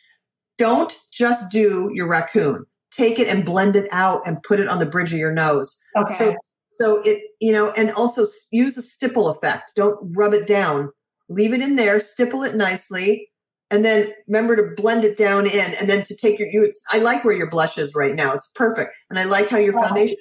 Don't 0.57 0.95
just 1.13 1.51
do 1.51 1.91
your 1.93 2.07
raccoon. 2.07 2.65
Take 2.93 3.19
it 3.19 3.27
and 3.29 3.45
blend 3.45 3.75
it 3.77 3.89
out 3.91 4.23
and 4.25 4.41
put 4.45 4.61
it 4.61 4.69
on 4.69 4.79
the 4.79 4.87
bridge 4.87 5.13
of 5.13 5.19
your 5.19 5.33
nose. 5.33 5.79
Okay. 5.97 6.15
So 6.17 6.37
so 6.81 7.03
it, 7.03 7.23
you 7.41 7.53
know, 7.53 7.71
and 7.73 7.91
also 7.93 8.27
use 8.51 8.77
a 8.77 8.83
stipple 8.83 9.29
effect. 9.29 9.73
Don't 9.75 9.99
rub 10.17 10.33
it 10.33 10.47
down. 10.47 10.91
Leave 11.29 11.53
it 11.53 11.61
in 11.61 11.77
there, 11.77 11.99
stipple 12.01 12.43
it 12.45 12.55
nicely, 12.55 13.29
and 13.71 13.85
then 13.85 14.13
remember 14.29 14.55
to 14.57 14.75
blend 14.81 15.03
it 15.05 15.17
down 15.17 15.47
in 15.47 15.75
and 15.75 15.89
then 15.91 16.03
to 16.05 16.17
take 16.17 16.39
your 16.39 16.49
you 16.49 16.63
it's- 16.63 16.81
I 16.93 16.99
like 16.99 17.25
where 17.25 17.37
your 17.37 17.51
blush 17.51 17.79
is 17.79 17.95
right 17.95 18.15
now. 18.15 18.33
It's 18.33 18.49
perfect. 18.55 18.93
And 19.11 19.19
I 19.19 19.25
like 19.25 19.49
how 19.49 19.57
your 19.57 19.73
foundation 19.73 20.17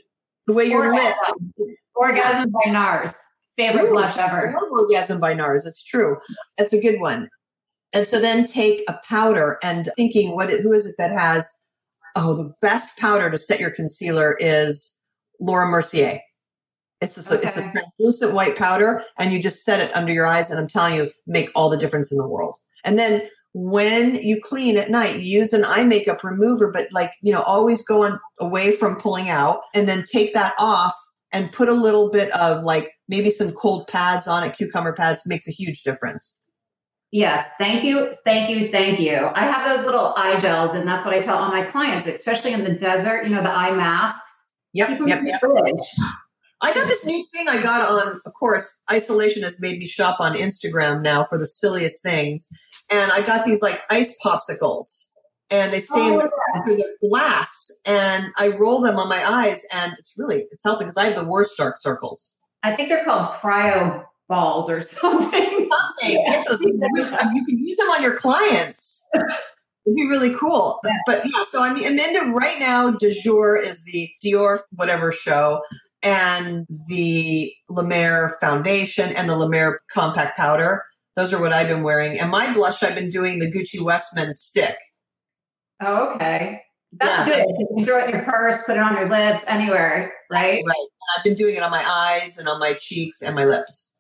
the 0.48 0.53
way 0.53 0.65
you're 0.65 0.94
lit. 0.94 1.15
Orgasm. 1.95 2.52
By 2.52 2.72
NARS. 2.72 3.14
Favorite 3.57 3.86
Ooh, 3.90 3.94
blush 3.94 4.18
I 4.18 4.27
ever. 4.27 4.53
love 4.53 4.72
orgasm 4.72 5.19
by 5.19 5.34
NARS. 5.34 5.65
It's 5.65 5.84
true. 5.84 6.18
That's 6.57 6.73
a 6.73 6.82
good 6.82 6.99
one. 6.99 7.30
And 7.94 8.06
so 8.07 8.19
then 8.19 8.45
take 8.45 8.84
a 8.90 8.99
powder 9.07 9.57
and 9.64 9.90
thinking, 9.95 10.36
what? 10.36 10.49
it, 10.49 10.61
Who 10.61 10.73
is 10.73 10.86
it 10.86 10.95
that 10.98 11.11
has? 11.11 11.49
Oh, 12.18 12.36
the 12.36 12.53
best 12.61 12.98
powder 12.98 13.30
to 13.30 13.38
set 13.38 13.60
your 13.60 13.72
concealer 13.72 14.36
is 14.40 15.02
Laura 15.40 15.68
Mercier. 15.68 16.19
It's 17.06 17.32
a, 17.32 17.41
it's 17.41 17.57
a 17.57 17.72
translucent 17.72 18.34
white 18.34 18.57
powder, 18.57 19.03
and 19.18 19.32
you 19.32 19.41
just 19.41 19.64
set 19.64 19.80
it 19.80 19.95
under 19.95 20.11
your 20.11 20.26
eyes, 20.26 20.49
and 20.49 20.60
I'm 20.60 20.68
telling 20.68 20.95
you, 20.95 21.11
make 21.27 21.49
all 21.56 21.69
the 21.69 21.77
difference 21.77 22.11
in 22.11 22.18
the 22.18 22.27
world. 22.27 22.57
And 22.84 22.99
then 22.99 23.30
when 23.53 24.15
you 24.15 24.41
clean 24.41 24.77
at 24.77 24.90
night, 24.90 25.22
use 25.22 25.53
an 25.53 25.64
eye 25.65 25.86
makeup 25.86 26.23
remover, 26.23 26.72
but 26.72 26.88
like 26.91 27.14
you 27.22 27.32
know, 27.32 27.41
always 27.41 27.84
go 27.86 28.03
on 28.03 28.19
away 28.40 28.72
from 28.72 28.98
pulling 28.98 29.30
out, 29.30 29.61
and 29.73 29.88
then 29.88 30.03
take 30.11 30.34
that 30.34 30.53
off 30.60 30.95
and 31.32 31.52
put 31.52 31.69
a 31.69 31.73
little 31.73 32.10
bit 32.11 32.32
of 32.32 32.64
like 32.64 32.91
maybe 33.07 33.30
some 33.30 33.52
cold 33.52 33.88
pads 33.88 34.27
on 34.27 34.44
it, 34.44 34.56
cucumber 34.57 34.94
pads 34.94 35.22
makes 35.26 35.48
a 35.48 35.52
huge 35.52 35.84
difference. 35.84 36.40
Yes. 37.11 37.48
Thank 37.57 37.84
you. 37.84 38.11
Thank 38.26 38.49
you. 38.49 38.68
Thank 38.69 38.99
you. 38.99 39.30
I 39.34 39.45
have 39.45 39.65
those 39.65 39.86
little 39.86 40.14
eye 40.18 40.38
gels, 40.40 40.76
and 40.76 40.88
that's 40.88 41.06
what 41.06 41.14
I 41.14 41.22
tell 41.22 41.38
all 41.38 41.49
my 41.49 41.64
clients, 41.64 42.07
especially 42.07 42.52
in 42.52 42.64
the 42.64 42.73
desert, 42.73 43.23
you 43.23 43.30
know, 43.30 43.41
the 43.41 43.52
eye 43.53 43.72
masks. 43.72 44.22
Keep 44.76 44.90
Yep, 44.90 44.98
them 44.98 45.07
yep, 45.07 45.19
in 45.19 45.26
the 45.26 45.32
yep. 45.32 45.40
fridge. 45.40 45.95
I 46.65 46.73
got 46.73 46.87
this 46.87 47.05
new 47.05 47.23
thing 47.31 47.47
I 47.47 47.61
got 47.61 47.87
on, 47.87 48.19
of 48.25 48.33
course, 48.33 48.81
isolation 48.91 49.43
has 49.43 49.59
made 49.59 49.77
me 49.77 49.85
shop 49.85 50.19
on 50.19 50.35
Instagram 50.35 51.03
now 51.03 51.23
for 51.23 51.37
the 51.37 51.45
silliest 51.45 52.01
things. 52.01 52.49
And 52.89 53.11
I 53.11 53.21
got 53.21 53.45
these 53.45 53.61
like 53.61 53.83
ice 53.91 54.17
popsicles 54.25 55.05
and 55.51 55.71
they 55.71 55.81
stay 55.81 55.99
oh, 55.99 56.21
in 56.21 56.27
Oh, 56.55 56.61
through 56.65 56.77
the 56.77 57.07
glass 57.07 57.69
and 57.85 58.25
I 58.37 58.47
roll 58.47 58.81
them 58.81 58.97
on 58.97 59.07
my 59.07 59.23
eyes 59.23 59.63
and 59.71 59.93
it's 59.99 60.15
really, 60.17 60.47
it's 60.51 60.63
helping 60.63 60.87
because 60.87 60.97
I 60.97 61.05
have 61.05 61.15
the 61.15 61.23
worst 61.23 61.55
dark 61.55 61.79
circles. 61.79 62.35
I 62.63 62.75
think 62.75 62.89
they're 62.89 63.05
called 63.05 63.35
cryo 63.35 64.03
balls 64.27 64.67
or 64.67 64.81
something. 64.81 65.69
Something, 65.69 66.25
get 66.25 66.47
those, 66.49 66.61
you 66.61 66.79
can 66.79 67.59
use 67.59 67.77
them 67.77 67.89
on 67.89 68.01
your 68.01 68.15
clients. 68.15 69.07
It'd 69.13 69.95
be 69.95 70.07
really 70.07 70.33
cool. 70.33 70.79
But 71.05 71.25
yeah, 71.25 71.43
so 71.45 71.61
I 71.61 71.71
mean, 71.71 71.85
Amanda, 71.85 72.31
right 72.31 72.57
now, 72.57 72.89
de 72.89 73.13
jour 73.13 73.55
is 73.55 73.83
the 73.83 74.09
Dior 74.23 74.59
whatever 74.71 75.11
show 75.11 75.61
and 76.06 76.68
the 76.88 77.52
La 77.68 77.84
Mer 77.84 78.38
foundation 78.40 79.11
and 79.15 79.27
the 79.27 79.36
La 79.36 79.48
Mer 79.48 79.82
compact 79.91 80.38
powder. 80.38 80.84
Those 81.15 81.34
are 81.34 81.41
what 81.41 81.52
I've 81.52 81.68
been 81.68 81.82
wearing. 81.82 82.19
And 82.19 82.30
my 82.30 82.53
blush, 82.53 82.84
I've 82.84 82.95
been 82.95 83.10
doing 83.10 83.40
the 83.40 83.52
Gucci 83.52 83.82
Westman 83.82 84.34
stick. 84.34 84.77
Oh, 85.82 86.14
okay. 86.15 86.61
That's 86.94 87.27
Yeah. 87.27 87.36
good. 87.36 87.45
You 87.57 87.68
can 87.76 87.86
throw 87.86 87.99
it 87.99 88.06
in 88.06 88.11
your 88.11 88.23
purse, 88.23 88.64
put 88.65 88.77
it 88.77 88.80
on 88.80 88.95
your 88.95 89.10
lips, 89.10 89.44
anywhere, 89.48 90.14
right? 90.32 90.64
Right. 90.65 90.88
I've 91.18 91.23
been 91.23 91.36
doing 91.36 91.56
it 91.56 91.64
on 91.64 91.72
my 91.72 91.84
eyes 91.86 92.38
and 92.38 92.48
on 92.48 92.60
my 92.60 92.73
cheeks 92.73 93.22
and 93.22 93.36
my 93.36 93.45
lips. 93.45 93.94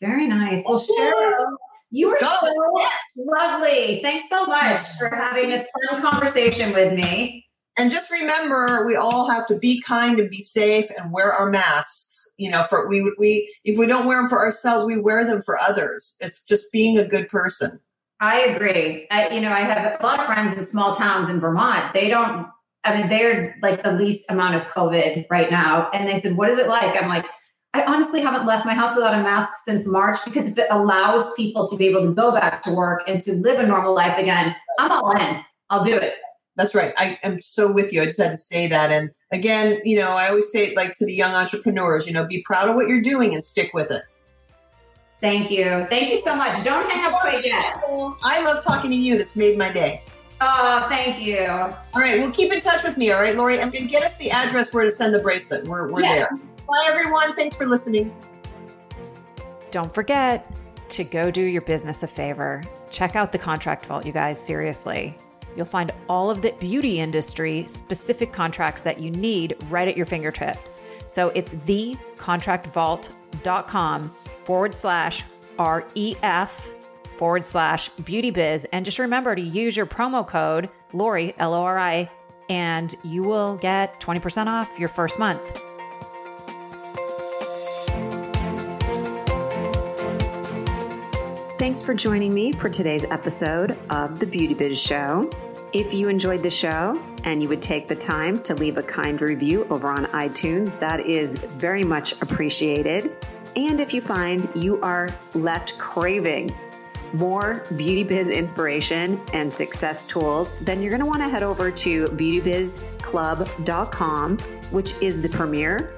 Very 0.00 0.26
nice. 0.26 0.62
Oh, 0.66 0.72
well, 0.72 0.86
Sheryl, 0.86 1.56
you 1.90 2.08
were 2.08 2.18
so 2.20 2.82
lovely. 3.16 4.00
Thanks 4.02 4.26
so 4.28 4.46
much 4.46 4.80
for 4.98 5.14
having 5.14 5.48
this 5.50 5.66
fun 5.88 6.02
conversation 6.02 6.72
with 6.72 6.92
me. 6.92 7.43
And 7.76 7.90
just 7.90 8.10
remember, 8.10 8.86
we 8.86 8.94
all 8.94 9.28
have 9.28 9.46
to 9.48 9.56
be 9.56 9.80
kind 9.80 10.20
and 10.20 10.30
be 10.30 10.42
safe 10.42 10.86
and 10.96 11.12
wear 11.12 11.32
our 11.32 11.50
masks. 11.50 12.32
You 12.36 12.50
know, 12.50 12.62
for 12.62 12.88
we 12.88 13.12
we 13.18 13.52
if 13.64 13.78
we 13.78 13.86
don't 13.86 14.06
wear 14.06 14.20
them 14.20 14.28
for 14.28 14.38
ourselves, 14.38 14.84
we 14.84 15.00
wear 15.00 15.24
them 15.24 15.42
for 15.42 15.58
others. 15.58 16.16
It's 16.20 16.42
just 16.44 16.70
being 16.72 16.98
a 16.98 17.06
good 17.06 17.28
person. 17.28 17.80
I 18.20 18.40
agree. 18.40 19.06
I, 19.10 19.28
you 19.30 19.40
know, 19.40 19.52
I 19.52 19.60
have 19.60 20.00
a 20.00 20.02
lot 20.02 20.20
of 20.20 20.26
friends 20.26 20.56
in 20.56 20.64
small 20.64 20.94
towns 20.94 21.28
in 21.28 21.40
Vermont. 21.40 21.92
They 21.92 22.08
don't, 22.08 22.46
I 22.84 22.96
mean, 22.96 23.08
they're 23.08 23.56
like 23.60 23.82
the 23.82 23.92
least 23.92 24.30
amount 24.30 24.54
of 24.54 24.62
COVID 24.68 25.26
right 25.30 25.50
now. 25.50 25.90
And 25.92 26.08
they 26.08 26.16
said, 26.16 26.36
What 26.36 26.48
is 26.50 26.58
it 26.58 26.68
like? 26.68 27.00
I'm 27.00 27.08
like, 27.08 27.26
I 27.74 27.84
honestly 27.84 28.20
haven't 28.20 28.46
left 28.46 28.64
my 28.64 28.74
house 28.74 28.94
without 28.94 29.14
a 29.14 29.22
mask 29.22 29.52
since 29.64 29.86
March 29.86 30.18
because 30.24 30.46
if 30.46 30.56
it 30.56 30.68
allows 30.70 31.34
people 31.34 31.66
to 31.68 31.76
be 31.76 31.86
able 31.88 32.02
to 32.02 32.14
go 32.14 32.32
back 32.32 32.62
to 32.62 32.72
work 32.72 33.02
and 33.08 33.20
to 33.22 33.32
live 33.32 33.58
a 33.58 33.66
normal 33.66 33.94
life 33.94 34.16
again, 34.16 34.54
I'm 34.78 34.92
all 34.92 35.10
in. 35.16 35.44
I'll 35.70 35.82
do 35.82 35.96
it. 35.96 36.14
That's 36.56 36.74
right. 36.74 36.94
I 36.96 37.18
am 37.24 37.42
so 37.42 37.70
with 37.72 37.92
you. 37.92 38.02
I 38.02 38.06
just 38.06 38.20
had 38.20 38.30
to 38.30 38.36
say 38.36 38.68
that. 38.68 38.92
And 38.92 39.10
again, 39.32 39.80
you 39.84 39.96
know, 39.98 40.10
I 40.10 40.28
always 40.28 40.52
say 40.52 40.66
it 40.66 40.76
like 40.76 40.94
to 40.94 41.06
the 41.06 41.14
young 41.14 41.32
entrepreneurs, 41.34 42.06
you 42.06 42.12
know, 42.12 42.24
be 42.26 42.42
proud 42.42 42.68
of 42.68 42.76
what 42.76 42.86
you're 42.86 43.02
doing 43.02 43.34
and 43.34 43.42
stick 43.42 43.72
with 43.74 43.90
it. 43.90 44.02
Thank 45.20 45.50
you. 45.50 45.86
Thank 45.90 46.10
you 46.10 46.16
so 46.16 46.36
much. 46.36 46.62
Don't 46.64 46.88
hang 46.90 47.04
up 47.12 47.18
quite 47.20 47.44
yet. 47.44 47.82
I 48.22 48.42
love 48.44 48.62
talking 48.64 48.90
to 48.90 48.96
you. 48.96 49.16
This 49.18 49.34
made 49.36 49.56
my 49.58 49.72
day. 49.72 50.04
Oh, 50.40 50.86
thank 50.88 51.24
you. 51.24 51.38
All 51.46 51.70
right. 51.94 52.20
Well, 52.20 52.30
keep 52.30 52.52
in 52.52 52.60
touch 52.60 52.82
with 52.84 52.96
me. 52.98 53.10
All 53.10 53.20
right, 53.20 53.34
Lori. 53.36 53.58
And 53.58 53.74
and 53.74 53.88
get 53.88 54.02
us 54.02 54.16
the 54.18 54.30
address 54.30 54.72
where 54.74 54.84
to 54.84 54.90
send 54.90 55.14
the 55.14 55.20
bracelet. 55.20 55.66
We're, 55.66 55.90
we're 55.90 56.02
Yeah. 56.02 56.14
there. 56.14 56.30
Bye, 56.68 56.84
everyone. 56.86 57.34
Thanks 57.34 57.56
for 57.56 57.66
listening. 57.66 58.14
Don't 59.70 59.92
forget 59.92 60.46
to 60.90 61.04
go 61.04 61.30
do 61.30 61.40
your 61.42 61.62
business 61.62 62.02
a 62.02 62.06
favor. 62.06 62.62
Check 62.90 63.16
out 63.16 63.32
the 63.32 63.38
contract 63.38 63.86
vault, 63.86 64.04
you 64.06 64.12
guys, 64.12 64.40
seriously. 64.44 65.16
You'll 65.56 65.66
find 65.66 65.90
all 66.08 66.30
of 66.30 66.42
the 66.42 66.52
beauty 66.58 67.00
industry 67.00 67.64
specific 67.66 68.32
contracts 68.32 68.82
that 68.82 69.00
you 69.00 69.10
need 69.10 69.56
right 69.68 69.88
at 69.88 69.96
your 69.96 70.06
fingertips. 70.06 70.80
So 71.06 71.28
it's 71.30 71.54
thecontractvault.com 71.54 74.08
forward 74.44 74.76
slash 74.76 75.24
REF 75.58 76.70
forward 77.16 77.44
slash 77.44 77.88
beauty 77.90 78.30
biz. 78.30 78.66
And 78.72 78.84
just 78.84 78.98
remember 78.98 79.34
to 79.34 79.42
use 79.42 79.76
your 79.76 79.86
promo 79.86 80.26
code 80.26 80.68
Lori, 80.92 81.34
L 81.38 81.54
O 81.54 81.62
R 81.62 81.78
I, 81.78 82.10
and 82.48 82.94
you 83.02 83.22
will 83.22 83.56
get 83.56 84.00
20% 84.00 84.46
off 84.46 84.70
your 84.78 84.88
first 84.88 85.18
month. 85.18 85.42
Thanks 91.58 91.82
for 91.82 91.94
joining 91.94 92.34
me 92.34 92.52
for 92.52 92.68
today's 92.68 93.04
episode 93.04 93.78
of 93.88 94.20
The 94.20 94.26
Beauty 94.26 94.54
Biz 94.54 94.78
Show. 94.78 95.30
If 95.74 95.92
you 95.92 96.08
enjoyed 96.08 96.42
the 96.44 96.50
show 96.50 97.02
and 97.24 97.42
you 97.42 97.48
would 97.48 97.60
take 97.60 97.88
the 97.88 97.96
time 97.96 98.40
to 98.44 98.54
leave 98.54 98.78
a 98.78 98.82
kind 98.82 99.20
review 99.20 99.66
over 99.70 99.88
on 99.88 100.06
iTunes, 100.06 100.78
that 100.78 101.00
is 101.00 101.36
very 101.36 101.82
much 101.82 102.12
appreciated. 102.22 103.16
And 103.56 103.80
if 103.80 103.92
you 103.92 104.00
find 104.00 104.48
you 104.54 104.80
are 104.82 105.08
left 105.34 105.76
craving 105.76 106.54
more 107.12 107.64
beauty 107.76 108.04
biz 108.04 108.28
inspiration 108.28 109.20
and 109.32 109.52
success 109.52 110.04
tools, 110.04 110.56
then 110.60 110.80
you're 110.80 110.90
going 110.90 111.00
to 111.00 111.06
want 111.06 111.22
to 111.22 111.28
head 111.28 111.42
over 111.42 111.72
to 111.72 112.04
beautybizclub.com, 112.04 114.38
which 114.70 114.92
is 115.02 115.22
the 115.22 115.28
premier 115.28 115.92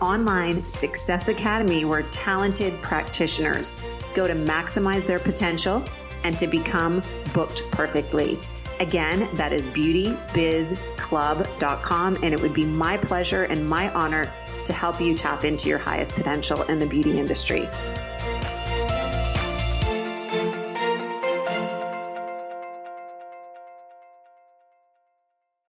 online 0.00 0.60
success 0.68 1.28
academy 1.28 1.84
where 1.84 2.02
talented 2.02 2.72
practitioners 2.82 3.80
go 4.12 4.26
to 4.26 4.34
maximize 4.34 5.06
their 5.06 5.20
potential 5.20 5.84
and 6.24 6.36
to 6.36 6.48
become 6.48 7.00
booked 7.32 7.62
perfectly. 7.70 8.36
Again, 8.80 9.28
that 9.34 9.52
is 9.52 9.68
beautybizclub.com, 9.68 12.16
and 12.22 12.34
it 12.34 12.40
would 12.40 12.54
be 12.54 12.64
my 12.64 12.96
pleasure 12.96 13.44
and 13.44 13.68
my 13.68 13.92
honor 13.92 14.32
to 14.64 14.72
help 14.72 15.00
you 15.00 15.14
tap 15.14 15.44
into 15.44 15.68
your 15.68 15.78
highest 15.78 16.14
potential 16.14 16.62
in 16.62 16.78
the 16.78 16.86
beauty 16.86 17.18
industry. 17.18 17.68